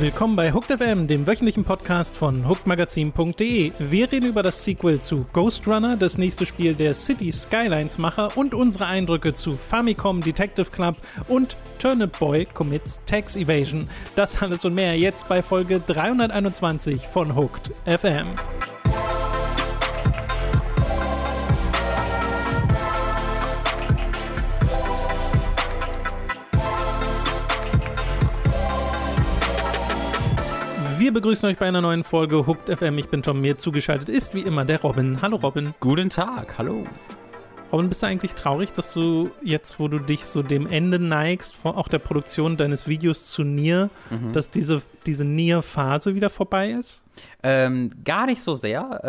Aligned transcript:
Willkommen 0.00 0.36
bei 0.36 0.52
Hooked 0.52 0.70
FM, 0.70 1.08
dem 1.08 1.26
wöchentlichen 1.26 1.64
Podcast 1.64 2.16
von 2.16 2.48
hookedmagazin.de. 2.48 3.72
Wir 3.80 4.12
reden 4.12 4.26
über 4.26 4.44
das 4.44 4.62
Sequel 4.62 5.00
zu 5.00 5.26
Ghost 5.32 5.66
Runner, 5.66 5.96
das 5.96 6.18
nächste 6.18 6.46
Spiel 6.46 6.76
der 6.76 6.94
City 6.94 7.32
Skylines 7.32 7.98
Macher 7.98 8.36
und 8.36 8.54
unsere 8.54 8.86
Eindrücke 8.86 9.34
zu 9.34 9.56
Famicom 9.56 10.20
Detective 10.20 10.70
Club 10.70 10.94
und 11.26 11.56
Turnip 11.80 12.16
Boy 12.16 12.46
Commits 12.46 13.00
Tax 13.06 13.34
Evasion. 13.34 13.88
Das 14.14 14.40
alles 14.40 14.64
und 14.64 14.74
mehr 14.74 14.96
jetzt 14.96 15.26
bei 15.26 15.42
Folge 15.42 15.80
321 15.84 17.08
von 17.08 17.34
Hooked 17.34 17.72
FM. 17.84 18.28
Wir 31.08 31.14
begrüßen 31.14 31.48
euch 31.48 31.56
bei 31.56 31.66
einer 31.66 31.80
neuen 31.80 32.04
Folge 32.04 32.46
Hooked 32.46 32.68
FM. 32.68 32.98
Ich 32.98 33.08
bin 33.08 33.22
Tom, 33.22 33.40
mir 33.40 33.56
zugeschaltet 33.56 34.10
ist 34.10 34.34
wie 34.34 34.42
immer 34.42 34.66
der 34.66 34.82
Robin. 34.82 35.22
Hallo 35.22 35.36
Robin. 35.38 35.72
Guten 35.80 36.10
Tag, 36.10 36.58
hallo. 36.58 36.86
Robin, 37.72 37.88
bist 37.88 38.02
du 38.02 38.08
eigentlich 38.08 38.34
traurig, 38.34 38.74
dass 38.74 38.92
du 38.92 39.30
jetzt, 39.42 39.80
wo 39.80 39.88
du 39.88 40.00
dich 40.00 40.26
so 40.26 40.42
dem 40.42 40.66
Ende 40.66 40.98
neigst, 40.98 41.54
auch 41.64 41.88
der 41.88 42.00
Produktion 42.00 42.58
deines 42.58 42.86
Videos 42.86 43.24
zu 43.24 43.42
Nier, 43.42 43.88
mhm. 44.10 44.34
dass 44.34 44.50
diese, 44.50 44.82
diese 45.06 45.24
Nier-Phase 45.24 46.14
wieder 46.14 46.28
vorbei 46.28 46.72
ist? 46.72 47.04
Ähm, 47.42 47.90
gar 48.04 48.26
nicht 48.26 48.42
so 48.42 48.54
sehr. 48.54 49.00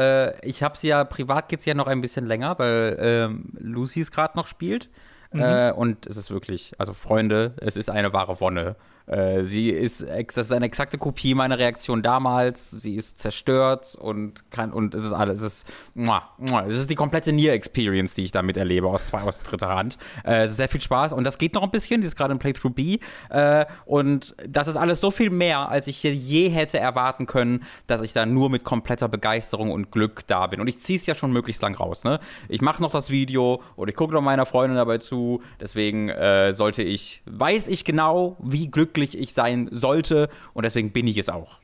Äh, 0.41 0.47
ich 0.47 0.63
habe 0.63 0.77
sie 0.77 0.87
ja, 0.87 1.03
privat 1.03 1.49
geht 1.49 1.59
es 1.59 1.65
ja 1.65 1.73
noch 1.73 1.87
ein 1.87 1.99
bisschen 1.99 2.25
länger, 2.25 2.57
weil 2.59 2.95
ähm, 2.97 3.49
Lucy 3.59 3.99
es 3.99 4.11
gerade 4.11 4.37
noch 4.37 4.47
spielt. 4.47 4.89
Mhm. 5.33 5.41
Äh, 5.41 5.71
und 5.73 6.05
es 6.05 6.15
ist 6.15 6.31
wirklich, 6.31 6.71
also 6.77 6.93
Freunde, 6.93 7.55
es 7.57 7.75
ist 7.75 7.89
eine 7.89 8.13
wahre 8.13 8.39
Wonne. 8.39 8.77
Äh, 9.09 9.43
sie 9.43 9.69
ist, 9.69 10.05
das 10.07 10.45
ist 10.45 10.51
eine 10.51 10.65
exakte 10.65 10.97
Kopie 10.97 11.33
meiner 11.33 11.57
Reaktion 11.57 12.03
damals. 12.03 12.69
Sie 12.69 12.95
ist 12.95 13.19
zerstört 13.19 13.97
und 13.99 14.51
kann, 14.51 14.71
und 14.71 14.93
es 14.93 15.03
ist 15.03 15.13
alles, 15.13 15.41
es 15.41 15.59
ist, 15.59 15.67
muah, 15.95 16.29
muah, 16.37 16.65
es 16.67 16.75
ist 16.75 16.89
die 16.89 16.95
komplette 16.95 17.31
Nier-Experience, 17.31 18.13
die 18.13 18.23
ich 18.23 18.31
damit 18.31 18.55
erlebe, 18.55 18.87
aus 18.87 19.07
zwei, 19.07 19.21
aus 19.21 19.41
dritter 19.41 19.69
Hand. 19.69 19.97
Äh, 20.23 20.43
es 20.43 20.51
ist 20.51 20.57
sehr 20.57 20.69
viel 20.69 20.81
Spaß 20.81 21.13
und 21.13 21.23
das 21.23 21.39
geht 21.39 21.55
noch 21.55 21.63
ein 21.63 21.71
bisschen, 21.71 22.01
die 22.01 22.07
ist 22.07 22.15
gerade 22.15 22.33
in 22.33 22.39
Playthrough 22.39 22.73
B. 22.73 22.99
Äh, 23.29 23.65
und 23.85 24.35
das 24.47 24.67
ist 24.67 24.75
alles 24.75 25.01
so 25.01 25.09
viel 25.09 25.31
mehr, 25.31 25.69
als 25.69 25.87
ich 25.87 26.03
je 26.03 26.49
hätte 26.49 26.77
erwarten 26.79 27.25
können, 27.25 27.63
dass 27.87 28.03
ich 28.03 28.13
da 28.13 28.27
nur 28.27 28.49
mit 28.49 28.63
kompletter 28.63 29.07
Begeisterung 29.07 29.71
und 29.71 29.91
Glück 29.91 30.27
da 30.27 30.45
bin. 30.47 30.61
Und 30.61 30.67
ich 30.67 30.79
ziehe 30.79 30.99
es 30.99 31.07
ja 31.07 31.15
schon 31.15 31.31
möglichst 31.31 31.63
lang 31.63 31.75
raus, 31.75 32.03
ne? 32.03 32.19
Ich 32.47 32.61
mache 32.61 32.81
noch 32.81 32.91
das 32.91 33.09
Video 33.09 33.61
und 33.75 33.89
ich 33.89 33.95
gucke 33.95 34.13
noch 34.13 34.21
meiner 34.21 34.45
Freundin 34.45 34.77
dabei 34.77 34.99
zu. 34.99 35.41
Deswegen 35.59 36.09
äh, 36.09 36.53
sollte 36.53 36.83
ich, 36.83 37.23
weiß 37.25 37.67
ich 37.67 37.85
genau, 37.85 38.37
wie 38.39 38.69
glücklich 38.69 38.98
glücklich 38.99 39.21
ich 39.21 39.33
sein 39.33 39.69
sollte 39.71 40.29
und 40.53 40.63
deswegen 40.63 40.91
bin 40.91 41.07
ich 41.07 41.17
es 41.17 41.29
auch. 41.29 41.59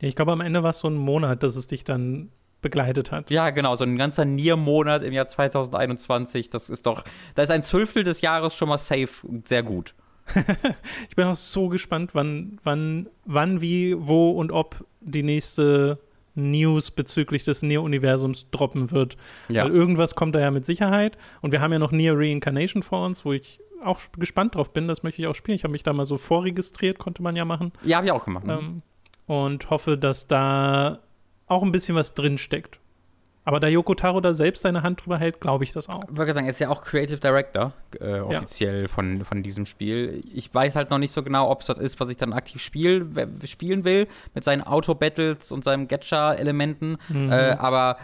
Ich 0.00 0.16
glaube, 0.16 0.32
am 0.32 0.40
Ende 0.40 0.62
war 0.62 0.70
es 0.70 0.80
so 0.80 0.88
ein 0.88 0.96
Monat, 0.96 1.42
dass 1.42 1.56
es 1.56 1.66
dich 1.66 1.84
dann 1.84 2.30
begleitet 2.60 3.12
hat. 3.12 3.30
Ja, 3.30 3.50
genau, 3.50 3.76
so 3.76 3.84
ein 3.84 3.98
ganzer 3.98 4.24
Nier-Monat 4.24 5.02
im 5.02 5.12
Jahr 5.12 5.26
2021, 5.26 6.50
das 6.50 6.70
ist 6.70 6.86
doch, 6.86 7.04
da 7.34 7.42
ist 7.42 7.50
ein 7.50 7.62
Zwölftel 7.62 8.04
des 8.04 8.22
Jahres 8.22 8.54
schon 8.54 8.68
mal 8.68 8.78
safe 8.78 9.08
sehr 9.44 9.62
gut. 9.62 9.94
ich 11.10 11.16
bin 11.16 11.26
auch 11.26 11.34
so 11.34 11.68
gespannt, 11.68 12.14
wann, 12.14 12.58
wann, 12.64 13.08
wann, 13.26 13.60
wie, 13.60 13.94
wo 13.98 14.30
und 14.30 14.52
ob 14.52 14.86
die 15.02 15.22
nächste 15.22 15.98
News 16.34 16.90
bezüglich 16.90 17.44
des 17.44 17.62
Nier-Universums 17.62 18.46
droppen 18.50 18.90
wird. 18.90 19.18
Ja. 19.48 19.64
Weil 19.64 19.72
irgendwas 19.72 20.14
kommt 20.14 20.34
da 20.34 20.40
ja 20.40 20.50
mit 20.50 20.64
Sicherheit. 20.64 21.18
Und 21.42 21.52
wir 21.52 21.60
haben 21.60 21.72
ja 21.72 21.78
noch 21.78 21.92
Nier 21.92 22.14
Reincarnation 22.16 22.82
vor 22.82 23.04
uns, 23.04 23.24
wo 23.26 23.34
ich 23.34 23.60
auch 23.82 24.00
gespannt 24.18 24.54
drauf 24.54 24.72
bin. 24.72 24.88
Das 24.88 25.02
möchte 25.02 25.22
ich 25.22 25.28
auch 25.28 25.34
spielen. 25.34 25.56
Ich 25.56 25.64
habe 25.64 25.72
mich 25.72 25.82
da 25.82 25.92
mal 25.92 26.06
so 26.06 26.18
vorregistriert, 26.18 26.98
konnte 26.98 27.22
man 27.22 27.36
ja 27.36 27.44
machen. 27.44 27.72
Ja, 27.82 27.96
habe 27.98 28.06
ich 28.06 28.12
auch 28.12 28.24
gemacht. 28.24 28.44
Ähm, 28.48 28.82
und 29.26 29.70
hoffe, 29.70 29.96
dass 29.96 30.26
da 30.26 31.00
auch 31.46 31.62
ein 31.62 31.72
bisschen 31.72 31.94
was 31.94 32.14
drin 32.14 32.38
steckt. 32.38 32.80
Aber 33.46 33.60
da 33.60 33.68
Yoko 33.68 33.94
Taro 33.94 34.20
da 34.20 34.32
selbst 34.32 34.62
seine 34.62 34.82
Hand 34.82 35.04
drüber 35.04 35.18
hält, 35.18 35.38
glaube 35.38 35.64
ich 35.64 35.72
das 35.72 35.90
auch. 35.90 36.04
Ich 36.10 36.16
würde 36.16 36.32
sagen, 36.32 36.46
er 36.46 36.50
ist 36.50 36.60
ja 36.60 36.70
auch 36.70 36.82
Creative 36.82 37.20
Director 37.20 37.74
äh, 38.00 38.20
offiziell 38.20 38.82
ja. 38.82 38.88
von, 38.88 39.22
von 39.24 39.42
diesem 39.42 39.66
Spiel. 39.66 40.22
Ich 40.32 40.52
weiß 40.54 40.76
halt 40.76 40.88
noch 40.88 40.98
nicht 40.98 41.12
so 41.12 41.22
genau, 41.22 41.50
ob 41.50 41.60
es 41.60 41.66
das 41.66 41.76
ist, 41.76 42.00
was 42.00 42.08
ich 42.08 42.16
dann 42.16 42.32
aktiv 42.32 42.62
spiel, 42.62 43.06
spielen 43.44 43.84
will, 43.84 44.08
mit 44.34 44.44
seinen 44.44 44.62
Auto-Battles 44.62 45.52
und 45.52 45.62
seinen 45.62 45.88
Gacha-Elementen. 45.88 46.96
Mhm. 47.10 47.30
Äh, 47.30 47.50
aber 47.58 47.98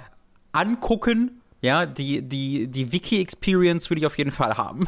angucken 0.52 1.39
ja, 1.60 1.86
die, 1.86 2.22
die, 2.22 2.66
die 2.68 2.92
Wiki-Experience 2.92 3.90
würde 3.90 4.00
ich 4.00 4.06
auf 4.06 4.18
jeden 4.18 4.32
Fall 4.32 4.56
haben. 4.56 4.86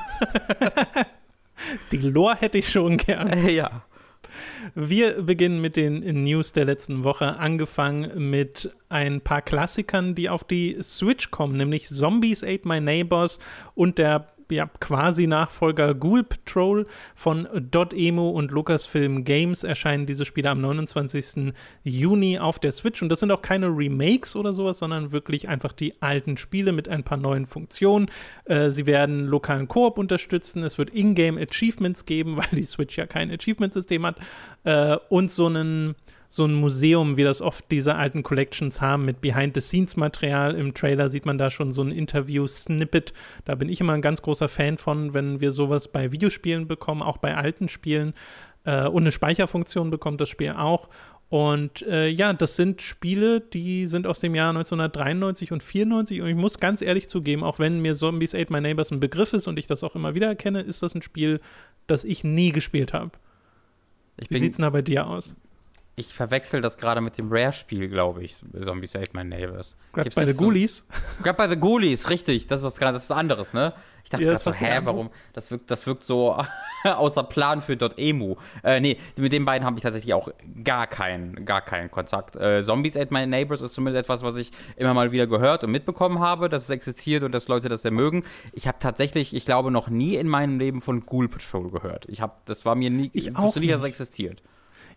die 1.93 1.99
Lore 1.99 2.37
hätte 2.37 2.59
ich 2.59 2.69
schon 2.69 2.97
gern. 2.97 3.49
Ja. 3.49 3.83
Wir 4.75 5.22
beginnen 5.22 5.60
mit 5.60 5.77
den 5.77 6.00
News 6.22 6.53
der 6.53 6.65
letzten 6.65 7.05
Woche, 7.05 7.38
angefangen 7.38 8.31
mit 8.31 8.75
ein 8.88 9.21
paar 9.21 9.43
Klassikern, 9.43 10.15
die 10.15 10.31
auf 10.31 10.44
die 10.44 10.78
Switch 10.83 11.31
kommen, 11.31 11.56
nämlich 11.56 11.88
Zombies 11.88 12.43
Ate 12.43 12.66
My 12.66 12.81
Neighbors 12.81 13.39
und 13.75 13.99
der 13.99 14.31
ja, 14.52 14.66
quasi 14.80 15.26
Nachfolger 15.26 15.94
Ghoul 15.94 16.24
Patrol 16.24 16.86
von 17.14 17.48
Dotemu 17.54 18.30
und 18.30 18.50
Lucasfilm 18.50 19.24
Games 19.24 19.64
erscheinen 19.64 20.06
diese 20.06 20.24
Spiele 20.24 20.50
am 20.50 20.60
29. 20.60 21.52
Juni 21.82 22.38
auf 22.38 22.58
der 22.58 22.72
Switch. 22.72 23.02
Und 23.02 23.08
das 23.08 23.20
sind 23.20 23.30
auch 23.30 23.42
keine 23.42 23.68
Remakes 23.68 24.36
oder 24.36 24.52
sowas, 24.52 24.78
sondern 24.78 25.12
wirklich 25.12 25.48
einfach 25.48 25.72
die 25.72 26.00
alten 26.02 26.36
Spiele 26.36 26.72
mit 26.72 26.88
ein 26.88 27.04
paar 27.04 27.18
neuen 27.18 27.46
Funktionen. 27.46 28.10
Äh, 28.44 28.70
sie 28.70 28.86
werden 28.86 29.26
lokalen 29.26 29.68
Koop 29.68 29.98
unterstützen. 29.98 30.62
Es 30.62 30.78
wird 30.78 30.91
Ingame 30.91 31.41
Achievements 31.41 32.06
geben, 32.06 32.36
weil 32.38 32.48
die 32.52 32.64
Switch 32.64 32.96
ja 32.96 33.06
kein 33.06 33.30
Achievement-System 33.30 34.06
hat. 34.06 34.16
Äh, 34.64 34.96
und 35.08 35.30
so 35.30 35.46
einen 35.46 35.94
so 36.32 36.47
ein 36.47 36.54
Museum, 36.54 37.19
wie 37.19 37.25
das 37.25 37.43
oft 37.43 37.70
diese 37.70 37.97
alten 37.97 38.22
Collections 38.22 38.81
haben, 38.81 39.04
mit 39.04 39.20
Behind-the-Scenes-Material. 39.20 40.54
Im 40.54 40.72
Trailer 40.72 41.10
sieht 41.10 41.26
man 41.26 41.37
da 41.37 41.50
schon 41.50 41.72
so 41.72 41.82
ein 41.82 41.93
Interview-Snippet. 41.93 43.12
Da 43.44 43.54
bin 43.54 43.69
ich 43.69 43.82
immer 43.82 43.93
ein 43.93 44.00
ganz 44.00 44.22
großer 44.22 44.48
Fan 44.48 44.78
von, 44.78 45.12
wenn 45.12 45.42
wir 45.42 45.53
sowas 45.53 45.88
bei 45.88 46.10
Videospielen 46.10 46.66
bekommen, 46.66 47.03
auch 47.03 47.19
bei 47.19 47.37
alten 47.37 47.69
Spielen. 47.69 48.15
Äh, 48.65 48.87
und 48.88 49.03
eine 49.03 49.12
Speicherfunktion 49.12 49.91
bekommt 49.91 50.22
das 50.22 50.31
Spiel 50.31 50.53
auch. 50.53 50.88
Und 51.28 51.82
äh, 51.82 52.09
ja, 52.09 52.32
das 52.32 52.56
sind 52.56 52.81
Spiele, 52.81 53.42
die 53.42 53.84
sind 53.87 54.06
aus 54.06 54.21
dem 54.21 54.34
Jahr 54.34 54.48
1993 54.48 55.53
und 55.53 55.62
94. 55.62 56.22
Und 56.22 56.28
ich 56.28 56.34
muss 56.34 56.60
ganz 56.60 56.81
ehrlich 56.81 57.10
zugeben, 57.10 57.44
auch 57.44 57.59
wenn 57.59 57.82
mir 57.82 57.94
Zombies 57.94 58.34
Ate 58.34 58.50
My 58.50 58.62
Neighbors 58.62 58.91
ein 58.91 59.00
Begriff 59.00 59.34
ist 59.34 59.48
und 59.48 59.59
ich 59.59 59.66
das 59.66 59.84
auch 59.84 59.94
immer 59.94 60.15
wieder 60.15 60.28
erkenne, 60.28 60.62
ist 60.62 60.82
das 60.82 60.94
ein 60.94 61.03
Spiel, 61.03 61.42
das 61.87 62.04
ich 62.04 62.25
nie 62.25 62.53
gespielt 62.53 62.94
habe. 62.94 63.10
Wie 64.31 64.38
sieht 64.38 64.53
es 64.53 64.56
denn 64.56 64.62
da 64.62 64.71
bei 64.71 64.81
dir 64.81 65.06
aus? 65.06 65.37
Ich 66.02 66.14
verwechsel 66.14 66.60
das 66.60 66.78
gerade 66.78 67.00
mit 67.00 67.16
dem 67.16 67.28
Rare-Spiel, 67.30 67.88
glaube 67.88 68.24
ich. 68.24 68.36
Zombies 68.60 68.96
Ate 68.96 69.10
My 69.12 69.22
Neighbors. 69.22 69.76
Grab 69.92 70.12
by 70.12 70.24
the 70.26 70.32
Ghoulies. 70.32 70.78
So? 70.78 71.22
Grab 71.22 71.36
by 71.36 71.46
the 71.48 71.54
Ghoulies, 71.54 72.10
richtig. 72.10 72.48
Das 72.48 72.64
ist 72.64 72.64
was, 72.64 72.74
das 72.74 73.04
ist 73.04 73.10
was 73.10 73.16
anderes, 73.16 73.52
ne? 73.52 73.72
Ich 74.02 74.10
dachte 74.10 74.24
ja, 74.24 74.32
das 74.32 74.42
so, 74.42 74.52
hä, 74.52 74.80
warum? 74.82 75.10
Das 75.32 75.52
wirkt, 75.52 75.70
das 75.70 75.86
wirkt 75.86 76.02
so 76.02 76.36
außer 76.84 77.22
Plan 77.22 77.62
für 77.62 77.78
.emu. 77.96 78.34
Äh, 78.64 78.80
nee, 78.80 78.98
mit 79.16 79.30
den 79.30 79.44
beiden 79.44 79.64
habe 79.64 79.76
ich 79.76 79.84
tatsächlich 79.84 80.12
auch 80.12 80.28
gar 80.64 80.88
keinen, 80.88 81.44
gar 81.44 81.60
keinen 81.60 81.88
Kontakt. 81.88 82.34
Äh, 82.34 82.64
Zombies 82.64 82.96
Ate 82.96 83.14
My 83.14 83.24
Neighbors 83.24 83.60
ist 83.60 83.72
zumindest 83.72 84.04
etwas, 84.04 84.24
was 84.24 84.36
ich 84.36 84.50
immer 84.74 84.94
mal 84.94 85.12
wieder 85.12 85.28
gehört 85.28 85.62
und 85.62 85.70
mitbekommen 85.70 86.18
habe, 86.18 86.48
dass 86.48 86.64
es 86.64 86.70
existiert 86.70 87.22
und 87.22 87.30
dass 87.30 87.46
Leute 87.46 87.68
das 87.68 87.82
sehr 87.82 87.92
mögen. 87.92 88.24
Ich 88.52 88.66
habe 88.66 88.78
tatsächlich, 88.80 89.34
ich 89.34 89.44
glaube, 89.44 89.70
noch 89.70 89.88
nie 89.88 90.16
in 90.16 90.26
meinem 90.26 90.58
Leben 90.58 90.80
von 90.82 91.06
Ghoul 91.06 91.28
Patrol 91.28 91.70
gehört. 91.70 92.06
Ich 92.08 92.20
habe, 92.20 92.32
das 92.46 92.64
war 92.64 92.74
mir 92.74 92.91
nie, 92.91 93.10
ich 93.12 93.36
auch 93.36 93.54
nicht, 93.54 93.70
dass 93.70 93.82
es 93.82 93.86
existiert. 93.86 94.42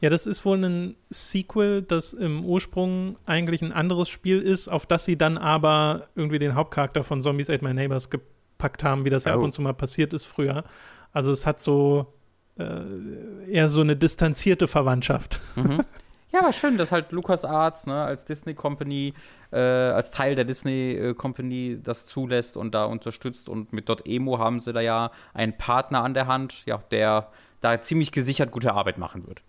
Ja, 0.02 0.10
das 0.10 0.28
ist 0.28 0.46
wohl 0.46 0.64
ein 0.64 0.96
Sequel, 1.10 1.82
das 1.82 2.14
im 2.14 2.44
Ursprung 2.46 3.18
eigentlich 3.26 3.62
ein 3.62 3.72
anderes 3.72 4.10
Spiel 4.10 4.42
ist, 4.42 4.68
auf 4.68 4.86
das 4.86 5.06
sie 5.06 5.18
dann 5.18 5.38
aber 5.38 6.08
irgendwie 6.16 6.40
den 6.40 6.56
Hauptcharakter 6.56 7.04
von 7.04 7.22
Zombies 7.22 7.50
Ate 7.50 7.64
My 7.64 7.74
Neighbors 7.74 8.10
gepackt 8.10 8.84
haben, 8.84 9.06
wie 9.06 9.10
das 9.10 9.24
ja 9.24 9.34
oh. 9.34 9.38
ab 9.38 9.44
und 9.44 9.52
zu 9.52 9.62
mal 9.62 9.74
passiert 9.74 10.14
ist 10.14 10.26
früher. 10.26 10.64
Also 11.12 11.32
es 11.32 11.48
hat 11.48 11.60
so 11.60 12.14
äh, 12.58 13.52
eher 13.52 13.70
so 13.70 13.82
eine 13.82 13.96
distanzierte 13.96 14.68
Verwandtschaft. 14.68 15.40
Mhm. 15.56 15.84
Ja, 16.36 16.42
aber 16.42 16.52
schön, 16.52 16.78
dass 16.78 16.92
halt 16.92 17.14
LucasArts 17.14 17.86
ne, 17.86 18.04
als 18.04 18.26
Disney 18.26 18.56
Company, 18.56 19.14
äh, 19.54 19.58
als 19.58 20.12
Teil 20.12 20.36
der 20.36 20.44
Disney 20.44 20.92
äh, 20.92 21.14
Company 21.14 21.80
das 21.82 22.08
zulässt 22.08 22.58
und 22.58 22.76
da 22.76 22.84
unterstützt. 22.84 23.48
Und 23.48 23.72
mit 23.72 23.90
.emo 24.06 24.38
haben 24.38 24.60
sie 24.60 24.74
da 24.74 24.82
ja 24.82 25.12
einen 25.34 25.58
Partner 25.58 26.04
an 26.04 26.14
der 26.14 26.28
Hand, 26.28 26.66
ja, 26.66 26.84
der 26.92 27.32
da 27.62 27.80
ziemlich 27.82 28.12
gesichert 28.12 28.52
gute 28.52 28.74
Arbeit 28.74 28.98
machen 28.98 29.26
wird. 29.28 29.44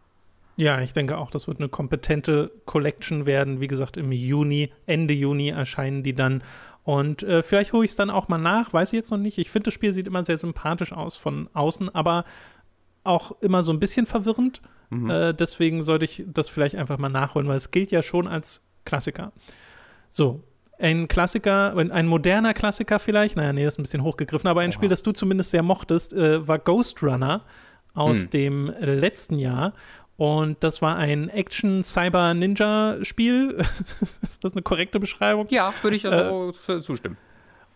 Ja, 0.57 0.81
ich 0.81 0.95
denke 0.95 1.19
auch, 1.19 1.31
das 1.31 1.49
wird 1.49 1.59
eine 1.59 1.69
kompetente 1.69 2.51
Collection 2.65 3.27
werden. 3.27 3.61
Wie 3.61 3.67
gesagt, 3.67 3.99
im 3.99 4.11
Juni, 4.11 4.73
Ende 4.87 5.13
Juni 5.13 5.51
erscheinen 5.51 6.03
die 6.03 6.15
dann. 6.15 6.43
Und 6.83 7.23
äh, 7.23 7.43
vielleicht 7.43 7.73
hole 7.73 7.85
ich 7.85 7.91
es 7.91 7.97
dann 7.97 8.11
auch 8.11 8.29
mal 8.29 8.39
nach, 8.39 8.73
weiß 8.73 8.93
ich 8.93 8.97
jetzt 8.97 9.11
noch 9.11 9.19
nicht. 9.19 9.39
Ich 9.39 9.51
finde, 9.51 9.65
das 9.65 9.75
Spiel 9.75 9.93
sieht 9.93 10.07
immer 10.07 10.25
sehr 10.25 10.39
sympathisch 10.39 10.93
aus 10.93 11.17
von 11.17 11.51
außen, 11.53 11.95
aber 11.95 12.25
auch 13.05 13.33
immer 13.43 13.63
so 13.63 13.73
ein 13.73 13.81
bisschen 13.81 14.07
verwirrend. 14.07 14.63
Mhm. 14.91 15.11
Äh, 15.11 15.35
deswegen 15.35 15.83
sollte 15.83 16.07
ich 16.07 16.25
das 16.27 16.49
vielleicht 16.49 16.77
einfach 16.77 16.99
mal 16.99 17.09
nachholen, 17.09 17.49
weil 17.49 17.59
es 17.59 17.71
gilt 17.71 17.91
ja 17.91 18.03
schon 18.03 18.27
als 18.27 18.63
Klassiker. 18.85 19.33
So, 20.11 20.43
ein 20.79 21.09
Klassiker, 21.09 21.77
ein 21.77 22.07
moderner 22.07 22.55
Klassiker 22.55 22.99
vielleicht, 22.99 23.37
naja, 23.37 23.53
nee, 23.53 23.65
das 23.65 23.75
ist 23.75 23.79
ein 23.79 23.83
bisschen 23.83 24.03
hochgegriffen, 24.03 24.49
aber 24.49 24.61
ein 24.61 24.71
Oha. 24.71 24.75
Spiel, 24.75 24.89
das 24.89 25.03
du 25.03 25.13
zumindest 25.13 25.51
sehr 25.51 25.63
mochtest, 25.63 26.13
äh, 26.13 26.47
war 26.47 26.59
Ghost 26.59 27.03
Runner 27.03 27.43
aus 27.95 28.25
hm. 28.25 28.31
dem 28.31 28.75
letzten 28.81 29.39
Jahr. 29.39 29.73
Und 30.17 30.65
das 30.65 30.81
war 30.81 30.97
ein 30.97 31.29
Action-Cyber-Ninja-Spiel. 31.29 33.59
ist 34.23 34.43
das 34.43 34.53
eine 34.53 34.63
korrekte 34.63 34.99
Beschreibung? 34.99 35.47
Ja, 35.51 35.75
würde 35.83 35.97
ich 35.97 36.07
also 36.07 36.55
äh, 36.69 36.81
zustimmen. 36.81 37.19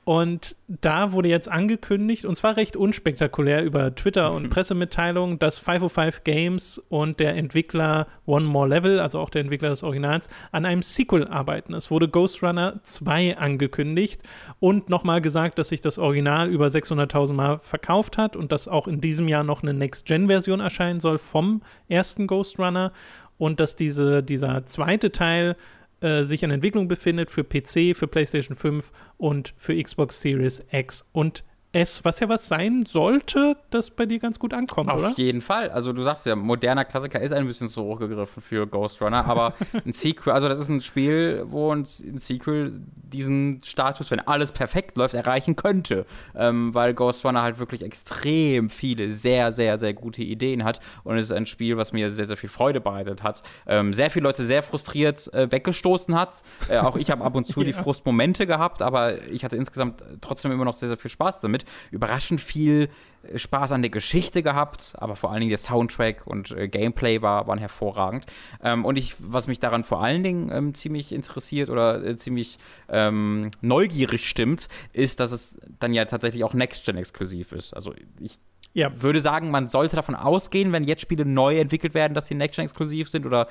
Und 0.05 0.57
da 0.67 1.13
wurde 1.13 1.29
jetzt 1.29 1.49
angekündigt, 1.49 2.25
und 2.25 2.35
zwar 2.35 2.57
recht 2.57 2.75
unspektakulär 2.75 3.63
über 3.63 3.95
Twitter 3.95 4.33
und 4.33 4.49
Pressemitteilungen, 4.49 5.39
dass 5.39 5.59
505 5.59 6.25
Games 6.25 6.79
und 6.89 7.21
der 7.21 7.37
Entwickler 7.37 8.07
One 8.25 8.47
More 8.47 8.69
Level, 8.69 8.99
also 8.99 9.19
auch 9.19 9.29
der 9.29 9.43
Entwickler 9.43 9.69
des 9.69 9.83
Originals, 9.83 10.29
an 10.53 10.65
einem 10.65 10.83
Sequel 10.83 11.29
arbeiten. 11.29 11.75
Es 11.75 11.91
wurde 11.91 12.09
Ghost 12.09 12.43
Runner 12.43 12.81
2 12.83 13.37
angekündigt 13.37 14.23
und 14.59 14.89
nochmal 14.89 15.21
gesagt, 15.21 15.59
dass 15.59 15.69
sich 15.69 15.83
das 15.83 15.99
Original 15.99 16.49
über 16.49 16.69
600.000 16.69 17.35
Mal 17.35 17.59
verkauft 17.63 18.17
hat 18.17 18.37
und 18.37 18.53
dass 18.53 18.69
auch 18.69 18.89
in 18.89 19.01
diesem 19.01 19.29
Jahr 19.29 19.45
noch 19.45 19.63
eine 19.63 19.75
Next-Gen-Version 19.75 20.61
erscheinen 20.61 21.01
soll 21.01 21.19
vom 21.19 21.63
ersten 21.89 22.27
Ghost 22.27 22.59
Runner 22.59 22.93
und 23.37 23.61
dass 23.61 23.77
diese, 23.77 24.23
dieser 24.23 24.67
zweite 24.67 25.13
Teil 25.13 25.57
äh, 26.01 26.23
sich 26.23 26.43
in 26.43 26.51
Entwicklung 26.51 26.89
befindet 26.89 27.31
für 27.31 27.45
PC, 27.45 27.97
für 27.97 28.07
PlayStation 28.07 28.57
5 28.57 28.91
und 29.19 29.55
für 29.57 29.81
Xbox 29.81 30.21
Series 30.21 30.65
X 30.71 31.05
und 31.13 31.45
S, 31.73 32.05
was 32.05 32.19
ja 32.19 32.29
was 32.29 32.49
sein 32.49 32.85
sollte, 32.85 33.57
das 33.71 33.91
bei 33.93 34.05
dir 34.05 34.19
ganz 34.19 34.41
gut 34.41 34.53
ankommt, 34.53 34.91
Auf 34.91 34.99
oder? 34.99 35.11
Auf 35.11 35.19
jeden 35.19 35.41
Fall. 35.41 35.71
Also 35.71 35.93
du 35.93 36.03
sagst 36.03 36.27
ja, 36.27 36.35
moderner 36.35 36.85
Klassiker 36.85 37.21
ist 37.21 37.33
ein 37.33 37.47
bisschen 37.47 37.69
zu 37.69 37.85
hochgegriffen 37.85 38.43
für 38.43 38.67
Ghost 38.67 39.01
Runner, 39.01 39.25
aber 39.25 39.55
ein 39.85 39.93
Sequel, 39.93 40.33
also 40.33 40.49
das 40.49 40.59
ist 40.59 40.69
ein 40.69 40.81
Spiel, 40.81 41.45
wo 41.47 41.73
ein, 41.73 41.81
ein 41.81 42.17
Sequel 42.17 42.81
diesen 43.11 43.63
Status, 43.65 44.11
wenn 44.11 44.21
alles 44.21 44.53
perfekt 44.53 44.97
läuft, 44.97 45.15
erreichen 45.15 45.57
könnte. 45.57 46.07
Ähm, 46.35 46.75
weil 46.75 46.95
Ghost 46.95 47.25
Runner 47.25 47.43
halt 47.43 47.59
wirklich 47.59 47.83
extrem 47.83 48.71
viele 48.71 49.11
sehr, 49.11 49.53
sehr, 49.53 49.79
sehr 49.79 49.95
gute 49.95 50.23
Ideen 50.23 50.65
hat 50.65 50.81
und 51.05 51.17
es 51.19 51.27
ist 51.27 51.33
ein 51.33 51.47
Spiel, 51.47 51.77
was 51.77 51.93
mir 51.93 52.11
sehr, 52.11 52.25
sehr 52.25 52.37
viel 52.37 52.49
Freude 52.49 52.81
bereitet 52.81 53.23
hat. 53.23 53.43
Ähm, 53.67 53.95
sehr 53.95 54.11
viele 54.11 54.25
Leute 54.25 54.45
sehr 54.45 54.63
frustriert 54.63 55.33
äh, 55.35 55.51
weggestoßen 55.51 56.15
hat. 56.15 56.43
Äh, 56.69 56.79
auch 56.79 56.97
ich 56.97 57.11
habe 57.11 57.25
ab 57.25 57.35
und 57.35 57.47
zu 57.47 57.61
ja. 57.61 57.67
die 57.67 57.73
Frustmomente 57.73 58.47
gehabt, 58.47 58.83
aber 58.83 59.23
ich 59.31 59.45
hatte 59.45 59.57
insgesamt 59.57 60.03
trotzdem 60.21 60.53
immer 60.53 60.65
noch 60.65 60.75
sehr, 60.75 60.89
sehr 60.89 60.99
viel 60.99 61.11
Spaß 61.11 61.41
damit. 61.41 61.65
Überraschend 61.91 62.41
viel 62.41 62.89
Spaß 63.35 63.73
an 63.73 63.83
der 63.83 63.91
Geschichte 63.91 64.43
gehabt, 64.43 64.95
aber 64.99 65.17
vor 65.17 65.31
allen 65.31 65.41
Dingen 65.41 65.51
der 65.51 65.59
Soundtrack 65.59 66.27
und 66.27 66.51
äh, 66.53 66.69
Gameplay 66.69 67.23
war, 67.23 67.47
waren 67.47 67.59
hervorragend. 67.59 68.27
Ähm, 68.63 68.85
und 68.85 68.97
ich, 68.97 69.17
was 69.19 69.47
mich 69.47 69.61
daran 69.61 69.85
vor 69.85 70.03
allen 70.03 70.23
Dingen 70.23 70.51
ähm, 70.53 70.75
ziemlich 70.75 71.13
interessiert 71.13 71.71
oder 71.71 72.05
äh, 72.05 72.17
ziemlich 72.17 72.59
ähm, 72.89 73.51
neugierig 73.61 74.29
stimmt, 74.29 74.69
ist, 74.93 75.21
dass 75.21 75.33
es 75.33 75.59
dann 75.79 75.93
ja 75.93 76.05
tatsächlich 76.05 76.45
auch 76.45 76.55
Next-Gen-exklusiv 76.55 77.53
ist. 77.53 77.75
Also 77.75 77.95
ich 78.21 78.39
ja. 78.73 78.91
würde 79.03 79.21
sagen, 79.21 79.51
man 79.51 79.69
sollte 79.69 79.97
davon 79.97 80.15
ausgehen, 80.15 80.73
wenn 80.73 80.85
jetzt 80.85 81.03
Spiele 81.03 81.25
neu 81.25 81.59
entwickelt 81.59 81.95
werden, 81.95 82.15
dass 82.15 82.27
sie 82.27 82.35
Next-Gen-exklusiv 82.35 83.11
sind 83.11 83.27
oder 83.27 83.49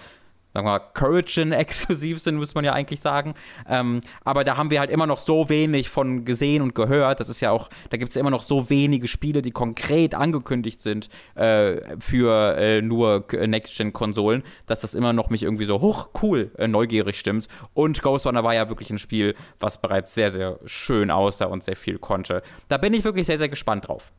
sagen 0.53 0.65
wir 0.65 0.71
mal, 0.71 0.79
Courageon 0.93 1.51
exklusiv 1.51 2.19
sind, 2.19 2.35
muss 2.35 2.55
man 2.55 2.65
ja 2.65 2.73
eigentlich 2.73 2.99
sagen. 2.99 3.33
Ähm, 3.67 4.01
aber 4.23 4.43
da 4.43 4.57
haben 4.57 4.71
wir 4.71 4.79
halt 4.79 4.89
immer 4.89 5.07
noch 5.07 5.19
so 5.19 5.49
wenig 5.49 5.89
von 5.89 6.25
gesehen 6.25 6.61
und 6.61 6.75
gehört. 6.75 7.19
Das 7.19 7.29
ist 7.29 7.39
ja 7.41 7.51
auch, 7.51 7.69
da 7.89 7.97
gibt 7.97 8.11
es 8.11 8.15
immer 8.15 8.29
noch 8.29 8.43
so 8.43 8.69
wenige 8.69 9.07
Spiele, 9.07 9.41
die 9.41 9.51
konkret 9.51 10.15
angekündigt 10.15 10.81
sind 10.81 11.09
äh, 11.35 11.77
für 11.99 12.57
äh, 12.57 12.81
nur 12.81 13.25
Next-Gen-Konsolen, 13.31 14.43
dass 14.65 14.81
das 14.81 14.93
immer 14.93 15.13
noch 15.13 15.29
mich 15.29 15.43
irgendwie 15.43 15.65
so 15.65 15.81
hoch 15.81 16.09
cool 16.21 16.51
äh, 16.57 16.67
neugierig 16.67 17.19
stimmt. 17.19 17.47
Und 17.73 18.01
Ghost 18.01 18.25
Runner 18.25 18.43
war 18.43 18.53
ja 18.53 18.69
wirklich 18.69 18.89
ein 18.89 18.99
Spiel, 18.99 19.35
was 19.59 19.81
bereits 19.81 20.13
sehr, 20.13 20.31
sehr 20.31 20.59
schön 20.65 21.11
aussah 21.11 21.45
und 21.45 21.63
sehr 21.63 21.75
viel 21.75 21.99
konnte. 21.99 22.41
Da 22.67 22.77
bin 22.77 22.93
ich 22.93 23.03
wirklich 23.03 23.27
sehr, 23.27 23.37
sehr 23.37 23.49
gespannt 23.49 23.87
drauf. 23.87 24.11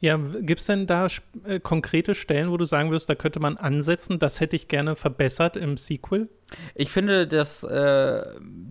Ja, 0.00 0.16
gibt 0.16 0.60
es 0.60 0.66
denn 0.66 0.86
da 0.86 1.08
äh, 1.44 1.60
konkrete 1.60 2.14
Stellen, 2.14 2.50
wo 2.50 2.56
du 2.56 2.64
sagen 2.64 2.90
wirst, 2.90 3.10
da 3.10 3.14
könnte 3.14 3.38
man 3.38 3.58
ansetzen, 3.58 4.18
das 4.18 4.40
hätte 4.40 4.56
ich 4.56 4.66
gerne 4.66 4.96
verbessert 4.96 5.56
im 5.56 5.76
Sequel? 5.76 6.28
Ich 6.74 6.90
finde, 6.90 7.26
dass 7.26 7.64
äh, 7.64 8.22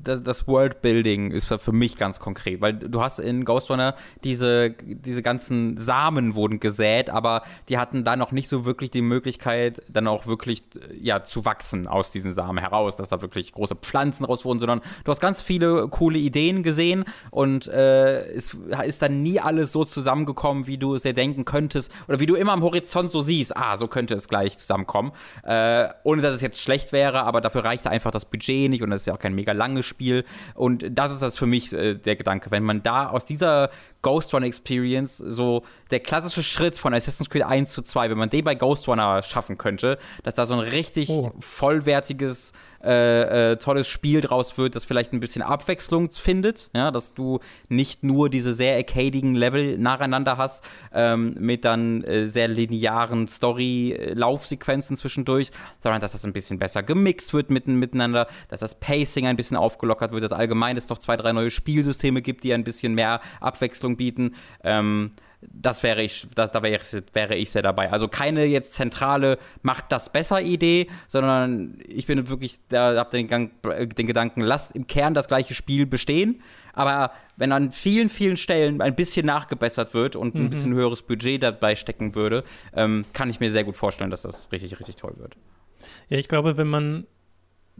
das, 0.04 0.24
das 0.24 0.48
Worldbuilding 0.48 1.32
ist 1.32 1.46
für 1.46 1.72
mich 1.72 1.96
ganz 1.96 2.20
konkret, 2.20 2.62
weil 2.62 2.74
du 2.74 3.02
hast 3.02 3.20
in 3.20 3.46
Ghost 3.46 3.70
Runner 3.70 3.96
diese, 4.24 4.72
diese 4.72 5.22
ganzen 5.22 5.78
Samen 5.78 6.36
wurden 6.36 6.60
gesät, 6.60 7.10
aber 7.10 7.44
die 7.70 7.78
hatten 7.78 8.04
da 8.04 8.16
noch 8.16 8.32
nicht 8.32 8.50
so 8.50 8.66
wirklich 8.66 8.92
die 8.92 9.02
Möglichkeit, 9.02 9.82
dann 9.90 10.08
auch 10.08 10.28
wirklich 10.28 10.64
ja, 11.00 11.24
zu 11.24 11.46
wachsen 11.46 11.88
aus 11.88 12.12
diesen 12.12 12.34
Samen 12.34 12.58
heraus, 12.58 12.96
dass 12.96 13.10
da 13.10 13.22
wirklich 13.22 13.52
große 13.54 13.76
Pflanzen 13.76 14.26
raus 14.26 14.46
wurden, 14.46 14.60
sondern 14.60 14.82
du 15.04 15.12
hast 15.12 15.22
ganz 15.22 15.42
viele 15.42 15.88
coole 15.90 16.20
Ideen 16.20 16.64
gesehen 16.64 17.06
und 17.32 17.68
äh, 17.68 18.20
es 18.30 18.58
ist 18.86 19.02
dann 19.02 19.22
nie 19.24 19.40
alles 19.40 19.72
so 19.72 19.86
zusammengekommen, 19.86 20.68
wie 20.68 20.78
du 20.78 20.96
es 20.96 21.04
dir 21.04 21.14
denken 21.14 21.46
könntest 21.46 21.92
oder 22.08 22.20
wie 22.20 22.26
du 22.26 22.36
immer 22.36 22.54
am 22.54 22.64
Horizont 22.64 23.12
so 23.12 23.22
siehst, 23.22 23.56
ah, 23.56 23.78
so 23.78 23.88
könnte 23.88 24.16
es 24.16 24.28
gleich 24.28 24.58
zusammenkommen, 24.58 25.12
äh, 25.44 25.88
ohne 26.04 26.22
dass 26.22 26.36
es 26.36 26.42
jetzt 26.42 26.62
schlecht 26.62 26.92
wäre, 26.92 27.24
aber 27.24 27.42
dafür 27.42 27.64
reichte 27.70 27.90
einfach 27.90 28.12
das 28.12 28.26
Budget 28.26 28.70
nicht 28.70 28.84
und 28.84 28.90
das 28.90 29.02
ist 29.02 29.08
ja 29.08 29.14
auch 29.14 29.20
kein 29.20 29.34
mega 29.34 29.52
langes 29.52 29.86
Spiel. 29.86 30.26
Und 30.56 30.86
das 30.92 31.12
ist 31.12 31.22
das 31.22 31.38
für 31.38 31.46
mich 31.46 31.72
äh, 31.72 31.96
der 31.96 32.16
Gedanke. 32.16 32.52
Wenn 32.52 32.64
man 32.64 32.84
da 32.84 33.08
aus 33.10 33.26
dieser 33.26 33.70
Ghost 34.02 34.34
Runner 34.34 34.46
Experience 34.46 35.18
so 35.18 35.64
der 35.92 36.00
klassische 36.00 36.44
Schritt 36.44 36.78
von 36.78 36.94
Assassin's 36.94 37.30
Creed 37.30 37.44
1 37.44 37.72
zu 37.72 37.82
2, 37.82 38.10
wenn 38.10 38.18
man 38.18 38.30
den 38.30 38.44
bei 38.44 38.56
Ghost 38.56 38.88
Runner 38.88 39.22
schaffen 39.24 39.58
könnte, 39.58 39.98
dass 40.24 40.36
da 40.36 40.46
so 40.46 40.56
ein 40.56 40.60
richtig 40.62 41.10
oh. 41.10 41.32
vollwertiges 41.40 42.54
äh, 42.84 43.52
äh, 43.52 43.56
tolles 43.58 43.88
Spiel 43.88 44.22
draus 44.22 44.58
wird, 44.58 44.76
das 44.76 44.86
vielleicht 44.86 45.14
ein 45.14 45.20
bisschen 45.20 45.42
Abwechslung 45.42 46.12
findet, 46.12 46.70
ja, 46.76 46.92
dass 46.92 47.14
du 47.14 47.40
nicht 47.68 48.04
nur 48.04 48.30
diese 48.30 48.54
sehr 48.54 48.76
arcadigen 48.78 49.36
Level 49.36 49.78
nacheinander 49.78 50.38
hast, 50.38 50.64
ähm, 50.94 51.36
mit 51.40 51.66
dann 51.66 52.04
äh, 52.04 52.28
sehr 52.28 52.48
linearen 52.48 53.28
Story-Laufsequenzen 53.28 54.98
zwischendurch, 54.98 55.52
sondern 55.82 56.02
dass 56.02 56.14
das 56.14 56.26
ein 56.26 56.34
bisschen 56.34 56.60
besser 56.60 56.84
gemixt 56.84 57.34
wird 57.34 57.50
mitten, 57.50 57.76
miteinander, 57.76 58.28
dass 58.48 58.62
das 58.62 58.80
Pacing 58.80 59.28
ein 59.28 59.36
bisschen 59.36 59.58
aufgelockert 59.58 60.12
wird, 60.12 60.24
dass 60.24 60.32
allgemein 60.32 60.78
es 60.78 60.90
noch 60.90 61.00
zwei, 61.00 61.18
drei 61.18 61.34
neue 61.34 61.52
Spielsysteme 61.52 62.22
gibt, 62.22 62.44
die 62.44 62.54
ein 62.54 62.64
bisschen 62.64 62.94
mehr 62.94 63.22
Abwechslung 63.42 63.98
bieten. 63.98 64.36
Ähm, 64.64 65.12
das 65.42 65.84
wäre 65.84 66.02
ich, 66.02 66.28
das, 66.36 66.52
da 66.52 66.62
wäre 66.62 66.82
ich, 66.82 67.04
wäre 67.14 67.36
ich 67.36 67.52
sehr 67.52 67.62
dabei. 67.62 67.92
Also 67.92 68.08
keine 68.08 68.46
jetzt 68.46 68.74
zentrale 68.74 69.38
macht 69.62 69.86
das 69.90 70.12
besser 70.12 70.42
Idee, 70.42 70.88
sondern 71.08 71.80
ich 71.88 72.06
bin 72.06 72.28
wirklich, 72.30 72.60
da 72.68 72.96
habe 72.98 73.12
den, 73.12 73.28
den 73.28 74.08
Gedanken, 74.08 74.42
lasst 74.42 74.76
im 74.76 74.88
Kern 74.88 75.14
das 75.14 75.28
gleiche 75.28 75.54
Spiel 75.54 75.86
bestehen, 75.86 76.42
aber 76.74 77.12
wenn 77.38 77.52
an 77.52 77.72
vielen, 77.72 78.10
vielen 78.10 78.38
Stellen 78.38 78.82
ein 78.82 78.96
bisschen 78.96 79.26
nachgebessert 79.26 79.94
wird 79.94 80.16
und 80.16 80.36
ein 80.36 80.44
mhm. 80.44 80.50
bisschen 80.50 80.74
höheres 80.74 81.02
Budget 81.02 81.42
dabei 81.42 81.76
stecken 81.76 82.16
würde, 82.16 82.44
ähm, 82.74 83.06
kann 83.14 83.30
ich 83.30 83.40
mir 83.40 83.52
sehr 83.52 83.64
gut 83.64 83.78
vorstellen, 83.78 84.12
dass 84.12 84.24
das 84.24 84.52
richtig, 84.52 84.78
richtig 84.80 84.98
toll 84.98 85.14
wird. 85.18 85.36
Ja, 86.10 86.18
ich 86.18 86.28
glaube, 86.28 86.58
wenn 86.58 86.68
man 86.68 87.08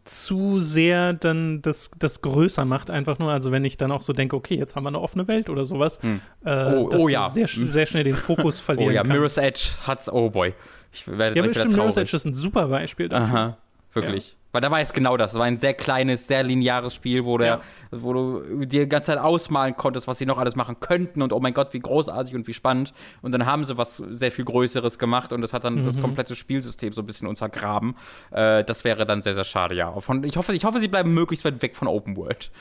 zu 0.04 0.60
sehr 0.60 1.14
dann 1.14 1.62
das, 1.62 1.92
das 1.98 2.22
größer 2.22 2.66
macht, 2.66 2.90
einfach 2.90 3.20
nur. 3.20 3.32
Also 3.32 3.52
wenn 3.52 3.66
ich 3.66 3.78
dann 3.78 3.92
auch 3.92 4.02
so 4.02 4.14
denke, 4.14 4.36
okay, 4.36 4.56
jetzt 4.56 4.76
haben 4.76 4.84
wir 4.84 4.90
eine 4.90 5.00
offene 5.00 5.28
Welt 5.28 5.50
oder 5.50 5.66
sowas, 5.66 6.00
hm. 6.02 6.22
äh, 6.46 6.74
oh, 6.74 6.90
dass 6.90 7.02
oh, 7.02 7.08
ja. 7.08 7.30
sehr, 7.30 7.48
hm. 7.48 7.72
sehr 7.72 7.86
schnell 7.86 8.04
den 8.04 8.16
Fokus 8.16 8.60
verlieren 8.60 8.92
Oh 8.92 8.96
ja, 8.96 9.04
kann. 9.04 9.12
Mirror's 9.12 9.38
Edge 9.38 9.70
hat's, 9.86 10.12
oh 10.12 10.30
boy. 10.30 10.54
Ich 10.92 11.08
werde 11.08 11.36
ja, 11.36 11.46
bestimmt, 11.46 11.76
Mirror's 11.76 11.98
Edge 11.98 12.16
ist 12.16 12.26
ein 12.26 12.34
super 12.34 12.68
Beispiel 12.68 13.10
dafür. 13.10 13.36
Aha, 13.36 13.58
wirklich. 13.94 14.32
Ja. 14.32 14.39
Weil 14.52 14.62
da 14.62 14.72
war 14.72 14.82
es 14.82 14.94
genau 14.94 15.16
das. 15.16 15.34
Es 15.34 15.38
war 15.38 15.46
ein 15.46 15.58
sehr 15.58 15.74
kleines, 15.74 16.26
sehr 16.28 16.44
lineares 16.44 16.96
Spiel, 16.96 17.24
wo, 17.24 17.38
der, 17.38 17.48
ja. 17.48 17.62
wo 17.92 18.14
du 18.14 18.66
dir 18.66 18.84
die 18.84 18.90
ganze 18.90 19.08
Zeit 19.08 19.20
ausmalen 19.20 19.76
konntest, 19.76 20.08
was 20.08 20.18
sie 20.18 20.26
noch 20.26 20.40
alles 20.40 20.56
machen 20.56 20.80
könnten 20.80 21.22
und 21.22 21.34
oh 21.34 21.40
mein 21.40 21.54
Gott, 21.54 21.74
wie 21.74 21.80
großartig 21.80 22.34
und 22.34 22.48
wie 22.48 22.54
spannend. 22.54 22.94
Und 23.22 23.32
dann 23.32 23.46
haben 23.46 23.66
sie 23.66 23.78
was 23.78 23.98
sehr 23.98 24.32
viel 24.32 24.46
Größeres 24.46 24.98
gemacht 24.98 25.32
und 25.34 25.42
das 25.42 25.54
hat 25.54 25.64
dann 25.64 25.76
mhm. 25.76 25.86
das 25.86 26.00
komplette 26.00 26.36
Spielsystem 26.36 26.94
so 26.94 27.02
ein 27.02 27.06
bisschen 27.06 27.28
untergraben. 27.28 27.96
Äh, 28.32 28.64
das 28.64 28.84
wäre 28.84 29.06
dann 29.06 29.22
sehr, 29.22 29.36
sehr 29.36 29.44
schade, 29.44 29.76
ja. 29.76 30.00
Von, 30.00 30.24
ich, 30.24 30.36
hoffe, 30.36 30.54
ich 30.54 30.66
hoffe, 30.66 30.80
sie 30.80 30.88
bleiben 30.88 31.14
möglichst 31.14 31.46
weit 31.46 31.62
weg 31.62 31.76
von 31.76 31.88
Open 31.88 32.18
World. 32.18 32.52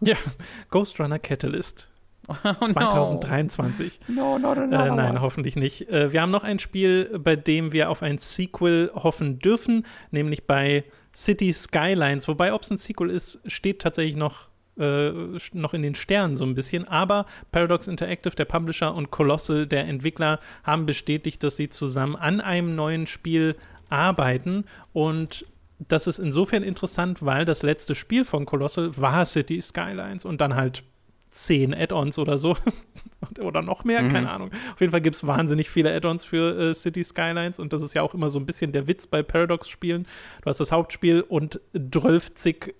Ja, 0.00 0.16
Ghost 0.70 1.00
Runner 1.00 1.18
Catalyst. 1.18 1.88
Oh, 2.28 2.66
2023. 2.66 4.00
No, 4.08 4.36
no, 4.36 4.52
no, 4.52 4.66
no, 4.66 4.84
äh, 4.84 4.90
nein, 4.90 5.20
hoffentlich 5.20 5.54
nicht. 5.54 5.88
Äh, 5.88 6.12
wir 6.12 6.22
haben 6.22 6.32
noch 6.32 6.42
ein 6.42 6.58
Spiel, 6.58 7.20
bei 7.20 7.36
dem 7.36 7.72
wir 7.72 7.88
auf 7.88 8.02
ein 8.02 8.18
Sequel 8.18 8.90
hoffen 8.94 9.38
dürfen, 9.38 9.86
nämlich 10.10 10.44
bei 10.44 10.82
City 11.16 11.52
Skylines. 11.52 12.28
Wobei, 12.28 12.52
ob 12.52 12.62
es 12.62 12.70
ein 12.70 12.78
Sequel 12.78 13.10
ist, 13.10 13.40
steht 13.46 13.80
tatsächlich 13.80 14.16
noch, 14.16 14.48
äh, 14.78 15.10
noch 15.54 15.72
in 15.72 15.82
den 15.82 15.94
Sternen 15.94 16.36
so 16.36 16.44
ein 16.44 16.54
bisschen. 16.54 16.86
Aber 16.86 17.24
Paradox 17.50 17.88
Interactive, 17.88 18.36
der 18.36 18.44
Publisher, 18.44 18.94
und 18.94 19.10
Colossal, 19.10 19.66
der 19.66 19.86
Entwickler, 19.86 20.40
haben 20.62 20.84
bestätigt, 20.84 21.42
dass 21.42 21.56
sie 21.56 21.70
zusammen 21.70 22.16
an 22.16 22.40
einem 22.42 22.74
neuen 22.76 23.06
Spiel 23.06 23.56
arbeiten. 23.88 24.64
Und 24.92 25.46
das 25.78 26.06
ist 26.06 26.18
insofern 26.18 26.62
interessant, 26.62 27.24
weil 27.24 27.46
das 27.46 27.62
letzte 27.62 27.94
Spiel 27.94 28.24
von 28.24 28.44
Colossal 28.44 28.96
war 28.98 29.24
City 29.24 29.60
Skylines 29.62 30.24
und 30.24 30.40
dann 30.40 30.54
halt 30.54 30.82
zehn 31.30 31.74
Add-ons 31.74 32.18
oder 32.18 32.36
so. 32.36 32.56
oder 33.38 33.62
noch 33.62 33.84
mehr, 33.84 34.02
mhm. 34.02 34.08
keine 34.08 34.30
Ahnung. 34.30 34.50
Auf 34.72 34.80
jeden 34.80 34.90
Fall 34.90 35.00
gibt 35.00 35.16
es 35.16 35.26
wahnsinnig 35.26 35.70
viele 35.70 35.94
Add-ons 35.94 36.24
für 36.24 36.58
äh, 36.58 36.74
City 36.74 37.04
Skylines 37.04 37.58
und 37.58 37.72
das 37.72 37.82
ist 37.82 37.94
ja 37.94 38.02
auch 38.02 38.14
immer 38.14 38.30
so 38.30 38.38
ein 38.38 38.46
bisschen 38.46 38.72
der 38.72 38.86
Witz 38.86 39.06
bei 39.06 39.22
Paradox-Spielen. 39.22 40.06
Du 40.42 40.50
hast 40.50 40.60
das 40.60 40.72
Hauptspiel 40.72 41.22
und 41.22 41.60
12 41.74 42.30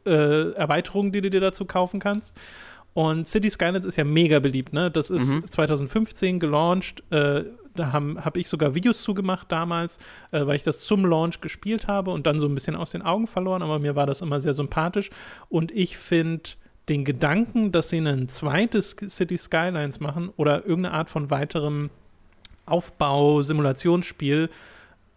äh, 0.05 0.53
Erweiterungen, 0.53 1.13
die 1.13 1.21
du 1.21 1.31
dir 1.31 1.41
dazu 1.41 1.65
kaufen 1.65 2.01
kannst. 2.01 2.37
Und 2.95 3.29
City 3.29 3.51
Skylines 3.51 3.85
ist 3.85 3.97
ja 3.97 4.05
mega 4.05 4.39
beliebt, 4.39 4.73
ne? 4.73 4.91
Das 4.91 5.11
ist 5.11 5.35
mhm. 5.35 5.51
2015 5.51 6.41
gelauncht. 6.41 7.03
Äh, 7.11 7.45
da 7.75 7.93
habe 7.93 8.25
hab 8.25 8.37
ich 8.37 8.49
sogar 8.49 8.75
Videos 8.75 9.03
zugemacht 9.03 9.53
damals, 9.53 9.99
äh, 10.31 10.47
weil 10.47 10.57
ich 10.57 10.63
das 10.63 10.81
zum 10.81 11.05
Launch 11.05 11.41
gespielt 11.41 11.89
habe 11.89 12.11
und 12.11 12.27
dann 12.27 12.41
so 12.41 12.49
ein 12.49 12.55
bisschen 12.55 12.75
aus 12.75 12.91
den 12.91 13.03
Augen 13.03 13.27
verloren, 13.27 13.63
aber 13.63 13.79
mir 13.79 13.97
war 13.97 14.07
das 14.07 14.23
immer 14.23 14.41
sehr 14.41 14.55
sympathisch. 14.55 15.11
Und 15.49 15.73
ich 15.73 15.99
finde 15.99 16.51
den 16.89 17.05
Gedanken, 17.05 17.73
dass 17.73 17.91
sie 17.91 17.99
ein 17.99 18.29
zweites 18.29 18.97
City 19.09 19.39
Skylines 19.39 20.01
machen 20.01 20.31
oder 20.37 20.67
irgendeine 20.67 20.93
Art 20.95 21.11
von 21.11 21.31
weiterem 21.31 21.91
Aufbau-Simulationsspiel 22.67 24.51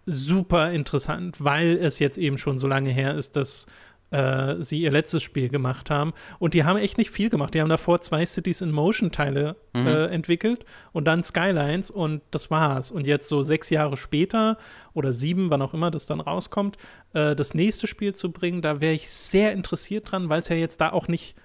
super 0.05 0.71
interessant, 0.71 1.43
weil 1.43 1.77
es 1.77 1.99
jetzt 1.99 2.17
eben 2.17 2.37
schon 2.37 2.57
so 2.57 2.67
lange 2.67 2.89
her 2.89 3.15
ist, 3.15 3.35
dass 3.35 3.67
äh, 4.11 4.55
sie 4.59 4.81
ihr 4.81 4.91
letztes 4.91 5.21
Spiel 5.21 5.49
gemacht 5.49 5.91
haben. 5.91 6.13
Und 6.39 6.53
die 6.53 6.63
haben 6.63 6.77
echt 6.77 6.97
nicht 6.97 7.11
viel 7.11 7.29
gemacht. 7.29 7.53
Die 7.53 7.61
haben 7.61 7.69
davor 7.69 8.01
zwei 8.01 8.25
Cities 8.25 8.61
in 8.61 8.71
Motion-Teile 8.71 9.55
mhm. 9.73 9.87
äh, 9.87 10.05
entwickelt 10.07 10.65
und 10.91 11.05
dann 11.05 11.23
Skylines 11.23 11.91
und 11.91 12.21
das 12.31 12.49
war's. 12.49 12.89
Und 12.89 13.05
jetzt 13.05 13.29
so 13.29 13.43
sechs 13.43 13.69
Jahre 13.69 13.97
später 13.97 14.57
oder 14.93 15.13
sieben, 15.13 15.49
wann 15.49 15.61
auch 15.61 15.73
immer 15.73 15.91
das 15.91 16.07
dann 16.07 16.21
rauskommt, 16.21 16.77
äh, 17.13 17.35
das 17.35 17.53
nächste 17.53 17.85
Spiel 17.85 18.15
zu 18.15 18.31
bringen, 18.31 18.61
da 18.61 18.81
wäre 18.81 18.93
ich 18.93 19.09
sehr 19.09 19.51
interessiert 19.51 20.11
dran, 20.11 20.29
weil 20.29 20.41
es 20.41 20.49
ja 20.49 20.55
jetzt 20.55 20.81
da 20.81 20.91
auch 20.91 21.07
nicht 21.07 21.35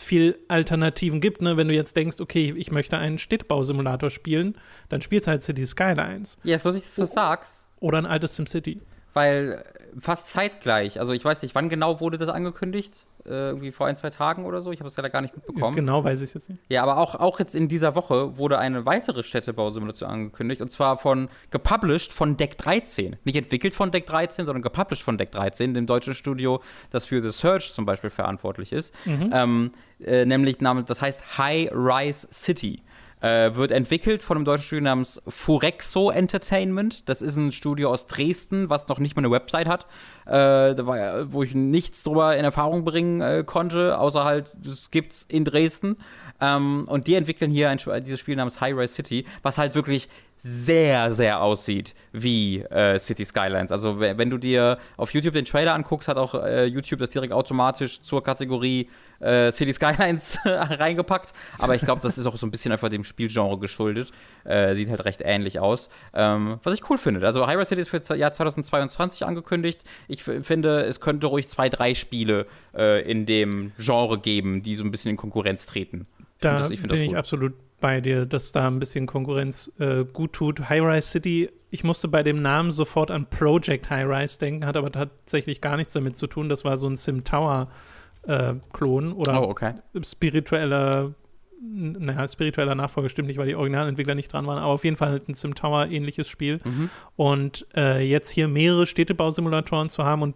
viel 0.00 0.38
Alternativen 0.48 1.20
gibt. 1.20 1.42
Ne? 1.42 1.56
Wenn 1.56 1.68
du 1.68 1.74
jetzt 1.74 1.96
denkst, 1.96 2.20
okay, 2.20 2.54
ich 2.56 2.70
möchte 2.70 2.98
einen 2.98 3.18
Städtebausimulator 3.18 4.10
spielen, 4.10 4.56
dann 4.88 5.00
spielst 5.00 5.26
du 5.26 5.32
halt 5.32 5.42
City 5.42 5.66
Skylines. 5.66 6.38
Ja, 6.42 6.52
yes, 6.52 6.64
lustig, 6.64 6.84
dass 6.84 6.94
du 6.94 7.06
sagst. 7.06 7.66
Oder 7.80 7.98
ein 7.98 8.06
altes 8.06 8.36
SimCity. 8.36 8.80
Weil 9.12 9.64
fast 9.98 10.28
zeitgleich, 10.28 11.00
also 11.00 11.12
ich 11.12 11.24
weiß 11.24 11.42
nicht, 11.42 11.54
wann 11.54 11.68
genau 11.68 12.00
wurde 12.00 12.18
das 12.18 12.28
angekündigt? 12.28 13.06
Äh, 13.26 13.50
irgendwie 13.50 13.70
vor 13.70 13.86
ein, 13.86 13.96
zwei 13.96 14.08
Tagen 14.10 14.46
oder 14.46 14.62
so. 14.62 14.72
Ich 14.72 14.80
habe 14.80 14.88
es 14.88 14.96
leider 14.96 15.10
gar 15.10 15.20
nicht 15.20 15.34
mitbekommen. 15.36 15.74
Genau 15.74 16.02
weiß 16.02 16.20
ich 16.20 16.30
es 16.30 16.34
jetzt 16.34 16.48
nicht. 16.48 16.60
Ja, 16.68 16.82
aber 16.82 16.96
auch, 16.96 17.14
auch 17.16 17.38
jetzt 17.38 17.54
in 17.54 17.68
dieser 17.68 17.94
Woche 17.94 18.38
wurde 18.38 18.58
eine 18.58 18.86
weitere 18.86 19.22
Städtebausimulation 19.22 20.08
angekündigt 20.08 20.62
und 20.62 20.70
zwar 20.70 20.96
von, 20.96 21.28
gepublished 21.50 22.12
von 22.12 22.36
Deck 22.36 22.56
13. 22.56 23.16
Nicht 23.24 23.36
entwickelt 23.36 23.74
von 23.74 23.90
Deck 23.90 24.06
13, 24.06 24.46
sondern 24.46 24.62
gepublished 24.62 25.02
von 25.02 25.18
Deck 25.18 25.32
13, 25.32 25.74
dem 25.74 25.86
deutschen 25.86 26.14
Studio, 26.14 26.62
das 26.90 27.04
für 27.04 27.22
The 27.22 27.30
Search 27.30 27.74
zum 27.74 27.84
Beispiel 27.84 28.10
verantwortlich 28.10 28.72
ist. 28.72 28.94
Mhm. 29.04 29.30
Ähm, 29.32 29.72
äh, 30.04 30.24
nämlich, 30.24 30.58
das 30.58 31.02
heißt 31.02 31.38
High 31.38 31.70
Rise 31.72 32.28
City. 32.32 32.82
Äh, 33.20 33.54
wird 33.54 33.70
entwickelt 33.70 34.22
von 34.22 34.38
einem 34.38 34.46
deutschen 34.46 34.64
Studio 34.64 34.84
namens 34.84 35.20
Furexo 35.28 36.10
Entertainment. 36.10 37.08
Das 37.08 37.20
ist 37.20 37.36
ein 37.36 37.52
Studio 37.52 37.90
aus 37.90 38.06
Dresden, 38.06 38.70
was 38.70 38.88
noch 38.88 38.98
nicht 38.98 39.14
mal 39.14 39.20
eine 39.20 39.30
Website 39.30 39.68
hat, 39.68 39.86
äh, 40.24 40.32
war, 40.32 41.30
wo 41.30 41.42
ich 41.42 41.54
nichts 41.54 42.02
drüber 42.02 42.34
in 42.36 42.44
Erfahrung 42.44 42.84
bringen 42.84 43.20
äh, 43.20 43.44
konnte, 43.44 43.98
außer 43.98 44.24
halt, 44.24 44.50
das 44.54 44.90
gibt's 44.90 45.26
in 45.28 45.44
Dresden. 45.44 45.98
Ähm, 46.40 46.86
und 46.88 47.06
die 47.08 47.14
entwickeln 47.14 47.50
hier 47.50 47.68
ein, 47.68 47.78
dieses 48.02 48.20
Spiel 48.20 48.36
namens 48.36 48.62
High 48.62 48.74
Rise 48.74 48.94
City, 48.94 49.26
was 49.42 49.58
halt 49.58 49.74
wirklich 49.74 50.08
sehr, 50.42 51.12
sehr 51.12 51.42
aussieht 51.42 51.94
wie 52.12 52.60
äh, 52.60 52.98
City 52.98 53.26
Skylines. 53.26 53.70
Also 53.70 54.00
wenn 54.00 54.30
du 54.30 54.38
dir 54.38 54.78
auf 54.96 55.12
YouTube 55.12 55.34
den 55.34 55.44
Trailer 55.44 55.74
anguckst, 55.74 56.08
hat 56.08 56.16
auch 56.16 56.34
äh, 56.34 56.64
YouTube 56.64 56.98
das 56.98 57.10
direkt 57.10 57.32
automatisch 57.32 58.00
zur 58.00 58.24
Kategorie 58.24 58.88
äh, 59.20 59.52
City 59.52 59.74
Skylines 59.74 60.38
reingepackt. 60.44 61.34
Aber 61.58 61.74
ich 61.74 61.82
glaube, 61.82 62.00
das 62.00 62.16
ist 62.16 62.24
auch 62.24 62.36
so 62.36 62.46
ein 62.46 62.50
bisschen 62.50 62.72
einfach 62.72 62.88
dem 62.88 63.04
Spielgenre 63.04 63.58
geschuldet. 63.58 64.12
Äh, 64.44 64.74
sieht 64.76 64.88
halt 64.88 65.04
recht 65.04 65.20
ähnlich 65.22 65.60
aus. 65.60 65.90
Ähm, 66.14 66.58
was 66.62 66.72
ich 66.72 66.88
cool 66.88 66.96
finde. 66.96 67.24
Also 67.26 67.46
Hyrule 67.46 67.66
City 67.66 67.82
ist 67.82 67.90
für 67.90 68.00
das 68.00 68.08
Jahr 68.08 68.32
2022 68.32 69.26
angekündigt. 69.26 69.84
Ich 70.08 70.24
finde, 70.24 70.84
es 70.84 71.00
könnte 71.00 71.26
ruhig 71.26 71.48
zwei, 71.48 71.68
drei 71.68 71.94
Spiele 71.94 72.46
äh, 72.74 73.02
in 73.08 73.26
dem 73.26 73.72
Genre 73.78 74.18
geben, 74.18 74.62
die 74.62 74.74
so 74.74 74.84
ein 74.84 74.90
bisschen 74.90 75.10
in 75.10 75.16
Konkurrenz 75.18 75.66
treten. 75.66 76.06
Da 76.40 76.60
das, 76.60 76.70
ich 76.70 76.80
bin 76.80 76.90
ich 76.90 77.14
absolut 77.14 77.52
bei 77.80 78.00
dir, 78.00 78.26
dass 78.26 78.52
da 78.52 78.66
ein 78.66 78.78
bisschen 78.78 79.06
Konkurrenz 79.06 79.72
äh, 79.78 80.04
gut 80.04 80.32
tut. 80.32 80.68
High-Rise 80.68 81.08
City, 81.08 81.50
ich 81.70 81.84
musste 81.84 82.08
bei 82.08 82.22
dem 82.22 82.42
Namen 82.42 82.72
sofort 82.72 83.10
an 83.10 83.26
Project 83.26 83.90
High-Rise 83.90 84.38
denken, 84.38 84.66
hat 84.66 84.76
aber 84.76 84.92
tatsächlich 84.92 85.60
gar 85.60 85.76
nichts 85.76 85.92
damit 85.92 86.16
zu 86.16 86.26
tun. 86.26 86.48
Das 86.48 86.64
war 86.64 86.76
so 86.76 86.88
ein 86.88 86.96
Sim 86.96 87.24
Tower-Klon 87.24 89.10
äh, 89.10 89.14
oder 89.14 89.42
oh, 89.42 89.50
okay. 89.50 89.74
spiritueller 90.02 91.14
naja, 91.62 92.26
spiritueller 92.26 92.74
Nachfolger 92.74 93.10
stimmt 93.10 93.28
nicht, 93.28 93.36
weil 93.36 93.46
die 93.46 93.54
Originalentwickler 93.54 94.14
nicht 94.14 94.32
dran 94.32 94.46
waren, 94.46 94.58
aber 94.58 94.72
auf 94.72 94.84
jeden 94.84 94.96
Fall 94.96 95.10
halt 95.10 95.28
ein 95.28 95.34
Sim 95.34 95.54
Tower 95.54 95.88
ähnliches 95.88 96.26
Spiel. 96.28 96.60
Mhm. 96.64 96.88
Und 97.16 97.66
äh, 97.76 98.02
jetzt 98.02 98.30
hier 98.30 98.48
mehrere 98.48 98.86
Städtebausimulatoren 98.86 99.90
zu 99.90 100.04
haben 100.04 100.22
und 100.22 100.34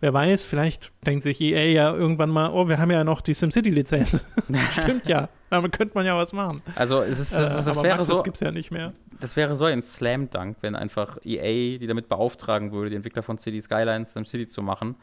wer 0.00 0.12
weiß, 0.12 0.42
vielleicht 0.44 0.90
denkt 1.06 1.22
sich 1.22 1.40
EA 1.40 1.66
ja 1.66 1.94
irgendwann 1.94 2.30
mal, 2.30 2.50
oh, 2.50 2.68
wir 2.68 2.78
haben 2.78 2.90
ja 2.90 3.04
noch 3.04 3.20
die 3.20 3.34
SimCity-Lizenz. 3.34 4.24
stimmt 4.72 5.06
ja. 5.06 5.28
Damit 5.54 5.72
könnte 5.72 5.94
man 5.94 6.06
ja 6.06 6.16
was 6.16 6.32
machen. 6.32 6.62
Also 6.74 7.02
es 7.02 7.18
ist, 7.18 7.32
das, 7.34 7.54
das, 7.54 7.64
das 7.64 7.78
äh, 7.78 7.82
wäre 7.82 7.96
Max, 7.96 8.06
so. 8.06 8.14
Das 8.14 8.24
gibt's 8.24 8.40
ja 8.40 8.50
nicht 8.50 8.70
mehr. 8.70 8.92
Das 9.20 9.36
wäre 9.36 9.56
so 9.56 9.64
ein 9.64 9.82
Slam 9.82 10.30
Dunk, 10.30 10.56
wenn 10.60 10.74
einfach 10.74 11.18
EA 11.24 11.78
die 11.78 11.86
damit 11.86 12.08
beauftragen 12.08 12.72
würde, 12.72 12.90
die 12.90 12.96
Entwickler 12.96 13.22
von 13.22 13.38
City 13.38 13.60
Skylines 13.60 14.12
SimCity 14.12 14.46
zu 14.46 14.62
machen. 14.62 14.96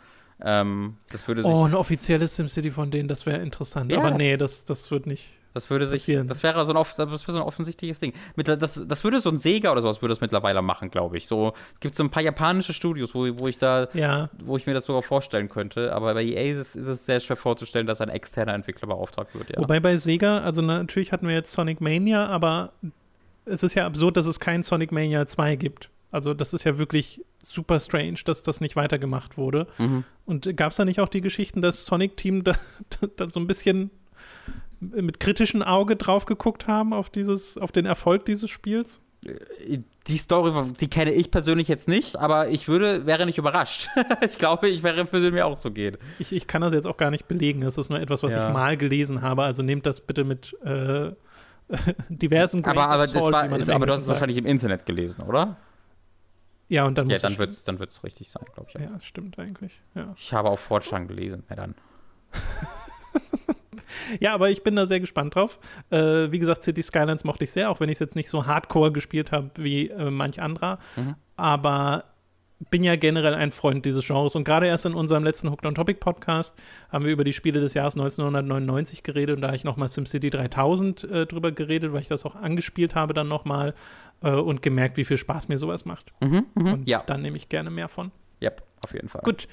Ähm, 0.43 0.97
das 1.11 1.27
würde 1.27 1.43
oh, 1.43 1.65
ein 1.65 1.75
offizielles 1.75 2.35
SimCity 2.35 2.71
von 2.71 2.89
denen, 2.91 3.07
das 3.07 3.25
wäre 3.25 3.41
interessant. 3.41 3.91
Ja, 3.91 3.99
Aber 3.99 4.11
nee, 4.11 4.37
das, 4.37 4.65
das 4.65 4.89
wird 4.89 5.05
nicht. 5.05 5.29
Das 5.53 5.69
würde 5.69 5.87
sich, 5.87 6.01
passieren. 6.01 6.27
das 6.27 6.43
wäre 6.43 6.65
so 6.65 6.73
ein, 6.73 6.85
das 6.97 7.09
wäre 7.27 7.31
so 7.31 7.37
ein 7.37 7.43
offensichtliches 7.43 7.99
Ding. 7.99 8.13
das, 8.35 8.81
das 8.87 9.03
würde 9.03 9.19
so 9.19 9.29
ein 9.29 9.37
Sega 9.37 9.71
oder 9.71 9.81
sowas 9.81 10.01
würde 10.01 10.13
das 10.13 10.21
mittlerweile 10.21 10.61
machen, 10.61 10.89
glaube 10.89 11.17
ich. 11.17 11.27
So, 11.27 11.53
es 11.73 11.79
gibt 11.79 11.95
so 11.95 12.03
ein 12.03 12.09
paar 12.09 12.23
japanische 12.23 12.73
Studios, 12.73 13.13
wo, 13.13 13.27
wo 13.39 13.47
ich 13.47 13.57
da, 13.57 13.87
ja. 13.93 14.29
wo 14.43 14.57
ich 14.57 14.65
mir 14.65 14.73
das 14.73 14.85
sogar 14.85 15.03
vorstellen 15.03 15.49
könnte. 15.49 15.93
Aber 15.93 16.13
bei 16.13 16.23
EA 16.23 16.59
ist, 16.59 16.75
ist 16.75 16.87
es 16.87 17.05
sehr 17.05 17.19
schwer 17.19 17.35
vorzustellen, 17.35 17.87
dass 17.87 18.01
ein 18.01 18.09
externer 18.09 18.53
Entwickler 18.53 18.87
beauftragt 18.87 19.35
wird. 19.35 19.49
Ja. 19.49 19.59
Wobei 19.59 19.79
bei 19.79 19.97
Sega, 19.97 20.39
also 20.39 20.61
natürlich 20.61 21.11
hatten 21.11 21.27
wir 21.27 21.35
jetzt 21.35 21.51
Sonic 21.51 21.81
Mania, 21.81 22.27
aber 22.27 22.71
es 23.45 23.63
ist 23.63 23.75
ja 23.75 23.85
absurd, 23.85 24.17
dass 24.17 24.25
es 24.25 24.39
kein 24.39 24.63
Sonic 24.63 24.91
Mania 24.91 25.27
2 25.27 25.55
gibt. 25.55 25.89
Also 26.11 26.33
das 26.33 26.53
ist 26.53 26.65
ja 26.65 26.77
wirklich 26.77 27.23
super 27.41 27.79
strange, 27.79 28.19
dass 28.25 28.43
das 28.43 28.61
nicht 28.61 28.75
weitergemacht 28.75 29.37
wurde. 29.37 29.67
Mhm. 29.77 30.03
Und 30.25 30.55
gab 30.57 30.71
es 30.71 30.77
da 30.77 30.85
nicht 30.85 30.99
auch 30.99 31.09
die 31.09 31.21
Geschichten, 31.21 31.61
dass 31.61 31.85
Sonic 31.85 32.17
Team 32.17 32.43
da, 32.43 32.55
da 33.17 33.29
so 33.29 33.39
ein 33.39 33.47
bisschen 33.47 33.91
mit 34.81 35.19
kritischem 35.19 35.61
Auge 35.61 35.95
drauf 35.95 36.25
geguckt 36.25 36.67
haben 36.67 36.93
auf 36.93 37.09
dieses, 37.09 37.57
auf 37.57 37.71
den 37.71 37.85
Erfolg 37.85 38.25
dieses 38.25 38.49
Spiels? 38.49 38.99
Die 40.07 40.17
Story, 40.17 40.51
die 40.79 40.89
kenne 40.89 41.11
ich 41.11 41.29
persönlich 41.29 41.67
jetzt 41.67 41.87
nicht, 41.87 42.17
aber 42.17 42.49
ich 42.49 42.67
würde, 42.67 43.05
wäre 43.05 43.27
nicht 43.27 43.37
überrascht. 43.37 43.89
ich 44.27 44.39
glaube, 44.39 44.67
ich 44.67 44.81
wäre 44.81 45.05
persönlich 45.05 45.33
mir 45.33 45.45
auch 45.45 45.55
so 45.55 45.69
gehen. 45.69 45.97
Ich, 46.17 46.31
ich 46.31 46.47
kann 46.47 46.61
das 46.61 46.73
jetzt 46.73 46.87
auch 46.87 46.97
gar 46.97 47.11
nicht 47.11 47.27
belegen. 47.27 47.61
Das 47.61 47.77
ist 47.77 47.89
nur 47.89 47.99
etwas, 47.99 48.23
was 48.23 48.33
ja. 48.33 48.47
ich 48.47 48.53
mal 48.53 48.77
gelesen 48.77 49.21
habe. 49.21 49.43
Also 49.43 49.61
nehmt 49.61 49.85
das 49.85 50.01
bitte 50.01 50.23
mit 50.23 50.57
äh, 50.63 51.11
diversen 52.09 52.63
Grains 52.63 52.79
Aber, 52.79 52.91
aber, 52.91 53.07
Salt, 53.07 53.31
war, 53.31 53.57
ist, 53.57 53.69
aber 53.69 53.85
du 53.85 53.93
hast 53.93 54.01
es 54.01 54.07
wahrscheinlich 54.07 54.37
im 54.37 54.47
Internet 54.47 54.87
gelesen, 54.87 55.21
oder? 55.21 55.57
Ja, 56.67 56.85
und 56.85 56.97
dann 56.97 57.07
muss 57.07 57.21
Ja, 57.21 57.29
dann 57.29 57.37
wird 57.37 57.51
es 57.51 57.63
dann 57.63 57.79
wird's 57.79 58.03
richtig 58.03 58.29
sein, 58.29 58.43
glaube 58.53 58.69
ich. 58.69 58.77
Auch. 58.77 58.81
Ja, 58.81 58.99
stimmt 59.01 59.37
eigentlich. 59.37 59.81
Ja. 59.93 60.15
Ich 60.17 60.33
habe 60.33 60.49
auch 60.49 60.59
Fortschritt 60.59 61.07
gelesen. 61.07 61.43
Ja, 61.49 61.57
dann. 61.57 61.75
ja, 64.19 64.33
aber 64.33 64.49
ich 64.49 64.63
bin 64.63 64.75
da 64.75 64.85
sehr 64.85 64.99
gespannt 64.99 65.35
drauf. 65.35 65.59
Äh, 65.89 66.31
wie 66.31 66.39
gesagt, 66.39 66.63
City 66.63 66.83
Skylines 66.83 67.23
mochte 67.23 67.43
ich 67.43 67.51
sehr, 67.51 67.69
auch 67.69 67.79
wenn 67.79 67.89
ich 67.89 67.95
es 67.95 67.99
jetzt 67.99 68.15
nicht 68.15 68.29
so 68.29 68.45
hardcore 68.45 68.91
gespielt 68.91 69.31
habe 69.31 69.51
wie 69.57 69.89
äh, 69.89 70.11
manch 70.11 70.41
anderer. 70.41 70.79
Mhm. 70.95 71.15
Aber 71.37 72.05
bin 72.69 72.83
ja 72.83 72.95
generell 72.95 73.33
ein 73.33 73.51
Freund 73.51 73.85
dieses 73.85 74.05
Genres 74.05 74.35
und 74.35 74.43
gerade 74.43 74.67
erst 74.67 74.85
in 74.85 74.93
unserem 74.93 75.23
letzten 75.23 75.49
Hooked 75.49 75.65
on 75.65 75.73
Topic 75.73 75.99
Podcast 75.99 76.57
haben 76.89 77.05
wir 77.05 77.11
über 77.11 77.23
die 77.23 77.33
Spiele 77.33 77.59
des 77.59 77.73
Jahres 77.73 77.95
1999 77.95 79.03
geredet 79.03 79.35
und 79.37 79.41
da 79.41 79.47
habe 79.47 79.57
ich 79.57 79.63
nochmal 79.63 79.89
SimCity 79.89 80.29
3000 80.29 81.03
äh, 81.03 81.25
drüber 81.25 81.51
geredet, 81.51 81.93
weil 81.93 82.01
ich 82.01 82.07
das 82.07 82.25
auch 82.25 82.35
angespielt 82.35 82.93
habe 82.93 83.13
dann 83.13 83.27
nochmal 83.27 83.73
äh, 84.21 84.31
und 84.31 84.61
gemerkt, 84.61 84.97
wie 84.97 85.05
viel 85.05 85.17
Spaß 85.17 85.47
mir 85.47 85.57
sowas 85.57 85.85
macht. 85.85 86.13
Mhm, 86.19 86.45
mh, 86.53 86.73
und 86.73 86.89
ja. 86.89 87.03
dann 87.05 87.21
nehme 87.21 87.37
ich 87.37 87.49
gerne 87.49 87.71
mehr 87.71 87.89
von. 87.89 88.11
Ja, 88.39 88.51
auf 88.85 88.93
jeden 88.93 89.09
Fall. 89.09 89.21
Gut, 89.23 89.47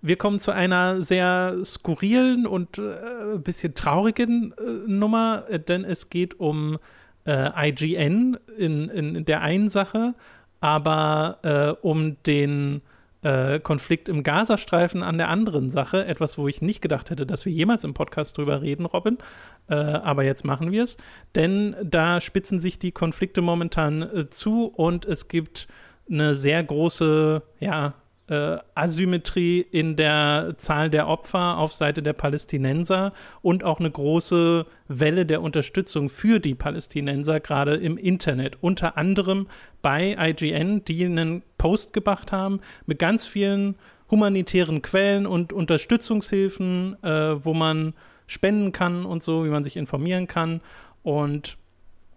wir 0.00 0.16
kommen 0.16 0.38
zu 0.38 0.52
einer 0.52 1.02
sehr 1.02 1.56
skurrilen 1.64 2.46
und 2.46 2.78
äh, 2.78 3.34
ein 3.34 3.42
bisschen 3.42 3.74
traurigen 3.74 4.54
äh, 4.58 4.90
Nummer, 4.90 5.44
äh, 5.48 5.58
denn 5.58 5.84
es 5.84 6.10
geht 6.10 6.38
um 6.38 6.78
äh, 7.26 7.68
IGN 7.68 8.38
in, 8.56 8.88
in, 8.88 9.24
der 9.24 9.42
einen 9.42 9.70
Sache, 9.70 10.14
aber 10.60 11.38
äh, 11.42 11.86
um 11.86 12.16
den 12.24 12.80
äh, 13.22 13.58
Konflikt 13.58 14.08
im 14.08 14.22
Gazastreifen 14.22 15.02
an 15.02 15.18
der 15.18 15.28
anderen 15.28 15.70
Sache. 15.70 16.04
Etwas, 16.06 16.38
wo 16.38 16.46
ich 16.46 16.62
nicht 16.62 16.80
gedacht 16.80 17.10
hätte, 17.10 17.26
dass 17.26 17.44
wir 17.44 17.52
jemals 17.52 17.82
im 17.82 17.92
Podcast 17.92 18.38
drüber 18.38 18.62
reden, 18.62 18.86
Robin. 18.86 19.18
aber 19.66 20.22
jetzt 20.22 20.44
machen 20.44 20.70
wir 20.70 20.84
es, 20.84 20.96
denn 21.34 21.74
da 21.82 22.20
spitzen 22.20 22.60
sich 22.60 22.78
die 22.78 22.92
Konflikte 22.92 23.42
momentan 23.42 24.28
zu 24.30 24.66
und 24.66 25.04
es 25.04 25.28
gibt 25.28 25.66
eine 26.08 26.34
sehr 26.36 26.62
große, 26.62 27.42
ja, 27.60 27.94
äh, 28.28 28.58
Asymmetrie 28.74 29.60
in 29.60 29.96
der 29.96 30.54
Zahl 30.58 30.90
der 30.90 31.08
Opfer 31.08 31.58
auf 31.58 31.74
Seite 31.74 32.02
der 32.02 32.12
Palästinenser 32.12 33.12
und 33.42 33.64
auch 33.64 33.80
eine 33.80 33.90
große 33.90 34.66
Welle 34.88 35.26
der 35.26 35.42
Unterstützung 35.42 36.08
für 36.08 36.38
die 36.38 36.54
Palästinenser, 36.54 37.40
gerade 37.40 37.74
im 37.74 37.96
Internet. 37.96 38.58
Unter 38.60 38.96
anderem 38.96 39.46
bei 39.82 40.16
IGN, 40.18 40.84
die 40.84 41.04
einen 41.04 41.42
Post 41.56 41.92
gemacht 41.92 42.32
haben 42.32 42.60
mit 42.86 42.98
ganz 42.98 43.26
vielen 43.26 43.76
humanitären 44.10 44.82
Quellen 44.82 45.26
und 45.26 45.52
Unterstützungshilfen, 45.52 47.02
äh, 47.02 47.44
wo 47.44 47.54
man 47.54 47.94
spenden 48.26 48.72
kann 48.72 49.04
und 49.04 49.22
so, 49.22 49.44
wie 49.44 49.50
man 49.50 49.64
sich 49.64 49.76
informieren 49.76 50.26
kann 50.26 50.60
und 51.02 51.56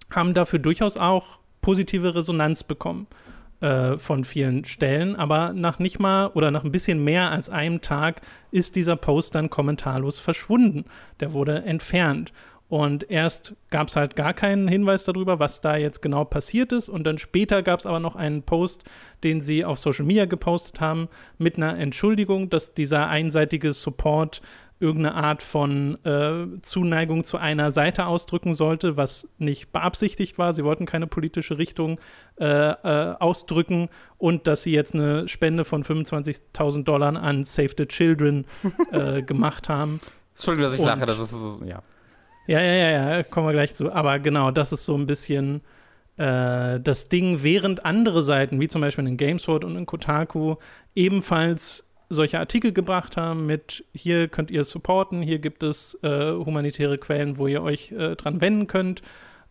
haben 0.09 0.33
dafür 0.33 0.59
durchaus 0.59 0.97
auch 0.97 1.39
positive 1.61 2.15
Resonanz 2.15 2.63
bekommen 2.63 3.07
äh, 3.61 3.97
von 3.97 4.25
vielen 4.25 4.65
Stellen, 4.65 5.15
aber 5.15 5.53
nach 5.53 5.79
nicht 5.79 5.99
mal 5.99 6.27
oder 6.33 6.51
nach 6.51 6.63
ein 6.63 6.71
bisschen 6.71 7.03
mehr 7.03 7.31
als 7.31 7.49
einem 7.49 7.81
Tag 7.81 8.21
ist 8.51 8.75
dieser 8.75 8.95
Post 8.95 9.35
dann 9.35 9.49
kommentarlos 9.49 10.19
verschwunden. 10.19 10.85
Der 11.19 11.33
wurde 11.33 11.63
entfernt. 11.63 12.33
Und 12.71 13.11
erst 13.11 13.53
gab 13.69 13.89
es 13.89 13.97
halt 13.97 14.15
gar 14.15 14.33
keinen 14.33 14.69
Hinweis 14.69 15.03
darüber, 15.03 15.39
was 15.39 15.59
da 15.59 15.75
jetzt 15.75 16.01
genau 16.01 16.23
passiert 16.23 16.71
ist. 16.71 16.87
Und 16.87 17.03
dann 17.03 17.17
später 17.17 17.63
gab 17.63 17.81
es 17.81 17.85
aber 17.85 17.99
noch 17.99 18.15
einen 18.15 18.43
Post, 18.43 18.85
den 19.25 19.41
sie 19.41 19.65
auf 19.65 19.77
Social 19.77 20.05
Media 20.05 20.25
gepostet 20.25 20.79
haben, 20.79 21.09
mit 21.37 21.57
einer 21.57 21.77
Entschuldigung, 21.77 22.49
dass 22.49 22.73
dieser 22.73 23.09
einseitige 23.09 23.73
Support 23.73 24.41
irgendeine 24.81 25.15
Art 25.15 25.43
von 25.43 26.03
äh, 26.05 26.47
Zuneigung 26.61 27.23
zu 27.23 27.37
einer 27.37 27.71
Seite 27.71 28.07
ausdrücken 28.07 28.55
sollte, 28.55 28.97
was 28.97 29.29
nicht 29.37 29.71
beabsichtigt 29.71 30.37
war. 30.37 30.53
Sie 30.53 30.63
wollten 30.63 30.85
keine 30.85 31.07
politische 31.07 31.57
Richtung 31.57 31.99
äh, 32.39 32.45
äh, 32.45 33.15
ausdrücken 33.19 33.89
und 34.17 34.47
dass 34.47 34.63
sie 34.63 34.73
jetzt 34.73 34.95
eine 34.95 35.27
Spende 35.27 35.63
von 35.63 35.83
25.000 35.83 36.83
Dollar 36.83 37.15
an 37.15 37.45
Save 37.45 37.71
the 37.77 37.85
Children 37.85 38.45
äh, 38.91 39.21
gemacht 39.23 39.69
haben. 39.69 40.01
Entschuldigung, 40.35 40.65
dass 40.65 40.73
ich 40.73 40.79
und, 40.81 40.87
lache, 40.87 41.05
das 41.05 41.19
ist, 41.19 41.61
ja. 41.65 41.83
Ja, 42.47 42.59
ja, 42.59 42.73
ja, 42.73 43.17
ja, 43.17 43.23
kommen 43.23 43.47
wir 43.47 43.53
gleich 43.53 43.75
zu. 43.75 43.91
Aber 43.91 44.19
genau, 44.19 44.51
das 44.51 44.71
ist 44.71 44.85
so 44.85 44.95
ein 44.95 45.05
bisschen 45.05 45.61
äh, 46.17 46.79
das 46.79 47.09
Ding, 47.09 47.43
während 47.43 47.85
andere 47.85 48.23
Seiten, 48.23 48.59
wie 48.59 48.67
zum 48.67 48.81
Beispiel 48.81 49.07
in 49.07 49.17
GameSpot 49.17 49.63
und 49.63 49.75
in 49.75 49.85
Kotaku, 49.85 50.55
ebenfalls 50.95 51.87
solche 52.11 52.39
Artikel 52.39 52.73
gebracht 52.73 53.17
haben 53.17 53.45
mit 53.45 53.85
hier 53.93 54.27
könnt 54.27 54.51
ihr 54.51 54.63
supporten, 54.63 55.21
hier 55.21 55.39
gibt 55.39 55.63
es 55.63 55.97
äh, 56.03 56.33
humanitäre 56.33 56.97
Quellen, 56.97 57.37
wo 57.37 57.47
ihr 57.47 57.63
euch 57.63 57.91
äh, 57.91 58.15
dran 58.15 58.41
wenden 58.41 58.67
könnt, 58.67 59.01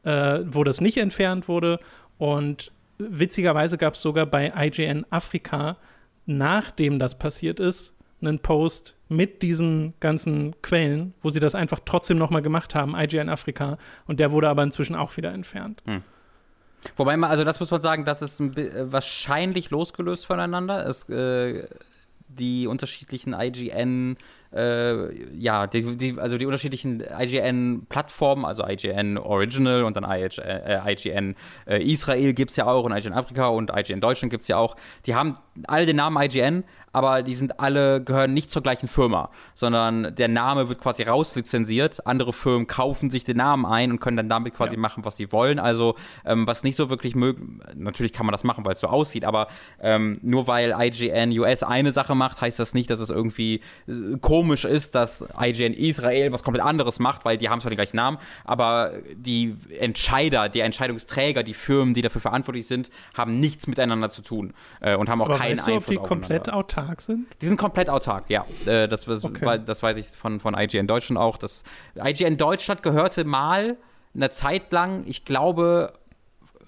äh, 0.05 0.41
wo 0.45 0.63
das 0.65 0.81
nicht 0.81 0.99
entfernt 0.99 1.49
wurde. 1.49 1.79
Und 2.19 2.73
witzigerweise 2.99 3.79
gab 3.79 3.95
es 3.95 4.03
sogar 4.03 4.27
bei 4.27 4.53
IGN 4.57 5.07
Afrika, 5.11 5.79
nachdem 6.27 6.99
das 6.99 7.19
passiert 7.19 7.61
ist, 7.61 7.97
einen 8.21 8.39
Post 8.39 8.97
mit 9.09 9.43
diesen 9.43 9.95
ganzen 9.99 10.61
Quellen, 10.61 11.15
wo 11.23 11.31
sie 11.31 11.41
das 11.41 11.55
einfach 11.55 11.81
trotzdem 11.85 12.19
nochmal 12.19 12.43
gemacht 12.43 12.75
haben, 12.75 12.95
IGN 12.95 13.31
Afrika. 13.31 13.79
Und 14.07 14.21
der 14.21 14.31
wurde 14.31 14.49
aber 14.49 14.63
inzwischen 14.63 14.95
auch 14.95 15.17
wieder 15.17 15.33
entfernt. 15.33 15.83
Hm. 15.87 16.03
Wobei 16.97 17.17
man, 17.17 17.31
also 17.31 17.45
das 17.45 17.61
muss 17.61 17.71
man 17.71 17.81
sagen, 17.81 18.05
das 18.05 18.23
ist 18.23 18.41
wahrscheinlich 18.41 19.71
losgelöst 19.71 20.27
voneinander. 20.27 20.87
Es, 20.87 21.09
äh, 21.09 21.67
die 22.39 22.67
unterschiedlichen 22.67 23.35
IGN 23.39 24.17
äh, 24.53 25.15
ja, 25.37 25.67
die, 25.67 25.97
die, 25.97 26.19
also 26.19 26.37
die 26.37 26.47
unterschiedlichen 26.47 27.01
IGN-Plattformen, 27.01 28.45
also 28.45 28.67
IGN 28.67 29.17
Original 29.17 29.85
und 29.85 29.97
dann 29.97 30.05
IGN, 30.05 30.45
äh, 30.45 30.93
IGN 30.93 31.37
äh, 31.67 31.83
Israel 31.83 32.33
gibt 32.33 32.51
es 32.51 32.57
ja 32.57 32.67
auch 32.67 32.85
und 32.85 32.93
IGN 32.93 33.13
Afrika 33.13 33.47
und 33.49 33.71
IGN 33.73 34.01
Deutschland 34.01 34.31
gibt 34.31 34.43
es 34.43 34.49
ja 34.49 34.57
auch. 34.57 34.75
Die 35.07 35.15
haben 35.15 35.37
alle 35.69 35.87
den 35.87 35.97
Namen 35.97 36.21
IGN, 36.21 36.65
aber 36.93 37.23
die 37.23 37.35
sind 37.35 37.61
alle, 37.61 38.03
gehören 38.03 38.35
nicht 38.35 38.51
zur 38.51 38.63
gleichen 38.63 38.89
Firma, 38.89 39.31
sondern 39.55 40.15
der 40.15 40.29
Name 40.29 40.69
wird 40.69 40.81
quasi 40.81 41.03
rauslizenziert. 41.03 42.07
Andere 42.07 42.33
Firmen 42.33 42.67
kaufen 42.67 43.11
sich 43.11 43.25
den 43.25 43.39
Namen 43.39 43.67
ein 43.67 43.91
und 43.91 44.01
können 44.01 44.17
dann 44.17 44.29
damit 44.29 44.55
quasi 44.55 44.75
ja. 44.75 44.81
machen, 44.81 45.05
was 45.05 45.17
sie 45.17 45.33
wollen. 45.33 45.59
Also, 45.59 45.95
ähm, 46.25 46.47
was 46.47 46.65
nicht 46.65 46.77
so 46.77 46.91
wirklich 46.91 47.15
möglich, 47.15 47.49
natürlich 47.75 48.13
kann 48.13 48.27
man 48.27 48.33
das 48.33 48.45
machen, 48.45 48.65
weil 48.65 48.73
es 48.73 48.81
so 48.81 48.89
aussieht, 48.89 49.25
aber 49.25 49.49
ähm, 49.81 50.19
nur 50.23 50.47
weil 50.47 50.75
IGN 50.79 51.37
US 51.39 51.63
eine 51.63 51.93
Sache 51.93 52.15
macht, 52.15 52.41
heißt 52.41 52.59
das 52.59 52.75
nicht, 52.75 52.91
dass 52.91 53.01
es 53.01 53.11
irgendwie 53.11 53.61
komisch 54.21 54.41
komisch 54.41 54.65
ist, 54.65 54.95
dass 54.95 55.25
IGN 55.39 55.75
Israel 55.75 56.33
was 56.33 56.43
komplett 56.43 56.65
anderes 56.65 56.99
macht, 56.99 57.25
weil 57.25 57.37
die 57.37 57.49
haben 57.49 57.61
zwar 57.61 57.71
den 57.71 57.77
gleichen 57.77 57.97
Namen, 57.97 58.19
aber 58.45 58.93
die 59.15 59.55
Entscheider, 59.79 60.49
die 60.49 60.61
Entscheidungsträger, 60.61 61.43
die 61.43 61.55
Firmen, 61.55 61.95
die 61.95 62.03
dafür 62.03 62.21
verantwortlich 62.21 62.67
sind, 62.67 62.91
haben 63.15 63.39
nichts 63.39 63.67
miteinander 63.67 64.09
zu 64.09 64.23
tun 64.23 64.55
äh, 64.81 64.97
und 64.97 65.09
haben 65.09 65.21
auch 65.21 65.27
aber 65.27 65.37
keinen 65.37 65.59
weißt 65.59 65.69
du, 65.69 65.73
Einfluss. 65.75 65.97
Ob 65.97 66.03
die 66.03 66.09
komplett 66.09 66.51
autark 66.51 66.80
sind? 66.99 67.27
Die 67.41 67.47
sind 67.47 67.57
komplett 67.57 67.89
autark, 67.89 68.25
ja. 68.29 68.45
Äh, 68.67 68.89
das, 68.89 69.05
das, 69.05 69.25
okay. 69.25 69.61
das, 69.65 69.83
weiß 69.83 69.97
ich 69.97 70.07
von, 70.07 70.41
von 70.41 70.55
IGN 70.55 70.87
Deutschland 70.87 71.19
auch. 71.19 71.37
Das, 71.37 71.63
IGN 71.97 72.37
Deutschland 72.37 72.83
gehörte 72.83 73.25
mal 73.25 73.77
eine 74.15 74.31
Zeit 74.31 74.73
lang, 74.73 75.05
ich 75.07 75.25
glaube, 75.25 75.93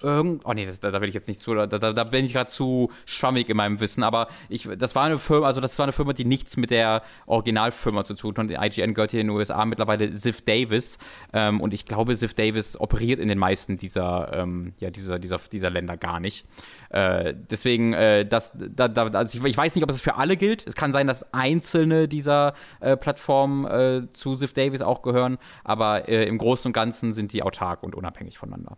irgend, 0.03 0.41
oh 0.45 0.53
nee, 0.53 0.65
das, 0.65 0.79
da, 0.79 0.91
da 0.91 1.01
will 1.01 1.09
ich 1.09 1.15
jetzt 1.15 1.27
nicht 1.27 1.39
zu, 1.39 1.53
da, 1.53 1.65
da, 1.65 1.93
da 1.93 2.03
bin 2.03 2.25
ich 2.25 2.33
gerade 2.33 2.49
zu 2.49 2.91
schwammig 3.05 3.49
in 3.49 3.57
meinem 3.57 3.79
Wissen, 3.79 4.03
aber 4.03 4.27
ich, 4.49 4.67
das 4.77 4.95
war 4.95 5.05
eine 5.05 5.19
Firma, 5.19 5.47
also 5.47 5.61
das 5.61 5.77
war 5.79 5.85
eine 5.85 5.93
Firma, 5.93 6.13
die 6.13 6.25
nichts 6.25 6.57
mit 6.57 6.71
der 6.71 7.01
Originalfirma 7.25 8.03
zu 8.03 8.13
tun 8.13 8.35
hat. 8.37 8.49
IGN 8.49 8.93
gehört 8.93 9.11
hier 9.11 9.21
in 9.21 9.27
den 9.27 9.35
USA 9.35 9.65
mittlerweile 9.65 10.11
Ziff 10.11 10.41
Davis 10.41 10.97
ähm, 11.33 11.61
und 11.61 11.73
ich 11.73 11.85
glaube, 11.85 12.15
Ziff 12.15 12.33
Davis 12.33 12.79
operiert 12.79 13.19
in 13.19 13.29
den 13.29 13.39
meisten 13.39 13.77
dieser, 13.77 14.31
ähm, 14.33 14.73
ja, 14.79 14.91
dieser, 14.91 15.19
dieser, 15.19 15.39
dieser 15.51 15.69
Länder 15.69 15.97
gar 15.97 16.19
nicht. 16.19 16.45
Äh, 16.89 17.33
deswegen, 17.49 17.93
äh, 17.93 18.25
das, 18.25 18.51
da, 18.53 18.87
da, 18.87 19.07
also 19.07 19.39
ich, 19.39 19.43
ich, 19.43 19.57
weiß 19.57 19.73
nicht, 19.73 19.83
ob 19.83 19.89
es 19.89 19.99
für 19.99 20.15
alle 20.15 20.37
gilt. 20.37 20.67
Es 20.67 20.75
kann 20.75 20.91
sein, 20.91 21.07
dass 21.07 21.33
einzelne 21.33 22.07
dieser 22.07 22.53
äh, 22.81 22.95
Plattformen 22.95 23.65
äh, 23.65 24.11
zu 24.11 24.35
Ziff 24.35 24.53
Davis 24.53 24.81
auch 24.81 25.01
gehören, 25.01 25.37
aber 25.63 26.07
äh, 26.07 26.25
im 26.25 26.37
Großen 26.37 26.69
und 26.69 26.73
Ganzen 26.73 27.13
sind 27.13 27.33
die 27.33 27.41
autark 27.41 27.81
und 27.81 27.95
unabhängig 27.95 28.37
voneinander. 28.37 28.77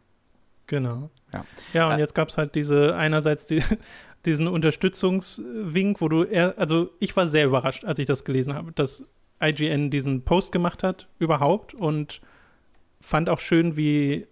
Genau. 0.68 1.10
Ja, 1.34 1.46
ja 1.74 1.90
und 1.90 1.98
äh, 1.98 2.00
jetzt 2.00 2.16
gab 2.16 2.30
es 2.30 2.38
halt 2.38 2.56
diese, 2.56 2.96
einerseits 2.96 3.46
die, 3.46 3.64
diesen 4.26 4.48
Unterstützungswink, 4.48 6.02
wo 6.02 6.10
du, 6.10 6.24
eher, 6.24 6.58
also 6.58 6.90
ich 7.00 7.16
war 7.16 7.28
sehr 7.28 7.46
überrascht, 7.46 7.86
als 7.86 8.00
ich 8.00 8.06
das 8.06 8.24
gelesen 8.24 8.54
habe, 8.54 8.72
dass 8.72 9.04
IGN 9.42 9.90
diesen 9.92 10.24
Post 10.24 10.52
gemacht 10.52 10.84
hat, 10.84 11.08
überhaupt, 11.20 11.74
und 11.74 12.22
fand 13.02 13.30
auch 13.30 13.40
schön, 13.40 13.76
wie 13.76 14.28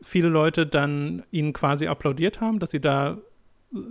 viele 0.00 0.28
Leute 0.28 0.66
dann 0.66 1.22
ihn 1.30 1.52
quasi 1.52 1.86
applaudiert 1.86 2.40
haben, 2.40 2.58
dass 2.58 2.70
sie 2.70 2.80
da 2.80 3.18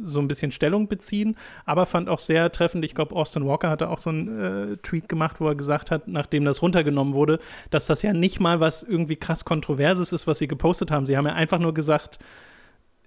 so 0.03 0.19
ein 0.19 0.27
bisschen 0.27 0.51
Stellung 0.51 0.87
beziehen, 0.87 1.35
aber 1.65 1.85
fand 1.85 2.09
auch 2.09 2.19
sehr 2.19 2.51
treffend, 2.51 2.85
ich 2.85 2.95
glaube, 2.95 3.15
Austin 3.15 3.45
Walker 3.45 3.69
hatte 3.69 3.89
auch 3.89 3.97
so 3.97 4.09
einen 4.09 4.73
äh, 4.73 4.77
Tweet 4.77 5.09
gemacht, 5.09 5.39
wo 5.39 5.47
er 5.47 5.55
gesagt 5.55 5.91
hat, 5.91 6.07
nachdem 6.07 6.45
das 6.45 6.61
runtergenommen 6.61 7.13
wurde, 7.13 7.39
dass 7.69 7.87
das 7.87 8.01
ja 8.01 8.13
nicht 8.13 8.39
mal 8.39 8.59
was 8.59 8.83
irgendwie 8.83 9.15
krass 9.15 9.45
Kontroverses 9.45 10.11
ist, 10.11 10.27
was 10.27 10.39
sie 10.39 10.47
gepostet 10.47 10.91
haben. 10.91 11.05
Sie 11.05 11.17
haben 11.17 11.25
ja 11.25 11.33
einfach 11.33 11.59
nur 11.59 11.73
gesagt, 11.73 12.19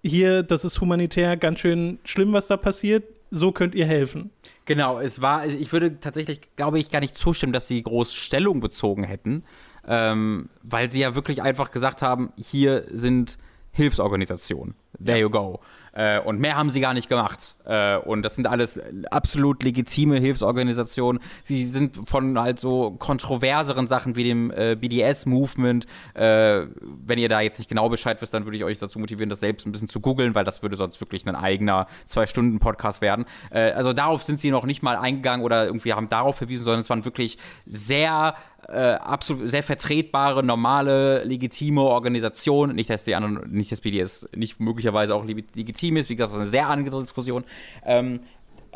hier, 0.02 0.42
das 0.42 0.64
ist 0.64 0.80
humanitär 0.80 1.36
ganz 1.36 1.60
schön 1.60 1.98
schlimm, 2.04 2.32
was 2.32 2.48
da 2.48 2.56
passiert, 2.56 3.04
so 3.30 3.52
könnt 3.52 3.74
ihr 3.74 3.86
helfen. 3.86 4.30
Genau, 4.66 4.98
es 4.98 5.20
war, 5.20 5.46
ich 5.46 5.72
würde 5.72 6.00
tatsächlich, 6.00 6.40
glaube 6.56 6.78
ich, 6.78 6.90
gar 6.90 7.00
nicht 7.00 7.16
zustimmen, 7.16 7.52
dass 7.52 7.68
sie 7.68 7.82
groß 7.82 8.14
Stellung 8.14 8.60
bezogen 8.60 9.04
hätten, 9.04 9.44
ähm, 9.86 10.48
weil 10.62 10.90
sie 10.90 11.00
ja 11.00 11.14
wirklich 11.14 11.42
einfach 11.42 11.70
gesagt 11.70 12.02
haben, 12.02 12.32
hier 12.36 12.86
sind 12.90 13.38
Hilfsorganisationen. 13.72 14.74
There 15.04 15.18
you 15.18 15.28
go. 15.28 15.60
Äh, 15.94 16.18
und 16.20 16.40
mehr 16.40 16.56
haben 16.56 16.70
sie 16.70 16.80
gar 16.80 16.94
nicht 16.94 17.08
gemacht. 17.08 17.56
Äh, 17.64 17.96
und 17.98 18.22
das 18.22 18.34
sind 18.34 18.46
alles 18.46 18.80
absolut 19.10 19.62
legitime 19.62 20.18
Hilfsorganisationen. 20.18 21.20
Sie 21.44 21.64
sind 21.64 22.08
von 22.08 22.38
halt 22.38 22.58
so 22.58 22.92
kontroverseren 22.92 23.86
Sachen 23.86 24.16
wie 24.16 24.24
dem 24.24 24.50
äh, 24.50 24.76
BDS-Movement. 24.76 25.86
Äh, 26.14 26.66
wenn 26.80 27.18
ihr 27.18 27.28
da 27.28 27.40
jetzt 27.40 27.58
nicht 27.58 27.68
genau 27.68 27.88
Bescheid 27.88 28.20
wisst, 28.20 28.34
dann 28.34 28.44
würde 28.44 28.56
ich 28.56 28.64
euch 28.64 28.78
dazu 28.78 28.98
motivieren, 28.98 29.30
das 29.30 29.40
selbst 29.40 29.66
ein 29.66 29.72
bisschen 29.72 29.88
zu 29.88 30.00
googeln, 30.00 30.34
weil 30.34 30.44
das 30.44 30.62
würde 30.62 30.76
sonst 30.76 31.00
wirklich 31.00 31.26
ein 31.26 31.36
eigener 31.36 31.86
Zwei-Stunden-Podcast 32.06 33.00
werden. 33.00 33.24
Äh, 33.50 33.70
also 33.72 33.92
darauf 33.92 34.22
sind 34.22 34.40
sie 34.40 34.50
noch 34.50 34.64
nicht 34.64 34.82
mal 34.82 34.96
eingegangen 34.96 35.44
oder 35.44 35.66
irgendwie 35.66 35.92
haben 35.92 36.08
darauf 36.08 36.36
verwiesen, 36.36 36.64
sondern 36.64 36.80
es 36.80 36.90
waren 36.90 37.04
wirklich 37.04 37.38
sehr 37.64 38.34
äh, 38.68 38.94
absolut 38.94 39.48
sehr 39.50 39.62
vertretbare, 39.62 40.42
normale, 40.42 41.24
legitime 41.24 41.82
Organisation. 41.82 42.74
Nicht, 42.74 42.90
dass 42.90 43.04
die 43.04 43.14
anderen, 43.14 43.50
nicht, 43.50 43.72
dass 43.72 43.80
BDS 43.80 44.28
nicht 44.34 44.60
möglicherweise 44.60 45.14
auch 45.14 45.24
legitim 45.24 45.96
ist, 45.96 46.10
wie 46.10 46.16
gesagt, 46.16 46.28
das 46.28 46.32
ist 46.32 46.40
eine 46.40 46.50
sehr 46.50 46.68
andere 46.68 47.00
Diskussion. 47.00 47.44
Ähm, 47.84 48.20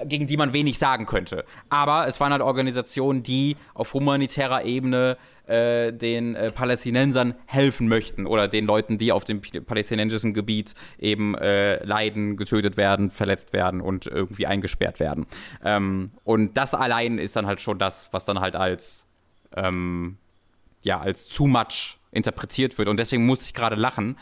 gegen 0.04 0.26
die 0.26 0.36
man 0.36 0.52
wenig 0.52 0.78
sagen 0.78 1.06
könnte. 1.06 1.44
Aber 1.68 2.06
es 2.06 2.20
waren 2.20 2.32
halt 2.32 2.42
Organisationen, 2.42 3.22
die 3.22 3.56
auf 3.74 3.94
humanitärer 3.94 4.64
Ebene 4.64 5.16
äh, 5.46 5.92
den 5.92 6.34
äh, 6.34 6.50
Palästinensern 6.50 7.34
helfen 7.46 7.88
möchten 7.88 8.26
oder 8.26 8.48
den 8.48 8.66
Leuten, 8.66 8.98
die 8.98 9.12
auf 9.12 9.24
dem 9.24 9.40
palästinensischen 9.40 10.34
Gebiet 10.34 10.74
eben 10.98 11.34
äh, 11.34 11.82
leiden, 11.84 12.36
getötet 12.36 12.76
werden, 12.76 13.10
verletzt 13.10 13.52
werden 13.52 13.80
und 13.80 14.06
irgendwie 14.06 14.46
eingesperrt 14.46 15.00
werden. 15.00 15.26
Ähm, 15.64 16.10
und 16.24 16.56
das 16.56 16.74
allein 16.74 17.18
ist 17.18 17.36
dann 17.36 17.46
halt 17.46 17.60
schon 17.60 17.78
das, 17.78 18.08
was 18.12 18.24
dann 18.24 18.40
halt 18.40 18.56
als 18.56 19.07
ähm, 19.56 20.16
ja, 20.82 21.00
als 21.00 21.26
too 21.26 21.46
much 21.46 21.98
interpretiert 22.12 22.78
wird. 22.78 22.88
Und 22.88 22.98
deswegen 22.98 23.26
muss 23.26 23.44
ich 23.44 23.54
gerade 23.54 23.76
lachen, 23.76 24.16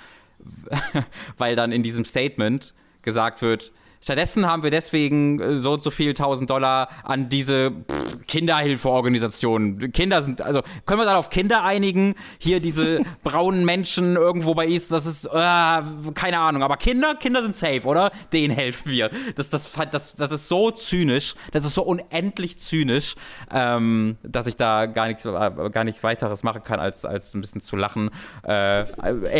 weil 1.38 1.56
dann 1.56 1.72
in 1.72 1.82
diesem 1.82 2.04
Statement 2.04 2.74
gesagt 3.02 3.42
wird, 3.42 3.72
Stattdessen 4.06 4.46
haben 4.46 4.62
wir 4.62 4.70
deswegen 4.70 5.40
äh, 5.40 5.58
so 5.58 5.72
und 5.72 5.82
so 5.82 5.90
viel 5.90 6.14
tausend 6.14 6.48
Dollar 6.48 6.90
an 7.02 7.28
diese 7.28 7.72
Kinderhilfeorganisationen. 8.28 9.90
Kinder 9.90 10.22
sind, 10.22 10.40
also 10.40 10.62
können 10.84 11.00
wir 11.00 11.06
dann 11.06 11.16
auf 11.16 11.28
Kinder 11.28 11.64
einigen? 11.64 12.14
Hier 12.38 12.60
diese 12.60 13.00
braunen 13.24 13.64
Menschen 13.64 14.14
irgendwo 14.14 14.54
bei 14.54 14.68
East, 14.68 14.92
das 14.92 15.06
ist, 15.06 15.24
äh, 15.24 15.30
keine 16.14 16.38
Ahnung, 16.38 16.62
aber 16.62 16.76
Kinder, 16.76 17.16
Kinder 17.16 17.42
sind 17.42 17.56
safe, 17.56 17.82
oder? 17.82 18.12
Denen 18.32 18.54
helfen 18.54 18.92
wir. 18.92 19.10
Das, 19.34 19.50
das, 19.50 19.68
das, 19.90 20.14
das 20.14 20.30
ist 20.30 20.46
so 20.46 20.70
zynisch, 20.70 21.34
das 21.50 21.64
ist 21.64 21.74
so 21.74 21.82
unendlich 21.82 22.60
zynisch, 22.60 23.16
ähm, 23.50 24.18
dass 24.22 24.46
ich 24.46 24.54
da 24.54 24.86
gar 24.86 25.08
nichts, 25.08 25.24
äh, 25.24 25.50
gar 25.72 25.82
nichts 25.82 26.04
weiteres 26.04 26.44
machen 26.44 26.62
kann, 26.62 26.78
als, 26.78 27.04
als 27.04 27.34
ein 27.34 27.40
bisschen 27.40 27.60
zu 27.60 27.74
lachen. 27.74 28.10
Äh, 28.46 28.84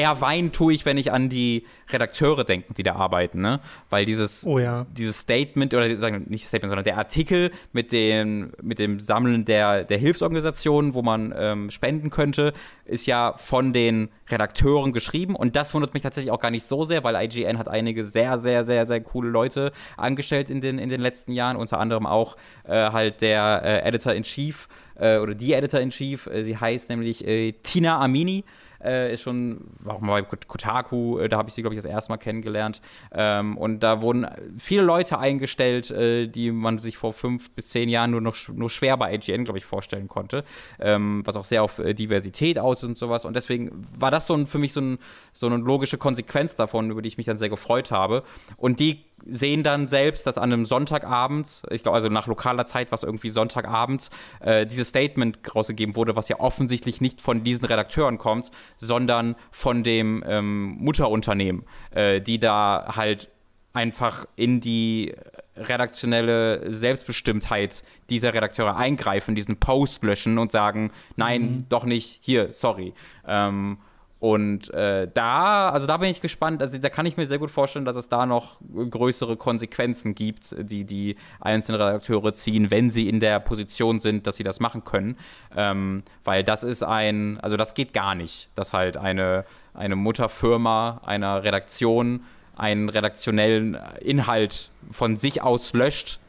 eher 0.01 0.21
weinen 0.21 0.51
tue 0.51 0.75
ich, 0.75 0.85
wenn 0.85 0.99
ich 0.99 1.13
an 1.13 1.29
die 1.29 1.65
Redakteure 1.91 2.43
denke, 2.43 2.75
die 2.75 2.83
da 2.83 2.97
arbeiten, 2.97 3.41
ne? 3.41 3.61
Weil 3.91 4.07
dieses. 4.07 4.45
Oh 4.45 4.56
Oh 4.57 4.59
ja. 4.59 4.87
Dieses 4.97 5.19
Statement, 5.19 5.75
oder 5.75 5.95
sagen 5.97 6.25
nicht 6.31 6.47
Statement, 6.47 6.71
sondern 6.71 6.85
der 6.85 6.97
Artikel 6.97 7.51
mit 7.73 7.93
dem, 7.93 8.53
mit 8.63 8.79
dem 8.79 9.01
Sammeln 9.01 9.45
der, 9.45 9.85
der 9.85 9.99
Hilfsorganisationen, 9.99 10.95
wo 10.95 11.03
man 11.03 11.35
ähm, 11.37 11.71
spenden 11.71 12.09
könnte, 12.09 12.55
ist 12.87 13.05
ja 13.05 13.35
von 13.37 13.75
den 13.75 14.09
Redakteuren 14.31 14.95
geschrieben. 14.95 15.37
Und 15.37 15.57
das 15.57 15.75
wundert 15.75 15.93
mich 15.93 16.03
tatsächlich 16.03 16.31
auch 16.31 16.41
gar 16.41 16.51
nicht 16.51 16.67
so 16.67 16.85
sehr, 16.85 17.05
weil 17.05 17.23
IGN 17.23 17.59
hat 17.59 17.69
einige 17.69 18.03
sehr, 18.03 18.39
sehr, 18.39 18.65
sehr, 18.65 18.87
sehr 18.87 19.03
coole 19.03 19.29
Leute 19.29 19.73
angestellt 19.99 20.49
in 20.49 20.63
den, 20.63 20.79
in 20.79 20.89
den 20.89 21.03
letzten 21.03 21.33
Jahren. 21.33 21.59
Unter 21.59 21.79
anderem 21.79 22.07
auch 22.07 22.39
äh, 22.65 22.93
halt 22.93 23.21
der 23.21 23.61
äh, 23.63 23.89
Editor-in-Chief 23.89 24.69
äh, 24.95 25.19
oder 25.19 25.35
die 25.35 25.53
Editor-in-Chief. 25.53 26.29
Äh, 26.29 26.45
sie 26.45 26.57
heißt 26.57 26.89
nämlich 26.89 27.27
äh, 27.27 27.53
Tina 27.63 28.01
Amini 28.01 28.43
äh, 28.87 29.13
ist 29.13 29.23
schon, 29.23 29.61
war 29.81 29.97
auch 29.97 30.01
mal 30.01 30.23
bei 30.23 30.37
Kotaku, 30.47 31.19
äh, 31.19 31.29
da 31.29 31.39
habe 31.39 31.49
ich 31.49 31.55
sie, 31.55 31.63
glaube 31.63 31.75
ich, 31.75 31.79
das 31.79 31.91
erste 31.91 32.13
Mal 32.13 32.19
kennengelernt. 32.19 32.81
Ähm, 33.13 33.57
und 33.59 33.81
da 33.81 34.01
wurden 34.01 34.27
viele 34.59 34.83
Leute 34.83 35.19
eingestellt, 35.19 35.91
äh, 35.91 36.27
die 36.29 36.53
man 36.53 36.79
sich 36.79 36.97
vor 36.97 37.13
fünf 37.13 37.51
bis 37.51 37.69
zehn 37.69 37.89
Jahren 37.89 38.11
nur 38.11 38.21
noch 38.21 38.37
nur 38.53 38.71
schwer 38.71 38.97
bei 38.97 39.15
IGN, 39.15 39.45
glaube 39.45 39.59
ich, 39.59 39.65
vorstellen 39.65 40.09
konnte. 40.09 40.45
Ähm, 40.79 41.23
was 41.25 41.37
auch 41.37 41.45
sehr 41.45 41.63
auf 41.63 41.79
äh, 41.79 41.95
Diversität 41.95 42.59
aus 42.59 42.85
und 42.85 42.97
sowas. 42.97 43.25
Und 43.25 43.35
deswegen 43.35 43.87
war 43.99 44.11
das 44.11 44.27
so 44.27 44.35
ein, 44.35 44.47
für 44.47 44.59
mich 44.59 44.73
so, 44.73 44.81
ein, 44.81 44.99
so 45.33 45.47
eine 45.47 45.57
logische 45.57 45.99
Konsequenz 45.99 46.55
davon, 46.55 46.91
über 46.91 47.03
die 47.03 47.09
ich 47.09 47.17
mich 47.17 47.27
dann 47.27 47.37
sehr 47.37 47.49
gefreut 47.49 47.91
habe. 47.91 48.23
Und 48.57 48.81
die 48.81 49.05
sehen 49.25 49.63
dann 49.63 49.89
selbst, 49.89 50.27
dass 50.27 50.39
an 50.39 50.53
einem 50.53 50.67
Sonntagabend, 50.67 51.63
ich 51.71 51.83
glaube, 51.83 51.97
also 51.97 52.09
nach 52.09 52.27
lokaler 52.27 52.67
Zeit, 52.67 52.93
was 52.93 53.03
irgendwie 53.03 53.31
Sonntagabend, 53.31 54.11
äh, 54.41 54.67
dieses 54.67 54.89
Statement 54.89 55.39
rausgegeben 55.55 55.97
wurde, 55.97 56.17
was 56.17 56.29
ja 56.29 56.39
offensichtlich 56.39 57.01
nicht 57.01 57.21
von 57.21 57.43
diesen 57.43 57.65
Redakteuren 57.65 58.19
kommt, 58.19 58.51
sondern 58.77 59.37
von 59.51 59.83
dem 59.83 60.23
ähm, 60.27 60.77
Mutterunternehmen, 60.79 61.65
äh, 61.91 62.21
die 62.21 62.39
da 62.39 62.93
halt 62.95 63.31
einfach 63.73 64.27
in 64.37 64.61
die 64.61 65.15
redaktionelle 65.57 66.71
Selbstbestimmtheit 66.71 67.83
dieser 68.11 68.33
Redakteure 68.35 68.77
eingreifen, 68.77 69.35
diesen 69.35 69.59
Post 69.59 70.03
löschen 70.05 70.39
und 70.39 70.53
sagen, 70.53 70.91
nein, 71.17 71.43
mhm. 71.43 71.67
doch 71.69 71.85
nicht, 71.85 72.19
hier, 72.23 72.53
sorry. 72.53 72.95
Ähm, 73.27 73.79
und 74.19 74.73
äh, 74.73 75.09
da, 75.13 75.69
also 75.69 75.87
da 75.87 75.99
bin 75.99 76.11
ich 76.11 76.23
gespannt, 76.23 76.63
also 76.63 76.79
da 76.79 76.89
kann 76.89 77.05
ich 77.05 77.19
mir 77.19 77.27
sehr 77.27 77.39
gut 77.39 77.51
vorstellen, 77.51 77.85
dass 77.85 77.97
es 77.97 78.09
da 78.09 78.25
noch 78.25 78.61
größere 78.91 79.37
Konsequenzen 79.37 80.15
gibt, 80.15 80.57
die 80.59 80.85
die 80.87 81.17
einzelnen 81.39 81.81
Redakteure 81.81 82.33
ziehen, 82.33 82.71
wenn 82.71 82.91
sie 82.91 83.09
in 83.09 83.21
der 83.21 83.41
Position 83.41 84.01
sind, 84.01 84.27
dass 84.27 84.37
sie 84.37 84.43
das 84.43 84.59
machen 84.59 84.85
können. 84.85 85.19
Ähm, 85.55 86.03
weil 86.25 86.45
das 86.45 86.65
ist 86.65 86.83
ein, 86.83 87.39
also 87.41 87.59
das 87.59 87.75
geht 87.75 87.93
gar 87.93 88.15
nicht, 88.15 88.49
dass 88.55 88.73
halt 88.73 88.97
eine, 88.97 89.45
eine 89.75 89.97
Mutterfirma 89.97 91.03
einer 91.05 91.45
Redaktion 91.45 92.25
einen 92.57 92.89
redaktionellen 92.89 93.77
Inhalt 94.01 94.71
von 94.91 95.19
sich 95.19 95.43
aus 95.43 95.75
löscht 95.75 96.21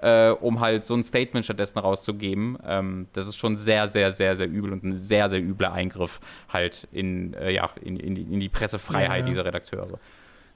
äh, 0.00 0.30
um 0.30 0.60
halt 0.60 0.84
so 0.84 0.94
ein 0.94 1.04
Statement 1.04 1.44
stattdessen 1.44 1.78
rauszugeben. 1.78 2.58
Ähm, 2.66 3.08
das 3.12 3.26
ist 3.26 3.36
schon 3.36 3.56
sehr, 3.56 3.88
sehr, 3.88 4.12
sehr, 4.12 4.36
sehr 4.36 4.48
übel 4.48 4.72
und 4.72 4.84
ein 4.84 4.96
sehr, 4.96 5.28
sehr 5.28 5.40
übler 5.40 5.72
Eingriff 5.72 6.20
halt 6.48 6.88
in, 6.92 7.34
äh, 7.34 7.52
ja, 7.52 7.70
in, 7.82 7.96
in, 7.96 8.14
die, 8.14 8.22
in 8.22 8.40
die 8.40 8.48
Pressefreiheit 8.48 9.10
ja, 9.10 9.16
ja. 9.16 9.26
dieser 9.26 9.44
Redakteure. 9.44 9.98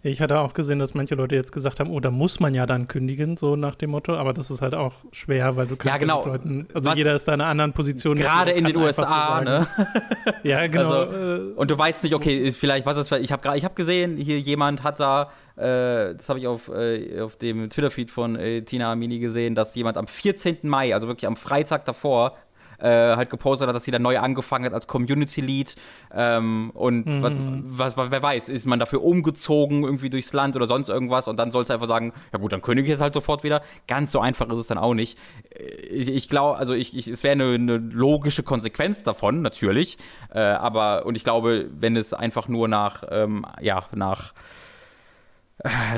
Ich 0.06 0.20
hatte 0.20 0.38
auch 0.38 0.52
gesehen, 0.52 0.78
dass 0.78 0.92
manche 0.92 1.14
Leute 1.14 1.34
jetzt 1.34 1.50
gesagt 1.50 1.80
haben, 1.80 1.90
oh, 1.90 1.98
da 1.98 2.10
muss 2.10 2.38
man 2.38 2.54
ja 2.54 2.66
dann 2.66 2.88
kündigen, 2.88 3.38
so 3.38 3.56
nach 3.56 3.74
dem 3.74 3.88
Motto. 3.88 4.14
Aber 4.14 4.34
das 4.34 4.50
ist 4.50 4.60
halt 4.60 4.74
auch 4.74 4.92
schwer, 5.12 5.56
weil 5.56 5.66
du 5.66 5.76
kannst 5.76 5.94
ja, 5.94 5.98
genau. 5.98 6.26
Ja 6.26 6.32
Leuten, 6.32 6.68
also 6.74 6.90
Was, 6.90 6.98
jeder 6.98 7.14
ist 7.14 7.26
da 7.26 7.32
in 7.32 7.40
einer 7.40 7.48
anderen 7.48 7.72
Position. 7.72 8.14
Gerade 8.18 8.50
in 8.50 8.66
den 8.66 8.76
USA, 8.76 9.38
so 9.38 9.44
ne? 9.44 9.66
ja, 10.42 10.66
genau. 10.66 11.04
Also, 11.04 11.12
äh, 11.12 11.52
und 11.56 11.70
du 11.70 11.78
weißt 11.78 12.04
nicht, 12.04 12.14
okay, 12.14 12.52
vielleicht, 12.52 12.84
was 12.84 12.98
ist, 12.98 13.10
ich 13.12 13.32
habe 13.32 13.56
ich 13.56 13.64
hab 13.64 13.76
gesehen, 13.76 14.18
hier 14.18 14.38
jemand 14.38 14.82
hat 14.82 15.00
da, 15.00 15.30
äh, 15.56 16.14
das 16.14 16.28
habe 16.28 16.38
ich 16.38 16.46
auf, 16.48 16.68
äh, 16.68 17.22
auf 17.22 17.36
dem 17.36 17.70
Twitter-Feed 17.70 18.10
von 18.10 18.36
äh, 18.36 18.60
Tina 18.60 18.92
Amini 18.92 19.20
gesehen, 19.20 19.54
dass 19.54 19.74
jemand 19.74 19.96
am 19.96 20.06
14. 20.06 20.58
Mai, 20.64 20.92
also 20.92 21.06
wirklich 21.06 21.26
am 21.26 21.36
Freitag 21.36 21.86
davor, 21.86 22.36
äh, 22.78 23.16
halt 23.16 23.30
gepostet 23.30 23.68
hat, 23.68 23.74
dass 23.74 23.84
sie 23.84 23.90
da 23.90 23.98
neu 23.98 24.18
angefangen 24.18 24.64
hat 24.64 24.74
als 24.74 24.86
Community 24.86 25.40
Lead. 25.40 25.74
Ähm, 26.12 26.70
und 26.74 27.06
mhm. 27.06 27.64
was, 27.66 27.96
was, 27.96 28.10
wer 28.10 28.22
weiß, 28.22 28.48
ist 28.48 28.66
man 28.66 28.78
dafür 28.78 29.02
umgezogen 29.02 29.84
irgendwie 29.84 30.10
durchs 30.10 30.32
Land 30.32 30.56
oder 30.56 30.66
sonst 30.66 30.88
irgendwas 30.88 31.28
und 31.28 31.36
dann 31.38 31.50
sollst 31.50 31.70
du 31.70 31.74
einfach 31.74 31.88
sagen, 31.88 32.12
ja 32.32 32.38
gut, 32.38 32.52
dann 32.52 32.62
kündige 32.62 32.88
ich 32.88 32.94
es 32.94 33.00
halt 33.00 33.14
sofort 33.14 33.44
wieder. 33.44 33.62
Ganz 33.88 34.12
so 34.12 34.20
einfach 34.20 34.48
ist 34.50 34.58
es 34.58 34.66
dann 34.66 34.78
auch 34.78 34.94
nicht. 34.94 35.18
Äh, 35.50 35.64
ich, 35.86 36.08
ich 36.08 36.28
glaube, 36.28 36.58
also 36.58 36.74
ich, 36.74 36.96
ich, 36.96 37.08
es 37.08 37.22
wäre 37.22 37.32
eine, 37.32 37.54
eine, 37.54 37.76
logische 37.76 38.42
Konsequenz 38.42 39.02
davon, 39.02 39.42
natürlich. 39.42 39.98
Äh, 40.32 40.40
aber, 40.40 41.06
und 41.06 41.16
ich 41.16 41.24
glaube, 41.24 41.68
wenn 41.70 41.96
es 41.96 42.14
einfach 42.14 42.48
nur 42.48 42.68
nach, 42.68 43.04
ähm, 43.10 43.46
ja, 43.60 43.84
nach 43.94 44.32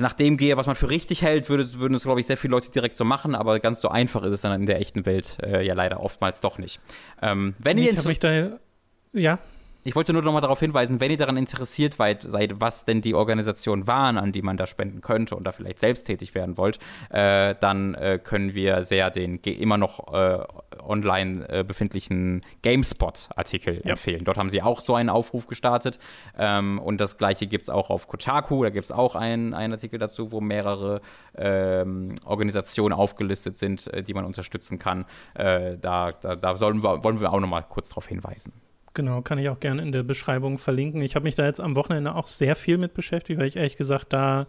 nach 0.01 0.12
dem 0.12 0.37
gehe, 0.37 0.57
was 0.57 0.66
man 0.66 0.77
für 0.77 0.90
richtig 0.90 1.23
hält, 1.23 1.49
würde, 1.49 1.73
würden 1.75 1.95
es, 1.95 2.03
glaube 2.03 2.21
ich, 2.21 2.27
sehr 2.27 2.37
viele 2.37 2.53
Leute 2.53 2.71
direkt 2.71 2.97
so 2.97 3.05
machen, 3.05 3.35
aber 3.35 3.59
ganz 3.59 3.81
so 3.81 3.88
einfach 3.88 4.23
ist 4.23 4.33
es 4.33 4.40
dann 4.42 4.61
in 4.61 4.66
der 4.66 4.81
echten 4.81 5.07
Welt 5.07 5.38
äh, 5.42 5.64
ja 5.64 5.75
leider 5.75 6.01
oftmals 6.01 6.40
doch 6.40 6.59
nicht. 6.59 6.81
Ähm, 7.23 7.55
wenn 7.59 7.79
ich 7.79 7.97
habe 7.97 8.09
mich 8.09 8.19
da, 8.19 8.33
ja. 9.12 9.38
Ich 9.87 9.94
wollte 9.94 10.12
nur 10.12 10.22
noch 10.22 10.33
mal 10.33 10.40
darauf 10.40 10.59
hinweisen, 10.59 10.99
wenn 10.99 11.12
ihr 11.12 11.16
daran 11.16 11.37
interessiert 11.37 11.94
seid, 11.94 12.61
was 12.61 12.85
denn 12.85 13.03
die 13.03 13.14
Organisationen 13.14 13.87
waren, 13.87 14.18
an 14.18 14.33
die 14.33 14.42
man 14.42 14.57
da 14.57 14.66
spenden 14.66 15.01
könnte 15.01 15.37
und 15.37 15.44
da 15.44 15.53
vielleicht 15.53 15.79
selbst 15.79 16.09
tätig 16.09 16.35
werden 16.35 16.57
wollt, 16.57 16.81
äh, 17.11 17.55
dann 17.61 17.94
äh, 17.94 18.18
können 18.18 18.53
wir 18.55 18.83
sehr 18.83 19.12
den 19.12 19.38
immer 19.38 19.79
noch 19.79 20.12
äh, 20.12 20.40
online 20.83 21.49
äh, 21.49 21.62
befindlichen 21.62 22.40
GameSpot-Artikel 22.62 23.81
ja. 23.85 23.92
empfehlen. 23.92 24.25
Dort 24.25 24.38
haben 24.38 24.51
sie 24.51 24.61
auch 24.61 24.81
so 24.81 24.96
einen 24.96 25.09
Aufruf 25.09 25.46
gestartet 25.46 26.01
ähm, 26.37 26.81
und 26.81 27.01
das 27.01 27.16
gleiche 27.16 27.46
gibt 27.46 27.62
es 27.62 27.70
auch 27.70 27.88
auf 27.88 28.09
Kotaku, 28.09 28.64
da 28.64 28.70
gibt 28.70 28.87
es 28.87 28.92
auch 28.92 29.14
einen, 29.14 29.55
einen 29.55 29.75
Artikel 29.75 30.01
dazu, 30.01 30.33
wo 30.33 30.40
mehrere 30.40 31.01
ähm, 31.37 32.16
Organisationen 32.25 32.92
aufgelistet 32.92 33.57
sind, 33.57 33.87
äh, 33.94 34.03
die 34.03 34.14
man 34.14 34.25
unterstützen 34.25 34.81
kann. 34.81 35.05
Äh, 35.35 35.79
da, 35.79 36.11
da, 36.11 36.35
da 36.35 36.57
sollen 36.57 36.83
wir, 36.83 37.05
wollen 37.05 37.20
wir 37.20 37.33
auch 37.33 37.38
noch 37.38 37.46
mal 37.46 37.62
kurz 37.62 37.90
darauf 37.90 38.09
hinweisen. 38.09 38.53
Genau, 38.96 39.20
kann 39.20 39.38
ich 39.38 39.50
auch 39.50 39.61
gerne 39.61 39.82
in 39.82 39.92
der 39.92 40.02
Beschreibung 40.02 40.56
verlinken. 40.56 41.02
Ich 41.02 41.16
habe 41.16 41.24
mich 41.24 41.35
da 41.35 41.44
jetzt 41.44 41.61
am 41.61 41.76
Wochenende 41.76 42.14
auch 42.14 42.26
sehr 42.26 42.56
viel 42.56 42.78
mit 42.78 42.94
beschäftigt, 42.94 43.38
weil 43.38 43.46
ich 43.46 43.56
ehrlich 43.56 43.76
gesagt 43.76 44.14
da 44.14 44.46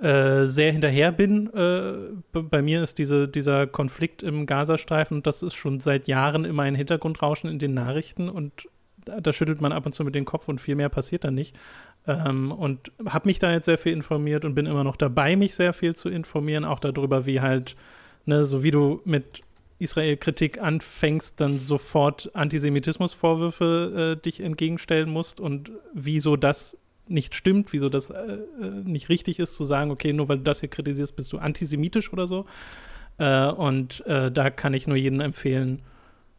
äh, 0.00 0.46
sehr 0.46 0.72
hinterher 0.72 1.12
bin. 1.12 1.48
Äh, 1.54 2.10
bei 2.32 2.60
mir 2.60 2.82
ist 2.82 2.98
diese, 2.98 3.28
dieser 3.28 3.68
Konflikt 3.68 4.24
im 4.24 4.46
Gazastreifen 4.46 5.22
das 5.22 5.44
ist 5.44 5.54
schon 5.54 5.78
seit 5.78 6.08
Jahren 6.08 6.44
immer 6.44 6.64
ein 6.64 6.74
Hintergrundrauschen 6.74 7.48
in 7.48 7.60
den 7.60 7.72
Nachrichten 7.72 8.28
und 8.28 8.68
da, 9.04 9.20
da 9.20 9.32
schüttelt 9.32 9.60
man 9.60 9.70
ab 9.70 9.86
und 9.86 9.94
zu 9.94 10.02
mit 10.02 10.16
dem 10.16 10.24
Kopf 10.24 10.48
und 10.48 10.60
viel 10.60 10.74
mehr 10.74 10.88
passiert 10.88 11.22
dann 11.22 11.36
nicht. 11.36 11.54
Ähm, 12.08 12.50
und 12.50 12.90
habe 13.06 13.28
mich 13.28 13.38
da 13.38 13.52
jetzt 13.52 13.66
sehr 13.66 13.78
viel 13.78 13.92
informiert 13.92 14.44
und 14.44 14.56
bin 14.56 14.66
immer 14.66 14.82
noch 14.82 14.96
dabei, 14.96 15.36
mich 15.36 15.54
sehr 15.54 15.72
viel 15.72 15.94
zu 15.94 16.08
informieren, 16.08 16.64
auch 16.64 16.80
darüber, 16.80 17.26
wie 17.26 17.40
halt, 17.40 17.76
ne, 18.26 18.44
so 18.44 18.64
wie 18.64 18.72
du 18.72 19.02
mit 19.04 19.42
Israel-Kritik 19.82 20.60
anfängst, 20.60 21.40
dann 21.40 21.58
sofort 21.58 22.30
Antisemitismusvorwürfe 22.34 24.16
äh, 24.18 24.22
dich 24.22 24.40
entgegenstellen 24.40 25.10
musst 25.10 25.40
und 25.40 25.70
wieso 25.92 26.36
das 26.36 26.76
nicht 27.08 27.34
stimmt, 27.34 27.72
wieso 27.72 27.88
das 27.88 28.10
äh, 28.10 28.14
äh, 28.14 28.38
nicht 28.84 29.08
richtig 29.08 29.38
ist, 29.38 29.56
zu 29.56 29.64
sagen, 29.64 29.90
okay, 29.90 30.12
nur 30.12 30.28
weil 30.28 30.38
du 30.38 30.44
das 30.44 30.60
hier 30.60 30.68
kritisierst, 30.68 31.16
bist 31.16 31.32
du 31.32 31.38
antisemitisch 31.38 32.12
oder 32.12 32.26
so. 32.26 32.46
Äh, 33.18 33.48
und 33.48 34.04
äh, 34.06 34.30
da 34.30 34.50
kann 34.50 34.74
ich 34.74 34.86
nur 34.86 34.96
jedem 34.96 35.20
empfehlen, 35.20 35.82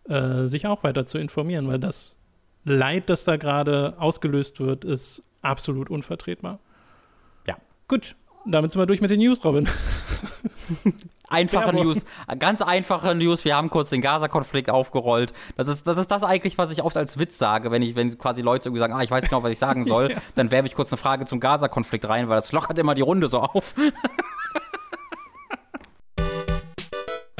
äh, 0.09 0.47
sich 0.47 0.65
auch 0.67 0.83
weiter 0.83 1.05
zu 1.05 1.17
informieren, 1.17 1.67
weil 1.67 1.79
das 1.79 2.17
Leid, 2.65 3.09
das 3.09 3.25
da 3.25 3.35
gerade 3.35 3.95
ausgelöst 3.97 4.59
wird, 4.59 4.85
ist 4.85 5.23
absolut 5.41 5.89
unvertretbar. 5.89 6.59
Ja. 7.45 7.57
Gut, 7.87 8.15
damit 8.45 8.71
sind 8.71 8.81
wir 8.81 8.85
durch 8.85 9.01
mit 9.01 9.11
den 9.11 9.19
News, 9.19 9.43
Robin. 9.43 9.67
Einfache. 11.33 11.73
News, 11.73 12.05
ganz 12.39 12.61
einfache 12.61 13.15
News. 13.15 13.43
Wir 13.45 13.55
haben 13.57 13.69
kurz 13.69 13.89
den 13.89 14.01
Gaza-Konflikt 14.01 14.69
aufgerollt. 14.69 15.33
Das 15.57 15.67
ist, 15.67 15.87
das 15.87 15.97
ist 15.97 16.11
das 16.11 16.23
eigentlich, 16.23 16.57
was 16.57 16.71
ich 16.71 16.83
oft 16.83 16.95
als 16.95 17.17
Witz 17.17 17.37
sage, 17.37 17.71
wenn 17.71 17.81
ich, 17.81 17.95
wenn 17.95 18.17
quasi 18.17 18.41
Leute 18.41 18.69
irgendwie 18.69 18.79
sagen, 18.79 18.93
ah, 18.93 19.01
ich 19.01 19.11
weiß 19.11 19.29
genau, 19.29 19.43
was 19.43 19.51
ich 19.51 19.59
sagen 19.59 19.85
soll, 19.87 20.11
ja. 20.11 20.17
dann 20.35 20.51
werfe 20.51 20.67
ich 20.67 20.75
kurz 20.75 20.91
eine 20.91 20.97
Frage 20.97 21.25
zum 21.25 21.39
Gaza-Konflikt 21.39 22.07
rein, 22.07 22.29
weil 22.29 22.35
das 22.35 22.51
lockert 22.51 22.77
immer 22.79 22.95
die 22.95 23.01
Runde 23.01 23.27
so 23.27 23.39
auf. 23.39 23.73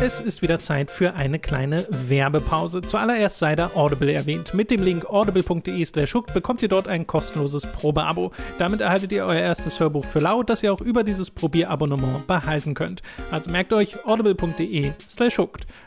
Es 0.06 0.20
ist 0.20 0.42
wieder 0.42 0.60
Zeit 0.60 0.92
für 0.92 1.14
eine 1.14 1.40
kleine 1.40 1.88
Werbepause. 1.90 2.82
Zuallererst 2.82 3.40
sei 3.40 3.56
da 3.56 3.72
Audible 3.74 4.12
erwähnt. 4.12 4.54
Mit 4.54 4.70
dem 4.70 4.84
Link 4.84 5.06
audible.de 5.10 5.86
slash 5.86 6.14
bekommt 6.34 6.62
ihr 6.62 6.68
dort 6.68 6.90
ein 6.90 7.08
kostenloses 7.08 7.66
Probeabo. 7.66 8.34
Damit 8.60 8.82
erhaltet 8.82 9.14
ihr 9.14 9.24
euer 9.24 9.40
erstes 9.40 9.80
Hörbuch 9.80 10.04
für 10.04 10.20
laut, 10.20 10.50
das 10.50 10.62
ihr 10.62 10.74
auch 10.74 10.82
über 10.82 11.06
dieses 11.06 11.32
Probierabonnement 11.32 12.28
behalten 12.28 12.74
könnt. 12.74 13.02
Also 13.32 13.50
merkt 13.50 13.72
euch 13.72 14.06
audible.de 14.06 14.92
slash 15.10 15.36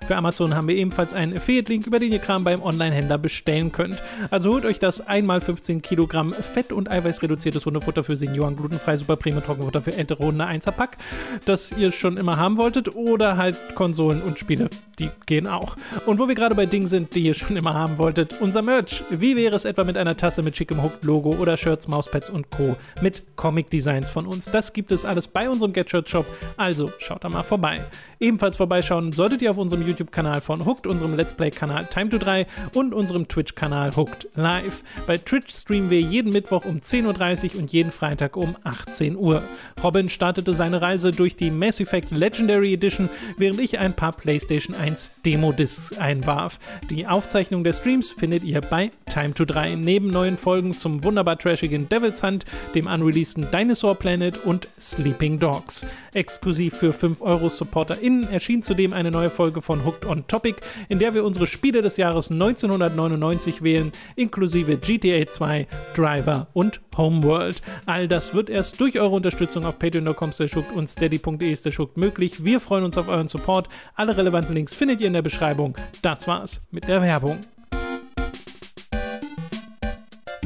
Für 0.06 0.16
Amazon 0.16 0.54
haben 0.54 0.68
wir 0.68 0.76
ebenfalls 0.76 1.12
einen 1.12 1.36
Affiliate-Link, 1.36 1.86
über 1.86 1.98
den 1.98 2.10
ihr 2.10 2.18
Kram 2.18 2.42
beim 2.42 2.62
Online-Händler 2.62 3.18
bestellen 3.18 3.70
könnt. 3.70 4.02
Also 4.30 4.54
holt 4.54 4.64
euch 4.64 4.78
das 4.78 5.06
1x15 5.06 5.82
Kilogramm 5.82 6.32
Fett- 6.32 6.72
und 6.72 6.90
Eiweißreduziertes 6.90 7.66
Hundefutter 7.66 8.02
für 8.02 8.16
Senioren, 8.16 8.56
glutenfrei, 8.56 8.96
super 8.96 9.16
Premium 9.16 9.44
Trockenfutter 9.44 9.82
für 9.82 9.94
ältere 9.94 10.24
Hunde 10.24 10.46
1er 10.46 10.72
Pack, 10.72 10.96
das 11.44 11.70
ihr 11.72 11.92
schon 11.92 12.16
immer 12.16 12.38
haben 12.38 12.56
wolltet 12.56 12.96
oder 12.96 13.36
halt 13.36 13.56
Konsolen 13.74 14.05
Konsolen 14.06 14.22
und 14.22 14.38
Spiele. 14.38 14.70
Die 14.98 15.10
gehen 15.26 15.46
auch. 15.46 15.76
Und 16.06 16.18
wo 16.18 16.26
wir 16.26 16.34
gerade 16.34 16.54
bei 16.54 16.64
Dingen 16.64 16.86
sind, 16.86 17.14
die 17.14 17.24
ihr 17.24 17.34
schon 17.34 17.56
immer 17.56 17.74
haben 17.74 17.98
wolltet, 17.98 18.40
unser 18.40 18.62
Merch. 18.62 19.02
Wie 19.10 19.36
wäre 19.36 19.54
es 19.54 19.66
etwa 19.66 19.84
mit 19.84 19.98
einer 19.98 20.16
Tasse 20.16 20.42
mit 20.42 20.56
schickem 20.56 20.82
Hooked-Logo 20.82 21.30
oder 21.32 21.58
Shirts, 21.58 21.86
Mauspads 21.86 22.30
und 22.30 22.50
Co. 22.50 22.76
mit 23.02 23.36
Comic-Designs 23.36 24.08
von 24.08 24.26
uns? 24.26 24.46
Das 24.46 24.72
gibt 24.72 24.92
es 24.92 25.04
alles 25.04 25.28
bei 25.28 25.50
unserem 25.50 25.74
Get-Shirt-Shop. 25.74 26.24
Also 26.56 26.90
schaut 26.98 27.24
da 27.24 27.28
mal 27.28 27.42
vorbei. 27.42 27.82
Ebenfalls 28.20 28.56
vorbeischauen 28.56 29.12
solltet 29.12 29.42
ihr 29.42 29.50
auf 29.50 29.58
unserem 29.58 29.86
YouTube-Kanal 29.86 30.40
von 30.40 30.64
Hooked, 30.64 30.86
unserem 30.86 31.14
Let's 31.14 31.34
Play-Kanal 31.34 31.84
Time 31.86 32.08
to 32.08 32.16
3 32.16 32.46
und 32.72 32.94
unserem 32.94 33.28
Twitch-Kanal 33.28 33.94
Hooked 33.94 34.30
Live. 34.34 34.82
Bei 35.06 35.18
Twitch 35.18 35.54
streamen 35.54 35.90
wir 35.90 36.00
jeden 36.00 36.32
Mittwoch 36.32 36.64
um 36.64 36.78
10.30 36.78 37.54
Uhr 37.54 37.60
und 37.60 37.72
jeden 37.72 37.92
Freitag 37.92 38.38
um 38.38 38.56
18 38.64 39.16
Uhr. 39.16 39.42
Robin 39.84 40.08
startete 40.08 40.54
seine 40.54 40.80
Reise 40.80 41.10
durch 41.10 41.36
die 41.36 41.50
Mass 41.50 41.80
Effect 41.80 42.10
Legendary 42.12 42.72
Edition, 42.72 43.10
während 43.36 43.60
ich 43.60 43.78
ein 43.78 43.92
paar 43.92 44.12
PlayStation 44.12 44.74
1 44.74 44.85
Demo-Discs 45.24 45.98
einwarf. 45.98 46.60
Die 46.88 47.06
Aufzeichnung 47.06 47.64
der 47.64 47.72
Streams 47.72 48.10
findet 48.10 48.44
ihr 48.44 48.60
bei 48.60 48.90
Time 49.12 49.34
to 49.34 49.44
3 49.44 49.74
neben 49.74 50.10
neuen 50.10 50.38
Folgen 50.38 50.76
zum 50.76 51.02
wunderbar 51.02 51.38
trashigen 51.38 51.88
Devil's 51.88 52.22
Hunt, 52.22 52.44
dem 52.74 52.86
unreleaseden 52.86 53.48
Dinosaur 53.50 53.96
Planet 53.96 54.44
und 54.44 54.68
Sleeping 54.80 55.40
Dogs. 55.40 55.84
Exklusiv 56.14 56.76
für 56.76 56.92
5 56.92 57.20
Euro 57.20 57.48
Supporter 57.48 57.96
HörerInnen 57.96 58.28
erschien 58.30 58.62
zudem 58.62 58.92
eine 58.92 59.10
neue 59.10 59.30
Folge 59.30 59.62
von 59.62 59.84
Hooked 59.84 60.06
on 60.06 60.26
Topic, 60.26 60.60
in 60.88 60.98
der 60.98 61.14
wir 61.14 61.24
unsere 61.24 61.46
Spiele 61.46 61.82
des 61.82 61.96
Jahres 61.96 62.30
1999 62.30 63.62
wählen, 63.62 63.92
inklusive 64.16 64.76
GTA 64.76 65.26
2, 65.26 65.66
Driver 65.94 66.48
und 66.52 66.80
Homeworld. 66.96 67.62
All 67.86 68.08
das 68.08 68.34
wird 68.34 68.50
erst 68.50 68.80
durch 68.80 68.98
eure 68.98 69.14
Unterstützung 69.14 69.64
auf 69.64 69.78
patreon.com 69.78 70.30
und 70.74 70.88
steady.de 70.88 71.56
möglich. 71.96 72.44
Wir 72.44 72.60
freuen 72.60 72.84
uns 72.84 72.96
auf 72.96 73.08
euren 73.08 73.28
Support. 73.28 73.68
Alle 73.94 74.16
relevanten 74.16 74.54
Links 74.54 74.74
findet 74.76 75.00
ihr 75.00 75.06
in 75.06 75.12
der 75.14 75.22
Beschreibung. 75.22 75.76
Das 76.02 76.28
war's 76.28 76.60
mit 76.70 76.86
der 76.86 77.00
Werbung. 77.02 77.38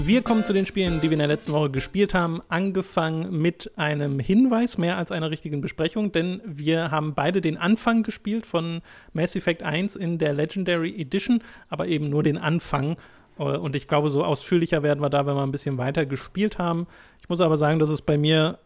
Wir 0.02 0.22
kommen 0.22 0.44
zu 0.44 0.52
den 0.52 0.66
Spielen, 0.66 1.00
die 1.00 1.10
wir 1.10 1.12
in 1.12 1.18
der 1.18 1.28
letzten 1.28 1.52
Woche 1.52 1.70
gespielt 1.70 2.14
haben, 2.14 2.40
angefangen 2.48 3.40
mit 3.40 3.70
einem 3.76 4.18
Hinweis 4.18 4.78
mehr 4.78 4.96
als 4.96 5.12
einer 5.12 5.30
richtigen 5.30 5.60
Besprechung, 5.60 6.10
denn 6.10 6.40
wir 6.44 6.90
haben 6.90 7.14
beide 7.14 7.40
den 7.40 7.56
Anfang 7.56 8.02
gespielt 8.02 8.46
von 8.46 8.80
Mass 9.12 9.36
Effect 9.36 9.62
1 9.62 9.96
in 9.96 10.18
der 10.18 10.32
Legendary 10.32 11.00
Edition, 11.00 11.42
aber 11.68 11.86
eben 11.86 12.08
nur 12.08 12.22
den 12.22 12.38
Anfang. 12.38 12.96
Und 13.36 13.76
ich 13.76 13.88
glaube, 13.88 14.10
so 14.10 14.24
ausführlicher 14.24 14.82
werden 14.82 15.00
wir 15.00 15.10
da, 15.10 15.26
wenn 15.26 15.34
wir 15.34 15.42
ein 15.42 15.52
bisschen 15.52 15.78
weiter 15.78 16.06
gespielt 16.06 16.58
haben. 16.58 16.86
Ich 17.20 17.28
muss 17.28 17.40
aber 17.40 17.56
sagen, 17.56 17.78
dass 17.78 17.90
es 17.90 18.02
bei 18.02 18.18
mir 18.18 18.58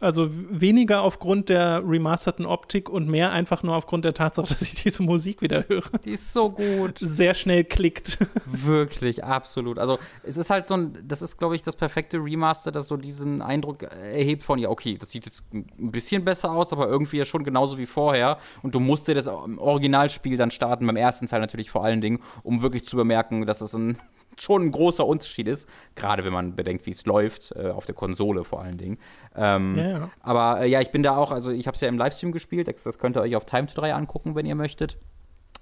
also 0.00 0.28
weniger 0.30 1.02
aufgrund 1.02 1.48
der 1.48 1.82
remasterten 1.84 2.46
Optik 2.46 2.88
und 2.88 3.08
mehr 3.08 3.32
einfach 3.32 3.62
nur 3.62 3.74
aufgrund 3.74 4.04
der 4.04 4.14
Tatsache, 4.14 4.46
dass 4.48 4.62
ich 4.62 4.74
diese 4.74 5.02
Musik 5.02 5.42
wieder 5.42 5.68
höre. 5.68 5.90
Die 6.04 6.10
ist 6.10 6.32
so 6.32 6.50
gut. 6.50 6.98
Sehr 7.00 7.34
schnell 7.34 7.64
klickt. 7.64 8.18
Wirklich, 8.46 9.24
absolut. 9.24 9.78
Also 9.78 9.98
es 10.22 10.36
ist 10.36 10.50
halt 10.50 10.68
so 10.68 10.74
ein, 10.74 10.98
das 11.04 11.22
ist, 11.22 11.38
glaube 11.38 11.56
ich, 11.56 11.62
das 11.62 11.76
perfekte 11.76 12.18
Remaster, 12.18 12.70
das 12.70 12.88
so 12.88 12.96
diesen 12.96 13.42
Eindruck 13.42 13.82
erhebt 13.82 14.44
von, 14.44 14.58
ja, 14.58 14.68
okay, 14.68 14.96
das 14.98 15.10
sieht 15.10 15.26
jetzt 15.26 15.44
ein 15.52 15.90
bisschen 15.90 16.24
besser 16.24 16.52
aus, 16.52 16.72
aber 16.72 16.88
irgendwie 16.88 17.18
ja 17.18 17.24
schon 17.24 17.44
genauso 17.44 17.78
wie 17.78 17.86
vorher. 17.86 18.38
Und 18.62 18.74
du 18.74 18.80
musst 18.80 19.08
dir 19.08 19.14
das 19.14 19.26
Originalspiel 19.26 20.36
dann 20.36 20.50
starten, 20.50 20.86
beim 20.86 20.96
ersten 20.96 21.26
Teil 21.26 21.40
natürlich 21.40 21.70
vor 21.70 21.84
allen 21.84 22.00
Dingen, 22.00 22.20
um 22.42 22.62
wirklich 22.62 22.84
zu 22.84 22.96
bemerken, 22.96 23.46
dass 23.46 23.60
es 23.60 23.74
ein 23.74 23.98
schon 24.40 24.62
ein 24.62 24.70
großer 24.70 25.06
Unterschied 25.06 25.48
ist, 25.48 25.68
gerade 25.94 26.24
wenn 26.24 26.32
man 26.32 26.56
bedenkt, 26.56 26.86
wie 26.86 26.90
es 26.90 27.06
läuft, 27.06 27.52
äh, 27.56 27.70
auf 27.70 27.86
der 27.86 27.94
Konsole 27.94 28.44
vor 28.44 28.62
allen 28.62 28.78
Dingen. 28.78 28.98
Ähm, 29.34 29.76
ja, 29.76 29.88
ja. 29.88 30.10
Aber 30.20 30.60
äh, 30.60 30.68
ja, 30.68 30.80
ich 30.80 30.90
bin 30.90 31.02
da 31.02 31.16
auch, 31.16 31.30
also 31.30 31.50
ich 31.50 31.66
habe 31.66 31.74
es 31.74 31.80
ja 31.80 31.88
im 31.88 31.98
Livestream 31.98 32.32
gespielt, 32.32 32.68
das, 32.68 32.98
könnt 32.98 33.16
ihr 33.16 33.22
euch 33.22 33.36
auf 33.36 33.44
Time 33.44 33.66
to 33.66 33.80
3 33.80 33.94
angucken, 33.94 34.34
wenn 34.34 34.46
ihr 34.46 34.54
möchtet. 34.54 34.98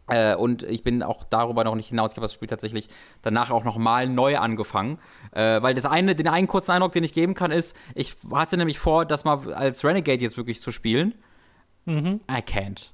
Äh, 0.08 0.36
und 0.36 0.62
ich 0.62 0.84
bin 0.84 1.02
auch 1.02 1.24
darüber 1.24 1.64
noch 1.64 1.74
nicht 1.74 1.88
hinaus. 1.88 2.12
Ich 2.12 2.16
habe 2.16 2.24
das 2.24 2.34
Spiel 2.34 2.48
tatsächlich 2.48 2.88
danach 3.22 3.50
auch 3.50 3.64
noch 3.64 3.76
mal 3.76 4.08
neu 4.08 4.38
angefangen. 4.38 4.98
Äh, 5.32 5.60
weil 5.62 5.74
das 5.74 5.84
eine, 5.84 6.14
den 6.14 6.28
einen 6.28 6.46
kurzen 6.46 6.70
Eindruck, 6.70 6.92
den 6.92 7.02
ich 7.02 7.12
geben 7.12 7.34
kann, 7.34 7.50
ist, 7.50 7.76
ich 7.94 8.14
hatte 8.32 8.56
nämlich 8.56 8.78
vor, 8.78 9.04
das 9.04 9.24
mal 9.24 9.52
als 9.52 9.84
Renegade 9.84 10.22
jetzt 10.22 10.36
wirklich 10.36 10.60
zu 10.60 10.70
spielen. 10.70 11.14
Mhm. 11.86 12.20
I 12.30 12.38
can't 12.38 12.90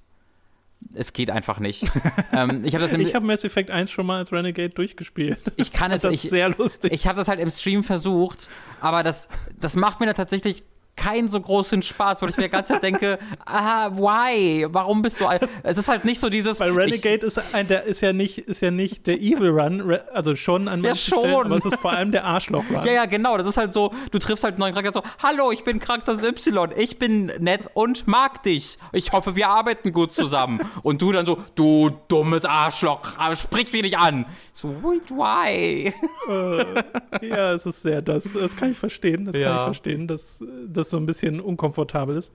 es 0.94 1.12
geht 1.12 1.30
einfach 1.30 1.58
nicht. 1.58 1.84
ähm, 2.32 2.64
ich 2.64 2.74
habe 2.74 2.86
hab 2.86 3.22
Mass 3.22 3.44
Effect 3.44 3.70
1 3.70 3.90
schon 3.90 4.06
mal 4.06 4.18
als 4.18 4.32
Renegade 4.32 4.70
durchgespielt. 4.70 5.38
Ich 5.56 5.72
kann 5.72 5.90
es, 5.92 6.02
das 6.02 6.14
ist 6.14 6.30
sehr 6.30 6.50
lustig. 6.50 6.92
Ich 6.92 7.06
habe 7.06 7.18
das 7.18 7.28
halt 7.28 7.40
im 7.40 7.50
Stream 7.50 7.84
versucht, 7.84 8.48
aber 8.80 9.02
das, 9.02 9.28
das 9.58 9.76
macht 9.76 10.00
mir 10.00 10.06
da 10.06 10.14
tatsächlich 10.14 10.62
keinen 10.96 11.28
so 11.28 11.40
großen 11.40 11.82
Spaß, 11.82 12.22
weil 12.22 12.30
ich 12.30 12.36
mir 12.36 12.48
ganz 12.48 12.68
Zeit 12.68 12.82
denke, 12.82 13.18
ah, 13.46 13.90
why? 13.90 14.66
Warum 14.70 15.02
bist 15.02 15.20
du 15.20 15.26
Es 15.62 15.78
ist 15.78 15.88
halt 15.88 16.04
nicht 16.04 16.20
so 16.20 16.28
dieses 16.28 16.60
Weil 16.60 16.72
Renegade 16.72 17.26
ist 17.26 17.54
ein, 17.54 17.66
der 17.66 17.84
ist 17.84 18.00
ja 18.00 18.12
nicht 18.12 18.38
ist 18.38 18.60
ja 18.60 18.70
nicht 18.70 19.06
der 19.06 19.20
Evil 19.20 19.50
Run, 19.50 19.98
also 20.12 20.36
schon 20.36 20.68
an 20.68 20.80
manchen 20.80 20.88
ja, 20.88 20.94
schon. 20.94 21.20
Stellen, 21.20 21.46
aber 21.46 21.56
es 21.56 21.64
ist 21.64 21.76
vor 21.76 21.92
allem 21.92 22.12
der 22.12 22.24
Arschloch 22.24 22.64
Run. 22.70 22.82
Ja, 22.84 22.92
ja, 22.92 23.06
genau, 23.06 23.36
das 23.36 23.46
ist 23.46 23.56
halt 23.56 23.72
so, 23.72 23.92
du 24.10 24.18
triffst 24.18 24.44
halt 24.44 24.54
einen 24.54 24.60
neuen 24.60 24.74
Charakter 24.74 25.00
so, 25.00 25.02
hallo, 25.22 25.52
ich 25.52 25.64
bin 25.64 25.78
Charakter 25.80 26.12
Y, 26.12 26.72
ich 26.76 26.98
bin 26.98 27.26
nett 27.38 27.70
und 27.74 28.06
mag 28.06 28.42
dich. 28.42 28.78
Ich 28.92 29.12
hoffe, 29.12 29.36
wir 29.36 29.48
arbeiten 29.48 29.92
gut 29.92 30.12
zusammen. 30.12 30.60
und 30.82 31.00
du 31.00 31.12
dann 31.12 31.26
so, 31.26 31.38
du 31.54 31.90
dummes 32.08 32.44
Arschloch, 32.44 33.00
sprich 33.34 33.72
mich 33.72 33.82
nicht 33.82 33.98
an. 33.98 34.26
So, 34.52 34.68
why? 34.82 35.92
Äh, 36.28 37.26
ja, 37.26 37.52
es 37.52 37.66
ist 37.66 37.82
sehr 37.82 38.02
das, 38.02 38.32
das 38.32 38.56
kann 38.56 38.72
ich 38.72 38.78
verstehen, 38.78 39.24
das 39.24 39.36
ja. 39.36 39.48
kann 39.48 39.56
ich 39.56 39.62
verstehen, 39.64 40.06
dass 40.06 40.42
das 40.66 40.81
das 40.82 40.90
so 40.90 40.96
ein 40.96 41.06
bisschen 41.06 41.40
unkomfortabel 41.40 42.16
ist. 42.16 42.32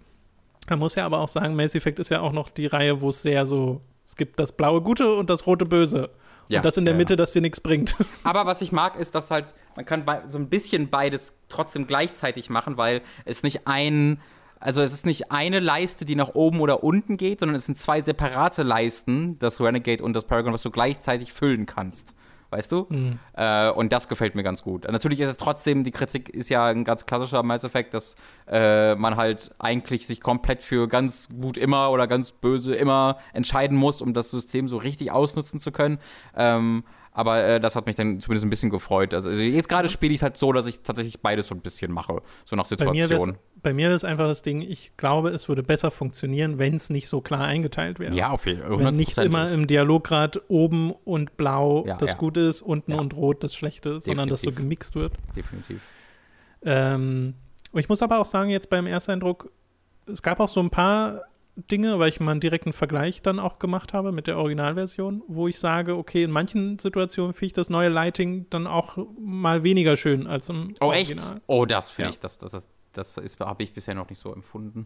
Man 0.69 0.79
muss 0.79 0.95
ja 0.95 1.05
aber 1.05 1.19
auch 1.19 1.27
sagen, 1.27 1.55
Mass 1.55 1.75
Effect 1.75 1.99
ist 1.99 2.09
ja 2.09 2.21
auch 2.21 2.33
noch 2.33 2.49
die 2.49 2.65
Reihe, 2.65 3.01
wo 3.01 3.09
es 3.09 3.21
sehr 3.21 3.45
so, 3.45 3.81
es 4.03 4.15
gibt 4.15 4.39
das 4.39 4.51
blaue 4.51 4.81
Gute 4.81 5.15
und 5.15 5.29
das 5.29 5.45
rote 5.45 5.65
Böse. 5.65 6.09
Ja, 6.49 6.59
und 6.59 6.65
das 6.65 6.77
in 6.77 6.85
der 6.85 6.93
ja, 6.93 6.97
Mitte, 6.97 7.15
das 7.15 7.33
dir 7.33 7.41
nichts 7.41 7.59
bringt. 7.59 7.95
Aber 8.23 8.45
was 8.45 8.61
ich 8.61 8.71
mag, 8.71 8.95
ist, 8.97 9.15
dass 9.15 9.31
halt, 9.31 9.53
man 9.75 9.85
kann 9.85 10.05
so 10.27 10.37
ein 10.37 10.49
bisschen 10.49 10.89
beides 10.89 11.33
trotzdem 11.49 11.87
gleichzeitig 11.87 12.49
machen, 12.49 12.77
weil 12.77 13.01
es 13.25 13.43
nicht 13.43 13.67
ein, 13.67 14.21
also 14.59 14.81
es 14.81 14.93
ist 14.93 15.05
nicht 15.05 15.31
eine 15.31 15.59
Leiste, 15.59 16.05
die 16.05 16.15
nach 16.15 16.35
oben 16.35 16.61
oder 16.61 16.83
unten 16.83 17.17
geht, 17.17 17.41
sondern 17.41 17.55
es 17.55 17.65
sind 17.65 17.77
zwei 17.77 17.99
separate 17.99 18.63
Leisten, 18.63 19.37
das 19.39 19.59
Renegade 19.59 20.03
und 20.03 20.13
das 20.13 20.25
Paragon, 20.25 20.53
was 20.53 20.63
du 20.63 20.71
gleichzeitig 20.71 21.33
füllen 21.33 21.65
kannst 21.65 22.15
weißt 22.49 22.71
du? 22.71 22.87
Mhm. 22.89 23.19
Äh, 23.33 23.69
und 23.71 23.91
das 23.91 24.07
gefällt 24.07 24.35
mir 24.35 24.43
ganz 24.43 24.63
gut. 24.63 24.89
Natürlich 24.89 25.19
ist 25.19 25.29
es 25.29 25.37
trotzdem, 25.37 25.83
die 25.83 25.91
Kritik 25.91 26.29
ist 26.29 26.49
ja 26.49 26.65
ein 26.65 26.83
ganz 26.83 27.05
klassischer 27.05 27.43
Mass 27.43 27.63
Effect, 27.63 27.93
dass 27.93 28.15
äh, 28.47 28.95
man 28.95 29.17
halt 29.17 29.51
eigentlich 29.59 30.07
sich 30.07 30.21
komplett 30.21 30.63
für 30.63 30.87
ganz 30.87 31.29
gut 31.29 31.57
immer 31.57 31.91
oder 31.91 32.07
ganz 32.07 32.31
böse 32.31 32.75
immer 32.75 33.17
entscheiden 33.33 33.77
muss, 33.77 34.01
um 34.01 34.13
das 34.13 34.31
System 34.31 34.67
so 34.67 34.77
richtig 34.77 35.11
ausnutzen 35.11 35.59
zu 35.59 35.71
können. 35.71 35.99
Ähm, 36.35 36.83
aber 37.17 37.43
äh, 37.43 37.59
das 37.59 37.75
hat 37.75 37.87
mich 37.87 37.95
dann 37.95 38.19
zumindest 38.19 38.45
ein 38.45 38.51
bisschen 38.51 38.69
gefreut. 38.69 39.11
Also, 39.11 39.29
also 39.29 39.41
jetzt 39.41 39.67
gerade 39.67 39.89
spiele 39.89 40.13
ich 40.13 40.19
es 40.19 40.21
halt 40.21 40.37
so, 40.37 40.53
dass 40.53 40.67
ich 40.67 40.81
tatsächlich 40.81 41.19
beides 41.19 41.47
so 41.47 41.55
ein 41.55 41.61
bisschen 41.61 41.91
mache, 41.91 42.21
so 42.45 42.55
nach 42.55 42.67
Situation. 42.67 43.37
Bei 43.63 43.73
mir 43.73 43.91
ist 43.91 44.05
einfach 44.05 44.27
das 44.27 44.43
Ding, 44.43 44.61
ich 44.61 44.95
glaube, 44.97 45.29
es 45.29 45.49
würde 45.49 45.63
besser 45.63 45.89
funktionieren, 45.89 46.59
wenn 46.59 46.75
es 46.75 46.91
nicht 46.91 47.07
so 47.07 47.21
klar 47.21 47.41
eingeteilt 47.41 47.97
wäre. 47.97 48.15
Ja, 48.15 48.29
auf 48.29 48.45
jeden 48.45 48.61
Fall. 48.61 48.77
Wenn 48.77 48.95
nicht 48.95 49.17
immer 49.17 49.49
im 49.51 49.65
Dialoggrad 49.65 50.43
oben 50.47 50.91
und 50.91 51.37
blau 51.37 51.85
ja, 51.87 51.97
das 51.97 52.11
ja. 52.11 52.17
Gute 52.19 52.41
ist, 52.41 52.61
unten 52.61 52.91
ja. 52.91 52.99
und 52.99 53.15
rot 53.15 53.43
das 53.43 53.55
Schlechte 53.55 53.89
ist, 53.93 54.05
sondern 54.05 54.29
dass 54.29 54.43
so 54.43 54.51
gemixt 54.51 54.93
wird. 54.93 55.13
Definitiv. 55.35 55.81
Ähm, 56.61 57.33
ich 57.73 57.89
muss 57.89 58.03
aber 58.03 58.19
auch 58.19 58.27
sagen, 58.27 58.51
jetzt 58.51 58.69
beim 58.69 58.85
Ersteindruck, 58.85 59.51
es 60.05 60.21
gab 60.21 60.39
auch 60.39 60.49
so 60.49 60.59
ein 60.59 60.69
paar 60.69 61.23
Dinge, 61.71 61.97
weil 61.97 62.09
ich 62.09 62.19
mal 62.19 62.31
einen 62.31 62.39
direkten 62.39 62.71
Vergleich 62.71 63.21
dann 63.21 63.39
auch 63.39 63.57
gemacht 63.57 63.93
habe 63.93 64.11
mit 64.11 64.27
der 64.27 64.37
Originalversion, 64.37 65.23
wo 65.27 65.47
ich 65.47 65.59
sage, 65.59 65.95
okay, 65.95 66.23
in 66.23 66.31
manchen 66.31 66.77
Situationen 66.77 67.33
finde 67.33 67.47
ich 67.47 67.53
das 67.53 67.69
neue 67.69 67.89
Lighting 67.89 68.45
dann 68.51 68.67
auch 68.67 68.97
mal 69.19 69.63
weniger 69.63 69.97
schön 69.97 70.27
als 70.27 70.49
im 70.49 70.75
oh, 70.79 70.85
Original. 70.85 71.25
Oh, 71.25 71.33
echt? 71.33 71.41
Oh, 71.47 71.65
das 71.65 71.89
finde 71.89 72.09
ja. 72.09 72.13
ich, 72.13 72.19
das, 72.19 72.37
das, 72.37 72.51
das, 72.51 72.69
das 72.93 73.17
ist, 73.17 73.39
habe 73.39 73.63
ich 73.63 73.73
bisher 73.73 73.95
noch 73.95 74.09
nicht 74.09 74.19
so 74.19 74.31
empfunden. 74.31 74.85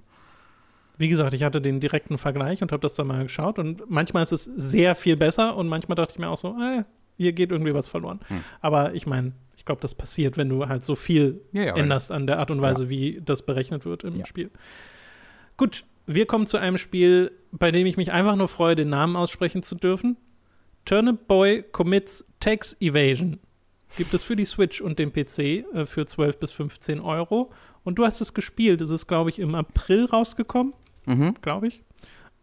Wie 0.98 1.10
gesagt, 1.10 1.34
ich 1.34 1.44
hatte 1.44 1.62
den 1.62 1.80
direkten 1.82 2.18
Vergleich 2.18 2.62
und 2.62 2.72
habe 2.72 2.82
das 2.82 2.96
dann 2.96 3.08
mal 3.08 3.24
geschaut 3.24 3.60
und 3.60 3.90
manchmal 3.90 4.24
ist 4.24 4.32
es 4.32 4.46
sehr 4.46 4.96
viel 4.96 5.18
besser 5.18 5.58
und 5.58 5.68
manchmal 5.68 5.96
dachte 5.96 6.14
ich 6.14 6.20
mir 6.20 6.30
auch 6.30 6.38
so, 6.38 6.56
äh, 6.62 6.84
hier 7.18 7.34
geht 7.34 7.52
irgendwie 7.52 7.74
was 7.74 7.88
verloren. 7.88 8.22
Hm. 8.28 8.44
Aber 8.62 8.94
ich 8.94 9.06
meine, 9.08 9.34
ich 9.58 9.66
glaube, 9.66 9.82
das 9.82 9.94
passiert, 9.94 10.38
wenn 10.38 10.48
du 10.48 10.68
halt 10.68 10.86
so 10.86 10.96
viel 10.96 11.42
ja, 11.52 11.64
ja, 11.64 11.76
änderst 11.76 12.12
an 12.12 12.28
der 12.28 12.40
Art 12.40 12.50
und 12.50 12.62
Weise, 12.62 12.88
wie 12.88 13.22
das 13.24 13.46
berechnet 13.46 13.86
wird 13.86 14.04
im 14.04 14.24
Spiel. 14.26 14.52
Gut, 15.58 15.84
wir 16.06 16.26
kommen 16.26 16.48
zu 16.48 16.58
einem 16.58 16.78
Spiel, 16.78 17.32
bei 17.52 17.72
dem 17.72 17.86
ich 17.86 17.98
mich 17.98 18.12
einfach 18.12 18.36
nur 18.36 18.48
freue, 18.48 18.76
den 18.76 18.90
Namen 18.90 19.16
aussprechen 19.16 19.64
zu 19.64 19.76
dürfen. 19.76 20.18
Turnip 20.86 21.28
Boy 21.28 21.64
Commits 21.72 22.26
Tax 22.40 22.76
Evasion. 22.82 23.40
Gibt 23.98 24.14
es 24.14 24.24
für 24.24 24.36
die 24.36 24.46
Switch 24.46 24.82
und 24.82 25.00
den 25.00 25.12
PC 25.12 25.40
äh, 25.40 25.86
für 25.86 26.06
12 26.06 26.40
bis 26.40 26.52
15 26.52 27.00
Euro. 27.00 27.52
Und 27.84 27.96
du 27.96 28.06
hast 28.06 28.22
es 28.22 28.34
gespielt. 28.34 28.82
Es 28.82 28.90
ist, 28.90 29.08
glaube 29.08 29.30
ich, 29.30 29.40
im 29.40 29.54
April 29.56 30.06
rausgekommen. 30.06 30.74
Mhm. 31.06 31.36
Glaube 31.42 31.68
ich. 31.68 31.84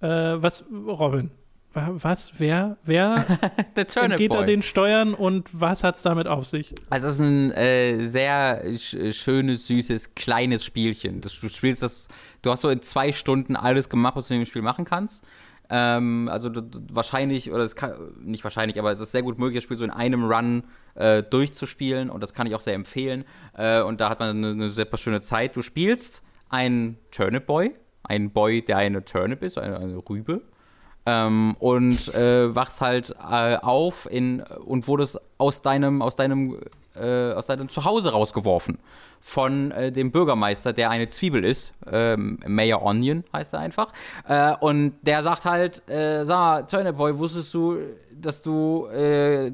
Äh, 0.00 0.08
was, 0.08 0.64
Robin, 0.70 1.30
was, 1.74 2.32
wer, 2.38 2.76
wer 2.84 3.38
geht 4.16 4.34
da 4.34 4.42
den 4.42 4.62
Steuern 4.62 5.14
und 5.14 5.48
was 5.52 5.84
hat 5.84 5.96
es 5.96 6.02
damit 6.02 6.26
auf 6.26 6.46
sich? 6.46 6.74
Also 6.90 7.08
es 7.08 7.14
ist 7.14 7.20
ein 7.20 7.52
äh, 7.52 8.04
sehr 8.04 8.62
sch 8.78 8.96
schönes, 9.12 9.66
süßes, 9.66 10.14
kleines 10.14 10.64
Spielchen. 10.64 11.20
Das, 11.20 11.38
du 11.38 11.48
spielst 11.48 11.82
das, 11.82 12.08
du 12.42 12.50
hast 12.50 12.62
so 12.62 12.68
in 12.70 12.82
zwei 12.82 13.12
Stunden 13.12 13.54
alles 13.54 13.88
gemacht, 13.88 14.16
was 14.16 14.28
du 14.28 14.34
in 14.34 14.40
dem 14.40 14.46
Spiel 14.46 14.62
machen 14.62 14.84
kannst. 14.84 15.24
Ähm, 15.70 16.28
also 16.32 16.48
du, 16.48 16.62
du, 16.62 16.80
wahrscheinlich, 16.90 17.52
oder 17.52 17.64
es 17.64 17.76
kann, 17.76 17.94
nicht 18.20 18.42
wahrscheinlich, 18.44 18.78
aber 18.78 18.90
es 18.90 19.00
ist 19.00 19.12
sehr 19.12 19.22
gut 19.22 19.38
möglich, 19.38 19.58
das 19.58 19.64
Spiel 19.64 19.76
so 19.76 19.84
in 19.84 19.90
einem 19.90 20.24
Run 20.24 20.64
äh, 20.94 21.22
durchzuspielen 21.22 22.08
und 22.08 22.22
das 22.22 22.32
kann 22.32 22.46
ich 22.46 22.54
auch 22.54 22.60
sehr 22.60 22.74
empfehlen. 22.74 23.24
Äh, 23.56 23.82
und 23.82 24.00
da 24.00 24.08
hat 24.08 24.20
man 24.20 24.30
eine, 24.30 24.50
eine 24.50 24.70
sehr 24.70 24.86
schöne 24.94 25.20
Zeit. 25.20 25.54
Du 25.56 25.62
spielst 25.62 26.22
einen 26.48 26.98
Turnip 27.10 27.46
Boy, 27.46 27.74
einen 28.02 28.30
Boy, 28.30 28.62
der 28.64 28.78
eine 28.78 29.04
Turnip 29.04 29.42
ist, 29.42 29.58
eine, 29.58 29.78
eine 29.78 29.96
Rübe. 30.08 30.42
Ähm, 31.08 31.56
und 31.58 32.14
äh, 32.14 32.54
wachst 32.54 32.82
halt 32.82 33.14
äh, 33.18 33.56
auf 33.56 34.06
in, 34.10 34.42
und 34.42 34.86
wurdest 34.88 35.18
aus 35.38 35.62
deinem, 35.62 36.02
aus 36.02 36.16
deinem, 36.16 36.58
äh, 36.94 37.32
aus 37.32 37.46
deinem 37.46 37.70
Zuhause 37.70 38.12
rausgeworfen 38.12 38.78
von 39.20 39.70
äh, 39.70 39.90
dem 39.90 40.12
Bürgermeister, 40.12 40.74
der 40.74 40.90
eine 40.90 41.08
Zwiebel 41.08 41.46
ist. 41.46 41.72
Ähm, 41.90 42.38
Mayor 42.46 42.82
Onion 42.82 43.24
heißt 43.32 43.54
er 43.54 43.60
einfach. 43.60 43.90
Äh, 44.28 44.54
und 44.60 44.96
der 45.00 45.22
sagt 45.22 45.46
halt, 45.46 45.88
äh, 45.88 46.24
sag 46.26 46.70
mal, 46.72 46.92
Boy, 46.92 47.18
wusstest 47.18 47.54
du, 47.54 47.78
dass 48.12 48.42
du 48.42 48.86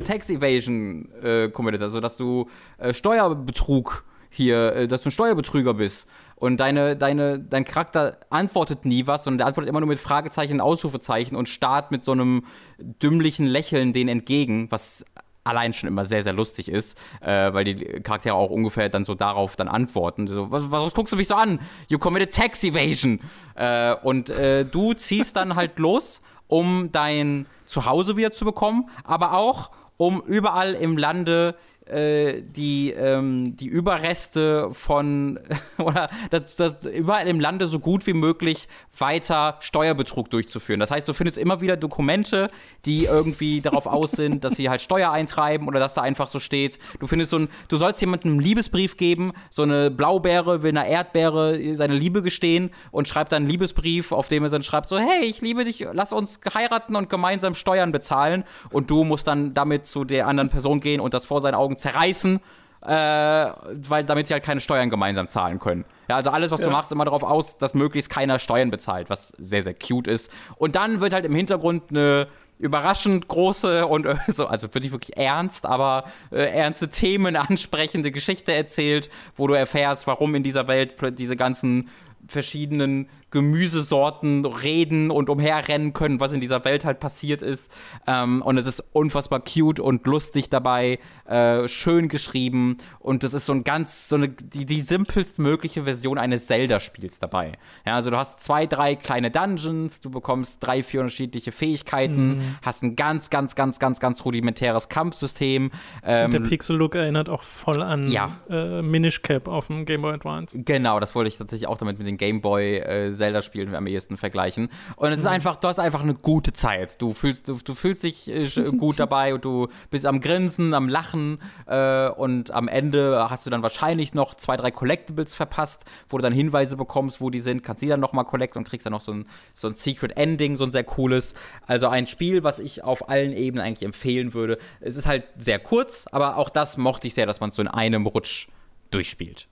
Tax 0.02 0.30
Evasion 0.30 1.06
committed, 1.52 1.82
also 1.82 2.00
dass 2.00 2.16
du 2.16 2.48
Steuerbetrug 2.92 4.04
hier, 4.30 4.88
dass 4.88 5.02
du 5.02 5.10
ein 5.10 5.12
Steuerbetrüger 5.12 5.74
bist? 5.74 6.08
Und 6.44 6.58
deine, 6.58 6.94
deine, 6.94 7.38
dein 7.38 7.64
Charakter 7.64 8.18
antwortet 8.28 8.84
nie 8.84 9.06
was, 9.06 9.24
sondern 9.24 9.38
der 9.38 9.46
antwortet 9.46 9.70
immer 9.70 9.80
nur 9.80 9.88
mit 9.88 9.98
Fragezeichen, 9.98 10.60
Ausrufezeichen 10.60 11.36
und 11.36 11.48
starrt 11.48 11.90
mit 11.90 12.04
so 12.04 12.12
einem 12.12 12.44
dümmlichen 12.78 13.46
Lächeln 13.46 13.94
denen 13.94 14.10
entgegen, 14.10 14.70
was 14.70 15.06
allein 15.42 15.72
schon 15.72 15.88
immer 15.88 16.04
sehr, 16.04 16.22
sehr 16.22 16.34
lustig 16.34 16.68
ist, 16.68 16.98
äh, 17.22 17.50
weil 17.54 17.64
die 17.64 17.76
Charaktere 18.02 18.34
auch 18.34 18.50
ungefähr 18.50 18.90
dann 18.90 19.06
so 19.06 19.14
darauf 19.14 19.56
dann 19.56 19.68
antworten. 19.68 20.26
So, 20.26 20.50
was, 20.50 20.70
was 20.70 20.92
guckst 20.92 21.14
du 21.14 21.16
mich 21.16 21.28
so 21.28 21.34
an? 21.34 21.60
You 21.88 21.98
committed 21.98 22.34
tax 22.34 22.62
evasion. 22.62 23.20
Äh, 23.54 23.94
und 24.02 24.28
äh, 24.28 24.66
du 24.66 24.92
ziehst 24.92 25.36
dann 25.36 25.56
halt 25.56 25.78
los, 25.78 26.20
um 26.46 26.92
dein 26.92 27.46
Zuhause 27.64 28.18
wieder 28.18 28.32
zu 28.32 28.44
bekommen, 28.44 28.90
aber 29.04 29.32
auch 29.38 29.70
um 29.96 30.20
überall 30.26 30.74
im 30.74 30.98
Lande 30.98 31.54
die, 31.86 32.92
ähm, 32.92 33.56
die 33.56 33.66
Überreste 33.66 34.70
von, 34.72 35.38
oder 35.78 36.08
das, 36.30 36.56
das 36.56 36.76
überall 36.86 37.26
im 37.26 37.40
Lande 37.40 37.66
so 37.66 37.78
gut 37.78 38.06
wie 38.06 38.14
möglich 38.14 38.68
weiter 38.98 39.56
Steuerbetrug 39.60 40.30
durchzuführen. 40.30 40.80
Das 40.80 40.90
heißt, 40.90 41.06
du 41.06 41.12
findest 41.12 41.38
immer 41.38 41.60
wieder 41.60 41.76
Dokumente, 41.76 42.48
die 42.84 43.04
irgendwie 43.04 43.60
darauf 43.62 43.86
aus 43.86 44.12
sind, 44.12 44.44
dass 44.44 44.54
sie 44.54 44.70
halt 44.70 44.82
Steuer 44.82 45.10
eintreiben 45.10 45.68
oder 45.68 45.80
dass 45.80 45.94
da 45.94 46.02
einfach 46.02 46.28
so 46.28 46.40
steht. 46.40 46.78
Du 47.00 47.06
findest 47.06 47.30
so 47.30 47.38
ein, 47.38 47.48
du 47.68 47.76
sollst 47.76 48.00
jemandem 48.00 48.32
einen 48.32 48.40
Liebesbrief 48.40 48.96
geben, 48.96 49.32
so 49.50 49.62
eine 49.62 49.90
Blaubeere 49.90 50.62
will 50.62 50.70
einer 50.70 50.86
Erdbeere 50.86 51.74
seine 51.76 51.94
Liebe 51.94 52.22
gestehen 52.22 52.70
und 52.90 53.08
schreibt 53.08 53.32
dann 53.32 53.42
einen 53.42 53.50
Liebesbrief, 53.50 54.12
auf 54.12 54.28
dem 54.28 54.44
er 54.44 54.50
dann 54.50 54.62
schreibt 54.62 54.88
so, 54.88 54.98
hey, 54.98 55.24
ich 55.24 55.40
liebe 55.40 55.64
dich, 55.64 55.86
lass 55.92 56.12
uns 56.12 56.40
heiraten 56.54 56.96
und 56.96 57.08
gemeinsam 57.08 57.54
Steuern 57.54 57.92
bezahlen 57.92 58.44
und 58.70 58.90
du 58.90 59.04
musst 59.04 59.26
dann 59.26 59.54
damit 59.54 59.86
zu 59.86 60.04
der 60.04 60.26
anderen 60.26 60.50
Person 60.50 60.80
gehen 60.80 61.00
und 61.00 61.14
das 61.14 61.24
vor 61.24 61.40
seinen 61.40 61.54
Augen 61.54 61.73
Augen 61.74 61.78
zerreißen, 61.78 62.40
äh, 62.82 62.88
weil 62.88 64.04
damit 64.04 64.26
sie 64.26 64.34
halt 64.34 64.44
keine 64.44 64.60
Steuern 64.60 64.90
gemeinsam 64.90 65.28
zahlen 65.28 65.58
können. 65.58 65.84
Ja, 66.08 66.16
also 66.16 66.30
alles, 66.30 66.50
was 66.50 66.60
ja. 66.60 66.66
du 66.66 66.72
machst, 66.72 66.92
immer 66.92 67.04
darauf 67.04 67.22
aus, 67.22 67.58
dass 67.58 67.74
möglichst 67.74 68.10
keiner 68.10 68.38
Steuern 68.38 68.70
bezahlt, 68.70 69.10
was 69.10 69.28
sehr, 69.38 69.62
sehr 69.62 69.74
cute 69.74 70.08
ist. 70.08 70.30
Und 70.56 70.76
dann 70.76 71.00
wird 71.00 71.14
halt 71.14 71.24
im 71.24 71.34
Hintergrund 71.34 71.90
eine 71.90 72.28
überraschend 72.58 73.26
große 73.26 73.86
und 73.86 74.06
äh, 74.06 74.16
so, 74.28 74.46
also 74.46 74.72
wirklich 74.74 74.92
wirklich 74.92 75.16
ernst, 75.16 75.66
aber 75.66 76.04
äh, 76.30 76.44
ernste 76.44 76.88
Themen 76.88 77.36
ansprechende 77.36 78.10
Geschichte 78.10 78.52
erzählt, 78.52 79.10
wo 79.36 79.46
du 79.46 79.54
erfährst, 79.54 80.06
warum 80.06 80.34
in 80.34 80.42
dieser 80.42 80.68
Welt 80.68 80.94
diese 81.18 81.36
ganzen 81.36 81.88
verschiedenen 82.28 83.08
Gemüsesorten 83.34 84.46
reden 84.46 85.10
und 85.10 85.28
umherrennen 85.28 85.92
können, 85.92 86.20
was 86.20 86.32
in 86.32 86.40
dieser 86.40 86.64
Welt 86.64 86.84
halt 86.84 87.00
passiert 87.00 87.42
ist. 87.42 87.68
Ähm, 88.06 88.42
und 88.42 88.56
es 88.56 88.66
ist 88.66 88.82
unfassbar 88.92 89.40
cute 89.40 89.80
und 89.80 90.06
lustig 90.06 90.50
dabei, 90.50 91.00
äh, 91.26 91.66
schön 91.66 92.08
geschrieben 92.08 92.78
und 93.00 93.24
das 93.24 93.34
ist 93.34 93.46
so 93.46 93.52
ein 93.52 93.64
ganz, 93.64 94.08
so 94.08 94.14
eine, 94.14 94.28
die, 94.28 94.66
die 94.66 94.80
simpelst 94.82 95.38
mögliche 95.40 95.82
Version 95.82 96.16
eines 96.16 96.46
Zelda-Spiels 96.46 97.18
dabei. 97.18 97.52
Ja, 97.84 97.96
also 97.96 98.10
du 98.10 98.16
hast 98.16 98.40
zwei, 98.40 98.66
drei 98.66 98.94
kleine 98.94 99.32
Dungeons, 99.32 100.00
du 100.00 100.10
bekommst 100.10 100.64
drei, 100.64 100.84
vier 100.84 101.00
unterschiedliche 101.00 101.50
Fähigkeiten, 101.50 102.36
mhm. 102.36 102.56
hast 102.62 102.84
ein 102.84 102.94
ganz, 102.94 103.30
ganz, 103.30 103.56
ganz, 103.56 103.80
ganz, 103.80 103.98
ganz 103.98 104.24
rudimentäres 104.24 104.88
Kampfsystem. 104.88 105.72
Ähm, 106.04 106.30
der 106.30 106.40
Pixel-Look 106.40 106.94
erinnert 106.94 107.28
auch 107.28 107.42
voll 107.42 107.82
an 107.82 108.10
ja. 108.10 108.38
äh, 108.48 108.80
Minish 108.80 109.22
Cap 109.22 109.48
auf 109.48 109.66
dem 109.66 109.86
Game 109.86 110.02
Boy 110.02 110.14
Advance. 110.14 110.56
Genau, 110.62 111.00
das 111.00 111.16
wollte 111.16 111.28
ich 111.28 111.36
tatsächlich 111.36 111.66
auch 111.66 111.78
damit 111.78 111.98
mit 111.98 112.06
den 112.06 112.16
Game 112.16 112.40
Boy 112.40 112.76
äh, 112.76 113.12
Zelda-Spielen 113.24 113.74
am 113.74 113.86
ehesten 113.86 114.16
vergleichen. 114.16 114.68
Und 114.96 115.10
es 115.10 115.18
ist 115.18 115.24
mhm. 115.24 115.30
einfach, 115.30 115.56
du 115.56 115.68
hast 115.68 115.78
einfach 115.78 116.02
eine 116.02 116.14
gute 116.14 116.52
Zeit. 116.52 117.00
Du 117.00 117.14
fühlst, 117.14 117.48
du, 117.48 117.58
du 117.64 117.74
fühlst 117.74 118.02
dich 118.02 118.28
äh, 118.28 118.48
gut 118.78 118.98
dabei 118.98 119.34
und 119.34 119.44
du 119.44 119.68
bist 119.90 120.04
am 120.04 120.20
Grinsen, 120.20 120.74
am 120.74 120.88
Lachen 120.88 121.38
äh, 121.66 122.08
und 122.08 122.50
am 122.50 122.68
Ende 122.68 123.28
hast 123.30 123.46
du 123.46 123.50
dann 123.50 123.62
wahrscheinlich 123.62 124.12
noch 124.12 124.34
zwei, 124.34 124.56
drei 124.56 124.70
Collectibles 124.70 125.34
verpasst, 125.34 125.84
wo 126.08 126.18
du 126.18 126.22
dann 126.22 126.34
Hinweise 126.34 126.76
bekommst, 126.76 127.20
wo 127.20 127.30
die 127.30 127.40
sind, 127.40 127.62
kannst 127.62 127.82
die 127.82 127.88
dann 127.88 128.00
nochmal 128.00 128.24
collecten 128.26 128.58
und 128.58 128.68
kriegst 128.68 128.84
dann 128.84 128.92
noch 128.92 129.00
so 129.00 129.12
ein, 129.12 129.26
so 129.54 129.68
ein 129.68 129.74
Secret 129.74 130.16
Ending, 130.16 130.58
so 130.58 130.64
ein 130.64 130.70
sehr 130.70 130.84
cooles. 130.84 131.34
Also 131.66 131.88
ein 131.88 132.06
Spiel, 132.06 132.44
was 132.44 132.58
ich 132.58 132.84
auf 132.84 133.08
allen 133.08 133.32
Ebenen 133.32 133.64
eigentlich 133.64 133.84
empfehlen 133.84 134.34
würde. 134.34 134.58
Es 134.80 134.96
ist 134.96 135.06
halt 135.06 135.24
sehr 135.38 135.58
kurz, 135.58 136.06
aber 136.12 136.36
auch 136.36 136.50
das 136.50 136.76
mochte 136.76 137.06
ich 137.06 137.14
sehr, 137.14 137.26
dass 137.26 137.40
man 137.40 137.48
es 137.48 137.54
so 137.54 137.62
in 137.62 137.68
einem 137.68 138.06
Rutsch 138.06 138.48
durchspielt. 138.90 139.48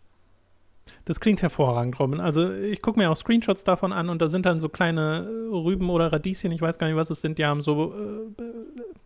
Das 1.04 1.18
klingt 1.18 1.42
hervorragend, 1.42 1.98
Robin. 1.98 2.20
Also 2.20 2.52
ich 2.52 2.80
gucke 2.80 2.98
mir 2.98 3.10
auch 3.10 3.16
Screenshots 3.16 3.64
davon 3.64 3.92
an 3.92 4.08
und 4.08 4.22
da 4.22 4.28
sind 4.28 4.46
dann 4.46 4.60
so 4.60 4.68
kleine 4.68 5.28
äh, 5.28 5.54
Rüben 5.54 5.90
oder 5.90 6.12
Radieschen, 6.12 6.52
ich 6.52 6.60
weiß 6.60 6.78
gar 6.78 6.86
nicht, 6.86 6.96
was 6.96 7.10
es 7.10 7.20
sind, 7.20 7.38
die 7.38 7.44
haben 7.44 7.62
so 7.62 7.92
äh, 7.92 8.42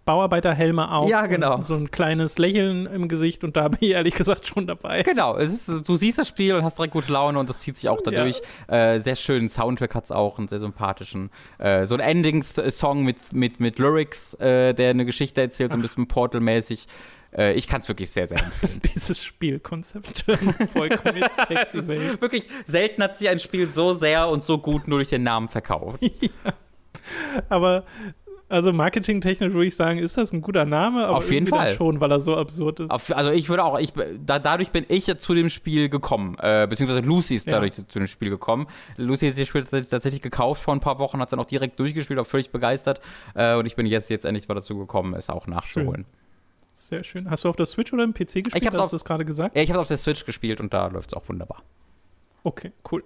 Bauarbeiterhelme 0.05 0.91
auf. 0.91 1.09
Ja, 1.09 1.27
genau. 1.27 1.63
so 1.63 1.75
ein 1.75 1.91
kleines 1.91 2.39
Lächeln 2.39 2.87
im 2.87 3.09
Gesicht 3.09 3.45
und 3.45 3.57
da 3.57 3.69
bin 3.69 3.79
ich 3.81 3.91
ehrlich 3.91 4.15
gesagt 4.15 4.47
schon 4.47 4.67
dabei. 4.67 5.03
Genau, 5.03 5.37
es 5.37 5.53
ist, 5.53 5.89
du 5.89 5.97
siehst 5.97 6.19
das 6.19 6.29
Spiel 6.29 6.55
und 6.55 6.65
hast 6.65 6.79
direkt 6.79 6.93
gute 6.93 7.13
Laune 7.13 7.39
und 7.39 7.49
das 7.49 7.61
zieht 7.61 7.77
sich 7.77 7.89
auch 7.89 8.01
dadurch. 8.03 8.41
Ja. 8.69 8.95
Äh, 8.95 9.01
sehr 9.01 9.17
schönen 9.17 9.49
Soundtrack 9.49 9.95
hat 9.95 10.05
es 10.05 10.13
auch, 10.13 10.39
einen 10.39 10.49
sehr 10.49 10.61
sympathischen. 10.61 11.31
Äh, 11.59 11.87
so 11.87 11.95
ein 11.95 12.01
Ending-Song 12.01 13.05
mit, 13.05 13.33
mit, 13.33 13.59
mit 13.59 13.79
Lyrics, 13.79 14.35
äh, 14.35 14.75
der 14.75 14.91
eine 14.91 15.07
Geschichte 15.07 15.41
erzählt, 15.41 15.73
so 15.73 15.79
ein 15.79 15.83
bisschen 15.83 16.07
Portal-mäßig. 16.07 16.87
Äh, 17.37 17.55
ich 17.55 17.67
kann 17.67 17.81
es 17.81 17.89
wirklich 17.89 18.11
sehr, 18.11 18.27
sehr 18.27 18.39
empfehlen. 18.45 18.81
Dieses 18.95 19.23
Spielkonzept 19.23 20.25
vollkommen 20.73 21.21
Wirklich 22.21 22.45
selten 22.65 23.03
hat 23.03 23.17
sich 23.17 23.29
ein 23.29 23.41
Spiel 23.41 23.69
so 23.69 23.93
sehr 23.93 24.29
und 24.29 24.43
so 24.43 24.59
gut 24.59 24.89
nur 24.89 24.99
durch 24.99 25.11
den 25.11 25.23
Namen 25.23 25.49
verkauft. 25.49 26.03
ja. 26.03 26.53
Aber 27.49 27.85
also 28.49 28.73
marketingtechnisch 28.73 29.53
würde 29.53 29.67
ich 29.67 29.75
sagen, 29.75 29.99
ist 29.99 30.17
das 30.17 30.33
ein 30.33 30.41
guter 30.41 30.65
Name, 30.65 31.07
aber 31.07 31.17
auf 31.17 31.33
jeden 31.33 31.49
Fall 31.49 31.69
schon, 31.71 32.01
weil 32.01 32.13
er 32.13 32.21
so 32.21 32.37
absurd 32.37 32.79
ist. 32.79 32.91
Auf, 32.93 33.15
also 33.15 33.31
ich 33.33 33.49
würde 33.49 33.65
auch, 33.65 33.77
ich, 33.81 33.93
da, 34.25 34.39
dadurch 34.39 34.71
bin 34.71 34.85
ich 34.89 35.09
ja 35.09 35.19
zu 35.19 35.35
dem 35.35 35.51
Spiel 35.51 35.89
gekommen, 35.89 36.37
äh, 36.41 36.67
beziehungsweise 36.69 37.01
Lucy 37.01 37.35
ist 37.35 37.49
dadurch 37.49 37.77
ja. 37.77 37.89
zu, 37.89 37.99
dem 37.99 38.07
Spiel 38.07 38.31
gekommen. 38.31 38.69
Lucy 38.97 39.29
hat 39.29 39.39
das 39.39 39.49
Spiel 39.49 39.65
tatsächlich 39.65 40.23
gekauft 40.23 40.63
vor 40.63 40.75
ein 40.75 40.81
paar 40.81 41.01
Wochen, 41.01 41.19
hat 41.19 41.27
es 41.27 41.31
dann 41.31 41.41
auch 41.41 41.47
direkt 41.47 41.81
durchgespielt, 41.81 42.21
auch 42.21 42.27
völlig 42.27 42.51
begeistert 42.51 43.01
äh, 43.35 43.57
und 43.57 43.67
ich 43.67 43.75
bin 43.75 43.85
jetzt 43.85 44.11
jetzt 44.11 44.25
endlich 44.25 44.47
mal 44.47 44.55
dazu 44.55 44.79
gekommen, 44.79 45.15
es 45.15 45.29
auch 45.29 45.49
nachzuholen. 45.49 46.05
Schön. 46.05 46.26
Sehr 46.79 47.03
schön. 47.05 47.31
Hast 47.31 47.45
du 47.45 47.49
auf 47.49 47.57
der 47.57 47.65
Switch 47.65 47.91
oder 47.95 48.05
im 48.05 48.13
PC 48.13 48.45
gespielt? 48.45 48.57
Ich 48.57 48.67
Hast 48.67 48.93
du 48.93 48.97
das 48.97 49.05
gerade 49.05 49.25
gesagt? 49.25 49.57
Ja, 49.57 49.63
ich 49.63 49.71
habe 49.71 49.81
auf 49.81 49.89
der 49.89 49.97
Switch 49.97 50.27
gespielt 50.27 50.61
und 50.61 50.75
da 50.75 50.89
läuft 50.89 51.11
es 51.11 51.15
auch 51.15 51.27
wunderbar. 51.27 51.63
Okay, 52.45 52.71
cool. 52.93 53.03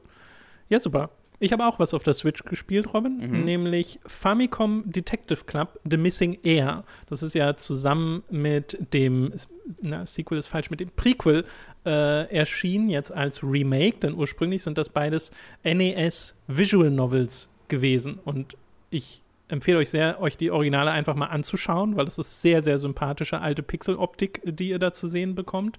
Ja, 0.69 0.81
super. 0.81 1.11
Ich 1.39 1.53
habe 1.53 1.65
auch 1.65 1.79
was 1.79 1.95
auf 1.95 2.03
der 2.03 2.15
Switch 2.15 2.43
gespielt, 2.45 2.93
Robin, 2.93 3.19
mhm. 3.19 3.45
nämlich 3.45 4.01
Famicom 4.05 4.83
Detective 4.87 5.45
Club 5.45 5.79
The 5.89 5.97
Missing 5.97 6.41
Air. 6.43 6.83
Das 7.07 7.23
ist 7.23 7.35
ja 7.35 7.57
zusammen 7.57 8.25
mit 8.29 8.77
dem, 8.93 9.33
na, 9.81 10.05
Sequel 10.05 10.39
ist 10.39 10.49
falsch, 10.49 10.71
mit 10.71 10.81
dem 10.81 10.91
Prequel 10.91 11.45
äh, 11.87 12.29
erschienen, 12.35 12.91
jetzt 12.91 13.13
als 13.13 13.43
Remake, 13.45 13.99
denn 13.99 14.15
ursprünglich 14.15 14.65
sind 14.65 14.79
das 14.79 14.89
beides 14.89 15.31
NES 15.63 16.35
Visual 16.49 16.91
Novels 16.91 17.49
gewesen. 17.69 18.19
Und 18.25 18.57
ich 18.91 19.23
empfehle 19.51 19.79
euch 19.79 19.91
sehr, 19.91 20.21
euch 20.21 20.37
die 20.37 20.51
Originale 20.51 20.91
einfach 20.91 21.15
mal 21.15 21.27
anzuschauen, 21.27 21.97
weil 21.97 22.07
es 22.07 22.19
ist 22.19 22.43
sehr, 22.43 22.63
sehr 22.63 22.79
sympathische 22.79 23.41
alte 23.41 23.63
Pixel-Optik, 23.63 24.41
die 24.45 24.71
ihr 24.71 24.79
da 24.79 24.93
zu 24.93 25.09
sehen 25.09 25.35
bekommt. 25.35 25.79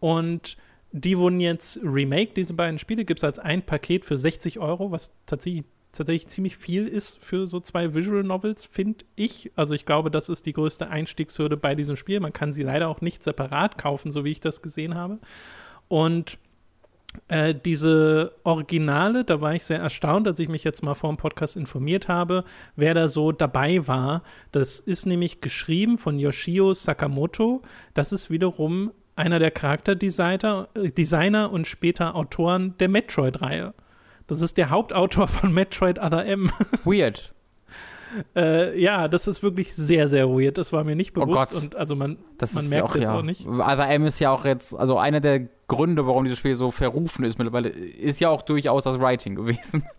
Und 0.00 0.56
die 0.92 1.18
wurden 1.18 1.40
jetzt 1.40 1.80
remake, 1.82 2.32
diese 2.34 2.54
beiden 2.54 2.78
Spiele, 2.78 3.04
gibt 3.04 3.20
es 3.20 3.24
als 3.24 3.38
ein 3.38 3.62
Paket 3.62 4.04
für 4.04 4.16
60 4.16 4.58
Euro, 4.60 4.90
was 4.90 5.12
tatsächlich 5.26 5.64
tatsächlich 5.94 6.28
ziemlich 6.28 6.56
viel 6.56 6.86
ist 6.86 7.18
für 7.22 7.46
so 7.46 7.60
zwei 7.60 7.94
Visual 7.94 8.24
Novels, 8.24 8.64
finde 8.64 9.04
ich. 9.16 9.52
Also 9.54 9.74
ich 9.74 9.86
glaube, 9.86 10.10
das 10.10 10.28
ist 10.28 10.46
die 10.46 10.52
größte 10.52 10.88
Einstiegshürde 10.88 11.56
bei 11.56 11.74
diesem 11.74 11.96
Spiel. 11.96 12.20
Man 12.20 12.32
kann 12.32 12.52
sie 12.52 12.62
leider 12.62 12.88
auch 12.88 13.00
nicht 13.00 13.22
separat 13.22 13.78
kaufen, 13.78 14.10
so 14.10 14.24
wie 14.24 14.32
ich 14.32 14.40
das 14.40 14.60
gesehen 14.60 14.94
habe. 14.94 15.18
Und 15.88 16.38
äh, 17.28 17.54
diese 17.54 18.32
Originale, 18.44 19.24
da 19.24 19.40
war 19.40 19.54
ich 19.54 19.64
sehr 19.64 19.78
erstaunt, 19.80 20.26
als 20.28 20.38
ich 20.38 20.48
mich 20.48 20.64
jetzt 20.64 20.82
mal 20.82 20.94
vor 20.94 21.10
dem 21.10 21.16
Podcast 21.16 21.56
informiert 21.56 22.08
habe, 22.08 22.44
wer 22.76 22.94
da 22.94 23.08
so 23.08 23.32
dabei 23.32 23.86
war. 23.86 24.22
Das 24.52 24.80
ist 24.80 25.06
nämlich 25.06 25.40
geschrieben 25.40 25.98
von 25.98 26.18
Yoshio 26.18 26.74
Sakamoto. 26.74 27.62
Das 27.94 28.12
ist 28.12 28.30
wiederum 28.30 28.92
einer 29.16 29.38
der 29.38 29.50
Charakterdesigner 29.50 30.68
äh, 30.74 30.90
Designer 30.90 31.52
und 31.52 31.66
später 31.66 32.14
Autoren 32.14 32.76
der 32.78 32.88
Metroid-Reihe. 32.88 33.74
Das 34.26 34.40
ist 34.40 34.56
der 34.56 34.70
Hauptautor 34.70 35.28
von 35.28 35.52
Metroid 35.52 35.98
Other 35.98 36.24
M. 36.24 36.50
Weird. 36.84 37.32
Äh, 38.36 38.80
ja, 38.80 39.08
das 39.08 39.26
ist 39.26 39.42
wirklich 39.42 39.74
sehr, 39.74 40.08
sehr 40.08 40.28
weird. 40.28 40.56
Das 40.56 40.72
war 40.72 40.84
mir 40.84 40.94
nicht 40.94 41.16
Oh 41.16 41.20
bewusst. 41.26 41.52
Gott. 41.52 41.62
und 41.62 41.76
also 41.76 41.96
man, 41.96 42.18
Das 42.38 42.52
man 42.54 42.68
merkt 42.68 42.90
auch, 42.90 42.94
jetzt 42.94 43.08
ja. 43.08 43.18
auch 43.18 43.22
nicht. 43.22 43.46
Aber 43.46 43.88
M 43.88 44.06
ist 44.06 44.18
ja 44.20 44.30
auch 44.30 44.44
jetzt, 44.44 44.74
also 44.74 44.98
einer 44.98 45.20
der 45.20 45.48
Gründe, 45.74 46.06
warum 46.06 46.24
dieses 46.24 46.38
Spiel 46.38 46.54
so 46.54 46.70
verrufen 46.70 47.24
ist 47.24 47.38
mittlerweile, 47.38 47.68
ist 47.68 48.20
ja 48.20 48.28
auch 48.30 48.42
durchaus 48.42 48.84
das 48.84 48.98
Writing 48.98 49.34
gewesen. 49.34 49.84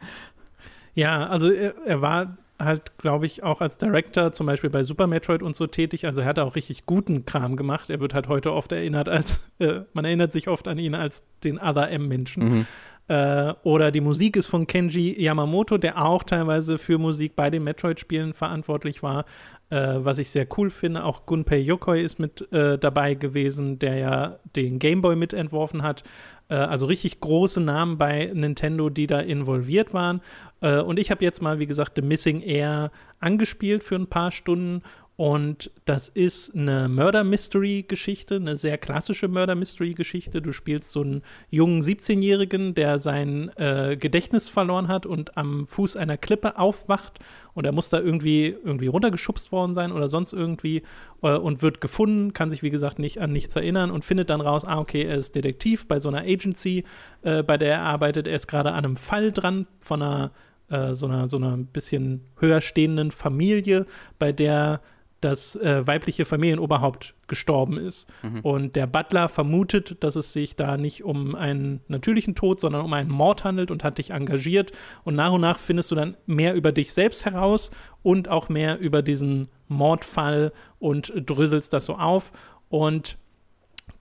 Ja, 0.98 1.28
also 1.28 1.52
er, 1.52 1.74
er 1.86 2.02
war 2.02 2.38
halt, 2.58 2.98
glaube 2.98 3.26
ich, 3.26 3.44
auch 3.44 3.62
als 3.62 3.78
Director 3.78 4.32
zum 4.32 4.48
Beispiel 4.48 4.70
bei 4.70 4.84
Super 4.84 5.08
Metroid 5.08 5.44
und 5.44 5.56
so 5.56 5.68
tätig. 5.68 6.06
Also 6.06 6.22
er 6.22 6.28
hat 6.28 6.40
auch 6.40 6.56
richtig 6.56 6.86
guten 6.86 7.26
Kram 7.26 7.58
gemacht. 7.58 7.90
Er 7.90 8.00
wird 8.00 8.14
halt 8.14 8.28
heute 8.28 8.54
oft 8.54 8.72
erinnert 8.72 9.10
als, 9.10 9.42
äh, 9.60 9.82
man 9.94 10.06
erinnert 10.06 10.32
sich 10.32 10.48
oft 10.48 10.68
an 10.68 10.80
ihn 10.80 10.96
als 10.96 11.26
den 11.44 11.60
Other 11.60 11.90
M-Menschen. 11.92 12.50
Mhm. 12.50 12.68
Äh, 13.08 13.54
oder 13.64 13.92
die 13.92 14.02
Musik 14.02 14.36
ist 14.36 14.48
von 14.48 14.66
Kenji 14.66 15.22
Yamamoto, 15.22 15.78
der 15.78 16.04
auch 16.04 16.24
teilweise 16.24 16.78
für 16.80 16.98
Musik 16.98 17.36
bei 17.36 17.52
den 17.52 17.64
Metroid-Spielen 17.64 18.34
verantwortlich 18.34 19.04
war, 19.04 19.26
äh, 19.70 19.98
was 19.98 20.18
ich 20.18 20.32
sehr 20.32 20.48
cool 20.58 20.72
finde. 20.72 21.04
Auch 21.04 21.26
Gunpei 21.28 21.60
Yokoi 21.60 22.02
ist 22.02 22.18
mit 22.18 22.52
äh, 22.52 22.80
dabei 22.80 23.14
gewesen, 23.14 23.78
der 23.78 23.98
ja 23.98 24.40
den 24.56 24.80
Gameboy 24.80 25.16
mitentworfen 25.16 25.84
hat. 25.84 26.04
Äh, 26.50 26.56
also 26.56 26.88
richtig 26.88 27.20
große 27.20 27.62
Namen 27.62 28.00
bei 28.00 28.32
Nintendo, 28.34 28.90
die 28.90 29.06
da 29.06 29.20
involviert 29.20 29.94
waren. 29.94 30.22
Äh, 30.62 30.82
und 30.82 30.98
ich 30.98 31.12
habe 31.12 31.24
jetzt 31.24 31.44
mal, 31.44 31.60
wie 31.60 31.68
gesagt, 31.68 31.94
The 31.96 32.02
Missing 32.02 32.42
Air 32.42 32.92
angespielt 33.20 33.84
für 33.84 33.96
ein 33.96 34.08
paar 34.08 34.32
Stunden. 34.32 34.82
Und 35.18 35.72
das 35.86 36.10
ist 36.10 36.54
eine 36.56 36.90
Murder-Mystery-Geschichte, 36.90 38.36
eine 38.36 38.58
sehr 38.58 38.78
klassische 38.78 39.30
Murder-Mystery-Geschichte. 39.30 40.42
Du 40.42 40.52
spielst 40.52 40.92
so 40.92 41.02
einen 41.02 41.24
jungen 41.50 41.82
17-Jährigen, 41.82 42.76
der 42.76 43.00
sein 43.00 43.50
äh, 43.56 43.96
Gedächtnis 43.96 44.50
verloren 44.50 44.90
hat 44.90 45.06
und 45.06 45.38
am 45.38 45.66
Fuß 45.66 45.96
einer 45.96 46.18
Klippe 46.18 46.60
aufwacht. 46.60 47.20
Und 47.54 47.64
er 47.64 47.72
muss 47.72 47.90
da 47.90 48.02
irgendwie, 48.02 48.58
irgendwie 48.62 48.88
runtergeschubst 48.88 49.54
worden 49.54 49.74
sein 49.74 49.94
oder 49.94 50.10
sonst 50.10 50.34
irgendwie 50.34 50.84
äh, 51.22 51.38
und 51.38 51.62
wird 51.62 51.80
gefunden, 51.80 52.34
kann 52.34 52.50
sich, 52.50 52.62
wie 52.62 52.70
gesagt, 52.70 53.00
nicht 53.00 53.22
an 53.22 53.32
nichts 53.32 53.56
erinnern 53.56 53.92
und 53.92 54.04
findet 54.04 54.30
dann 54.30 54.42
raus, 54.42 54.66
ah, 54.66 54.80
okay, 54.80 55.04
er 55.04 55.16
ist 55.16 55.34
Detektiv 55.34 55.88
bei 55.88 56.02
so 56.02 56.10
einer 56.10 56.24
Agency, 56.24 56.84
äh, 57.22 57.42
bei 57.42 57.58
der 57.58 57.76
er 57.76 57.82
arbeitet. 57.84 58.28
Er 58.28 58.36
ist 58.36 58.48
gerade 58.48 58.74
an 58.74 58.84
einem 58.84 58.98
Fall 58.98 59.32
dran 59.32 59.66
von 59.80 60.02
einer 60.02 60.32
äh, 60.70 60.94
so 60.94 61.06
einer 61.06 61.30
so 61.30 61.38
einer 61.38 61.58
bisschen 61.58 62.26
höher 62.38 62.60
stehenden 62.60 63.12
Familie, 63.12 63.86
bei 64.20 64.32
der 64.32 64.82
das 65.26 65.56
äh, 65.56 65.86
weibliche 65.86 66.24
Familienoberhaupt 66.24 67.16
gestorben 67.28 67.78
ist. 67.78 68.08
Und 68.44 68.76
der 68.76 68.86
Butler 68.86 69.28
vermutet, 69.28 70.04
dass 70.04 70.16
es 70.16 70.32
sich 70.32 70.56
da 70.56 70.78
nicht 70.78 71.04
um 71.04 71.34
einen 71.36 71.82
natürlichen 71.88 72.36
Tod, 72.36 72.60
sondern 72.60 72.86
um 72.86 72.94
einen 72.94 73.10
Mord 73.10 73.44
handelt 73.44 73.72
und 73.72 73.84
hat 73.84 73.98
dich 73.98 74.12
engagiert. 74.12 74.72
Und 75.04 75.16
nach 75.16 75.32
und 75.32 75.42
nach 75.42 75.58
findest 75.58 75.90
du 75.92 75.96
dann 75.96 76.16
mehr 76.28 76.54
über 76.54 76.72
dich 76.72 76.94
selbst 76.94 77.26
heraus 77.26 77.72
und 78.04 78.30
auch 78.30 78.50
mehr 78.50 78.80
über 78.80 79.02
diesen 79.02 79.50
Mordfall 79.68 80.54
und 80.80 81.12
dröselst 81.16 81.74
das 81.74 81.86
so 81.86 81.96
auf. 81.96 82.32
Und 82.70 83.18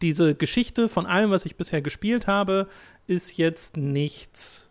diese 0.02 0.34
Geschichte 0.34 0.88
von 0.88 1.06
allem, 1.06 1.30
was 1.30 1.46
ich 1.46 1.56
bisher 1.56 1.80
gespielt 1.80 2.26
habe, 2.26 2.68
ist 3.06 3.38
jetzt 3.38 3.76
nichts 3.78 4.68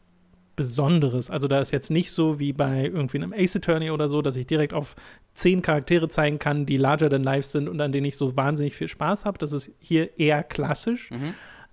Besonderes. 0.56 1.32
Also 1.32 1.48
da 1.48 1.60
ist 1.60 1.72
jetzt 1.72 1.90
nicht 1.90 2.12
so 2.12 2.40
wie 2.40 2.54
bei 2.54 2.86
irgendwie 2.86 3.18
einem 3.18 3.34
Ace 3.34 3.56
Attorney 3.56 3.90
oder 3.90 4.08
so, 4.08 4.22
dass 4.22 4.36
ich 4.36 4.46
direkt 4.46 4.74
auf 4.74 4.96
zehn 5.34 5.62
Charaktere 5.62 6.10
zeigen 6.10 6.40
kann, 6.40 6.66
die 6.66 6.78
larger 6.78 7.10
than 7.10 7.24
life 7.24 7.48
sind 7.48 7.68
und 7.68 7.82
an 7.82 7.92
denen 7.92 8.06
ich 8.06 8.18
so 8.18 8.36
wahnsinnig 8.36 8.76
viel 8.76 8.88
Spaß 8.88 9.26
habe. 9.26 9.38
Das 9.38 9.52
ist 9.52 9.72
hier 9.80 10.18
eher 10.20 10.44
klassisch. 10.44 11.10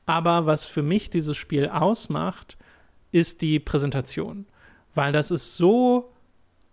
Aber 0.06 0.46
was 0.46 0.66
für 0.66 0.82
mich 0.82 1.10
dieses 1.10 1.36
Spiel 1.36 1.68
ausmacht, 1.68 2.56
ist 3.12 3.42
die 3.42 3.60
Präsentation. 3.60 4.46
Weil 4.94 5.12
das 5.12 5.30
ist 5.30 5.56
so 5.56 6.12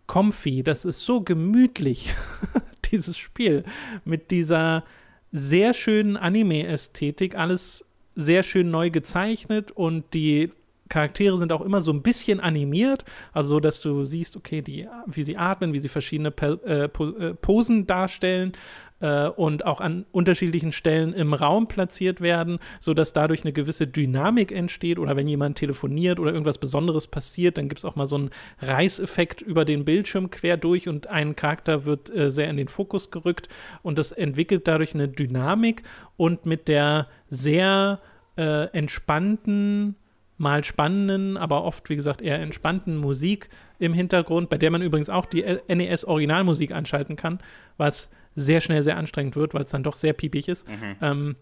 comfy, 0.08 0.64
das 0.64 0.86
ist 0.86 1.06
so 1.06 1.22
gemütlich, 1.22 2.14
dieses 2.92 3.18
Spiel. 3.18 3.64
Mit 4.06 4.32
dieser 4.32 4.84
sehr 5.32 5.74
schönen 5.74 6.18
Anime-Ästhetik, 6.18 7.36
alles 7.36 7.86
sehr 8.16 8.44
schön 8.44 8.72
neu 8.72 8.90
gezeichnet 8.90 9.72
und 9.72 10.14
die 10.14 10.52
Charaktere 10.90 11.38
sind 11.38 11.52
auch 11.52 11.62
immer 11.62 11.82
so 11.82 11.92
ein 11.92 12.02
bisschen 12.02 12.40
animiert, 12.40 13.06
also 13.34 13.50
so, 13.50 13.60
dass 13.60 13.82
du 13.82 14.06
siehst, 14.06 14.36
okay, 14.38 14.62
die, 14.62 14.88
wie 15.06 15.24
sie 15.24 15.38
atmen, 15.38 15.74
wie 15.74 15.80
sie 15.80 15.90
verschiedene 15.90 16.30
Pel- 16.32 16.64
äh, 16.64 16.88
Po- 16.88 17.18
äh, 17.18 17.34
Posen 17.34 17.88
darstellen 17.88 18.54
äh, 19.00 19.28
und 19.28 19.66
auch 19.66 19.82
an 19.82 20.06
unterschiedlichen 20.12 20.72
Stellen 20.72 21.14
im 21.14 21.34
Raum 21.34 21.68
platziert 21.68 22.22
werden, 22.22 22.60
sodass 22.80 23.14
dadurch 23.14 23.44
eine 23.44 23.54
gewisse 23.54 23.88
Dynamik 23.88 24.52
entsteht. 24.52 25.00
Oder 25.00 25.16
wenn 25.16 25.28
jemand 25.28 25.58
telefoniert 25.58 26.20
oder 26.20 26.32
irgendwas 26.32 26.58
Besonderes 26.58 27.08
passiert, 27.08 27.58
dann 27.58 27.70
gibt 27.70 27.80
es 27.80 27.86
auch 27.86 27.96
mal 27.96 28.08
so 28.08 28.16
einen 28.16 28.32
Reißeffekt 28.62 29.42
über 29.42 29.66
den 29.66 29.86
Bildschirm 29.86 30.30
quer 30.32 30.58
durch 30.58 30.88
und 30.88 31.08
ein 31.08 31.36
Charakter 31.36 31.86
wird 31.86 32.16
äh, 32.16 32.32
sehr 32.32 32.50
in 32.50 32.58
den 32.58 32.68
Fokus 32.68 33.12
gerückt. 33.12 33.50
Und 33.84 33.98
das 33.98 34.12
entwickelt 34.12 34.68
dadurch 34.68 34.96
eine 34.96 35.08
Dynamik 35.08 35.84
und 36.16 36.46
mit 36.46 36.68
der 36.68 37.08
sehr 37.30 38.00
äh, 38.38 38.66
entspannten 38.72 39.96
mal 40.38 40.64
spannenden, 40.64 41.38
aber 41.38 41.64
oft, 41.64 41.90
wie 41.90 41.96
gesagt, 41.96 42.22
eher 42.22 42.40
entspannten 42.40 42.98
Musik 42.98 43.50
im 43.80 43.94
Hintergrund, 43.94 44.50
bei 44.50 44.58
der 44.58 44.72
man 44.72 44.82
übrigens 44.82 45.10
auch 45.10 45.26
die 45.26 45.44
NES-Originalmusik 45.68 46.72
anschalten 46.72 47.16
kann, 47.16 47.40
was 47.78 48.12
sehr 48.36 48.62
schnell 48.62 48.84
sehr 48.84 48.98
anstrengend 48.98 49.36
wird, 49.36 49.54
weil 49.54 49.64
es 49.64 49.72
dann 49.72 49.84
doch 49.84 49.96
sehr 49.96 50.14
piepig 50.14 50.48
ist, 50.48 50.68
ähm, 51.02 51.36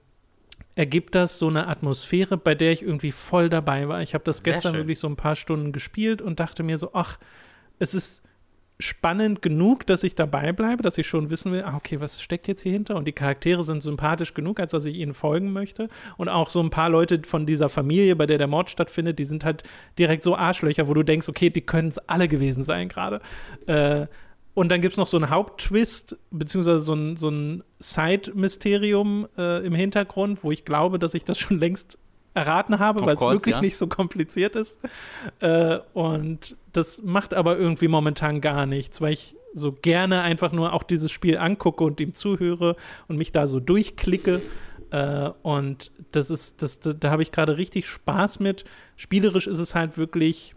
ergibt 0.76 1.16
das 1.16 1.40
so 1.40 1.48
eine 1.48 1.68
Atmosphäre, 1.68 2.38
bei 2.38 2.56
der 2.56 2.72
ich 2.72 2.84
irgendwie 2.84 3.12
voll 3.12 3.50
dabei 3.50 3.88
war. 3.88 4.02
Ich 4.02 4.14
habe 4.14 4.24
das 4.24 4.38
Sehr 4.38 4.54
gestern 4.54 4.74
schön. 4.74 4.82
wirklich 4.82 5.00
so 5.00 5.08
ein 5.08 5.16
paar 5.18 5.36
Stunden 5.36 5.72
gespielt 5.72 6.22
und 6.22 6.40
dachte 6.40 6.64
mir 6.64 6.78
so, 6.78 6.92
ach, 6.94 7.18
es 7.80 7.94
ist 7.94 8.24
spannend 8.80 9.42
genug, 9.42 9.86
dass 9.86 10.04
ich 10.04 10.16
dabei 10.16 10.52
bleibe, 10.52 10.84
dass 10.84 10.98
ich 10.98 11.08
schon 11.08 11.30
wissen 11.30 11.52
will, 11.52 11.64
ah, 11.64 11.76
okay, 11.76 12.00
was 12.02 12.22
steckt 12.22 12.48
jetzt 12.48 12.62
hier 12.62 12.74
hinter? 12.74 12.96
Und 12.96 13.08
die 13.08 13.14
Charaktere 13.14 13.64
sind 13.64 13.82
sympathisch 13.84 14.34
genug, 14.34 14.60
als 14.60 14.72
dass 14.72 14.86
ich 14.86 14.98
ihnen 14.98 15.14
folgen 15.14 15.54
möchte. 15.54 15.88
Und 16.18 16.28
auch 16.28 16.50
so 16.50 16.60
ein 16.60 16.70
paar 16.70 16.90
Leute 16.90 17.22
von 17.26 17.46
dieser 17.46 17.70
Familie, 17.70 18.16
bei 18.16 18.26
der 18.26 18.38
der 18.38 18.48
Mord 18.48 18.70
stattfindet, 18.70 19.18
die 19.20 19.26
sind 19.26 19.46
halt 19.46 19.64
direkt 19.98 20.24
so 20.24 20.36
Arschlöcher, 20.36 20.88
wo 20.88 20.94
du 20.94 21.04
denkst, 21.04 21.30
okay, 21.30 21.50
die 21.50 21.62
können 21.62 21.90
es 21.90 22.00
alle 22.00 22.28
gewesen 22.28 22.64
sein 22.64 22.90
gerade. 22.90 23.22
Äh, 23.68 24.08
und 24.54 24.70
dann 24.70 24.82
gibt 24.82 24.94
es 24.94 24.98
noch 24.98 25.08
so 25.08 25.18
einen 25.18 25.30
Haupttwist, 25.30 26.18
beziehungsweise 26.32 26.80
so 26.80 26.94
ein, 26.94 27.18
so 27.18 27.30
ein 27.30 27.64
Side-Mysterium 27.80 29.28
äh, 29.38 29.66
im 29.66 29.76
Hintergrund, 29.76 30.44
wo 30.44 30.52
ich 30.52 30.64
glaube, 30.64 30.98
dass 30.98 31.14
ich 31.14 31.26
das 31.26 31.38
schon 31.38 31.60
längst 31.60 31.98
erraten 32.36 32.80
habe, 32.80 33.04
weil 33.06 33.16
es 33.16 33.22
wirklich 33.22 33.56
ja. 33.56 33.62
nicht 33.62 33.78
so 33.78 33.88
kompliziert 33.88 34.56
ist. 34.56 34.78
Äh, 35.40 35.80
und 35.94 36.56
das 36.74 37.02
macht 37.02 37.34
aber 37.34 37.58
irgendwie 37.58 37.88
momentan 37.88 38.42
gar 38.42 38.66
nichts, 38.66 39.02
weil 39.02 39.14
ich 39.14 39.36
so 39.54 39.72
gerne 39.72 40.22
einfach 40.22 40.52
nur 40.52 40.74
auch 40.74 40.84
dieses 40.84 41.12
Spiel 41.12 41.38
angucke 41.38 41.84
und 41.84 42.00
ihm 42.02 42.14
zuhöre 42.14 42.76
und 43.08 43.18
mich 43.18 43.32
da 43.32 43.48
so 43.48 43.60
durchklicke. 43.60 44.42
Äh, 44.92 45.30
und 45.42 45.92
das 46.12 46.30
ist, 46.30 46.62
das, 46.62 46.82
da, 46.82 46.94
da 46.94 47.10
habe 47.10 47.24
ich 47.24 47.32
gerade 47.32 47.58
richtig 47.58 47.88
Spaß 47.88 48.42
mit. 48.42 48.66
Spielerisch 48.98 49.48
ist 49.48 49.60
es 49.60 49.74
halt 49.74 49.98
wirklich 49.98 50.56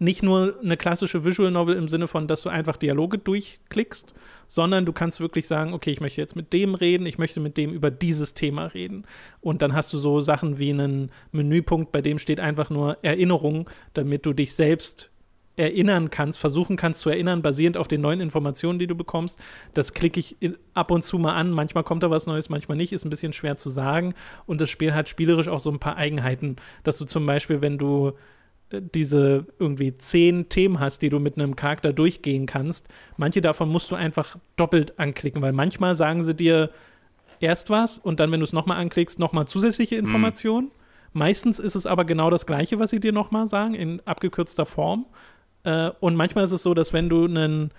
nicht 0.00 0.22
nur 0.22 0.58
eine 0.62 0.78
klassische 0.78 1.24
Visual 1.24 1.50
Novel 1.50 1.76
im 1.76 1.86
Sinne 1.86 2.08
von, 2.08 2.26
dass 2.26 2.42
du 2.42 2.48
einfach 2.48 2.78
Dialoge 2.78 3.18
durchklickst, 3.18 4.14
sondern 4.48 4.86
du 4.86 4.92
kannst 4.92 5.20
wirklich 5.20 5.46
sagen, 5.46 5.74
okay, 5.74 5.90
ich 5.90 6.00
möchte 6.00 6.22
jetzt 6.22 6.34
mit 6.34 6.54
dem 6.54 6.74
reden, 6.74 7.04
ich 7.04 7.18
möchte 7.18 7.38
mit 7.38 7.58
dem 7.58 7.70
über 7.70 7.90
dieses 7.90 8.32
Thema 8.32 8.66
reden. 8.66 9.04
Und 9.42 9.60
dann 9.60 9.74
hast 9.74 9.92
du 9.92 9.98
so 9.98 10.22
Sachen 10.22 10.58
wie 10.58 10.70
einen 10.70 11.10
Menüpunkt, 11.32 11.92
bei 11.92 12.00
dem 12.00 12.18
steht 12.18 12.40
einfach 12.40 12.70
nur 12.70 12.96
Erinnerung, 13.02 13.68
damit 13.92 14.24
du 14.24 14.32
dich 14.32 14.54
selbst 14.54 15.10
erinnern 15.56 16.08
kannst, 16.08 16.38
versuchen 16.38 16.76
kannst 16.76 17.02
zu 17.02 17.10
erinnern, 17.10 17.42
basierend 17.42 17.76
auf 17.76 17.86
den 17.86 18.00
neuen 18.00 18.22
Informationen, 18.22 18.78
die 18.78 18.86
du 18.86 18.94
bekommst. 18.94 19.38
Das 19.74 19.92
klicke 19.92 20.18
ich 20.18 20.36
ab 20.72 20.90
und 20.90 21.04
zu 21.04 21.18
mal 21.18 21.34
an. 21.34 21.50
Manchmal 21.50 21.84
kommt 21.84 22.02
da 22.02 22.10
was 22.10 22.26
Neues, 22.26 22.48
manchmal 22.48 22.78
nicht. 22.78 22.92
Ist 22.94 23.04
ein 23.04 23.10
bisschen 23.10 23.34
schwer 23.34 23.58
zu 23.58 23.68
sagen. 23.68 24.14
Und 24.46 24.62
das 24.62 24.70
Spiel 24.70 24.94
hat 24.94 25.10
spielerisch 25.10 25.48
auch 25.48 25.60
so 25.60 25.70
ein 25.70 25.78
paar 25.78 25.96
Eigenheiten, 25.96 26.56
dass 26.84 26.96
du 26.96 27.04
zum 27.04 27.26
Beispiel, 27.26 27.60
wenn 27.60 27.76
du 27.76 28.12
diese 28.72 29.46
irgendwie 29.58 29.96
zehn 29.96 30.48
Themen 30.48 30.80
hast, 30.80 31.02
die 31.02 31.08
du 31.08 31.18
mit 31.18 31.36
einem 31.36 31.56
Charakter 31.56 31.92
durchgehen 31.92 32.46
kannst, 32.46 32.88
manche 33.16 33.40
davon 33.40 33.68
musst 33.68 33.90
du 33.90 33.96
einfach 33.96 34.36
doppelt 34.56 34.98
anklicken, 34.98 35.42
weil 35.42 35.52
manchmal 35.52 35.94
sagen 35.94 36.22
sie 36.22 36.34
dir 36.34 36.70
erst 37.40 37.70
was 37.70 37.98
und 37.98 38.20
dann, 38.20 38.30
wenn 38.30 38.40
du 38.40 38.44
es 38.44 38.52
nochmal 38.52 38.78
anklickst, 38.78 39.18
nochmal 39.18 39.46
zusätzliche 39.46 39.96
Informationen. 39.96 40.70
Meistens 41.12 41.58
ist 41.58 41.74
es 41.74 41.86
aber 41.86 42.04
genau 42.04 42.30
das 42.30 42.46
Gleiche, 42.46 42.78
was 42.78 42.90
sie 42.90 43.00
dir 43.00 43.12
nochmal 43.12 43.46
sagen, 43.46 43.74
in 43.74 44.00
abgekürzter 44.04 44.66
Form. 44.66 45.06
Äh, 45.64 45.90
und 45.98 46.14
manchmal 46.14 46.44
ist 46.44 46.52
es 46.52 46.62
so, 46.62 46.74
dass 46.74 46.92
wenn 46.92 47.08
du 47.08 47.24
einen 47.24 47.72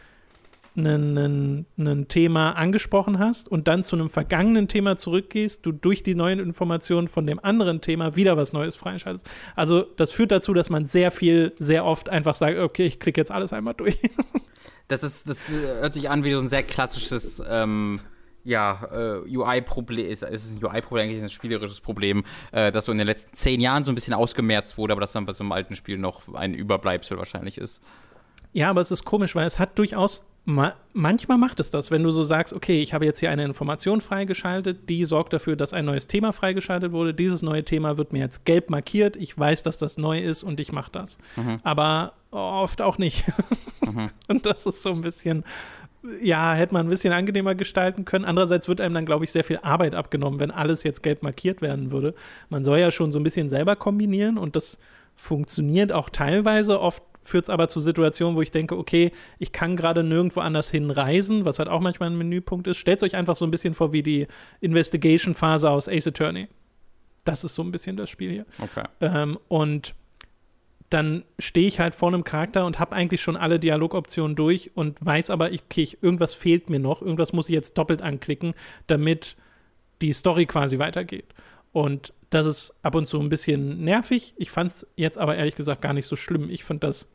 ein 0.75 2.05
Thema 2.07 2.51
angesprochen 2.51 3.19
hast 3.19 3.49
und 3.49 3.67
dann 3.67 3.83
zu 3.83 3.95
einem 3.95 4.09
vergangenen 4.09 4.67
Thema 4.67 4.95
zurückgehst, 4.95 5.65
du 5.65 5.71
durch 5.71 6.01
die 6.03 6.15
neuen 6.15 6.39
Informationen 6.39 7.07
von 7.07 7.25
dem 7.27 7.43
anderen 7.43 7.81
Thema 7.81 8.15
wieder 8.15 8.37
was 8.37 8.53
Neues 8.53 8.75
freischaltest. 8.75 9.29
Also 9.55 9.81
das 9.81 10.11
führt 10.11 10.31
dazu, 10.31 10.53
dass 10.53 10.69
man 10.69 10.85
sehr 10.85 11.11
viel, 11.11 11.53
sehr 11.59 11.85
oft 11.85 12.09
einfach 12.09 12.35
sagt, 12.35 12.57
okay, 12.57 12.85
ich 12.85 12.99
klicke 12.99 13.19
jetzt 13.19 13.31
alles 13.31 13.51
einmal 13.51 13.73
durch. 13.73 13.97
das 14.87 15.03
ist, 15.03 15.27
das 15.27 15.49
hört 15.49 15.93
sich 15.93 16.09
an 16.09 16.23
wie 16.23 16.31
so 16.31 16.39
ein 16.39 16.47
sehr 16.47 16.63
klassisches 16.63 17.41
ähm, 17.47 17.99
ja, 18.43 18.87
äh, 18.91 19.37
UI-Problem 19.37 20.07
ist, 20.07 20.23
ist 20.23 20.57
ein 20.57 20.63
UI-Problem, 20.63 21.05
eigentlich 21.05 21.21
ein 21.21 21.29
spielerisches 21.29 21.81
Problem, 21.81 22.23
äh, 22.51 22.71
das 22.71 22.85
so 22.85 22.91
in 22.91 22.97
den 22.97 23.07
letzten 23.07 23.35
zehn 23.35 23.61
Jahren 23.61 23.83
so 23.83 23.91
ein 23.91 23.95
bisschen 23.95 24.13
ausgemerzt 24.13 24.77
wurde, 24.77 24.93
aber 24.93 25.01
das 25.01 25.11
dann 25.11 25.25
bei 25.25 25.33
so 25.33 25.43
einem 25.43 25.51
alten 25.51 25.75
Spiel 25.75 25.97
noch 25.97 26.33
ein 26.33 26.53
Überbleibsel 26.53 27.17
wahrscheinlich 27.17 27.57
ist. 27.57 27.81
Ja, 28.53 28.69
aber 28.69 28.81
es 28.81 28.91
ist 28.91 29.05
komisch, 29.05 29.35
weil 29.35 29.45
es 29.45 29.59
hat 29.59 29.77
durchaus 29.79 30.25
Ma 30.43 30.73
manchmal 30.93 31.37
macht 31.37 31.59
es 31.59 31.69
das, 31.69 31.91
wenn 31.91 32.03
du 32.03 32.09
so 32.09 32.23
sagst, 32.23 32.53
okay, 32.53 32.81
ich 32.81 32.93
habe 32.93 33.05
jetzt 33.05 33.19
hier 33.19 33.29
eine 33.29 33.45
Information 33.45 34.01
freigeschaltet, 34.01 34.89
die 34.89 35.05
sorgt 35.05 35.33
dafür, 35.33 35.55
dass 35.55 35.71
ein 35.71 35.85
neues 35.85 36.07
Thema 36.07 36.33
freigeschaltet 36.33 36.91
wurde. 36.91 37.13
Dieses 37.13 37.43
neue 37.43 37.63
Thema 37.63 37.97
wird 37.97 38.11
mir 38.11 38.19
jetzt 38.19 38.43
gelb 38.43 38.69
markiert. 38.69 39.15
Ich 39.15 39.37
weiß, 39.37 39.63
dass 39.63 39.77
das 39.77 39.97
neu 39.97 40.19
ist 40.19 40.43
und 40.43 40.59
ich 40.59 40.71
mache 40.71 40.91
das. 40.91 41.17
Mhm. 41.35 41.59
Aber 41.63 42.13
oft 42.31 42.81
auch 42.81 42.97
nicht. 42.97 43.25
Mhm. 43.83 44.11
Und 44.27 44.45
das 44.45 44.67
ist 44.67 44.83
so 44.83 44.91
ein 44.91 45.01
bisschen, 45.01 45.43
ja, 46.21 46.53
hätte 46.53 46.71
man 46.71 46.85
ein 46.85 46.89
bisschen 46.89 47.13
angenehmer 47.13 47.55
gestalten 47.55 48.05
können. 48.05 48.25
Andererseits 48.25 48.67
wird 48.67 48.79
einem 48.79 48.93
dann, 48.93 49.07
glaube 49.07 49.25
ich, 49.25 49.31
sehr 49.31 49.43
viel 49.43 49.57
Arbeit 49.63 49.95
abgenommen, 49.95 50.39
wenn 50.39 50.51
alles 50.51 50.83
jetzt 50.83 51.01
gelb 51.01 51.23
markiert 51.23 51.63
werden 51.63 51.91
würde. 51.91 52.13
Man 52.49 52.63
soll 52.63 52.77
ja 52.77 52.91
schon 52.91 53.11
so 53.11 53.19
ein 53.19 53.23
bisschen 53.23 53.49
selber 53.49 53.75
kombinieren 53.75 54.37
und 54.37 54.55
das 54.55 54.77
funktioniert 55.15 55.91
auch 55.91 56.09
teilweise. 56.11 56.79
Oft 56.79 57.01
führt 57.23 57.45
es 57.45 57.49
aber 57.49 57.67
zu 57.67 57.79
Situationen, 57.79 58.35
wo 58.35 58.41
ich 58.41 58.51
denke, 58.51 58.77
okay, 58.77 59.11
ich 59.39 59.51
kann 59.51 59.75
gerade 59.75 60.03
nirgendwo 60.03 60.39
anders 60.39 60.69
hinreisen, 60.69 61.45
was 61.45 61.59
halt 61.59 61.69
auch 61.69 61.81
manchmal 61.81 62.09
ein 62.09 62.17
Menüpunkt 62.17 62.67
ist. 62.67 62.77
Stellt 62.77 63.03
euch 63.03 63.15
einfach 63.15 63.35
so 63.35 63.45
ein 63.45 63.51
bisschen 63.51 63.73
vor 63.73 63.93
wie 63.93 64.03
die 64.03 64.27
Investigation-Phase 64.59 65.69
aus 65.69 65.87
Ace 65.87 66.07
Attorney. 66.07 66.47
Das 67.23 67.43
ist 67.43 67.55
so 67.55 67.61
ein 67.61 67.71
bisschen 67.71 67.97
das 67.97 68.09
Spiel 68.09 68.31
hier. 68.31 68.45
Okay. 68.59 68.83
Ähm, 69.01 69.37
und 69.47 69.93
dann 70.89 71.23
stehe 71.39 71.67
ich 71.67 71.79
halt 71.79 71.95
vor 71.95 72.09
einem 72.09 72.23
Charakter 72.23 72.65
und 72.65 72.77
habe 72.79 72.93
eigentlich 72.93 73.21
schon 73.21 73.37
alle 73.37 73.59
Dialogoptionen 73.59 74.35
durch 74.35 74.71
und 74.75 75.03
weiß 75.03 75.29
aber, 75.29 75.45
okay, 75.45 75.83
ich, 75.83 76.03
irgendwas 76.03 76.33
fehlt 76.33 76.69
mir 76.69 76.79
noch, 76.79 77.01
irgendwas 77.01 77.31
muss 77.31 77.47
ich 77.47 77.55
jetzt 77.55 77.77
doppelt 77.77 78.01
anklicken, 78.01 78.53
damit 78.87 79.37
die 80.01 80.11
Story 80.11 80.45
quasi 80.45 80.79
weitergeht. 80.79 81.33
Und 81.71 82.13
das 82.31 82.47
ist 82.47 82.73
ab 82.81 82.95
und 82.95 83.05
zu 83.05 83.19
ein 83.19 83.29
bisschen 83.29 83.83
nervig. 83.83 84.33
Ich 84.37 84.49
fand 84.49 84.71
es 84.71 84.87
jetzt 84.95 85.19
aber 85.19 85.35
ehrlich 85.35 85.55
gesagt 85.55 85.81
gar 85.81 85.93
nicht 85.93 86.07
so 86.07 86.15
schlimm. 86.15 86.49
Ich 86.49 86.63
finde 86.63 86.87
das 86.87 87.07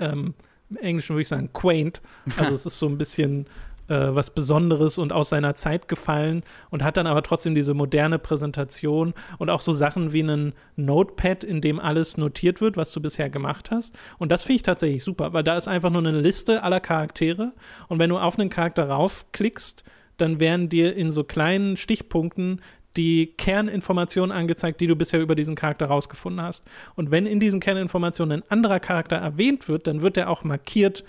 ähm, 0.00 0.34
im 0.70 0.76
Englischen 0.76 1.14
würde 1.14 1.22
ich 1.22 1.28
sagen 1.28 1.52
quaint. 1.52 2.00
Also 2.36 2.54
es 2.54 2.66
ist 2.66 2.78
so 2.78 2.86
ein 2.86 2.96
bisschen 2.98 3.46
äh, 3.88 4.14
was 4.14 4.30
Besonderes 4.30 4.98
und 4.98 5.12
aus 5.12 5.28
seiner 5.28 5.56
Zeit 5.56 5.88
gefallen 5.88 6.42
und 6.70 6.82
hat 6.82 6.96
dann 6.96 7.06
aber 7.06 7.22
trotzdem 7.22 7.54
diese 7.54 7.74
moderne 7.74 8.18
Präsentation 8.18 9.14
und 9.38 9.50
auch 9.50 9.60
so 9.60 9.72
Sachen 9.72 10.12
wie 10.12 10.22
einen 10.22 10.54
Notepad, 10.76 11.44
in 11.44 11.60
dem 11.60 11.80
alles 11.80 12.16
notiert 12.16 12.60
wird, 12.60 12.76
was 12.76 12.92
du 12.92 13.00
bisher 13.00 13.28
gemacht 13.28 13.70
hast. 13.70 13.98
Und 14.18 14.30
das 14.30 14.44
finde 14.44 14.56
ich 14.56 14.62
tatsächlich 14.62 15.02
super, 15.04 15.32
weil 15.32 15.42
da 15.42 15.56
ist 15.56 15.68
einfach 15.68 15.90
nur 15.90 16.06
eine 16.06 16.20
Liste 16.20 16.62
aller 16.62 16.80
Charaktere 16.80 17.52
und 17.88 17.98
wenn 17.98 18.10
du 18.10 18.18
auf 18.18 18.38
einen 18.38 18.50
Charakter 18.50 18.88
raufklickst, 18.88 19.84
dann 20.16 20.38
werden 20.38 20.68
dir 20.68 20.94
in 20.94 21.12
so 21.12 21.24
kleinen 21.24 21.76
Stichpunkten 21.76 22.60
die 22.96 23.34
Kerninformationen 23.36 24.36
angezeigt, 24.36 24.80
die 24.80 24.86
du 24.86 24.96
bisher 24.96 25.20
über 25.20 25.34
diesen 25.34 25.54
Charakter 25.54 25.86
rausgefunden 25.86 26.42
hast. 26.42 26.64
Und 26.96 27.10
wenn 27.10 27.26
in 27.26 27.40
diesen 27.40 27.60
Kerninformationen 27.60 28.42
ein 28.42 28.50
anderer 28.50 28.80
Charakter 28.80 29.16
erwähnt 29.16 29.68
wird, 29.68 29.86
dann 29.86 30.02
wird 30.02 30.16
er 30.16 30.28
auch 30.28 30.44
markiert 30.44 31.04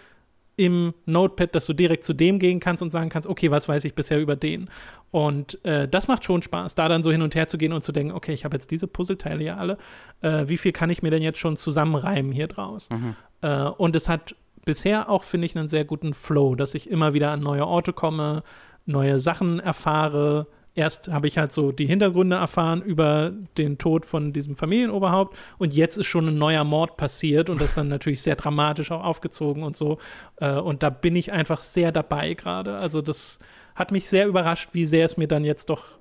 im 0.57 0.93
Notepad, 1.05 1.55
dass 1.55 1.65
du 1.65 1.73
direkt 1.73 2.03
zu 2.03 2.13
dem 2.13 2.38
gehen 2.38 2.59
kannst 2.59 2.84
und 2.84 2.91
sagen 2.91 3.09
kannst, 3.09 3.27
okay, 3.27 3.49
was 3.49 3.67
weiß 3.67 3.84
ich 3.86 3.95
bisher 3.95 4.19
über 4.19 4.36
den? 4.36 4.69
Und 5.09 5.63
äh, 5.65 5.88
das 5.88 6.07
macht 6.07 6.23
schon 6.23 6.43
Spaß, 6.43 6.75
da 6.75 6.88
dann 6.88 7.03
so 7.03 7.11
hin 7.11 7.23
und 7.23 7.34
her 7.34 7.47
zu 7.47 7.57
gehen 7.57 7.73
und 7.73 7.84
zu 7.84 7.91
denken, 7.91 8.13
okay, 8.13 8.34
ich 8.34 8.45
habe 8.45 8.55
jetzt 8.55 8.69
diese 8.69 8.86
Puzzleteile 8.86 9.43
ja 9.43 9.57
alle, 9.57 9.77
äh, 10.21 10.47
wie 10.47 10.57
viel 10.57 10.71
kann 10.71 10.89
ich 10.89 11.01
mir 11.01 11.09
denn 11.09 11.23
jetzt 11.23 11.39
schon 11.39 11.57
zusammenreimen 11.57 12.32
hier 12.32 12.47
draus? 12.47 12.89
Mhm. 12.91 13.15
Äh, 13.41 13.63
und 13.63 13.95
es 13.95 14.07
hat 14.07 14.36
bisher 14.63 15.09
auch, 15.09 15.23
finde 15.23 15.47
ich, 15.47 15.57
einen 15.57 15.67
sehr 15.67 15.86
guten 15.86 16.13
Flow, 16.13 16.53
dass 16.53 16.75
ich 16.75 16.89
immer 16.89 17.13
wieder 17.13 17.32
an 17.32 17.39
neue 17.39 17.65
Orte 17.65 17.93
komme, 17.93 18.43
neue 18.86 19.19
Sachen 19.19 19.59
erfahre, 19.59 20.47
erst 20.76 21.09
habe 21.09 21.28
ich 21.28 21.38
halt 21.38 21.51
so 21.51 21.72
die 21.72 21.86
Hintergründe 21.86 22.38
erfahren 22.38 22.82
über 22.82 23.32
den 23.57 23.78
Tod 23.78 24.05
von 24.05 24.34
diesem 24.34 24.55
Familienoberhaupt 24.55 25.38
und 25.57 25.74
jetzt 25.74 25.97
ist 25.97 26.07
schon 26.07 26.28
ein 26.28 26.38
neuer 26.38 26.63
Mord 26.63 26.97
passiert 26.97 27.49
und 27.49 27.59
das 27.59 27.76
dann 27.76 27.88
natürlich 27.88 28.22
sehr 28.22 28.36
dramatisch 28.36 28.91
auch 28.91 29.03
aufgezogen 29.03 29.63
und 29.63 29.76
so. 29.76 29.97
Äh, 30.38 30.53
und 30.53 30.84
da 30.84 30.89
bin 30.89 31.15
ich 31.15 31.32
einfach 31.32 31.59
sehr 31.59 31.91
dabei 31.91 32.34
gerade. 32.34 32.78
Also 32.78 33.01
das 33.01 33.39
hat 33.76 33.91
mich 33.91 34.09
sehr 34.09 34.28
überrascht, 34.28 34.69
wie 34.74 34.86
sehr 34.86 35.05
es 35.05 35.17
mir 35.17 35.28
dann 35.28 35.43
jetzt 35.43 35.69
doch 35.69 35.99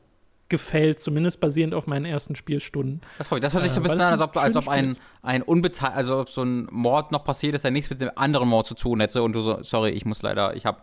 gefällt, 0.48 1.00
zumindest 1.00 1.40
basierend 1.40 1.74
auf 1.74 1.86
meinen 1.86 2.04
ersten 2.04 2.34
Spielstunden. 2.34 3.00
Das, 3.18 3.28
das 3.28 3.54
hört 3.54 3.62
sich 3.62 3.72
so 3.72 3.80
ein 3.80 3.84
äh, 3.84 3.88
bisschen 3.88 4.00
an, 4.00 4.12
als 4.12 4.20
ob, 4.20 4.36
als 4.36 4.56
ob 4.56 4.68
ein, 4.68 4.96
ein 5.22 5.42
unbeteiligt, 5.42 5.96
also 5.96 6.20
ob 6.20 6.28
so 6.28 6.42
ein 6.42 6.66
Mord 6.70 7.12
noch 7.12 7.24
passiert 7.24 7.54
ist, 7.54 7.62
der 7.62 7.70
nichts 7.70 7.88
mit 7.88 8.00
dem 8.00 8.10
anderen 8.16 8.48
Mord 8.48 8.66
zu 8.66 8.74
tun 8.74 9.00
hätte 9.00 9.22
und 9.22 9.32
du 9.32 9.40
so, 9.40 9.62
sorry, 9.62 9.90
ich 9.90 10.04
muss 10.04 10.22
leider, 10.22 10.54
ich 10.56 10.66
habe 10.66 10.80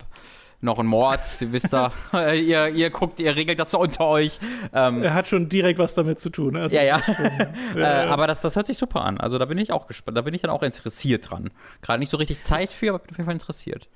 noch 0.60 0.80
ein 0.80 0.88
Mord, 0.88 1.22
ihr 1.40 1.52
wisst 1.52 1.72
da, 1.72 1.92
ihr, 2.34 2.70
ihr 2.70 2.90
guckt, 2.90 3.20
ihr 3.20 3.36
regelt 3.36 3.60
das 3.60 3.72
so 3.72 3.80
unter 3.80 4.06
euch. 4.06 4.40
Ähm, 4.74 5.04
er 5.04 5.14
hat 5.14 5.28
schon 5.28 5.50
direkt 5.50 5.80
was 5.80 5.94
damit 5.94 6.20
zu 6.20 6.30
tun. 6.30 6.56
Also 6.56 6.76
ja, 6.76 6.84
ja. 6.84 7.02
Schon, 7.02 7.16
äh, 7.82 7.84
aber 7.84 8.28
das, 8.28 8.42
das 8.42 8.56
hört 8.56 8.66
sich 8.66 8.78
super 8.78 9.02
an. 9.02 9.20
Also 9.20 9.38
da 9.38 9.46
bin 9.46 9.58
ich 9.58 9.72
auch 9.72 9.88
gespannt, 9.88 10.18
da 10.18 10.22
bin 10.22 10.34
ich 10.34 10.42
dann 10.42 10.52
auch 10.52 10.64
interessiert 10.64 11.30
dran. 11.30 11.52
Gerade 11.82 12.00
nicht 12.00 12.10
so 12.10 12.18
richtig 12.18 12.42
Zeit 12.42 12.64
es, 12.64 12.74
für, 12.74 12.90
aber 12.90 13.00
bin 13.00 13.12
auf 13.12 13.18
jeden 13.18 13.26
Fall 13.26 13.36
interessiert. 13.36 13.88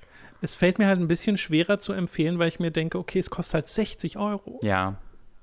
Es 0.42 0.56
fällt 0.56 0.80
mir 0.80 0.88
halt 0.88 1.00
ein 1.00 1.08
bisschen 1.08 1.38
schwerer 1.38 1.80
zu 1.80 1.94
empfehlen, 1.94 2.40
weil 2.40 2.48
ich 2.48 2.60
mir 2.60 2.72
denke, 2.72 2.98
okay, 2.98 3.20
es 3.20 3.30
kostet 3.30 3.56
halt 3.56 3.68
60 3.68 4.18
Euro. 4.18 4.60
Ja. 4.64 4.98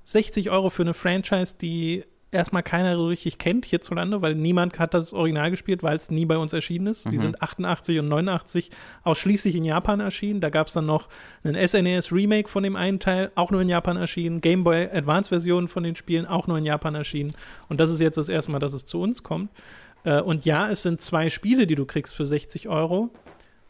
60 0.05 0.51
Euro 0.51 0.71
für 0.71 0.83
eine 0.83 0.95
Franchise, 0.95 1.55
die 1.61 2.05
erstmal 2.31 2.63
keiner 2.63 2.97
so 2.97 3.07
richtig 3.07 3.39
kennt 3.39 3.65
hierzulande, 3.65 4.21
weil 4.21 4.35
niemand 4.35 4.79
hat 4.79 4.95
das 4.95 5.13
Original 5.13 5.51
gespielt, 5.51 5.83
weil 5.83 5.97
es 5.97 6.11
nie 6.11 6.27
bei 6.27 6.37
uns 6.37 6.53
erschienen 6.53 6.87
ist. 6.87 7.07
Mhm. 7.07 7.11
Die 7.11 7.19
sind 7.19 7.43
88 7.43 7.99
und 7.99 8.09
89 8.09 8.71
ausschließlich 9.03 9.55
in 9.55 9.65
Japan 9.65 10.01
erschienen. 10.01 10.41
Da 10.41 10.51
gab 10.51 10.67
es 10.67 10.75
dann 10.75 10.87
noch 10.87 11.09
einen 11.43 11.55
SNES 11.55 12.11
e 12.11 12.15
Remake 12.15 12.49
von 12.49 12.63
dem 12.63 12.77
einen 12.77 13.01
Teil, 13.01 13.31
auch 13.35 13.51
nur 13.51 13.63
in 13.63 13.69
Japan 13.69 13.97
erschienen. 13.97 14.41
Game 14.41 14.65
Boy 14.65 14.89
Advance 14.93 15.29
Versionen 15.29 15.69
von 15.69 15.83
den 15.83 15.97
Spielen 15.97 16.27
auch 16.27 16.47
nur 16.47 16.59
in 16.59 16.65
Japan 16.65 16.95
erschienen. 16.95 17.35
Und 17.69 17.81
das 17.81 17.91
ist 17.91 18.01
jetzt 18.01 18.19
das 18.19 18.29
erste 18.29 18.51
Mal, 18.53 18.59
dass 18.59 18.75
es 18.75 18.85
zu 18.85 19.01
uns 19.01 19.23
kommt. 19.23 19.51
Äh, 20.05 20.21
und 20.21 20.45
ja, 20.45 20.69
es 20.71 20.83
sind 20.83 21.01
zwei 21.01 21.31
Spiele, 21.31 21.67
die 21.67 21.75
du 21.75 21.87
kriegst 21.87 22.15
für 22.15 22.27
60 22.27 22.69
Euro. 22.69 23.11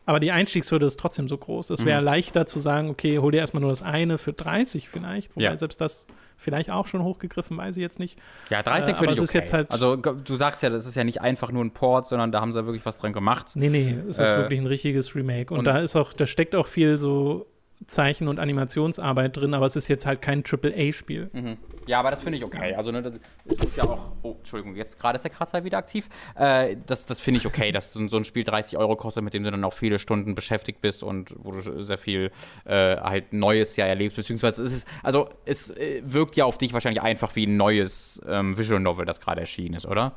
Aber 0.05 0.21
die 0.21 0.33
Einstiegshürde 0.33 0.87
ist 0.87 0.99
trotzdem 0.99 1.29
so 1.29 1.37
groß. 1.37 1.69
Es 1.69 1.85
wäre 1.85 2.01
mhm. 2.01 2.07
leichter 2.07 2.47
zu 2.47 2.59
sagen, 2.61 2.89
okay, 2.89 3.19
hol 3.19 3.31
dir 3.31 3.39
erstmal 3.39 3.61
nur 3.61 3.71
das 3.71 3.83
eine 3.83 4.17
für 4.17 4.33
30 4.33 4.89
vielleicht, 4.89 5.37
wobei 5.37 5.45
ja. 5.45 5.57
selbst 5.57 5.83
das 5.83 6.07
vielleicht 6.39 6.71
auch 6.71 6.87
schon 6.87 7.03
hochgegriffen, 7.03 7.57
weiß 7.59 7.77
ich 7.77 7.83
jetzt 7.83 7.99
nicht. 7.99 8.19
Ja, 8.49 8.63
30 8.63 8.95
äh, 8.95 8.97
finde 8.97 9.15
ich 9.15 9.21
okay. 9.21 9.43
Halt 9.53 9.71
also 9.71 9.97
du 9.97 10.37
sagst 10.37 10.63
ja, 10.63 10.71
das 10.71 10.87
ist 10.87 10.95
ja 10.95 11.05
nicht 11.05 11.21
einfach 11.21 11.51
nur 11.51 11.65
ein 11.65 11.73
Port, 11.73 12.07
sondern 12.07 12.33
da 12.33 12.41
haben 12.41 12.53
sie 12.53 12.65
wirklich 12.65 12.87
was 12.87 12.99
dran 12.99 13.13
gemacht. 13.13 13.53
Nee, 13.55 13.69
nee, 13.69 13.99
es 14.09 14.19
ist 14.19 14.27
äh, 14.27 14.39
wirklich 14.39 14.61
ein 14.61 14.67
richtiges 14.67 15.15
Remake. 15.15 15.53
Und, 15.53 15.61
und 15.61 15.65
da 15.67 15.79
ist 15.79 15.97
auch, 15.97 16.13
da 16.13 16.27
steckt 16.27 16.55
auch 16.55 16.67
viel 16.67 16.99
so 16.99 17.47
Zeichen- 17.87 18.29
und 18.29 18.39
Animationsarbeit 18.39 19.37
drin, 19.37 19.55
aber 19.55 19.67
es 19.67 19.77
ist 19.77 19.89
jetzt 19.89 20.07
halt 20.07 20.21
kein 20.21 20.43
AAA-Spiel. 20.45 21.31
Mhm. 21.33 21.57
Ja, 21.87 22.01
aber 22.01 22.11
das 22.11 22.21
finde 22.21 22.39
ich 22.39 22.45
okay. 22.45 22.75
Also, 22.75 22.91
ne, 22.91 23.03
das, 23.03 23.15
das 23.47 23.59
muss 23.59 23.77
ja 23.77 23.85
auch. 23.85 24.13
Oh, 24.23 24.35
Entschuldigung, 24.39 24.77
jetzt 24.77 25.01
gerade 25.01 25.17
ist 25.17 25.23
der 25.23 25.31
Kratzer 25.31 25.65
wieder 25.65 25.79
aktiv. 25.79 26.09
Äh, 26.35 26.77
das 26.87 27.07
das 27.07 27.21
finde 27.21 27.41
ich 27.41 27.47
okay, 27.47 27.73
dass 27.73 27.93
so, 27.93 28.07
so, 28.09 28.17
ein 28.17 28.25
Spiel 28.25 28.45
30 28.45 28.77
Euro 28.77 28.97
kostet, 28.97 29.25
mit 29.25 29.33
dem 29.33 29.45
du 29.45 29.51
dann 29.51 29.65
auch 29.65 29.73
viele 29.73 29.99
Stunden 29.99 30.35
beschäftigt 30.35 30.81
bist 30.81 31.03
und 31.03 31.35
wo 31.39 31.53
du 31.53 31.83
sehr 31.83 31.99
viel 31.99 32.31
äh, 32.65 32.97
halt 32.97 33.33
Neues 33.33 33.77
ja 33.77 33.87
erlebst. 33.87 34.17
Beziehungsweise 34.17 34.63
es 34.63 34.73
ist, 34.73 34.89
also 35.03 35.29
es 35.45 35.71
äh, 35.71 36.03
wirkt 36.05 36.37
ja 36.37 36.45
auf 36.45 36.59
dich 36.59 36.73
wahrscheinlich 36.73 37.03
einfach 37.03 37.37
wie 37.37 37.47
ein 37.47 37.57
neues 37.57 38.21
ähm, 38.27 38.59
Visual 38.59 38.81
Novel, 38.81 39.07
das 39.07 39.21
gerade 39.21 39.41
erschienen 39.41 39.75
ist, 39.75 39.87
oder? 39.87 40.13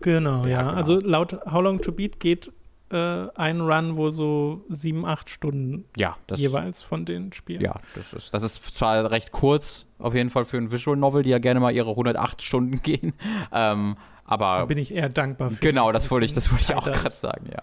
Genau, 0.00 0.44
ja. 0.44 0.50
ja. 0.50 0.62
Genau. 0.62 0.74
Also 0.74 1.00
laut 1.00 1.32
How 1.50 1.62
Long 1.62 1.80
to 1.80 1.92
Beat 1.92 2.20
geht 2.20 2.52
äh, 2.90 3.28
ein 3.34 3.60
Run 3.60 3.96
wohl 3.96 4.12
so 4.12 4.64
sieben, 4.68 5.04
acht 5.06 5.30
Stunden 5.30 5.84
ja, 5.96 6.16
das, 6.26 6.38
jeweils 6.38 6.82
von 6.82 7.04
den 7.04 7.32
Spielen. 7.32 7.60
Ja, 7.60 7.80
das 7.94 8.12
ist, 8.12 8.34
das 8.34 8.42
ist 8.42 8.62
zwar 8.74 9.10
recht 9.10 9.32
kurz, 9.32 9.86
auf 9.98 10.14
jeden 10.14 10.30
Fall 10.30 10.44
für 10.44 10.58
ein 10.58 10.70
Visual 10.70 10.96
Novel, 10.96 11.22
die 11.22 11.30
ja 11.30 11.38
gerne 11.38 11.60
mal 11.60 11.74
ihre 11.74 11.90
108 11.90 12.42
Stunden 12.42 12.80
gehen. 12.82 13.14
Ähm, 13.52 13.96
aber 14.24 14.58
da 14.58 14.64
bin 14.64 14.78
ich 14.78 14.94
eher 14.94 15.08
dankbar 15.08 15.50
für. 15.50 15.60
Genau, 15.60 15.92
das 15.92 16.10
wollte 16.10 16.26
ich, 16.26 16.34
das 16.34 16.50
wollte 16.50 16.64
ich 16.64 16.74
auch 16.74 16.84
gerade 16.84 17.10
sagen, 17.10 17.46
ja. 17.52 17.62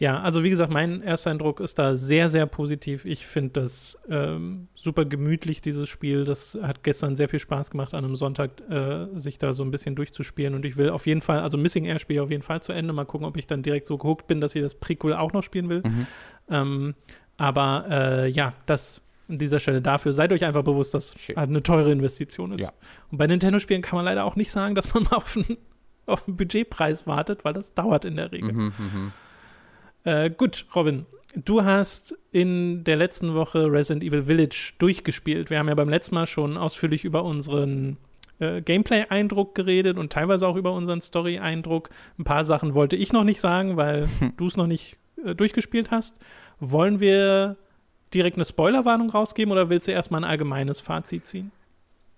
Ja, 0.00 0.18
also 0.22 0.42
wie 0.42 0.48
gesagt, 0.48 0.72
mein 0.72 1.02
erster 1.02 1.30
Eindruck 1.30 1.60
ist 1.60 1.78
da 1.78 1.94
sehr, 1.94 2.30
sehr 2.30 2.46
positiv. 2.46 3.04
Ich 3.04 3.26
finde 3.26 3.60
das 3.60 3.98
ähm, 4.08 4.68
super 4.74 5.04
gemütlich, 5.04 5.60
dieses 5.60 5.90
Spiel. 5.90 6.24
Das 6.24 6.58
hat 6.62 6.82
gestern 6.82 7.16
sehr 7.16 7.28
viel 7.28 7.38
Spaß 7.38 7.70
gemacht, 7.70 7.92
an 7.92 8.06
einem 8.06 8.16
Sonntag 8.16 8.50
äh, 8.70 9.08
sich 9.16 9.38
da 9.38 9.52
so 9.52 9.62
ein 9.62 9.70
bisschen 9.70 9.96
durchzuspielen. 9.96 10.54
Und 10.54 10.64
ich 10.64 10.78
will 10.78 10.88
auf 10.88 11.06
jeden 11.06 11.20
Fall, 11.20 11.40
also 11.40 11.58
Missing 11.58 11.84
Air 11.84 11.98
spiele 11.98 12.22
auf 12.22 12.30
jeden 12.30 12.42
Fall 12.42 12.62
zu 12.62 12.72
Ende. 12.72 12.94
Mal 12.94 13.04
gucken, 13.04 13.26
ob 13.26 13.36
ich 13.36 13.46
dann 13.46 13.62
direkt 13.62 13.86
so 13.86 13.98
gehuckt 13.98 14.26
bin, 14.26 14.40
dass 14.40 14.54
ich 14.54 14.62
das 14.62 14.74
Prequel 14.74 15.12
auch 15.12 15.34
noch 15.34 15.42
spielen 15.42 15.68
will. 15.68 15.82
Mhm. 15.84 16.06
Ähm, 16.48 16.94
aber 17.36 17.84
äh, 17.90 18.30
ja, 18.30 18.54
das 18.64 19.02
an 19.28 19.36
dieser 19.36 19.60
Stelle 19.60 19.82
dafür. 19.82 20.14
Seid 20.14 20.32
euch 20.32 20.46
einfach 20.46 20.64
bewusst, 20.64 20.94
dass 20.94 21.14
Schön. 21.20 21.36
halt 21.36 21.50
eine 21.50 21.62
teure 21.62 21.92
Investition 21.92 22.52
ist. 22.52 22.62
Ja. 22.62 22.72
Und 23.10 23.18
bei 23.18 23.26
Nintendo-Spielen 23.26 23.82
kann 23.82 23.96
man 23.96 24.06
leider 24.06 24.24
auch 24.24 24.34
nicht 24.34 24.50
sagen, 24.50 24.74
dass 24.74 24.94
man 24.94 25.02
mal 25.10 25.16
auf 25.16 25.36
einen, 25.36 25.58
auf 26.06 26.26
einen 26.26 26.38
Budgetpreis 26.38 27.06
wartet, 27.06 27.44
weil 27.44 27.52
das 27.52 27.74
dauert 27.74 28.06
in 28.06 28.16
der 28.16 28.32
Regel. 28.32 28.52
Mhm, 28.52 28.72
mh. 28.78 29.12
Äh, 30.04 30.30
gut, 30.30 30.66
Robin, 30.74 31.06
du 31.34 31.64
hast 31.64 32.16
in 32.32 32.84
der 32.84 32.96
letzten 32.96 33.34
Woche 33.34 33.70
Resident 33.70 34.04
Evil 34.04 34.24
Village 34.24 34.72
durchgespielt. 34.78 35.50
Wir 35.50 35.58
haben 35.58 35.68
ja 35.68 35.74
beim 35.74 35.88
letzten 35.88 36.14
Mal 36.14 36.26
schon 36.26 36.56
ausführlich 36.56 37.04
über 37.04 37.24
unseren 37.24 37.98
äh, 38.38 38.62
Gameplay-Eindruck 38.62 39.54
geredet 39.54 39.98
und 39.98 40.12
teilweise 40.12 40.46
auch 40.48 40.56
über 40.56 40.72
unseren 40.72 41.00
Story-Eindruck. 41.00 41.90
Ein 42.18 42.24
paar 42.24 42.44
Sachen 42.44 42.74
wollte 42.74 42.96
ich 42.96 43.12
noch 43.12 43.24
nicht 43.24 43.40
sagen, 43.40 43.76
weil 43.76 44.08
du 44.36 44.46
es 44.46 44.56
noch 44.56 44.66
nicht 44.66 44.96
äh, 45.24 45.34
durchgespielt 45.34 45.90
hast. 45.90 46.18
Wollen 46.58 47.00
wir 47.00 47.56
direkt 48.12 48.36
eine 48.36 48.44
Spoilerwarnung 48.44 49.10
rausgeben 49.10 49.52
oder 49.52 49.68
willst 49.68 49.86
du 49.88 49.92
erstmal 49.92 50.24
ein 50.24 50.30
allgemeines 50.30 50.80
Fazit 50.80 51.26
ziehen? 51.26 51.52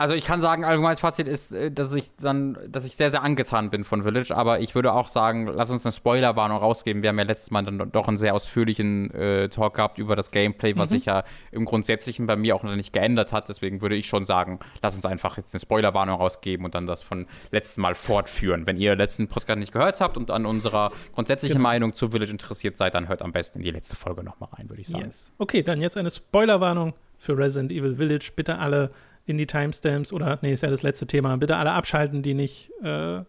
Also 0.03 0.15
ich 0.15 0.25
kann 0.25 0.41
sagen, 0.41 0.65
allgemeines 0.65 0.99
Fazit 0.99 1.29
ist, 1.29 1.53
äh, 1.53 1.71
dass 1.71 1.95
ich 1.95 2.11
dann, 2.17 2.59
dass 2.67 2.85
ich 2.85 2.97
sehr, 2.97 3.13
sehr 3.13 3.23
angetan 3.23 3.71
bin 3.71 3.85
von 3.85 4.03
Village, 4.03 4.37
aber 4.37 4.59
ich 4.59 4.75
würde 4.75 4.93
auch 4.93 5.09
sagen, 5.09 5.47
lass 5.47 5.71
uns 5.71 5.87
eine 5.87 5.93
Spoilerwarnung 5.93 6.59
rausgeben. 6.59 7.03
Wir 7.03 7.11
haben 7.11 7.19
ja 7.21 7.25
letztes 7.25 7.53
Mal 7.53 7.63
dann 7.63 7.93
doch 7.93 8.09
einen 8.09 8.17
sehr 8.17 8.35
ausführlichen 8.35 9.15
äh, 9.15 9.49
Talk 9.49 9.75
gehabt 9.75 9.99
über 9.99 10.17
das 10.17 10.33
Gameplay, 10.33 10.77
was 10.77 10.91
mhm. 10.91 10.95
sich 10.97 11.05
ja 11.05 11.23
im 11.53 11.67
Grundsätzlichen 11.67 12.27
bei 12.27 12.35
mir 12.35 12.57
auch 12.57 12.65
noch 12.65 12.75
nicht 12.75 12.93
geändert 12.93 13.33
hat. 13.33 13.49
Deswegen 13.49 13.81
würde 13.81 13.95
ich 13.95 14.07
schon 14.07 14.25
sagen, 14.25 14.59
lass 14.83 14.97
uns 14.97 15.07
einfach 15.07 15.37
jetzt 15.37 15.55
eine 15.55 15.61
Spoilerwarnung 15.61 16.17
rausgeben 16.17 16.65
und 16.65 16.75
dann 16.75 16.89
das 16.89 17.05
von 17.05 17.29
letztem 17.53 17.83
Mal 17.83 17.95
fortführen. 17.95 18.67
Wenn 18.67 18.79
ihr 18.79 18.97
letzten 18.97 19.29
Podcast 19.29 19.61
nicht 19.61 19.71
gehört 19.71 20.01
habt 20.01 20.17
und 20.17 20.33
an 20.33 20.47
unserer 20.47 20.91
grundsätzlichen 21.15 21.59
genau. 21.59 21.69
Meinung 21.69 21.93
zu 21.93 22.09
Village 22.09 22.33
interessiert 22.33 22.77
seid, 22.77 22.95
dann 22.95 23.07
hört 23.07 23.23
am 23.23 23.31
besten 23.31 23.61
in 23.61 23.67
die 23.67 23.71
letzte 23.71 23.95
Folge 23.95 24.25
nochmal 24.25 24.49
rein, 24.53 24.69
würde 24.69 24.81
ich 24.81 24.89
sagen. 24.89 25.05
Yes. 25.05 25.33
Okay, 25.39 25.63
dann 25.63 25.81
jetzt 25.81 25.97
eine 25.97 26.11
Spoilerwarnung 26.11 26.95
für 27.19 27.39
Resident 27.39 27.71
Evil 27.71 27.95
Village. 27.95 28.33
Bitte 28.35 28.59
alle 28.59 28.91
in 29.27 29.39
die 29.39 29.47
Timestamps 29.47 30.13
oder, 30.13 30.39
nee, 30.43 30.53
ist 30.53 30.63
ja 30.63 30.71
das 30.71 30.83
letzte 30.83 31.07
Thema. 31.07 31.37
Bitte 31.37 31.57
alle 31.57 31.73
abschalten, 31.73 32.23
die 32.23 32.35
nicht 32.35 32.71
äh, 32.83 33.21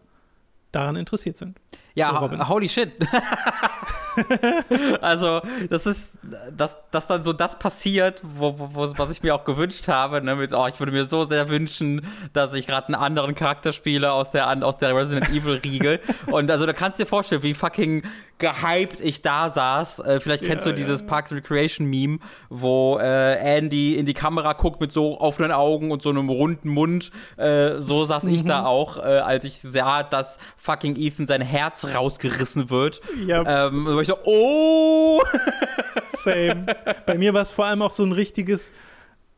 daran 0.72 0.96
interessiert 0.96 1.36
sind. 1.36 1.58
Ja, 1.94 2.28
so, 2.28 2.48
holy 2.48 2.68
shit. 2.68 2.90
also, 5.00 5.40
das 5.70 5.86
ist, 5.86 6.18
dass, 6.50 6.76
dass 6.90 7.06
dann 7.06 7.22
so 7.22 7.32
das 7.32 7.56
passiert, 7.56 8.20
wo, 8.24 8.58
wo, 8.58 8.98
was 8.98 9.12
ich 9.12 9.22
mir 9.22 9.32
auch 9.32 9.44
gewünscht 9.44 9.86
habe. 9.86 10.20
Ne, 10.20 10.34
mit, 10.34 10.52
oh, 10.52 10.66
ich 10.66 10.80
würde 10.80 10.90
mir 10.90 11.08
so 11.08 11.24
sehr 11.24 11.48
wünschen, 11.48 12.04
dass 12.32 12.52
ich 12.54 12.66
gerade 12.66 12.88
einen 12.88 12.96
anderen 12.96 13.36
Charakter 13.36 13.72
spiele 13.72 14.10
aus 14.10 14.32
der, 14.32 14.48
aus 14.64 14.76
der 14.76 14.96
Resident 14.96 15.30
Evil-Riege. 15.30 16.00
Und 16.26 16.50
also, 16.50 16.66
da 16.66 16.72
kannst 16.72 16.98
du 16.98 17.04
dir 17.04 17.08
vorstellen, 17.08 17.44
wie 17.44 17.54
fucking 17.54 18.02
gehypt 18.44 19.00
ich 19.00 19.22
da 19.22 19.48
saß. 19.48 20.00
Äh, 20.00 20.20
vielleicht 20.20 20.44
kennst 20.44 20.66
ja, 20.66 20.72
du 20.72 20.76
dieses 20.76 21.00
ja. 21.00 21.06
Parks 21.06 21.32
Recreation 21.32 21.86
Meme, 21.86 22.18
wo 22.50 22.98
äh, 22.98 23.56
Andy 23.56 23.96
in 23.96 24.06
die 24.06 24.14
Kamera 24.14 24.52
guckt 24.52 24.80
mit 24.80 24.92
so 24.92 25.18
offenen 25.18 25.50
Augen 25.50 25.90
und 25.90 26.02
so 26.02 26.10
einem 26.10 26.28
runden 26.28 26.68
Mund. 26.68 27.10
Äh, 27.36 27.80
so 27.80 28.04
saß 28.04 28.24
mhm. 28.24 28.34
ich 28.34 28.44
da 28.44 28.66
auch, 28.66 28.98
äh, 28.98 29.00
als 29.00 29.44
ich 29.44 29.60
sah, 29.60 30.02
dass 30.02 30.38
fucking 30.56 30.96
Ethan 30.96 31.26
sein 31.26 31.40
Herz 31.40 31.86
rausgerissen 31.94 32.70
wird. 32.70 33.00
Ja. 33.26 33.66
Ähm, 33.68 33.86
so 33.86 34.00
ich 34.00 34.08
so, 34.08 34.18
oh! 34.24 35.22
Same. 36.08 36.66
Bei 37.06 37.16
mir 37.16 37.32
war 37.32 37.42
es 37.42 37.50
vor 37.50 37.64
allem 37.64 37.82
auch 37.82 37.90
so 37.90 38.04
ein 38.04 38.12
richtiges 38.12 38.72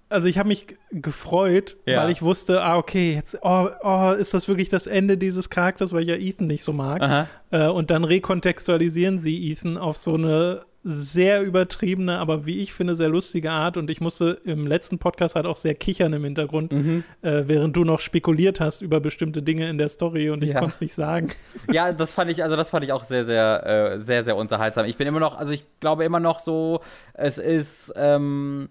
also 0.08 0.28
ich 0.28 0.38
habe 0.38 0.48
mich 0.48 0.66
gefreut, 0.90 1.76
ja. 1.84 2.02
weil 2.02 2.10
ich 2.10 2.22
wusste, 2.22 2.62
ah, 2.62 2.76
okay, 2.76 3.14
jetzt, 3.14 3.38
oh, 3.42 3.68
oh, 3.82 4.12
ist 4.12 4.34
das 4.34 4.46
wirklich 4.48 4.68
das 4.68 4.86
Ende 4.86 5.16
dieses 5.18 5.50
Charakters, 5.50 5.92
weil 5.92 6.02
ich 6.02 6.08
ja 6.08 6.16
Ethan 6.16 6.46
nicht 6.46 6.62
so 6.62 6.72
mag. 6.72 7.28
Äh, 7.50 7.68
und 7.68 7.90
dann 7.90 8.04
rekontextualisieren 8.04 9.18
sie 9.18 9.50
Ethan 9.50 9.76
auf 9.76 9.96
so 9.96 10.14
eine 10.14 10.62
sehr 10.88 11.42
übertriebene, 11.42 12.16
aber 12.16 12.46
wie 12.46 12.60
ich 12.60 12.72
finde, 12.72 12.94
sehr 12.94 13.08
lustige 13.08 13.50
Art. 13.50 13.76
Und 13.76 13.90
ich 13.90 14.00
musste 14.00 14.40
im 14.44 14.68
letzten 14.68 14.98
Podcast 14.98 15.34
halt 15.34 15.44
auch 15.44 15.56
sehr 15.56 15.74
kichern 15.74 16.12
im 16.12 16.22
Hintergrund, 16.22 16.72
mhm. 16.72 17.02
äh, 17.22 17.42
während 17.46 17.74
du 17.74 17.82
noch 17.82 17.98
spekuliert 17.98 18.60
hast 18.60 18.82
über 18.82 19.00
bestimmte 19.00 19.42
Dinge 19.42 19.68
in 19.68 19.78
der 19.78 19.88
Story 19.88 20.30
und 20.30 20.44
ich 20.44 20.50
ja. 20.50 20.60
konnte 20.60 20.76
es 20.76 20.80
nicht 20.80 20.94
sagen. 20.94 21.30
Ja, 21.72 21.92
das 21.92 22.12
fand 22.12 22.30
ich, 22.30 22.44
also 22.44 22.54
das 22.54 22.70
fand 22.70 22.84
ich 22.84 22.92
auch 22.92 23.02
sehr, 23.02 23.24
sehr, 23.24 23.66
äh, 23.66 23.98
sehr, 23.98 24.22
sehr 24.22 24.36
unterhaltsam. 24.36 24.86
Ich 24.86 24.96
bin 24.96 25.08
immer 25.08 25.18
noch, 25.18 25.36
also 25.36 25.52
ich 25.52 25.64
glaube 25.80 26.04
immer 26.04 26.20
noch 26.20 26.38
so, 26.38 26.80
es 27.14 27.38
ist, 27.38 27.92
ähm, 27.96 28.68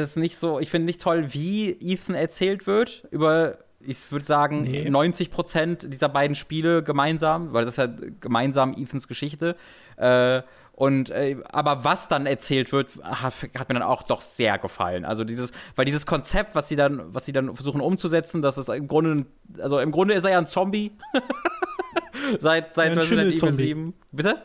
es 0.00 0.10
ist 0.10 0.16
nicht 0.16 0.36
so, 0.36 0.60
ich 0.60 0.70
finde 0.70 0.86
nicht 0.86 1.00
toll, 1.00 1.32
wie 1.32 1.70
Ethan 1.70 2.14
erzählt 2.14 2.66
wird 2.66 3.06
über 3.10 3.58
ich 3.84 4.12
würde 4.12 4.24
sagen, 4.24 4.62
nee. 4.62 4.88
90 4.88 5.30
Prozent 5.30 5.92
dieser 5.92 6.08
beiden 6.08 6.36
Spiele 6.36 6.82
gemeinsam, 6.82 7.52
weil 7.52 7.64
das 7.64 7.74
ist 7.74 7.78
ja 7.78 7.88
gemeinsam 8.20 8.74
Ethans 8.74 9.08
Geschichte. 9.08 9.56
Äh, 9.96 10.42
und 10.72 11.10
äh, 11.10 11.36
aber 11.50 11.84
was 11.84 12.08
dann 12.08 12.26
erzählt 12.26 12.72
wird, 12.72 12.90
hat, 13.02 13.34
hat, 13.56 13.68
mir 13.68 13.74
dann 13.74 13.82
auch 13.82 14.02
doch 14.02 14.22
sehr 14.22 14.58
gefallen. 14.58 15.04
Also 15.04 15.24
dieses, 15.24 15.52
weil 15.76 15.84
dieses 15.84 16.06
Konzept, 16.06 16.54
was 16.54 16.68
sie 16.68 16.76
dann, 16.76 17.14
was 17.14 17.26
sie 17.26 17.32
dann 17.32 17.54
versuchen 17.54 17.80
umzusetzen, 17.80 18.40
dass 18.40 18.56
es 18.56 18.68
im 18.68 18.88
Grunde, 18.88 19.26
also 19.58 19.78
im 19.78 19.90
Grunde 19.90 20.14
ist 20.14 20.24
er 20.24 20.30
ja 20.30 20.38
ein 20.38 20.46
Zombie. 20.46 20.92
seit 22.38 22.74
seit 22.74 22.94
ja, 22.94 23.00
Resident 23.00 23.34
Evil 23.34 23.52
7. 23.52 23.94
Bitte? 24.12 24.42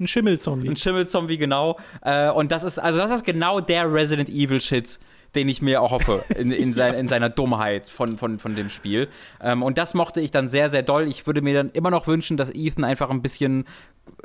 Ein 0.00 0.06
Schimmelzombie. 0.06 0.68
Ein 0.68 0.76
Schimmelzombie, 0.76 1.36
genau. 1.36 1.78
Äh, 2.02 2.30
und 2.30 2.50
das 2.50 2.64
ist, 2.64 2.78
also 2.78 2.98
das 2.98 3.10
ist 3.10 3.24
genau 3.24 3.60
der 3.60 3.92
Resident 3.92 4.30
Evil 4.30 4.60
Shit, 4.60 4.98
den 5.34 5.46
ich 5.48 5.60
mir 5.60 5.82
auch 5.82 5.90
hoffe, 5.90 6.24
in, 6.36 6.50
in, 6.52 6.72
sein, 6.74 6.94
in 6.94 7.06
seiner 7.06 7.28
Dummheit 7.28 7.86
von, 7.86 8.16
von, 8.16 8.38
von 8.38 8.56
dem 8.56 8.70
Spiel. 8.70 9.08
Ähm, 9.42 9.62
und 9.62 9.76
das 9.76 9.92
mochte 9.92 10.22
ich 10.22 10.30
dann 10.30 10.48
sehr, 10.48 10.70
sehr 10.70 10.82
doll. 10.82 11.06
Ich 11.06 11.26
würde 11.26 11.42
mir 11.42 11.52
dann 11.52 11.70
immer 11.70 11.90
noch 11.90 12.06
wünschen, 12.06 12.38
dass 12.38 12.50
Ethan 12.50 12.84
einfach 12.84 13.10
ein 13.10 13.20
bisschen 13.20 13.66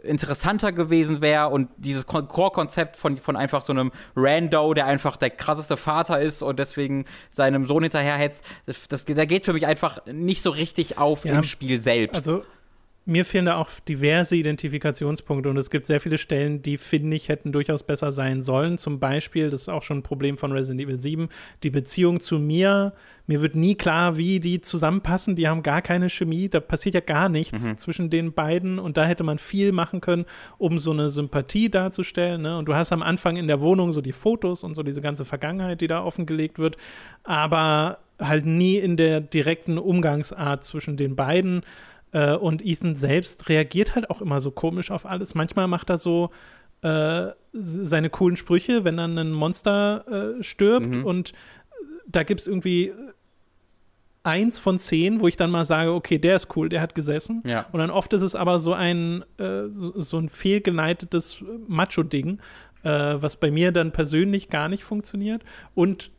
interessanter 0.01 0.71
gewesen 0.71 1.19
wäre 1.19 1.49
und 1.49 1.69
dieses 1.77 2.07
Core-Konzept 2.07 2.95
von, 2.95 3.17
von 3.17 3.35
einfach 3.35 3.61
so 3.61 3.73
einem 3.73 3.91
Rando, 4.15 4.73
der 4.73 4.85
einfach 4.85 5.17
der 5.17 5.29
krasseste 5.29 5.77
Vater 5.77 6.21
ist 6.21 6.41
und 6.41 6.57
deswegen 6.57 7.05
seinem 7.29 7.65
Sohn 7.65 7.83
hinterherhetzt, 7.83 8.43
das, 8.65 8.87
das, 8.87 9.05
der 9.05 9.25
geht 9.25 9.45
für 9.45 9.53
mich 9.53 9.65
einfach 9.65 9.99
nicht 10.05 10.41
so 10.41 10.51
richtig 10.51 10.97
auf 10.97 11.25
ja, 11.25 11.33
im 11.33 11.43
Spiel 11.43 11.81
selbst. 11.81 12.15
Also 12.15 12.43
mir 13.07 13.23
fehlen 13.23 13.45
da 13.45 13.57
auch 13.57 13.69
diverse 13.87 14.35
Identifikationspunkte 14.35 15.47
und 15.47 15.57
es 15.57 15.69
gibt 15.69 15.85
sehr 15.85 15.99
viele 15.99 16.17
Stellen, 16.17 16.63
die, 16.63 16.79
finde 16.79 17.15
ich, 17.15 17.29
hätten 17.29 17.51
durchaus 17.51 17.83
besser 17.83 18.11
sein 18.11 18.41
sollen. 18.41 18.79
Zum 18.79 18.99
Beispiel, 18.99 19.51
das 19.51 19.61
ist 19.61 19.69
auch 19.69 19.83
schon 19.83 19.99
ein 19.99 20.03
Problem 20.03 20.39
von 20.39 20.51
Resident 20.51 20.81
Evil 20.81 20.97
7, 20.97 21.29
die 21.61 21.69
Beziehung 21.69 22.19
zu 22.19 22.39
mir. 22.39 22.93
Mir 23.27 23.41
wird 23.41 23.55
nie 23.55 23.75
klar, 23.75 24.17
wie 24.17 24.39
die 24.39 24.61
zusammenpassen. 24.61 25.35
Die 25.35 25.47
haben 25.47 25.61
gar 25.61 25.83
keine 25.83 26.09
Chemie. 26.09 26.49
Da 26.49 26.59
passiert 26.59 26.95
ja 26.95 27.01
gar 27.01 27.29
nichts 27.29 27.63
mhm. 27.63 27.77
zwischen 27.77 28.09
den 28.09 28.33
beiden 28.33 28.79
und 28.79 28.97
da 28.97 29.05
hätte 29.05 29.23
man 29.23 29.37
viel 29.37 29.71
machen 29.71 30.01
können, 30.01 30.25
um 30.57 30.79
so 30.79 30.91
eine 30.91 31.09
Sympathie 31.09 31.69
darzustellen. 31.69 32.41
Ne? 32.41 32.57
Und 32.57 32.65
du 32.65 32.73
hast 32.73 32.91
am 32.91 33.03
Anfang 33.03 33.37
in 33.37 33.45
der 33.45 33.61
Wohnung 33.61 33.93
so 33.93 34.01
die 34.01 34.13
Fotos 34.13 34.63
und 34.63 34.73
so 34.73 34.81
diese 34.81 35.01
ganze 35.01 35.25
Vergangenheit, 35.25 35.79
die 35.79 35.87
da 35.87 36.03
offengelegt 36.03 36.57
wird, 36.57 36.77
aber 37.23 37.99
halt 38.19 38.45
nie 38.45 38.77
in 38.77 38.97
der 38.97 39.21
direkten 39.21 39.77
Umgangsart 39.77 40.63
zwischen 40.63 40.97
den 40.97 41.15
beiden. 41.15 41.61
Äh, 42.15 42.35
und 42.35 42.65
Ethan 42.65 42.95
selbst 42.95 43.49
reagiert 43.49 43.93
halt 43.93 44.09
auch 44.09 44.21
immer 44.21 44.39
so 44.39 44.49
komisch 44.49 44.89
auf 44.89 45.05
alles. 45.05 45.35
Manchmal 45.35 45.67
macht 45.67 45.89
er 45.89 45.97
so 45.97 46.29
äh, 46.81 47.27
seine 47.51 48.09
coolen 48.09 48.37
Sprüche, 48.37 48.85
wenn 48.85 48.95
dann 48.95 49.17
ein 49.17 49.33
Monster 49.33 50.37
äh, 50.39 50.43
stirbt. 50.43 50.95
Mhm. 50.95 51.05
Und 51.05 51.33
da 52.07 52.23
gibt 52.23 52.39
es 52.39 52.47
irgendwie 52.47 52.93
eins 54.23 54.59
von 54.59 54.79
zehn, 54.79 55.19
wo 55.19 55.27
ich 55.27 55.35
dann 55.35 55.51
mal 55.51 55.65
sage, 55.65 55.91
okay, 55.91 56.17
der 56.17 56.37
ist 56.37 56.55
cool, 56.55 56.69
der 56.69 56.79
hat 56.79 56.95
gesessen. 56.95 57.43
Ja. 57.45 57.65
Und 57.73 57.79
dann 57.79 57.91
oft 57.91 58.13
ist 58.13 58.21
es 58.21 58.33
aber 58.33 58.59
so 58.59 58.71
ein, 58.71 59.25
äh, 59.37 59.63
so, 59.95 60.17
ein 60.17 60.29
fehlgeleitetes 60.29 61.43
Macho-Ding, 61.67 62.39
äh, 62.83 63.15
was 63.19 63.35
bei 63.35 63.51
mir 63.51 63.73
dann 63.73 63.91
persönlich 63.91 64.47
gar 64.47 64.69
nicht 64.69 64.85
funktioniert. 64.85 65.43
Und 65.73 66.11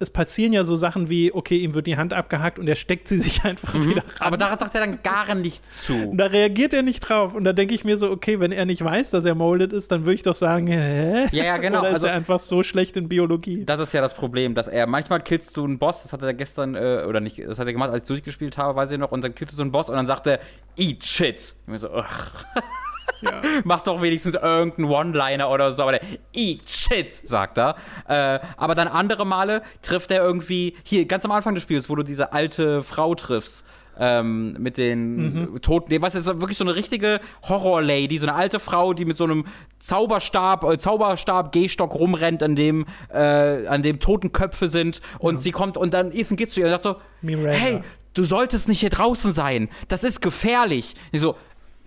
es 0.00 0.08
passieren 0.08 0.54
ja 0.54 0.64
so 0.64 0.76
Sachen 0.76 1.10
wie, 1.10 1.30
okay, 1.32 1.58
ihm 1.58 1.74
wird 1.74 1.86
die 1.86 1.98
Hand 1.98 2.14
abgehackt 2.14 2.58
und 2.58 2.66
er 2.66 2.74
steckt 2.74 3.06
sie 3.06 3.18
sich 3.18 3.44
einfach 3.44 3.74
mhm. 3.74 3.84
wieder 3.84 4.02
ran. 4.02 4.12
Aber 4.18 4.36
da 4.38 4.56
sagt 4.56 4.74
er 4.74 4.80
dann 4.80 5.02
gar 5.02 5.34
nichts 5.34 5.84
zu. 5.84 5.92
Und 5.92 6.16
da 6.16 6.26
reagiert 6.26 6.72
er 6.72 6.82
nicht 6.82 7.00
drauf. 7.00 7.34
Und 7.34 7.44
da 7.44 7.52
denke 7.52 7.74
ich 7.74 7.84
mir 7.84 7.98
so, 7.98 8.10
okay, 8.10 8.40
wenn 8.40 8.50
er 8.50 8.64
nicht 8.64 8.82
weiß, 8.82 9.10
dass 9.10 9.26
er 9.26 9.34
molded 9.34 9.74
ist, 9.74 9.92
dann 9.92 10.06
würde 10.06 10.14
ich 10.14 10.22
doch 10.22 10.34
sagen, 10.34 10.68
hä? 10.68 11.28
Ja, 11.32 11.44
ja, 11.44 11.56
genau. 11.58 11.78
Oder 11.80 11.88
ist 11.90 11.94
also, 11.96 12.06
er 12.06 12.14
einfach 12.14 12.40
so 12.40 12.62
schlecht 12.62 12.96
in 12.96 13.10
Biologie? 13.10 13.66
Das 13.66 13.78
ist 13.78 13.92
ja 13.92 14.00
das 14.00 14.14
Problem, 14.14 14.54
dass 14.54 14.68
er, 14.68 14.86
manchmal 14.86 15.20
killst 15.22 15.54
du 15.58 15.64
einen 15.64 15.78
Boss, 15.78 16.02
das 16.02 16.14
hat 16.14 16.22
er 16.22 16.32
gestern, 16.32 16.74
äh, 16.74 17.04
oder 17.06 17.20
nicht, 17.20 17.38
das 17.38 17.58
hat 17.58 17.66
er 17.66 17.72
gemacht, 17.74 17.90
als 17.90 18.04
ich 18.04 18.08
durchgespielt 18.08 18.56
habe, 18.56 18.76
weiß 18.76 18.90
ich 18.92 18.98
noch, 18.98 19.12
und 19.12 19.22
dann 19.22 19.34
killst 19.34 19.52
du 19.52 19.56
so 19.56 19.62
einen 19.62 19.72
Boss 19.72 19.90
und 19.90 19.96
dann 19.96 20.06
sagt 20.06 20.26
er, 20.26 20.40
eat 20.78 21.04
shit. 21.04 21.36
Ich 21.36 21.54
mir 21.66 21.78
so, 21.78 21.90
ugh. 21.90 22.06
Ja. 23.20 23.42
Macht 23.64 23.86
doch 23.86 24.02
wenigstens 24.02 24.34
irgendeinen 24.34 24.88
One-Liner 24.88 25.50
oder 25.50 25.72
so, 25.72 25.82
aber 25.82 25.92
der 25.92 26.02
Eat 26.32 26.68
Shit, 26.68 27.12
sagt 27.12 27.58
er. 27.58 27.76
Äh, 28.08 28.40
aber 28.56 28.74
dann 28.74 28.88
andere 28.88 29.26
Male 29.26 29.62
trifft 29.82 30.10
er 30.10 30.22
irgendwie, 30.22 30.76
hier 30.82 31.06
ganz 31.06 31.24
am 31.24 31.32
Anfang 31.32 31.54
des 31.54 31.62
Spiels, 31.62 31.88
wo 31.88 31.96
du 31.96 32.02
diese 32.02 32.32
alte 32.32 32.82
Frau 32.82 33.14
triffst. 33.14 33.64
Ähm, 33.98 34.56
mit 34.58 34.78
den 34.78 35.50
mhm. 35.52 35.60
Toten. 35.60 35.90
Nee, 35.90 36.00
was 36.00 36.14
ist 36.14 36.26
wirklich 36.26 36.56
so 36.56 36.64
eine 36.64 36.74
richtige 36.74 37.20
Horror-Lady, 37.46 38.16
so 38.16 38.26
eine 38.26 38.34
alte 38.34 38.58
Frau, 38.58 38.94
die 38.94 39.04
mit 39.04 39.18
so 39.18 39.24
einem 39.24 39.44
Zauberstab, 39.78 40.64
äh, 40.64 40.78
Zauberstab-Gehstock 40.78 41.94
rumrennt, 41.94 42.42
an 42.42 42.54
dem, 42.54 42.86
äh, 43.12 43.66
an 43.66 43.82
dem 43.82 44.00
toten 44.00 44.32
Köpfe 44.32 44.70
sind. 44.70 45.02
Und 45.18 45.34
ja. 45.34 45.40
sie 45.40 45.50
kommt 45.50 45.76
und 45.76 45.92
dann 45.92 46.12
Ethan 46.12 46.36
geht 46.36 46.50
zu 46.50 46.60
ihr 46.60 46.66
und 46.66 46.72
sagt 46.72 46.84
so: 46.84 46.96
Miranda. 47.20 47.50
Hey, 47.50 47.82
du 48.14 48.24
solltest 48.24 48.68
nicht 48.68 48.80
hier 48.80 48.90
draußen 48.90 49.34
sein. 49.34 49.68
Das 49.88 50.02
ist 50.02 50.22
gefährlich. 50.22 50.94
Ich 51.12 51.20
so, 51.20 51.36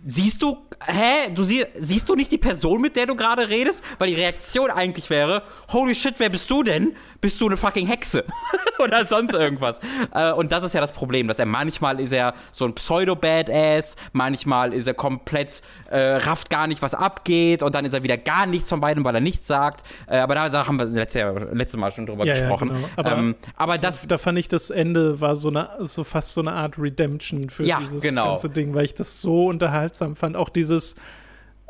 siehst 0.06 0.42
du, 0.42 0.58
hä, 0.86 1.30
du 1.34 1.44
sie, 1.44 1.66
siehst 1.76 2.08
du 2.10 2.16
nicht 2.16 2.32
die 2.32 2.38
Person, 2.38 2.82
mit 2.82 2.96
der 2.96 3.06
du 3.06 3.16
gerade 3.16 3.48
redest? 3.50 3.84
Weil 4.00 4.10
die 4.10 4.16
Reaktion 4.16 4.70
eigentlich 4.70 5.10
wäre, 5.10 5.44
holy 5.72 5.96
shit, 5.96 6.16
wer 6.18 6.30
bist 6.30 6.50
du 6.50 6.64
denn? 6.64 6.96
Bist 7.22 7.40
du 7.40 7.46
eine 7.48 7.56
fucking 7.56 7.88
Hexe? 7.88 8.26
Oder 8.80 9.08
sonst 9.08 9.34
irgendwas. 9.34 9.80
äh, 10.14 10.34
und 10.34 10.52
das 10.52 10.64
ist 10.66 10.74
ja 10.74 10.82
das 10.82 10.92
Problem, 10.92 11.28
dass 11.28 11.40
er 11.40 11.46
manchmal 11.46 12.02
ist 12.02 12.12
er 12.12 12.34
so 12.52 12.66
ein 12.66 12.74
Pseudo-Badass, 12.76 13.96
manchmal 14.12 14.74
ist 14.74 14.88
er 14.88 14.94
komplett, 14.94 15.62
äh, 15.90 16.16
rafft 16.16 16.50
gar 16.50 16.68
nicht, 16.68 16.82
was 16.82 16.94
abgeht 16.94 17.64
und 17.64 17.74
dann 17.76 17.86
ist 17.86 17.94
er 17.94 18.04
wieder 18.04 18.18
gar 18.18 18.46
nichts 18.46 18.68
von 18.70 18.82
beidem, 18.82 19.04
weil 19.06 19.16
er 19.16 19.22
nichts 19.22 19.48
sagt. 19.48 19.86
Äh, 20.08 20.18
aber 20.18 20.36
da, 20.36 20.50
da, 20.50 20.68
haben 20.68 20.78
wir 20.78 20.86
letztes, 20.86 21.22
Jahr, 21.22 21.34
letztes 21.54 21.80
Mal 21.80 21.92
schon 21.92 22.06
drüber 22.06 22.26
Ja, 22.26 22.34
ja, 22.36 22.40
gesprochen. 22.42 22.70
genau. 22.74 22.90
Aber 22.98 23.12
ähm, 23.18 23.36
aber 23.56 23.78
das, 23.78 24.06
da 24.08 24.18
fand 24.18 24.38
ich, 24.40 24.50
das 24.50 24.70
Ende 24.70 25.22
war 25.22 25.36
so, 25.38 25.48
eine, 25.50 25.70
so 25.80 26.04
fast 26.04 26.34
so 26.34 26.42
eine 26.42 26.52
Art 26.52 26.78
Redemption 26.78 27.50
für 27.50 27.64
Ja, 27.64 27.80
dieses 27.80 28.02
genau. 28.02 28.32
ganze 28.32 28.50
Ding, 28.50 28.74
weil 28.74 28.86
ich 28.86 28.96
das 28.96 29.22
so 29.22 29.50
unterhaltsam 29.94 30.16
fand. 30.16 30.36
Auch 30.36 30.50
dieses, 30.50 30.96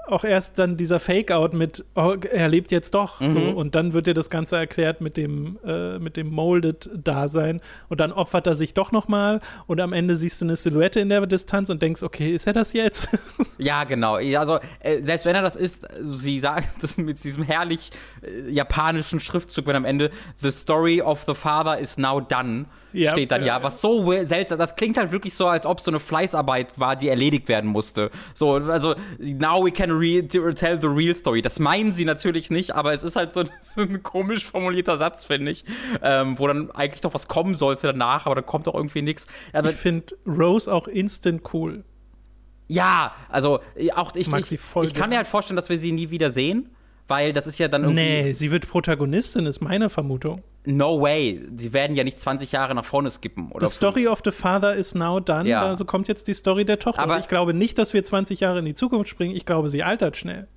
auch 0.08 0.24
erst 0.26 0.60
dann 0.60 0.76
dieser 0.76 1.00
Fake-Out 1.00 1.54
mit, 1.54 1.86
oh, 1.96 2.16
er 2.32 2.50
lebt 2.50 2.72
jetzt 2.72 2.94
doch. 2.94 3.22
So, 3.22 3.40
Mhm. 3.40 3.54
und 3.56 3.76
dann 3.76 3.94
wird 3.94 4.06
dir 4.08 4.14
das 4.14 4.30
Ganze 4.30 4.58
erklärt 4.58 5.00
mit 5.02 5.16
dem, 5.16 5.58
äh, 5.66 5.98
mit 6.00 6.18
dem 6.18 6.30
Molded-Dasein. 6.30 7.62
Und 7.90 8.00
dann 8.02 8.12
opfert 8.12 8.46
er 8.48 8.56
sich 8.56 8.74
doch 8.74 8.92
nochmal 8.92 9.40
und 9.66 9.80
am 9.80 9.94
Ende 9.94 10.16
siehst 10.18 10.42
du 10.42 10.46
eine 10.46 10.56
Silhouette 10.58 11.00
in 11.00 11.08
der 11.10 11.26
Distanz 11.26 11.70
und 11.70 11.82
denkst, 11.82 12.04
okay, 12.04 12.34
ist 12.34 12.48
er 12.48 12.54
das 12.54 12.74
jetzt? 12.74 13.10
Ja, 13.58 13.86
genau. 13.86 14.16
Also, 14.16 14.60
äh, 14.82 15.02
selbst 15.02 15.26
wenn 15.26 15.36
er 15.36 15.42
das 15.42 15.56
ist, 15.56 15.90
also 15.90 16.16
sie 16.18 16.40
sagen 16.40 16.66
das 16.82 16.98
mit 16.98 17.24
diesem 17.24 17.44
herrlich 17.44 17.92
äh, 18.22 18.50
japanischen 18.52 19.20
Schriftzug, 19.22 19.68
wenn 19.68 19.76
am 19.78 19.86
Ende 19.86 20.12
The 20.42 20.52
story 20.52 21.02
of 21.02 21.24
the 21.28 21.34
father 21.34 21.80
is 21.80 21.98
now 21.98 22.20
done 22.20 22.66
Ja, 22.94 23.12
steht 23.12 23.32
dann 23.32 23.42
ja, 23.42 23.58
ja, 23.58 23.64
was 23.64 23.82
so 23.82 24.06
seltsam. 24.24 24.58
Das 24.58 24.76
klingt 24.76 24.98
halt 24.98 25.12
wirklich 25.12 25.34
so, 25.34 25.48
als 25.48 25.66
ob 25.66 25.80
so 25.80 25.92
eine 25.92 26.00
Fleißarbeit 26.00 26.80
war, 26.80 26.96
die 26.96 27.10
erledigt 27.10 27.48
werden 27.48 27.70
musste. 27.70 28.12
So, 28.34 28.54
also, 28.54 28.96
now 29.20 29.64
we 29.64 29.72
can 29.72 29.90
tell 30.56 30.80
the 30.80 30.88
real 30.88 31.16
story. 31.16 31.42
Das 31.42 31.60
meinen 31.60 31.94
sie 31.94 32.06
natürlich 32.06 32.50
nicht, 32.50 32.76
aber 32.76 32.94
es 32.94 33.04
ist 33.04 33.16
halt 33.16 33.34
so, 33.34 33.44
so 33.62 33.82
ein 33.82 34.04
komisch 34.04 34.46
formulierter 34.46 34.98
Satz, 34.98 35.26
finde 35.26 35.52
ich, 35.52 35.66
ähm, 36.02 36.38
wo 36.40 36.48
dann 36.48 36.72
eigentlich 36.72 37.04
noch 37.04 37.14
was 37.14 37.28
kommen 37.28 37.56
sollte 37.56 37.88
danach, 37.88 38.26
aber 38.26 38.36
da 38.36 38.42
kommt 38.42 38.68
doch 38.68 38.76
irgendwie 38.76 39.02
nichts. 39.02 39.28
Ich 39.54 39.76
finde 39.76 40.16
Rose 40.26 40.72
auch 40.72 40.88
instant 40.88 41.42
cool. 41.54 41.84
ja, 42.68 43.14
also 43.30 43.60
auch 43.96 44.16
ich, 44.16 44.28
ich, 44.32 44.52
ich 44.52 44.94
kann 44.94 45.10
mir 45.10 45.18
halt 45.18 45.28
vorstellen, 45.28 45.56
dass 45.56 45.70
wir 45.70 45.78
sie 45.78 45.92
nie 45.92 46.10
wieder 46.10 46.32
sehen, 46.32 46.70
weil 47.08 47.34
das 47.34 47.48
ist 47.48 47.58
ja 47.60 47.68
dann 47.68 47.84
irgendwie 47.84 48.02
Nee, 48.04 48.34
sie 48.34 48.52
wird 48.52 48.68
Protagonistin, 48.68 49.46
ist 49.46 49.62
meine 49.62 49.90
Vermutung. 49.90 50.42
no 50.66 51.02
way. 51.02 51.42
Sie 51.58 51.74
werden 51.74 51.96
ja 51.96 52.04
nicht 52.04 52.20
20 52.20 52.52
Jahre 52.54 52.74
nach 52.74 52.86
vorne 52.86 53.12
skippen 53.12 53.52
oder 53.52 53.68
The 53.68 53.74
Story 53.74 54.08
of 54.08 54.22
the 54.24 54.32
Father 54.32 54.74
is 54.76 54.96
now 54.96 55.20
done. 55.20 55.48
Ja. 55.50 55.64
Also 55.64 55.84
kommt 55.86 56.08
jetzt 56.08 56.28
die 56.28 56.34
Story 56.34 56.64
der 56.66 56.80
Tochter. 56.80 57.02
Aber- 57.04 57.14
Aber 57.16 57.22
ich 57.22 57.28
glaube 57.28 57.54
nicht, 57.54 57.78
dass 57.78 57.94
wir 57.94 58.04
20 58.04 58.40
Jahre 58.40 58.60
in 58.60 58.66
die 58.66 58.74
Zukunft 58.74 59.10
springen. 59.10 59.36
Ich 59.36 59.46
glaube, 59.46 59.70
sie 59.70 59.84
altert 59.84 60.16
schnell. 60.16 60.48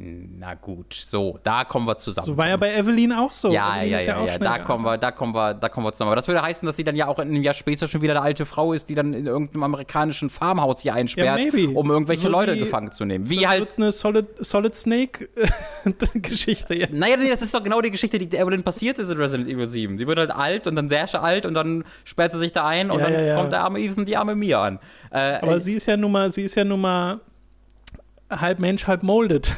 Na 0.00 0.54
gut, 0.54 0.94
so, 0.94 1.40
da 1.42 1.64
kommen 1.64 1.84
wir 1.88 1.96
zusammen. 1.96 2.24
So 2.26 2.36
war 2.36 2.46
ja 2.48 2.56
bei 2.56 2.72
Evelyn 2.72 3.12
auch 3.12 3.32
so. 3.32 3.50
ja, 3.52 3.78
Evelyn 3.78 3.90
ja, 3.90 3.98
ja, 4.00 4.20
ja, 4.20 4.28
schnell 4.28 4.48
da 4.48 4.58
kommen 4.60 4.84
wir, 4.84 4.96
da 4.96 5.10
kommen 5.10 5.34
wir, 5.34 5.54
da 5.54 5.68
kommen 5.68 5.86
wir 5.86 5.92
zusammen. 5.92 6.10
Aber 6.10 6.16
das 6.16 6.28
würde 6.28 6.40
heißen, 6.40 6.64
dass 6.64 6.76
sie 6.76 6.84
dann 6.84 6.94
ja 6.94 7.08
auch 7.08 7.18
in 7.18 7.26
einem 7.28 7.42
Jahr 7.42 7.54
später 7.54 7.88
schon 7.88 8.00
wieder 8.00 8.12
eine 8.12 8.22
alte 8.22 8.46
Frau 8.46 8.72
ist, 8.72 8.88
die 8.88 8.94
dann 8.94 9.12
in 9.12 9.26
irgendeinem 9.26 9.64
amerikanischen 9.64 10.30
Farmhaus 10.30 10.82
hier 10.82 10.94
einsperrt, 10.94 11.40
Ja, 11.40 11.68
um 11.74 11.90
irgendwelche 11.90 12.22
So 12.22 12.28
Leute 12.28 12.54
wie- 12.54 12.60
gefangen 12.60 12.92
zu 12.92 13.04
nehmen. 13.04 13.28
Wie 13.28 13.40
Das 13.40 13.48
halt 13.48 13.60
wird 13.60 13.76
eine 13.78 13.90
Solid, 13.90 14.26
Solid 14.38 14.74
Snake-Geschichte. 14.76 16.74
Ja. 16.78 16.86
Naja, 16.92 17.16
nee, 17.16 17.28
das 17.28 17.42
ist 17.42 17.52
doch 17.52 17.64
genau 17.64 17.80
die 17.80 17.90
Geschichte, 17.90 18.20
die 18.20 18.36
Evelyn 18.36 18.62
passiert 18.62 19.00
ist 19.00 19.08
in 19.10 19.18
Resident 19.18 19.48
Evil 19.48 19.68
7. 19.68 19.96
Die 19.96 20.06
wird 20.06 20.18
halt 20.18 20.30
alt 20.30 20.66
und 20.68 20.76
dann 20.76 20.88
sehr 20.88 21.08
alt 21.20 21.44
und 21.44 21.54
dann 21.54 21.82
sperrt 22.04 22.30
sie 22.32 22.38
sich 22.38 22.52
da 22.52 22.66
ein 22.66 22.90
und 22.92 23.00
Ja, 23.00 23.04
dann 23.06 23.14
ja, 23.14 23.20
ja. 23.22 23.34
kommt 23.36 23.50
der 23.52 23.62
arme 23.64 23.80
Ethan 23.80 24.04
die 24.04 24.16
arme 24.16 24.36
Mia 24.36 24.62
an. 24.62 24.78
Äh, 25.10 25.38
Aber 25.42 25.56
äh, 25.56 25.60
sie 25.60 25.72
ist 25.74 25.86
ja 25.86 25.96
nun 25.96 26.12
mal, 26.12 26.30
sie 26.30 26.42
ist 26.42 26.54
ja 26.54 26.62
nun 26.64 26.80
mal 26.82 27.20
halb 28.30 28.58
Mensch, 28.58 28.86
halb 28.86 29.02
molded. 29.02 29.52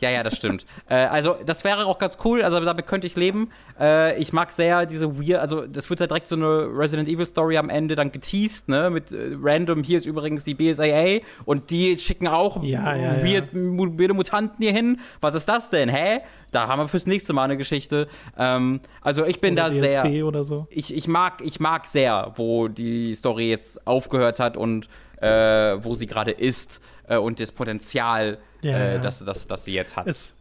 Ja, 0.00 0.10
ja, 0.10 0.22
das 0.22 0.36
stimmt. 0.36 0.66
äh, 0.88 0.94
also, 0.94 1.36
das 1.44 1.64
wäre 1.64 1.86
auch 1.86 1.98
ganz 1.98 2.18
cool. 2.24 2.42
Also, 2.42 2.60
damit 2.60 2.86
könnte 2.86 3.06
ich 3.06 3.16
leben. 3.16 3.50
Äh, 3.78 4.18
ich 4.20 4.32
mag 4.32 4.50
sehr 4.50 4.86
diese 4.86 5.18
weird, 5.18 5.40
also, 5.40 5.66
das 5.66 5.88
wird 5.90 6.00
ja 6.00 6.06
direkt 6.06 6.26
so 6.28 6.36
eine 6.36 6.46
Resident 6.46 7.08
Evil 7.08 7.26
Story 7.26 7.56
am 7.58 7.70
Ende 7.70 7.96
dann 7.96 8.12
geteased, 8.12 8.68
ne? 8.68 8.90
Mit 8.90 9.12
äh, 9.12 9.36
random, 9.40 9.82
hier 9.82 9.98
ist 9.98 10.06
übrigens 10.06 10.44
die 10.44 10.54
BSAA 10.54 11.18
und 11.44 11.70
die 11.70 11.98
schicken 11.98 12.28
auch 12.28 12.62
Ja, 12.62 12.94
ja, 12.94 13.22
weird, 13.24 13.52
weirde 13.52 14.14
Mutanten 14.14 14.62
hier 14.62 14.72
hin. 14.72 15.00
Was 15.20 15.34
ist 15.34 15.48
das 15.48 15.70
denn? 15.70 15.88
Hä? 15.88 16.20
Da 16.50 16.66
haben 16.66 16.80
wir 16.80 16.88
fürs 16.88 17.06
nächste 17.06 17.32
Mal 17.32 17.44
eine 17.44 17.56
Geschichte. 17.56 18.08
Ähm, 18.36 18.80
also, 19.02 19.24
ich 19.24 19.40
bin 19.40 19.54
Oder 19.54 19.64
da 19.64 19.70
sehr. 19.70 20.02
DLC 20.02 20.24
oder 20.24 20.44
so. 20.44 20.66
ich, 20.70 20.94
ich, 20.94 21.08
mag, 21.08 21.42
ich 21.44 21.60
mag 21.60 21.86
sehr, 21.86 22.32
wo 22.36 22.68
die 22.68 23.14
Story 23.14 23.50
jetzt 23.50 23.86
aufgehört 23.86 24.40
hat 24.40 24.56
und 24.56 24.88
äh, 25.20 25.76
wo 25.82 25.94
sie 25.94 26.06
gerade 26.06 26.30
ist 26.30 26.80
äh, 27.08 27.16
und 27.16 27.40
das 27.40 27.52
Potenzial, 27.52 28.38
Ja, 28.62 28.78
äh, 28.96 29.00
das, 29.00 29.24
das, 29.24 29.46
das 29.46 29.64
sie 29.64 29.72
jetzt 29.72 29.96
hat. 29.96 30.06
Es, 30.06 30.34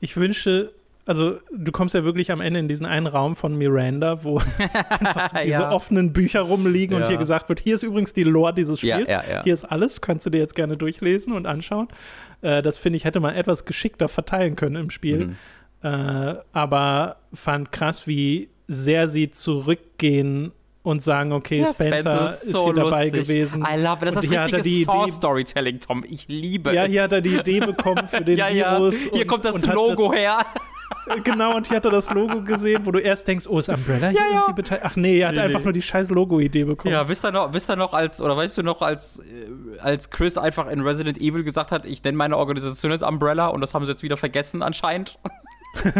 ich 0.00 0.16
wünsche, 0.16 0.72
also 1.06 1.38
du 1.52 1.72
kommst 1.72 1.94
ja 1.94 2.04
wirklich 2.04 2.30
am 2.32 2.40
Ende 2.40 2.60
in 2.60 2.68
diesen 2.68 2.86
einen 2.86 3.06
Raum 3.06 3.36
von 3.36 3.56
Miranda, 3.56 4.24
wo 4.24 4.38
einfach 4.88 5.30
diese 5.42 5.62
Ja. 5.62 5.70
offenen 5.72 6.12
Bücher 6.12 6.40
rumliegen 6.42 6.96
und 6.96 7.02
Ja. 7.02 7.08
hier 7.10 7.18
gesagt 7.18 7.48
wird, 7.48 7.60
hier 7.60 7.74
ist 7.74 7.82
übrigens 7.82 8.12
die 8.12 8.24
Lore 8.24 8.54
dieses 8.54 8.78
Spiels, 8.80 9.08
ja. 9.08 9.42
hier 9.44 9.54
ist 9.54 9.64
alles, 9.64 10.00
kannst 10.00 10.26
du 10.26 10.30
dir 10.30 10.38
jetzt 10.38 10.54
gerne 10.54 10.76
durchlesen 10.76 11.32
und 11.32 11.46
anschauen. 11.46 11.88
Äh, 12.40 12.62
das 12.62 12.78
finde 12.78 12.96
ich, 12.96 13.04
hätte 13.04 13.20
man 13.20 13.34
etwas 13.34 13.64
geschickter 13.64 14.08
verteilen 14.08 14.56
können 14.56 14.76
im 14.76 14.90
Spiel. 14.90 15.26
Mhm. 15.26 15.36
Äh, 15.82 16.34
aber 16.52 17.16
fand 17.34 17.72
krass, 17.72 18.06
wie 18.06 18.48
sehr 18.68 19.08
sie 19.08 19.30
zurückgehen 19.30 20.52
und 20.82 21.02
sagen, 21.02 21.32
okay, 21.32 21.60
Ja, 21.60 21.66
Spencer, 21.66 22.30
ist, 22.42 22.56
hier 22.56 22.72
dabei 22.74 23.08
gewesen. 23.10 23.62
I 23.68 23.80
love 23.80 23.98
it. 24.04 24.08
Das 24.08 24.16
Und 24.16 24.24
ist 24.24 24.30
hier 24.30 24.40
hat 24.42 24.52
er 24.52 24.60
die 24.62 24.82
Idee- 24.82 24.90
Saw-Storytelling, 24.92 25.78
Tom. 25.80 26.04
Ich 26.08 26.26
liebe 26.28 26.74
ja, 26.74 26.84
es. 26.86 26.90
hier 26.90 27.02
hat 27.04 27.12
er 27.12 27.20
die 27.20 27.36
Idee 27.36 27.60
bekommen 27.60 28.08
für 28.08 28.20
den 28.22 28.36
ja, 28.38 28.48
ja. 28.48 28.72
Virus. 28.78 29.04
Hier 29.04 29.12
und- 29.22 29.26
kommt 29.28 29.44
das 29.44 29.64
Logo 29.66 30.12
her. 30.12 30.38
Das, 31.06 31.22
genau, 31.24 31.56
und 31.56 31.66
hier 31.68 31.76
hat 31.78 31.84
er 31.84 31.90
das 31.90 32.10
Logo 32.10 32.42
gesehen, 32.42 32.84
wo 32.84 32.90
du 32.90 32.98
erst 32.98 33.26
denkst, 33.26 33.46
oh, 33.48 33.58
ist 33.58 33.68
Umbrella 33.68 34.08
hier 34.08 34.18
Ja, 34.20 34.26
ja. 34.26 34.34
irgendwie 34.40 34.52
beteiligt? 34.54 34.86
Ach 34.88 34.96
nee, 34.96 35.18
er 35.20 35.28
hat 35.28 35.34
Nee, 35.36 35.40
einfach 35.40 35.58
nee. 35.60 35.64
nur 35.64 35.72
die 35.72 35.82
scheiß 35.82 36.10
Logo-Idee 36.10 36.64
bekommen. 36.64 36.92
Ja, 36.92 37.08
wisst 37.08 37.24
ihr 37.24 37.32
noch, 37.32 37.52
wisst 37.52 37.70
ihr 37.70 37.76
noch 37.76 37.94
als, 37.94 38.20
oder 38.20 38.36
weißt 38.36 38.58
du 38.58 38.62
noch, 38.62 38.82
als, 38.82 39.20
äh, 39.20 39.78
als 39.80 40.10
Chris 40.10 40.36
einfach 40.36 40.68
in 40.68 40.80
Resident 40.82 41.18
Evil 41.18 41.44
gesagt 41.44 41.70
hat, 41.70 41.86
ich 41.86 42.02
nenne 42.04 42.16
meine 42.18 42.36
Organisation 42.36 42.92
jetzt 42.92 43.02
Umbrella 43.02 43.46
und 43.46 43.60
das 43.62 43.72
haben 43.72 43.84
sie 43.86 43.92
jetzt 43.92 44.02
wieder 44.02 44.16
vergessen 44.16 44.62
anscheinend? 44.62 45.18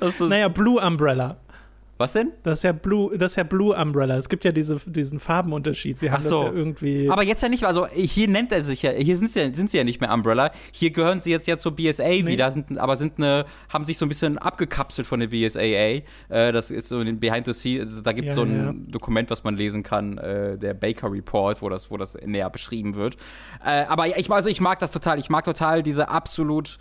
das 0.00 0.14
ist, 0.14 0.20
Naja, 0.20 0.48
Blue 0.48 0.80
Umbrella. 0.80 1.36
Was 1.98 2.12
denn? 2.12 2.32
Das 2.42 2.58
ist 2.58 2.62
ja 2.64 2.72
Blue, 2.72 3.16
das 3.16 3.32
ist 3.32 3.36
ja 3.36 3.42
Blue 3.42 3.74
Umbrella. 3.74 4.16
Es 4.16 4.28
gibt 4.28 4.44
ja 4.44 4.52
diese, 4.52 4.76
diesen 4.86 5.18
Farbenunterschied. 5.18 5.98
Sie 5.98 6.10
haben 6.10 6.22
so. 6.22 6.42
das 6.42 6.46
ja 6.48 6.52
irgendwie. 6.52 7.10
Aber 7.10 7.22
jetzt 7.22 7.42
ja 7.42 7.48
nicht 7.48 7.60
mehr, 7.62 7.68
also 7.68 7.86
hier 7.86 8.28
nennt 8.28 8.52
er 8.52 8.62
sich 8.62 8.82
ja, 8.82 8.90
hier 8.92 9.16
sind 9.16 9.30
sie, 9.30 9.40
ja- 9.40 9.54
sind 9.54 9.70
sie 9.70 9.78
ja 9.78 9.84
nicht 9.84 10.00
mehr 10.00 10.12
Umbrella. 10.12 10.50
Hier 10.72 10.90
gehören 10.90 11.22
sie 11.22 11.30
jetzt 11.30 11.46
ja 11.46 11.56
zur 11.56 11.74
BSA 11.74 12.26
wieder, 12.26 12.50
sind, 12.50 12.76
aber 12.78 12.96
sind 12.96 13.18
eine, 13.18 13.46
haben 13.68 13.84
sich 13.86 13.96
so 13.96 14.04
ein 14.04 14.08
bisschen 14.08 14.36
abgekapselt 14.38 15.06
von 15.06 15.20
der 15.20 15.28
BSAA. 15.28 16.02
Äh, 16.28 16.52
das 16.52 16.70
ist 16.70 16.88
so 16.88 16.98
ein 16.98 17.18
Behind 17.18 17.46
the 17.46 17.52
Scenes, 17.54 17.88
also 17.90 18.00
da 18.02 18.12
gibt 18.12 18.28
es 18.28 18.36
Ja, 18.36 18.42
so 18.42 18.42
ein 18.42 18.58
ja. 18.58 18.72
Dokument, 18.92 19.30
was 19.30 19.44
man 19.44 19.56
lesen 19.56 19.82
kann, 19.82 20.18
äh, 20.18 20.58
der 20.58 20.74
Baker 20.74 21.10
Report, 21.10 21.62
wo 21.62 21.68
das, 21.68 21.90
wo 21.90 21.96
das 21.96 22.14
näher 22.24 22.50
beschrieben 22.50 22.94
wird. 22.94 23.16
Äh, 23.64 23.84
aber 23.86 24.06
ich, 24.06 24.30
also 24.30 24.48
ich 24.48 24.60
mag 24.60 24.78
das 24.80 24.90
total. 24.90 25.18
Ich 25.18 25.30
mag 25.30 25.44
total 25.44 25.82
diese 25.82 26.08
absolut 26.08 26.78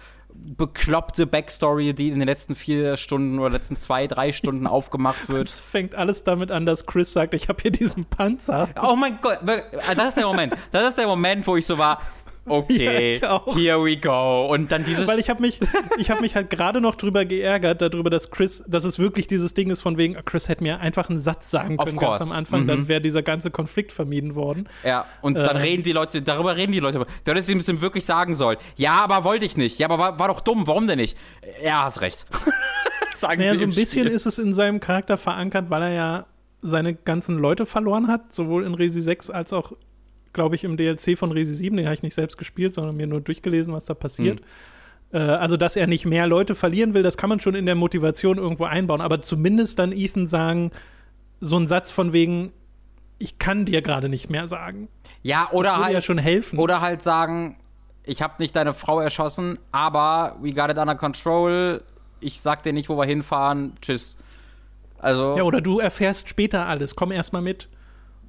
bekloppte 0.58 1.26
Backstory, 1.26 1.94
die 1.94 2.10
in 2.10 2.20
den 2.20 2.28
letzten 2.28 2.56
vier 2.56 2.98
Stunden 2.98 3.40
oder 3.40 3.50
letzten 3.52 3.76
zwei, 3.78 4.08
drei 4.08 4.32
Stunden 4.32 4.68
aufgemacht 4.68 5.28
wird. 5.30 5.48
es 5.48 5.60
fängt 5.60 5.96
alles 5.96 6.24
damit 6.24 6.52
an, 6.52 6.66
dass 6.66 6.86
Chris 6.86 7.12
sagt, 7.14 7.34
ich 7.34 7.50
habe 7.50 7.62
hier 7.62 7.72
diesen 7.72 8.06
Panzer. 8.06 8.70
Oh 8.82 8.96
mein 8.96 9.20
Gott, 9.22 9.40
wir- 9.42 9.64
das 9.96 10.10
ist 10.10 10.18
der 10.18 10.28
Moment. 10.28 10.54
Das 10.72 10.90
ist 10.90 10.98
der 10.98 11.08
Moment, 11.08 11.46
wo 11.48 11.56
ich 11.58 11.66
so 11.66 11.78
war, 11.78 12.02
okay, 12.48 13.18
Ja, 13.22 13.42
here 13.54 13.84
we 13.84 13.98
go. 13.98 14.48
Und 14.52 14.72
dann 14.72 14.84
dieses. 14.86 15.08
Weil 15.08 15.20
ich 15.20 15.30
habe 15.30 15.42
mich, 15.42 15.60
ich 15.98 16.10
habe 16.12 16.22
mich 16.22 16.36
halt 16.36 16.50
gerade 16.50 16.82
noch 16.82 16.96
drüber 16.96 17.26
geärgert, 17.26 17.82
darüber, 17.82 18.10
dass 18.10 18.32
Chris, 18.32 18.64
dass 18.68 18.84
es 18.84 19.00
wirklich 19.00 19.28
dieses 19.28 19.54
Ding 19.54 19.70
ist 19.70 19.82
von 19.82 19.98
wegen, 19.98 20.16
Chris 20.26 20.48
hätte 20.50 20.64
mir 20.64 20.80
einfach 20.80 21.10
einen 21.10 21.20
Satz 21.20 21.50
sagen 21.52 21.78
können 21.78 21.98
ganz 21.98 22.22
am 22.22 22.32
Anfang, 22.32 22.64
Mhm. 22.64 22.68
dann 22.68 22.88
wäre 22.88 23.02
dieser 23.02 23.24
ganze 23.24 23.52
Konflikt 23.52 23.92
vermieden 23.92 24.36
worden. 24.36 24.68
ja, 24.84 25.06
und 25.22 25.36
dann 25.36 25.56
Äh. 25.58 25.60
reden 25.62 25.84
die 25.84 25.92
Leute, 25.92 26.22
darüber 26.22 26.56
reden 26.56 26.72
die 26.72 26.80
Leute. 26.80 27.06
Du 27.24 27.32
hättest 27.32 27.50
ihm 27.50 27.58
das 27.60 27.82
wirklich 27.82 28.06
sagen 28.06 28.36
sollen. 28.36 28.58
Ja, 28.76 29.02
aber 29.04 29.24
wollte 29.24 29.46
ich 29.46 29.58
nicht. 29.58 29.80
Ja, 29.80 29.88
aber 29.88 29.98
war, 30.00 30.20
war 30.20 30.28
doch 30.28 30.40
dumm. 30.42 30.68
Warum 30.68 30.88
denn 30.88 30.98
nicht? 31.00 31.18
Ja, 31.64 31.84
hast 31.84 32.02
recht. 32.02 32.26
sagen 33.16 33.40
Naja, 33.42 33.56
so 33.56 33.64
ein 33.64 33.70
bisschen 33.70 34.04
Spiel. 34.06 34.16
ist 34.16 34.26
es 34.26 34.38
in 34.40 34.54
seinem 34.54 34.80
Charakter 34.80 35.18
verankert, 35.18 35.70
weil 35.70 35.82
er 35.84 35.94
ja 35.94 36.26
seine 36.62 36.94
ganzen 36.96 37.38
Leute 37.38 37.66
verloren 37.66 38.08
hat, 38.08 38.34
sowohl 38.34 38.66
in 38.66 38.74
Resi 38.74 39.02
6 39.02 39.30
als 39.30 39.54
auch, 39.54 39.74
glaube 40.36 40.56
ich, 40.56 40.64
im 40.64 40.78
DLC 40.78 41.18
von 41.18 41.32
Resi 41.32 41.56
7. 41.56 41.76
Den 41.78 41.88
habe 41.88 41.96
ich 41.96 42.04
nicht 42.04 42.14
selbst 42.14 42.38
gespielt, 42.38 42.76
sondern 42.76 42.96
mir 42.96 43.08
nur 43.08 43.22
durchgelesen, 43.22 43.74
was 43.74 43.86
da 43.86 43.96
passiert. 43.96 44.42
Hm. 45.12 45.20
Äh, 45.20 45.32
also, 45.32 45.58
dass 45.58 45.76
er 45.76 45.88
nicht 45.88 46.06
mehr 46.06 46.28
Leute 46.28 46.54
verlieren 46.54 46.94
will, 46.94 47.02
das 47.02 47.18
kann 47.18 47.30
man 47.30 47.40
schon 47.40 47.56
in 47.56 47.66
der 47.66 47.76
Motivation 47.76 48.38
irgendwo 48.38 48.66
einbauen. 48.66 49.02
Aber 49.02 49.22
zumindest 49.22 49.80
dann 49.80 49.92
Ethan 49.92 50.28
sagen, 50.28 50.72
so 51.40 51.58
ein 51.58 51.66
Satz 51.66 51.90
von 51.90 52.14
wegen, 52.14 52.52
ich 53.18 53.40
kann 53.40 53.66
dir 53.66 53.82
gerade 53.82 54.10
nicht 54.10 54.30
mehr 54.30 54.46
sagen. 54.46 54.90
Ja, 55.24 55.50
oder 55.52 55.70
das 55.70 55.78
würde 55.78 55.86
halt. 55.86 55.94
ja 55.94 56.02
schon 56.02 56.18
helfen. 56.18 56.60
Oder 56.60 56.82
halt 56.82 57.02
sagen, 57.02 57.58
ich 58.04 58.22
habe 58.22 58.36
nicht 58.40 58.56
deine 58.56 58.74
Frau 58.74 59.00
erschossen, 59.00 59.58
aber 59.72 60.38
we 60.42 60.52
got 60.54 60.70
it 60.70 60.78
under 60.78 60.96
control. 60.96 61.84
Ich 62.20 62.42
sag 62.42 62.64
dir 62.64 62.74
nicht, 62.74 62.90
wo 62.90 62.98
wir 62.98 63.06
hinfahren. 63.06 63.74
Tschüss. 63.82 64.18
Also. 65.00 65.36
ja, 65.38 65.44
oder 65.44 65.62
du 65.62 65.80
erfährst 65.80 66.30
später 66.30 66.66
alles, 66.68 66.96
komm 66.96 67.12
erst 67.12 67.34
mal 67.34 67.42
mit. 67.42 67.68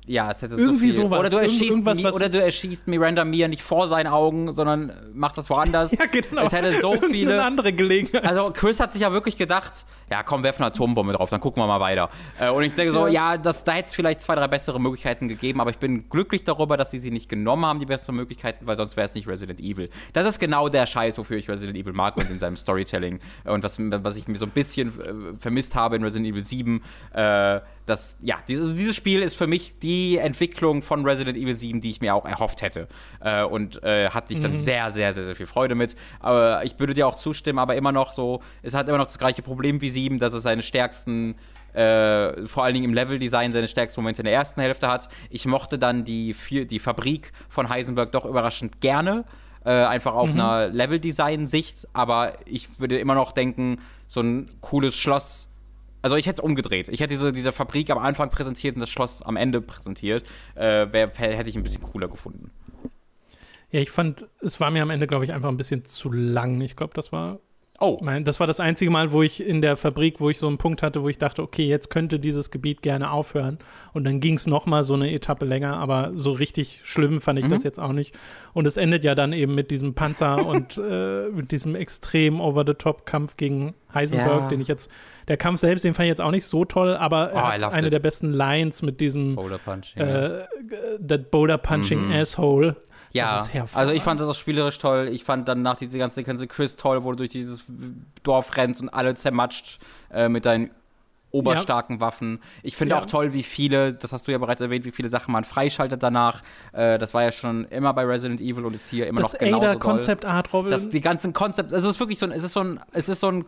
Ja, 0.08 0.30
es 0.30 0.40
hätte 0.40 0.54
Irgendwie 0.54 0.90
so 0.90 1.02
sowas. 1.02 1.18
Oder 1.18 1.30
du, 1.30 1.36
erschießt 1.38 1.78
Mi- 1.78 2.06
oder 2.06 2.28
du 2.28 2.40
erschießt 2.40 2.86
Miranda 2.86 3.24
Mir 3.24 3.48
nicht 3.48 3.62
vor 3.62 3.88
seinen 3.88 4.06
Augen, 4.06 4.52
sondern 4.52 4.92
machst 5.14 5.36
das 5.36 5.50
woanders. 5.50 5.90
Ja, 5.98 6.04
genau. 6.06 6.42
Es 6.42 6.52
hätte 6.52 6.80
so 6.80 6.92
viele. 7.10 7.42
andere 7.42 7.72
Gelegenheit. 7.72 8.24
Also 8.24 8.50
Chris 8.52 8.78
hat 8.78 8.92
sich 8.92 9.02
ja 9.02 9.12
wirklich 9.12 9.36
gedacht, 9.36 9.86
ja 10.10 10.22
komm, 10.22 10.42
werfen 10.42 10.62
eine 10.62 10.72
Atombombe 10.72 11.12
drauf, 11.14 11.30
dann 11.30 11.40
gucken 11.40 11.62
wir 11.62 11.66
mal 11.66 11.80
weiter. 11.80 12.10
Äh, 12.38 12.50
und 12.50 12.62
ich 12.62 12.74
denke 12.74 12.92
so, 12.92 13.06
ja, 13.06 13.36
das, 13.36 13.64
da 13.64 13.72
hätte 13.72 13.88
es 13.88 13.94
vielleicht 13.94 14.20
zwei, 14.20 14.34
drei 14.34 14.46
bessere 14.46 14.80
Möglichkeiten 14.80 15.26
gegeben, 15.26 15.60
aber 15.60 15.70
ich 15.70 15.78
bin 15.78 16.08
glücklich 16.08 16.44
darüber, 16.44 16.76
dass 16.76 16.90
sie 16.90 16.98
sie 16.98 17.10
nicht 17.10 17.28
genommen 17.28 17.64
haben, 17.64 17.80
die 17.80 17.86
besseren 17.86 18.16
Möglichkeiten, 18.16 18.66
weil 18.66 18.76
sonst 18.76 18.96
wäre 18.96 19.06
es 19.06 19.14
nicht 19.14 19.26
Resident 19.26 19.58
Evil. 19.60 19.88
Das 20.12 20.26
ist 20.26 20.38
genau 20.38 20.68
der 20.68 20.86
Scheiß, 20.86 21.18
wofür 21.18 21.38
ich 21.38 21.48
Resident 21.48 21.76
Evil 21.76 21.92
mag 21.94 22.16
und 22.16 22.30
in 22.30 22.38
seinem 22.38 22.56
Storytelling. 22.56 23.18
Und 23.44 23.64
was, 23.64 23.78
was 23.78 24.16
ich 24.16 24.28
mir 24.28 24.36
so 24.36 24.44
ein 24.46 24.52
bisschen 24.52 24.88
äh, 25.00 25.38
vermisst 25.38 25.74
habe 25.74 25.96
in 25.96 26.02
Resident 26.04 26.32
Evil 26.32 26.44
7, 26.44 26.82
äh, 27.14 27.60
das, 27.86 28.16
ja, 28.20 28.36
dieses, 28.48 28.74
dieses 28.74 28.94
Spiel 28.96 29.22
ist 29.22 29.36
für 29.36 29.46
mich 29.46 29.78
die 29.78 30.18
Entwicklung 30.18 30.82
von 30.82 31.04
Resident 31.06 31.38
Evil 31.38 31.54
7, 31.54 31.80
die 31.80 31.90
ich 31.90 32.00
mir 32.00 32.14
auch 32.14 32.26
erhofft 32.26 32.60
hätte. 32.60 32.88
Äh, 33.20 33.44
und 33.44 33.82
äh, 33.84 34.10
hatte 34.10 34.32
ich 34.32 34.40
dann 34.40 34.56
sehr, 34.56 34.90
sehr, 34.90 35.12
sehr, 35.12 35.24
sehr 35.24 35.36
viel 35.36 35.46
Freude 35.46 35.74
mit. 35.74 35.96
Aber 36.20 36.64
ich 36.64 36.78
würde 36.78 36.94
dir 36.94 37.06
auch 37.06 37.14
zustimmen, 37.14 37.58
aber 37.60 37.76
immer 37.76 37.92
noch 37.92 38.12
so, 38.12 38.42
es 38.62 38.74
hat 38.74 38.88
immer 38.88 38.98
noch 38.98 39.06
das 39.06 39.18
gleiche 39.18 39.42
Problem 39.42 39.80
wie 39.80 39.90
7, 39.90 40.18
dass 40.18 40.34
es 40.34 40.42
seine 40.42 40.62
stärksten 40.62 41.36
äh, 41.74 42.46
vor 42.46 42.64
allen 42.64 42.72
Dingen 42.74 42.86
im 42.86 42.94
Leveldesign 42.94 43.52
seine 43.52 43.68
stärksten 43.68 44.00
Momente 44.00 44.22
in 44.22 44.24
der 44.24 44.34
ersten 44.34 44.60
Hälfte 44.62 44.88
hat. 44.88 45.08
Ich 45.30 45.44
mochte 45.46 45.78
dann 45.78 46.04
die, 46.04 46.32
vier- 46.34 46.66
die 46.66 46.78
Fabrik 46.78 47.32
von 47.50 47.68
Heisenberg 47.68 48.12
doch 48.12 48.24
überraschend 48.24 48.80
gerne. 48.80 49.24
Äh, 49.64 49.70
einfach 49.72 50.14
auf 50.14 50.30
einer 50.30 50.68
Leveldesign-Sicht, 50.68 51.88
aber 51.92 52.34
ich 52.46 52.80
würde 52.80 52.98
immer 52.98 53.14
noch 53.14 53.32
denken, 53.32 53.78
so 54.06 54.20
ein 54.20 54.48
cooles 54.60 54.96
Schloss. 54.96 55.48
Also 56.06 56.14
ich 56.14 56.28
hätte 56.28 56.40
es 56.40 56.44
umgedreht. 56.44 56.86
Ich 56.86 57.00
hätte 57.00 57.14
diese, 57.14 57.32
diese 57.32 57.50
Fabrik 57.50 57.90
am 57.90 57.98
Anfang 57.98 58.30
präsentiert 58.30 58.76
und 58.76 58.80
das 58.80 58.90
Schloss 58.90 59.22
am 59.22 59.36
Ende 59.36 59.60
präsentiert. 59.60 60.24
Äh, 60.54 60.92
wär, 60.92 61.08
hätte 61.08 61.48
ich 61.48 61.56
ein 61.56 61.64
bisschen 61.64 61.82
cooler 61.82 62.06
gefunden. 62.06 62.52
Ja, 63.72 63.80
ich 63.80 63.90
fand, 63.90 64.24
es 64.40 64.60
war 64.60 64.70
mir 64.70 64.82
am 64.82 64.90
Ende, 64.90 65.08
glaube 65.08 65.24
ich, 65.24 65.32
einfach 65.32 65.48
ein 65.48 65.56
bisschen 65.56 65.84
zu 65.84 66.12
lang. 66.12 66.60
Ich 66.60 66.76
glaube, 66.76 66.94
das 66.94 67.10
war 67.10 67.40
Oh, 67.78 67.98
das 68.24 68.40
war 68.40 68.46
das 68.46 68.58
einzige 68.58 68.90
Mal, 68.90 69.12
wo 69.12 69.22
ich 69.22 69.46
in 69.46 69.60
der 69.60 69.76
Fabrik, 69.76 70.18
wo 70.20 70.30
ich 70.30 70.38
so 70.38 70.46
einen 70.46 70.56
Punkt 70.56 70.82
hatte, 70.82 71.02
wo 71.02 71.08
ich 71.08 71.18
dachte, 71.18 71.42
okay, 71.42 71.66
jetzt 71.66 71.90
könnte 71.90 72.18
dieses 72.18 72.50
Gebiet 72.50 72.80
gerne 72.80 73.10
aufhören. 73.10 73.58
Und 73.92 74.04
dann 74.04 74.20
ging 74.20 74.34
es 74.34 74.46
noch 74.46 74.64
mal 74.66 74.82
so 74.82 74.94
eine 74.94 75.12
Etappe 75.12 75.44
länger, 75.44 75.76
aber 75.76 76.12
so 76.14 76.32
richtig 76.32 76.80
schlimm 76.84 77.20
fand 77.20 77.38
ich 77.38 77.46
das 77.48 77.64
jetzt 77.64 77.78
auch 77.78 77.92
nicht. 77.92 78.16
Und 78.54 78.66
es 78.66 78.76
endet 78.78 79.04
ja 79.04 79.14
dann 79.14 79.32
eben 79.34 79.54
mit 79.54 79.70
diesem 79.70 79.94
Panzer 79.94 80.46
und 80.46 80.78
äh, 80.78 81.28
mit 81.28 81.50
diesem 81.52 81.74
extrem 81.74 82.40
over-the-top-Kampf 82.40 83.36
gegen 83.36 83.74
Heisenberg, 83.92 84.42
Ja. 84.42 84.48
den 84.48 84.60
ich 84.60 84.68
jetzt, 84.68 84.90
der 85.28 85.36
Kampf 85.36 85.60
selbst, 85.60 85.84
den 85.84 85.94
fand 85.94 86.04
ich 86.06 86.10
jetzt 86.10 86.20
auch 86.22 86.30
nicht 86.30 86.46
so 86.46 86.64
toll, 86.64 86.96
aber 86.96 87.30
Oh, 87.34 87.36
er 87.36 87.48
hat 87.66 87.72
eine 87.72 87.88
it. 87.88 87.92
der 87.92 87.98
besten 88.00 88.32
Lines 88.32 88.82
mit 88.82 89.00
diesem 89.00 89.34
Boulder 89.36 89.58
Punch. 89.58 89.94
ja. 89.96 90.04
äh, 90.04 90.44
that 91.06 91.30
Boulder 91.30 91.58
Punching 91.58 92.12
Asshole. 92.12 92.76
Ja, 93.12 93.46
also 93.74 93.92
ich 93.92 94.02
fand 94.02 94.20
das 94.20 94.28
auch 94.28 94.34
spielerisch 94.34 94.78
toll. 94.78 95.08
Ich 95.12 95.24
fand 95.24 95.48
dann 95.48 95.62
nach 95.62 95.76
dieser 95.76 95.98
ganzen 95.98 96.16
Sequenz 96.16 96.42
Chris 96.48 96.76
toll, 96.76 97.04
wo 97.04 97.10
du 97.10 97.16
durch 97.16 97.30
dieses 97.30 97.64
Dorf 98.22 98.56
rennst 98.56 98.80
und 98.80 98.88
alle 98.88 99.14
zermatscht 99.14 99.78
äh, 100.10 100.28
mit 100.28 100.44
deinen 100.44 100.70
oberstarken 101.38 102.00
Waffen. 102.00 102.40
Ich 102.62 102.76
finde 102.76 102.94
Ja. 102.94 103.00
auch 103.00 103.06
toll, 103.06 103.32
wie 103.32 103.42
viele, 103.42 103.94
das 103.94 104.12
hast 104.12 104.26
du 104.26 104.32
ja 104.32 104.38
bereits 104.38 104.60
erwähnt, 104.60 104.84
wie 104.84 104.90
viele 104.90 105.08
Sachen 105.08 105.32
man 105.32 105.44
freischaltet 105.44 106.02
danach. 106.02 106.42
Äh, 106.72 106.98
das 106.98 107.14
war 107.14 107.22
ja 107.22 107.32
schon 107.32 107.64
immer 107.66 107.92
bei 107.94 108.04
Resident 108.04 108.40
Evil 108.40 108.64
und 108.64 108.74
ist 108.74 108.88
hier 108.90 109.06
immer 109.06 109.20
Das 109.22 109.32
noch 109.34 109.38
genauso 109.40 109.66
Ada. 109.66 109.74
Concept 109.76 110.24
Art 110.24 110.52
Robin. 110.52 110.70
Das, 110.70 110.88
die 110.90 111.00
ganzen 111.00 111.32
Konzept, 111.32 111.72
also 111.72 111.88
es 111.88 111.94
ist 111.94 112.00
wirklich 112.00 112.18
so 112.18 112.26
ein, 112.26 112.32
es 112.32 112.42
ist 112.44 112.52
so 112.52 112.60
ein, 112.60 112.80
es 112.92 113.08
ist 113.08 113.20
so 113.20 113.28
ein 113.28 113.44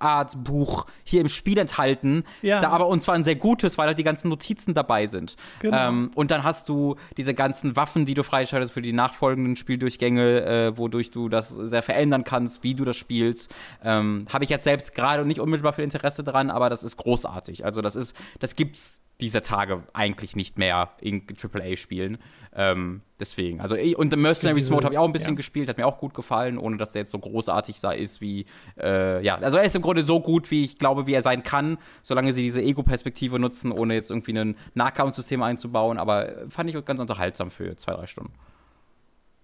Konzept-Art-Buch 0.00 0.86
hier 1.04 1.20
im 1.20 1.28
Spiel 1.28 1.58
enthalten, 1.58 2.24
Ja. 2.42 2.58
Ist 2.58 2.64
aber 2.64 2.86
und 2.88 3.02
zwar 3.02 3.14
ein 3.14 3.24
sehr 3.24 3.36
gutes, 3.36 3.78
weil 3.78 3.88
da 3.88 3.94
die 3.94 4.04
ganzen 4.04 4.28
Notizen 4.28 4.74
dabei 4.74 5.06
sind. 5.06 5.36
Genau. 5.60 5.76
Ähm, 5.88 6.10
und 6.14 6.30
dann 6.30 6.44
hast 6.44 6.68
du 6.68 6.96
diese 7.16 7.34
ganzen 7.34 7.76
Waffen, 7.76 8.06
die 8.06 8.14
du 8.14 8.22
freischaltest 8.22 8.72
für 8.72 8.82
die 8.82 8.92
nachfolgenden 8.92 9.56
Spieldurchgänge, 9.56 10.44
äh, 10.44 10.78
wodurch 10.78 11.10
du 11.10 11.28
das 11.28 11.48
sehr 11.50 11.82
verändern 11.82 12.24
kannst, 12.24 12.62
wie 12.62 12.74
du 12.74 12.84
das 12.84 12.96
spielst. 12.96 13.54
Ähm, 13.84 14.26
Habe 14.32 14.44
ich 14.44 14.50
jetzt 14.50 14.64
selbst 14.64 14.94
gerade 14.94 15.24
nicht 15.24 15.40
unmittelbar 15.40 15.72
viel 15.72 15.84
Interesse 15.84 16.24
dran, 16.24 16.50
aber 16.50 16.70
das 16.70 16.82
ist 16.82 16.96
großartig. 17.16 17.64
Also 17.64 17.80
das 17.80 17.96
ist, 17.96 18.16
das 18.40 18.56
gibt's 18.56 19.02
dieser 19.18 19.40
Tage 19.40 19.82
eigentlich 19.94 20.36
nicht 20.36 20.58
mehr 20.58 20.90
in 21.00 21.22
AAA-Spielen. 21.22 22.18
Ähm, 22.54 23.00
deswegen, 23.18 23.62
also 23.62 23.74
ich- 23.74 23.96
und 23.96 24.10
The 24.10 24.16
Mercenaries 24.18 24.68
Mode 24.68 24.84
habe 24.84 24.94
ich 24.94 24.98
auch 24.98 25.06
ein 25.06 25.12
bisschen 25.12 25.32
ja. 25.32 25.36
gespielt, 25.36 25.70
hat 25.70 25.78
mir 25.78 25.86
auch 25.86 25.98
gut 25.98 26.12
gefallen, 26.12 26.58
ohne 26.58 26.76
dass 26.76 26.92
der 26.92 27.02
jetzt 27.02 27.12
so 27.12 27.18
großartig 27.18 27.80
sei, 27.80 27.96
ist 27.96 28.20
wie, 28.20 28.44
äh, 28.78 29.24
ja, 29.24 29.36
also 29.36 29.56
er 29.56 29.64
ist 29.64 29.74
im 29.74 29.80
Grunde 29.80 30.02
so 30.02 30.20
gut, 30.20 30.50
wie 30.50 30.64
ich 30.64 30.76
glaube, 30.78 31.06
wie 31.06 31.14
er 31.14 31.22
sein 31.22 31.42
kann, 31.42 31.78
solange 32.02 32.34
sie 32.34 32.42
diese 32.42 32.60
Ego-Perspektive 32.60 33.38
nutzen, 33.38 33.72
ohne 33.72 33.94
jetzt 33.94 34.10
irgendwie 34.10 34.38
ein 34.38 34.54
Nahkampfsystem 34.74 35.42
einzubauen, 35.42 35.96
aber 35.96 36.28
äh, 36.28 36.50
fand 36.50 36.68
ich 36.68 36.84
ganz 36.84 37.00
unterhaltsam 37.00 37.50
für 37.50 37.74
zwei, 37.76 37.94
drei 37.94 38.06
Stunden. 38.06 38.34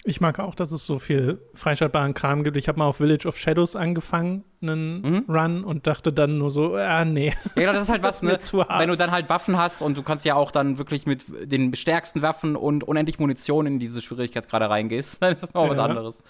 Ich 0.04 0.20
mag 0.20 0.40
auch, 0.40 0.56
dass 0.56 0.72
es 0.72 0.84
so 0.84 0.98
viel 0.98 1.38
freischaltbaren 1.54 2.12
Kram 2.14 2.42
gibt. 2.42 2.56
Ich 2.56 2.66
habe 2.66 2.76
mal 2.78 2.86
auf 2.86 2.96
Village 2.96 3.28
of 3.28 3.38
Shadows 3.38 3.76
angefangen, 3.76 4.42
einen 4.60 5.00
Mhm. 5.02 5.24
Run, 5.28 5.62
und 5.64 5.86
dachte 5.86 6.12
dann 6.12 6.38
nur 6.38 6.50
so, 6.50 6.74
ah, 6.74 7.04
nee. 7.04 7.28
Ja, 7.28 7.34
genau, 7.54 7.72
das 7.72 7.84
ist 7.84 7.88
halt 7.88 8.02
was, 8.02 8.16
ist 8.16 8.22
mir 8.22 8.32
ne? 8.32 8.38
zu 8.38 8.64
hart. 8.64 8.80
Wenn 8.80 8.88
du 8.88 8.96
dann 8.96 9.12
halt 9.12 9.28
Waffen 9.28 9.56
hast 9.56 9.80
und 9.80 9.96
du 9.96 10.02
kannst 10.02 10.24
ja 10.24 10.34
auch 10.34 10.50
dann 10.50 10.76
wirklich 10.78 11.06
mit 11.06 11.24
den 11.44 11.74
stärksten 11.76 12.20
Waffen 12.20 12.56
und 12.56 12.82
unendlich 12.82 13.20
Munition 13.20 13.66
in 13.66 13.78
diese 13.78 14.02
Schwierigkeitsgrade 14.02 14.68
reingehst, 14.68 15.22
dann 15.22 15.34
ist 15.34 15.42
das 15.44 15.54
noch 15.54 15.68
was 15.68 15.76
Ja. 15.76 15.84
anderes. 15.84 16.24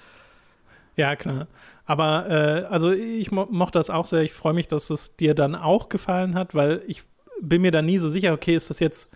Ja, 0.97 1.17
klar. 1.17 1.47
Aber 1.87 2.29
äh, 2.29 2.65
also 2.67 2.91
ich 2.93 3.33
mo 3.33 3.47
mochte 3.51 3.79
das 3.79 3.89
auch 3.89 4.05
sehr. 4.05 4.21
Ich 4.21 4.35
freue 4.35 4.53
mich, 4.53 4.69
dass 4.69 4.91
es 4.91 5.17
dir 5.17 5.35
dann 5.35 5.55
auch 5.55 5.89
gefallen 5.89 6.35
hat, 6.35 6.55
weil 6.55 6.83
ich 6.87 7.05
bin 7.41 7.63
mir 7.63 7.71
da 7.71 7.81
nie 7.81 7.97
so 7.97 8.11
sicher, 8.11 8.35
okay, 8.35 8.55
ist 8.55 8.69
das 8.69 8.79
jetzt, 8.81 9.11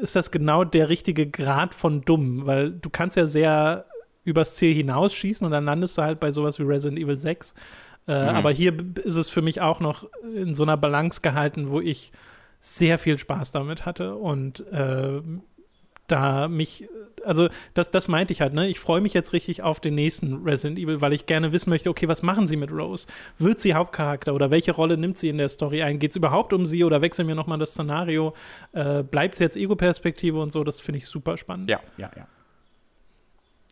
ist 0.00 0.16
das 0.16 0.30
genau 0.30 0.64
der 0.64 0.88
richtige 0.88 1.28
Grad 1.28 1.74
von 1.74 2.00
dumm? 2.00 2.46
Weil 2.46 2.70
du 2.70 2.88
kannst 2.88 3.18
ja 3.18 3.26
sehr 3.26 3.84
übers 4.24 4.56
Ziel 4.56 4.74
hinausschießen 4.74 5.44
und 5.44 5.50
dann 5.52 5.64
landest 5.64 5.96
du 5.98 6.02
halt 6.02 6.20
bei 6.20 6.32
sowas 6.32 6.58
wie 6.58 6.64
Resident 6.64 6.98
Evil 6.98 7.16
6. 7.16 7.54
Äh, 8.08 8.22
Mhm. 8.30 8.36
Aber 8.36 8.50
hier 8.50 8.72
ist 9.04 9.16
es 9.16 9.28
für 9.28 9.42
mich 9.42 9.60
auch 9.60 9.80
noch 9.80 10.08
in 10.34 10.54
so 10.54 10.62
einer 10.62 10.76
Balance 10.76 11.20
gehalten, 11.20 11.70
wo 11.70 11.80
ich 11.80 12.12
sehr 12.58 12.98
viel 12.98 13.18
Spaß 13.18 13.52
damit 13.52 13.86
hatte 13.86 14.14
und 14.16 14.60
äh, 14.72 15.20
da 16.06 16.48
mich, 16.48 16.88
also 17.24 17.48
das, 17.74 17.90
das 17.92 18.08
meinte 18.08 18.32
ich 18.32 18.40
halt, 18.40 18.52
ne? 18.52 18.68
Ich 18.68 18.80
freue 18.80 19.00
mich 19.00 19.14
jetzt 19.14 19.32
richtig 19.32 19.62
auf 19.62 19.78
den 19.78 19.94
nächsten 19.94 20.42
Resident 20.42 20.78
Evil, 20.78 21.00
weil 21.00 21.12
ich 21.12 21.26
gerne 21.26 21.52
wissen 21.52 21.70
möchte, 21.70 21.88
okay, 21.88 22.08
was 22.08 22.22
machen 22.22 22.48
sie 22.48 22.56
mit 22.56 22.72
Rose? 22.72 23.06
Wird 23.38 23.60
sie 23.60 23.74
Hauptcharakter 23.74 24.34
oder 24.34 24.50
welche 24.50 24.72
Rolle 24.72 24.96
nimmt 24.96 25.18
sie 25.18 25.28
in 25.28 25.38
der 25.38 25.48
Story 25.48 25.82
ein? 25.82 26.00
Geht 26.00 26.10
es 26.10 26.16
überhaupt 26.16 26.52
um 26.52 26.66
sie 26.66 26.82
oder 26.82 27.00
wechseln 27.00 27.28
wir 27.28 27.36
nochmal 27.36 27.58
das 27.58 27.70
Szenario? 27.70 28.34
Äh, 28.72 29.04
Bleibt 29.04 29.34
es 29.34 29.38
jetzt 29.40 29.56
Ego-Perspektive 29.56 30.40
und 30.40 30.50
so? 30.52 30.64
Das 30.64 30.80
finde 30.80 30.98
ich 30.98 31.06
super 31.06 31.36
spannend. 31.36 31.70
Ja, 31.70 31.78
ja, 31.96 32.10
ja. 32.16 32.26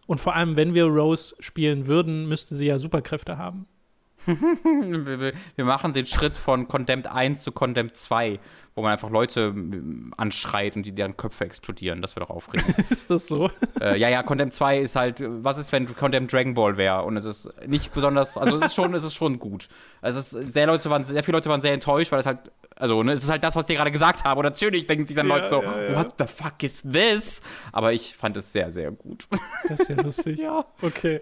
Und 0.08 0.18
vor 0.18 0.34
allem, 0.34 0.56
wenn 0.56 0.74
wir 0.74 0.86
Rose 0.86 1.36
spielen 1.38 1.86
würden, 1.86 2.26
müsste 2.28 2.56
sie 2.56 2.66
ja 2.66 2.78
Superkräfte 2.78 3.38
haben. 3.38 3.66
Wir, 4.26 5.20
wir- 5.56 5.64
machen 5.64 5.92
den 5.92 6.04
Schritt 6.06 6.36
von 6.36 6.66
Condemned 6.66 7.06
1 7.06 7.42
zu 7.44 7.52
Condemned 7.52 7.96
2, 7.96 8.40
wo 8.78 8.82
man 8.82 8.92
einfach 8.92 9.10
Leute 9.10 9.52
anschreit 10.16 10.76
und 10.76 10.84
die 10.84 10.94
deren 10.94 11.16
Köpfe 11.16 11.44
explodieren. 11.44 12.00
Das 12.00 12.14
wäre 12.14 12.26
doch 12.26 12.34
aufregend. 12.34 12.78
Ist 12.90 13.10
das 13.10 13.26
so? 13.26 13.50
äh, 13.80 13.98
ja, 13.98 14.08
ja, 14.08 14.22
Condemned 14.22 14.54
2 14.54 14.78
ist 14.78 14.94
halt, 14.96 15.20
was 15.20 15.58
ist, 15.58 15.72
wenn 15.72 15.94
Condemned 15.96 16.32
Dragon 16.32 16.54
Ball 16.54 16.76
wäre? 16.76 17.02
Und 17.02 17.16
es 17.16 17.24
ist 17.24 17.50
nicht 17.66 17.92
besonders, 17.92 18.38
also 18.38 18.56
es 18.56 18.62
ist 18.62 18.74
schon, 18.74 18.94
es 18.94 19.02
ist 19.02 19.14
schon 19.14 19.38
gut. 19.38 19.68
Also 20.00 20.20
es 20.20 20.32
ist, 20.32 20.52
sehr, 20.52 20.66
Leute 20.66 20.88
waren, 20.90 21.04
sehr 21.04 21.24
viele 21.24 21.36
Leute 21.38 21.48
waren 21.50 21.60
sehr 21.60 21.74
enttäuscht, 21.74 22.12
weil 22.12 22.20
es 22.20 22.26
halt, 22.26 22.38
also 22.76 23.02
ne, 23.02 23.12
es 23.12 23.24
ist 23.24 23.30
halt 23.30 23.42
das, 23.42 23.56
was 23.56 23.66
dir 23.66 23.74
gerade 23.74 23.90
gesagt 23.90 24.24
habe. 24.24 24.38
Und 24.38 24.44
natürlich 24.44 24.86
denken 24.86 25.04
sich 25.04 25.16
dann 25.16 25.28
Ja, 25.28 25.34
Leute 25.34 25.48
so, 25.48 25.62
ja, 25.62 25.82
ja. 25.82 25.96
what 25.96 26.14
the 26.18 26.26
fuck 26.26 26.62
is 26.62 26.82
this? 26.82 27.42
Aber 27.72 27.92
ich 27.92 28.16
fand 28.16 28.36
es 28.36 28.52
sehr, 28.52 28.70
sehr 28.70 28.92
gut. 28.92 29.26
Das 29.68 29.80
ist 29.80 29.88
ja 29.88 30.00
lustig. 30.00 30.38
ja. 30.40 30.64
Okay. 30.80 31.20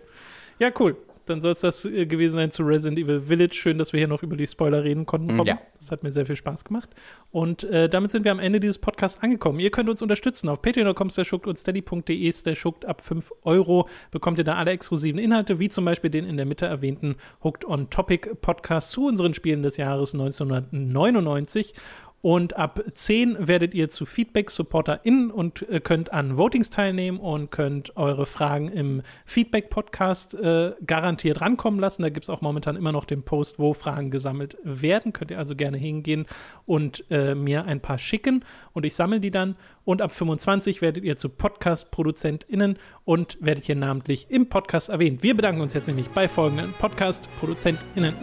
Ja, 0.59 0.71
cool. 0.79 0.97
Dann 1.27 1.43
soll 1.43 1.53
es 1.53 1.61
das 1.61 1.85
äh, 1.85 2.07
gewesen 2.07 2.35
sein 2.35 2.51
zu 2.51 2.63
Resident 2.63 2.99
Evil 2.99 3.21
Village. 3.21 3.55
Schön, 3.55 3.79
dass 3.79 3.93
wir 3.93 3.99
hier 3.99 4.09
noch 4.09 4.23
über 4.23 4.37
die 4.37 4.47
Spoiler 4.47 4.85
reden 4.85 5.07
konnten. 5.07 5.31
Robin. 5.39 5.47
ja. 5.47 5.61
Das 5.79 5.91
hat 5.91 6.03
mir 6.03 6.13
sehr 6.13 6.27
viel 6.27 6.37
Spaß 6.37 6.65
gemacht. 6.65 6.91
Und 7.31 7.65
äh, 7.65 7.89
damit 7.89 8.11
sind 8.11 8.25
wir 8.25 8.33
am 8.33 8.39
Ende 8.39 8.61
dieses 8.61 8.79
Podcasts 8.79 9.23
angekommen. 9.23 9.61
Ihr 9.61 9.71
könnt 9.71 9.91
uns 9.91 10.01
unterstützen 10.03 10.49
auf 10.49 10.63
patreon.com 10.63 11.11
schuckt 11.11 11.47
und 11.47 11.59
steady.de 11.59 12.55
schuckt 12.55 12.85
ab 12.85 13.01
5 13.01 13.33
Euro. 13.43 13.89
Bekommt 14.11 14.39
ihr 14.39 14.45
da 14.45 14.55
alle 14.55 14.71
exklusiven 14.71 15.21
Inhalte, 15.21 15.59
wie 15.59 15.69
zum 15.69 15.85
Beispiel 15.85 16.11
den 16.11 16.25
in 16.25 16.37
der 16.37 16.47
Mitte 16.47 16.67
erwähnten 16.67 17.17
Hooked 17.45 17.65
on 17.65 17.91
Topic 17.91 18.35
Podcast 18.41 18.91
zu 18.91 19.07
unseren 19.07 19.35
Spielen 19.35 19.63
des 19.63 19.77
Jahres 19.77 20.15
1999. 20.15 21.75
Und 22.23 22.57
ab 22.57 22.83
10 22.93 23.47
werdet 23.47 23.73
ihr 23.73 23.89
zu 23.89 24.05
Feedback-SupporterInnen 24.05 25.31
und 25.31 25.69
äh, 25.69 25.81
könnt 25.81 26.13
an 26.13 26.37
Votings 26.37 26.71
teilnehmen 26.71 27.21
und 27.21 27.51
könnt 27.51 27.97
eure 27.97 28.27
Fragen 28.27 28.69
im 28.69 29.03
Feedback-Podcast 29.27 30.35
äh, 30.35 30.73
garantiert 30.85 31.41
rankommen 31.41 31.79
lassen. 31.79 32.03
Da 32.03 32.09
gibt 32.09 32.25
es 32.25 32.31
auch 32.31 32.41
momentan 32.41 32.75
immer 32.75 32.91
noch 32.91 33.05
den 33.05 33.23
Post, 33.23 33.59
wo 33.59 33.75
Fragen 33.75 34.11
gesammelt 34.11 34.57
werden. 34.65 35.13
Könnt 35.13 35.31
ihr 35.31 35.39
also 35.39 35.55
gerne 35.55 35.77
hingehen 35.77 36.27
und 36.65 37.05
äh, 37.11 37.37
mir 37.37 37.67
ein 37.67 37.81
paar 37.81 37.99
schicken 37.99 38.45
und 38.73 38.85
ich 38.85 38.95
sammle 38.97 39.21
die 39.21 39.31
dann. 39.31 39.55
Und 39.85 40.03
ab 40.03 40.13
25 40.13 40.83
werdet 40.83 41.05
ihr 41.05 41.17
zu 41.17 41.29
Podcast-ProduzentInnen 41.29 42.77
und 43.05 43.39
werdet 43.41 43.65
hier 43.65 43.77
namentlich 43.77 44.27
im 44.31 44.49
Podcast 44.49 44.89
erwähnt. 44.89 45.23
Wir 45.23 45.37
bedanken 45.37 45.61
uns 45.61 45.75
jetzt 45.75 45.87
nämlich 45.87 46.09
bei 46.09 46.29
folgenden 46.29 46.73
Podcast-ProduzentInnen. 46.81 48.15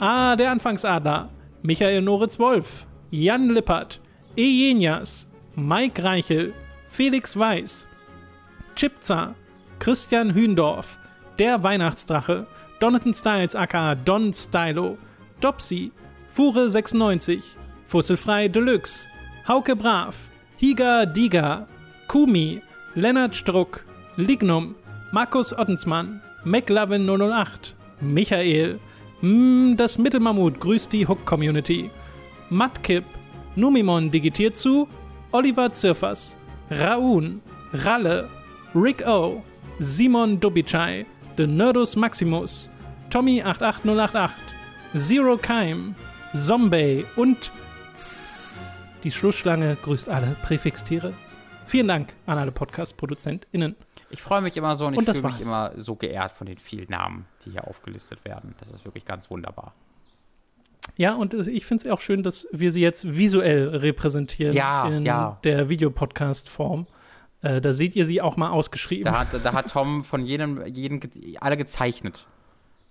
Ah, 0.00 0.36
der 0.36 0.50
Anfangsadler. 0.52 1.28
Michael 1.62 2.00
Noritz 2.00 2.38
Wolf. 2.38 2.85
Jan 3.10 3.48
Lippert, 3.48 4.00
Ejenias, 4.36 5.26
Mike 5.54 6.02
Reichel, 6.02 6.52
Felix 6.88 7.36
Weiß, 7.36 7.86
Chipza, 8.74 9.34
Christian 9.78 10.34
Hühndorf, 10.34 10.98
Der 11.38 11.62
Weihnachtsdrache, 11.62 12.46
Donathan 12.80 13.14
Styles 13.14 13.54
aka 13.54 13.94
Don 13.94 14.32
Stylo, 14.32 14.98
Dopsy, 15.40 15.92
Fure96, 16.28 17.56
Fusselfrei 17.84 18.48
Deluxe, 18.48 19.08
Hauke 19.46 19.76
Brav, 19.76 20.14
Higa 20.58 21.06
Diga, 21.06 21.66
Kumi, 22.08 22.60
Lennart 22.94 23.34
Struck, 23.34 23.84
Lignum, 24.16 24.74
Markus 25.12 25.56
Ottensmann, 25.56 26.20
McLovin 26.44 27.06
008, 27.06 27.74
Michael, 28.00 28.80
mm, 29.20 29.76
das 29.76 29.98
Mittelmammut 29.98 30.60
grüßt 30.60 30.92
die 30.92 31.06
Hook-Community, 31.06 31.90
Matkip, 32.50 33.04
Numimon 33.56 34.10
digitiert 34.10 34.56
zu, 34.56 34.88
Oliver 35.32 35.72
Zirfers, 35.72 36.36
Raun, 36.70 37.40
Ralle, 37.72 38.28
Rick 38.74 39.06
O, 39.06 39.42
Simon 39.78 40.38
Dubichai, 40.38 41.06
The 41.36 41.46
Nerdus 41.46 41.96
Maximus, 41.96 42.70
Tommy88088, 43.10 44.30
Zero 44.96 45.36
Keim, 45.36 45.94
Zombie 46.34 47.04
und 47.16 47.50
Tss. 47.94 48.82
die 49.02 49.10
Schlussschlange 49.10 49.76
grüßt 49.82 50.08
alle 50.08 50.36
Präfixtiere. 50.42 51.12
Vielen 51.66 51.88
Dank 51.88 52.14
an 52.26 52.38
alle 52.38 52.52
Podcast-ProduzentInnen. 52.52 53.74
Ich 54.10 54.22
freue 54.22 54.40
mich 54.40 54.56
immer 54.56 54.76
so 54.76 54.86
und, 54.86 54.96
Und 54.96 55.02
ich 55.02 55.06
das 55.06 55.18
fühle 55.18 55.32
mich 55.32 55.42
immer 55.42 55.72
so 55.76 55.96
geehrt 55.96 56.32
von 56.32 56.46
den 56.46 56.58
vielen 56.58 56.88
Namen, 56.88 57.26
die 57.44 57.50
hier 57.50 57.66
aufgelistet 57.66 58.24
werden. 58.24 58.54
Das 58.60 58.70
ist 58.70 58.84
wirklich 58.84 59.04
ganz 59.04 59.30
wunderbar. 59.30 59.74
Ja, 60.96 61.14
und 61.14 61.34
ich 61.34 61.66
finde 61.66 61.86
es 61.86 61.92
auch 61.92 62.00
schön, 62.00 62.22
dass 62.22 62.46
wir 62.52 62.72
sie 62.72 62.80
jetzt 62.80 63.16
visuell 63.16 63.68
repräsentieren 63.68 64.54
Ja, 64.54 64.88
in 64.88 65.04
ja. 65.04 65.38
der 65.44 65.68
Videopodcast-Form. 65.68 66.86
Äh, 67.42 67.60
da 67.60 67.72
seht 67.72 67.94
ihr 67.96 68.04
sie 68.06 68.22
auch 68.22 68.36
mal 68.36 68.50
ausgeschrieben. 68.50 69.04
Da 69.12 69.20
hat, 69.20 69.28
da 69.44 69.52
hat 69.52 69.70
Tom 69.70 70.04
von 70.04 70.24
jedem, 70.24 70.62
ge- 70.72 71.36
alle 71.40 71.56
gezeichnet. 71.56 72.26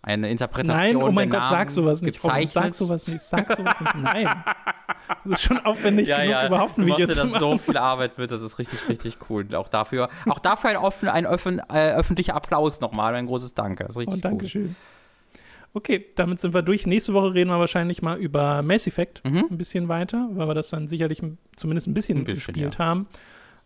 Eine 0.03 0.29
Interpretation. 0.29 0.77
Nein, 0.77 0.95
oh 0.97 1.11
mein 1.11 1.31
Gott, 1.31 1.39
Namen 1.39 1.49
sag 1.49 1.71
sowas 1.71 2.03
nicht. 2.03 2.21
Gezeichnet. 2.21 2.53
Sag 2.53 2.73
sowas 2.75 3.07
nicht. 3.07 3.21
Sag 3.21 3.51
sowas 3.55 3.73
nicht. 3.81 3.95
Nein. 3.95 4.29
Das 5.23 5.39
ist 5.39 5.41
schon 5.41 5.57
aufwendig 5.65 6.07
ja, 6.09 6.17
genug, 6.17 6.29
ja, 6.31 6.45
überhaupt 6.47 6.77
ein 6.77 6.85
Video 6.85 7.07
zu 7.07 7.25
machen. 7.25 7.39
so 7.39 7.57
viel 7.57 7.75
Arbeit 7.77 8.19
mit, 8.19 8.29
das 8.29 8.43
ist 8.43 8.59
richtig, 8.59 8.87
richtig 8.87 9.17
cool. 9.31 9.47
Auch 9.55 9.67
dafür, 9.67 10.09
auch 10.29 10.37
dafür 10.37 10.69
ein, 10.69 10.77
offen, 10.77 11.09
ein 11.09 11.25
öffn, 11.25 11.57
äh, 11.73 11.93
öffentlicher 11.93 12.35
Applaus 12.35 12.81
nochmal, 12.81 13.15
ein 13.15 13.25
großes 13.25 13.55
Danke. 13.55 13.85
Das 13.85 13.95
ist 13.95 13.97
richtig 13.97 14.23
Und 14.23 14.43
cool. 14.55 14.75
Okay, 15.75 16.05
damit 16.15 16.39
sind 16.39 16.53
wir 16.53 16.61
durch. 16.61 16.87
Nächste 16.87 17.13
Woche 17.13 17.33
reden 17.33 17.49
wir 17.49 17.59
wahrscheinlich 17.59 18.01
mal 18.01 18.17
über 18.17 18.61
Mass 18.61 18.87
Effect 18.87 19.21
Mhm. 19.25 19.47
ein 19.51 19.57
bisschen 19.57 19.89
weiter, 19.89 20.29
weil 20.31 20.47
wir 20.47 20.53
das 20.53 20.69
dann 20.69 20.87
sicherlich 20.87 21.21
zumindest 21.57 21.87
ein 21.87 21.93
bisschen, 21.93 22.19
Ein 22.19 22.23
bisschen, 22.23 22.53
gespielt 22.53 22.79
haben. 22.79 23.07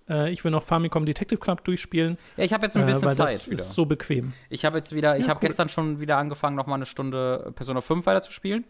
Äh, 0.10 0.32
ich 0.32 0.44
will 0.44 0.50
noch 0.50 0.64
Famicom 0.64 1.06
Detective 1.06 1.40
Club 1.40 1.64
durchspielen, 1.66 2.18
Ja, 2.36 2.44
ich 2.46 2.52
habe 2.52 2.66
jetzt 2.66 2.76
ein 2.76 2.82
äh, 2.82 2.88
bisschen 2.88 3.04
weil 3.04 3.16
Zeit 3.16 3.36
das 3.36 3.46
wieder. 3.48 3.60
ist 3.62 3.74
so 3.74 3.86
bequem. 3.86 4.34
Ich 4.50 4.66
habe 4.66 4.78
jetzt 4.80 4.94
wieder, 4.96 5.18
ich 5.18 5.26
Ja, 5.26 5.30
habe 5.30 5.40
cool. 5.44 5.50
gestern 5.50 5.70
schon 5.70 6.00
wieder 6.00 6.18
angefangen, 6.18 6.56
nochmal 6.56 6.78
eine 6.80 6.88
Stunde 6.88 7.52
Persona 7.56 7.82
5 7.82 8.08
weiterzuspielen. 8.08 8.64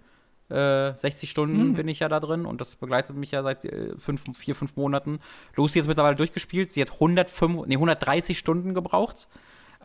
Äh, 0.49 0.93
60 0.97 1.29
Stunden 1.31 1.69
Mhm. 1.69 1.73
bin 1.75 1.87
ich 1.87 1.99
ja 1.99 2.09
da 2.09 2.19
drin 2.19 2.45
und 2.45 2.59
das 2.59 2.75
begleitet 2.75 3.15
mich 3.15 3.31
ja 3.31 3.41
seit 3.41 3.63
äh, 3.63 3.93
fünf, 3.97 4.35
vier, 4.37 4.53
fünf 4.55 4.75
Monaten. 4.75 5.19
Lucy 5.55 5.79
ist 5.79 5.87
mittlerweile 5.87 6.15
durchgespielt. 6.17 6.73
Sie 6.73 6.81
hat 6.81 6.91
105, 6.93 7.67
nee, 7.67 7.75
130 7.75 8.37
Stunden 8.37 8.73
gebraucht. 8.73 9.29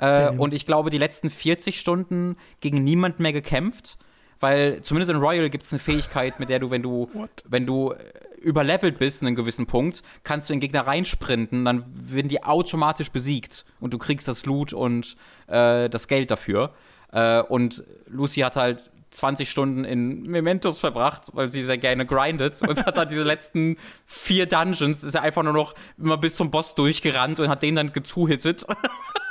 Äh, 0.00 0.30
und 0.30 0.54
ich 0.54 0.66
glaube, 0.66 0.90
die 0.90 0.98
letzten 0.98 1.30
40 1.30 1.78
Stunden 1.78 2.36
gegen 2.60 2.82
niemand 2.84 3.20
mehr 3.20 3.32
gekämpft. 3.32 3.98
Weil 4.40 4.82
zumindest 4.82 5.10
in 5.10 5.16
Royal 5.16 5.48
gibt 5.48 5.64
es 5.64 5.72
eine 5.72 5.78
Fähigkeit, 5.78 6.38
mit 6.40 6.48
der 6.48 6.58
du, 6.58 6.70
wenn 6.70 6.82
du, 6.82 7.08
What? 7.14 7.30
wenn 7.48 7.66
du 7.66 7.92
äh, 7.92 7.96
überlevelt 8.40 8.98
bist 8.98 9.22
in 9.22 9.28
einem 9.28 9.36
gewissen 9.36 9.66
Punkt, 9.66 10.02
kannst 10.22 10.48
du 10.48 10.52
in 10.52 10.58
den 10.58 10.68
Gegner 10.68 10.86
reinsprinten, 10.86 11.64
dann 11.64 11.84
werden 11.94 12.28
die 12.28 12.42
automatisch 12.42 13.10
besiegt 13.10 13.64
und 13.80 13.94
du 13.94 13.98
kriegst 13.98 14.28
das 14.28 14.44
Loot 14.44 14.72
und 14.72 15.16
äh, 15.46 15.88
das 15.88 16.08
Geld 16.08 16.30
dafür. 16.30 16.74
Äh, 17.12 17.40
und 17.42 17.84
Lucy 18.06 18.40
hat 18.40 18.56
halt 18.56 18.90
20 19.12 19.48
Stunden 19.48 19.84
in 19.84 20.22
Mementos 20.24 20.80
verbracht, 20.80 21.30
weil 21.32 21.48
sie 21.48 21.62
sehr 21.62 21.78
gerne 21.78 22.04
grindet 22.04 22.60
und 22.60 22.84
hat 22.84 22.96
dann 22.96 23.08
diese 23.08 23.22
letzten 23.22 23.76
vier 24.04 24.46
Dungeons, 24.46 25.04
ist 25.04 25.14
er 25.14 25.22
einfach 25.22 25.44
nur 25.44 25.52
noch 25.52 25.74
immer 25.96 26.18
bis 26.18 26.36
zum 26.36 26.50
Boss 26.50 26.74
durchgerannt 26.74 27.38
und 27.38 27.48
hat 27.48 27.62
den 27.62 27.76
dann 27.76 27.92
gezuhittet. 27.92 28.66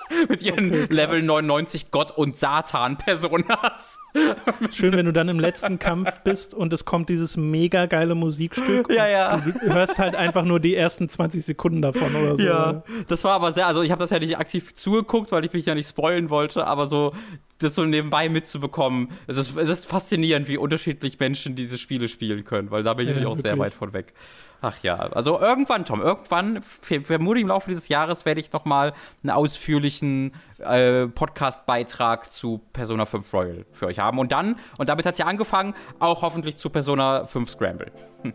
Mit 0.28 0.42
ihren 0.42 0.66
Okay. 0.66 0.86
Level 0.90 1.22
99 1.22 1.90
Gott 1.90 2.16
und 2.16 2.36
Satan-Personas. 2.36 3.98
Schön, 4.70 4.92
wenn 4.92 5.06
du 5.06 5.12
dann 5.12 5.28
im 5.28 5.38
letzten 5.38 5.78
Kampf 5.78 6.20
bist 6.24 6.54
und 6.54 6.72
es 6.72 6.84
kommt 6.84 7.08
dieses 7.08 7.36
mega 7.36 7.86
geile 7.86 8.14
Musikstück. 8.14 8.90
Ja, 8.90 9.06
ja. 9.06 9.36
Du 9.38 9.74
hörst 9.74 9.98
halt 9.98 10.14
einfach 10.14 10.44
nur 10.44 10.60
die 10.60 10.74
ersten 10.74 11.08
20 11.08 11.44
Sekunden 11.44 11.82
davon 11.82 12.14
oder 12.14 12.36
so. 12.36 12.42
Ja, 12.42 12.82
das 13.08 13.24
war 13.24 13.32
aber 13.32 13.52
sehr, 13.52 13.66
also 13.66 13.82
ich 13.82 13.90
habe 13.90 14.00
das 14.00 14.10
ja 14.10 14.18
nicht 14.18 14.38
aktiv 14.38 14.74
zugeguckt, 14.74 15.32
weil 15.32 15.44
ich 15.44 15.52
mich 15.52 15.66
ja 15.66 15.74
nicht 15.74 15.88
spoilen 15.88 16.30
wollte, 16.30 16.66
aber 16.66 16.86
so 16.86 17.12
das 17.58 17.74
so 17.74 17.84
nebenbei 17.84 18.28
mitzubekommen, 18.28 19.08
es 19.26 19.36
ist, 19.38 19.56
es 19.56 19.68
ist 19.68 19.86
faszinierend, 19.86 20.46
wie 20.48 20.58
unterschiedlich 20.58 21.18
Menschen 21.18 21.54
diese 21.56 21.78
Spiele 21.78 22.08
spielen 22.08 22.44
können, 22.44 22.70
weil 22.70 22.82
da 22.82 22.92
bin 22.94 23.08
ich 23.08 23.16
Ja, 23.16 23.26
auch 23.28 23.34
sehr 23.36 23.44
wirklich. 23.44 23.58
weit 23.60 23.74
von 23.74 23.92
weg. 23.94 24.12
Ach 24.60 24.76
ja, 24.82 24.96
also 24.96 25.38
irgendwann, 25.40 25.84
Tom, 25.84 26.00
irgendwann, 26.02 26.62
ver- 26.62 27.00
vermutlich 27.02 27.42
im 27.42 27.48
Laufe 27.48 27.68
dieses 27.70 27.88
Jahres 27.88 28.24
werde 28.24 28.40
ich 28.40 28.52
noch 28.52 28.64
mal 28.64 28.92
einen 29.22 29.30
ausführlichen 29.30 30.32
äh, 30.58 31.06
Podcast-Beitrag 31.06 32.30
zu 32.30 32.60
Persona 32.72 33.06
5 33.06 33.32
Royal 33.32 33.64
für 33.72 33.86
euch 33.86 33.98
haben. 33.98 34.18
Und 34.18 34.32
dann, 34.32 34.56
und 34.78 34.88
damit 34.88 35.06
hat 35.06 35.12
es 35.12 35.18
ja 35.18 35.26
angefangen, 35.26 35.74
auch 35.98 36.22
hoffentlich 36.22 36.56
zu 36.56 36.70
Persona 36.70 37.24
5 37.26 37.50
Scramble. 37.50 37.90
Hm. 38.22 38.34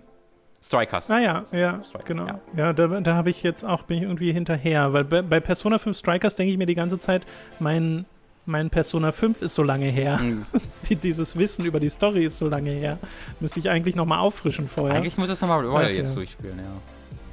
Strikers. 0.64 1.10
Ah 1.10 1.20
ja, 1.20 1.44
ja, 1.52 1.84
Strikers, 1.84 2.06
genau. 2.06 2.28
ja. 2.28 2.40
Ja, 2.56 2.74
da, 2.74 2.88
da 3.02 3.16
habe 3.16 3.32
ich 3.32 3.42
jetzt 3.42 3.66
auch, 3.66 3.82
bin 3.84 3.98
ich 3.98 4.04
irgendwie 4.04 4.32
hinterher, 4.32 4.94
weil 4.94 5.04
bei, 5.06 5.24
bei 5.24 5.40
Persona 5.40 5.80
5 5.80 5.98
Strikers 5.98 6.36
denke 6.36 6.52
ich 6.52 6.58
mir 6.60 6.68
die 6.68 6.76
ganze 6.76 7.00
Zeit, 7.00 7.26
mein, 7.60 8.06
mein 8.46 8.70
Persona 8.70 9.12
5 9.12 9.42
ist 9.42 9.56
so 9.56 9.64
lange 9.64 9.86
her. 9.86 10.20
Hm. 10.20 10.46
Die, 10.90 10.96
dieses 10.96 11.38
Wissen 11.38 11.66
über 11.66 11.80
die 11.80 11.90
Story 11.90 12.26
ist 12.26 12.38
so 12.38 12.50
lange 12.50 12.72
her. 12.72 12.98
Müsste 13.40 13.60
ich 13.60 13.70
eigentlich 13.70 13.96
nochmal 13.96 14.20
auffrischen 14.20 14.68
vorher. 14.68 14.98
Eigentlich 14.98 15.18
muss 15.18 15.30
es 15.30 15.40
nochmal 15.40 15.66
Royal 15.66 15.92
jetzt 15.92 16.10
ja. 16.10 16.16
durchspielen, 16.16 16.58
ja. 16.58 16.66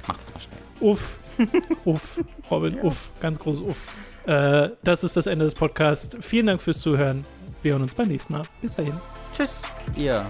Mach 0.07 0.17
das 0.17 0.33
mal 0.33 0.39
schnell. 0.39 0.59
Uff. 0.79 1.17
Uff. 1.85 2.21
Robin, 2.49 2.79
uff. 2.81 3.09
Ganz 3.19 3.39
großes 3.39 3.61
Uff. 3.61 3.87
Äh, 4.25 4.69
das 4.83 5.03
ist 5.03 5.17
das 5.17 5.25
Ende 5.25 5.45
des 5.45 5.55
Podcasts. 5.55 6.15
Vielen 6.21 6.47
Dank 6.47 6.61
fürs 6.61 6.79
Zuhören. 6.79 7.25
Wir 7.61 7.73
hören 7.73 7.81
uns 7.81 7.95
beim 7.95 8.07
nächsten 8.07 8.33
Mal. 8.33 8.43
Bis 8.61 8.75
dahin. 8.75 8.93
Tschüss, 9.35 9.61
ihr 9.95 10.25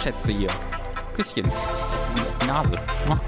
Schätze 0.00 0.32
hier. 0.32 0.48
Küsschen. 1.16 1.50
Die 2.40 2.46
Nase. 2.46 2.76
Mua. 3.06 3.20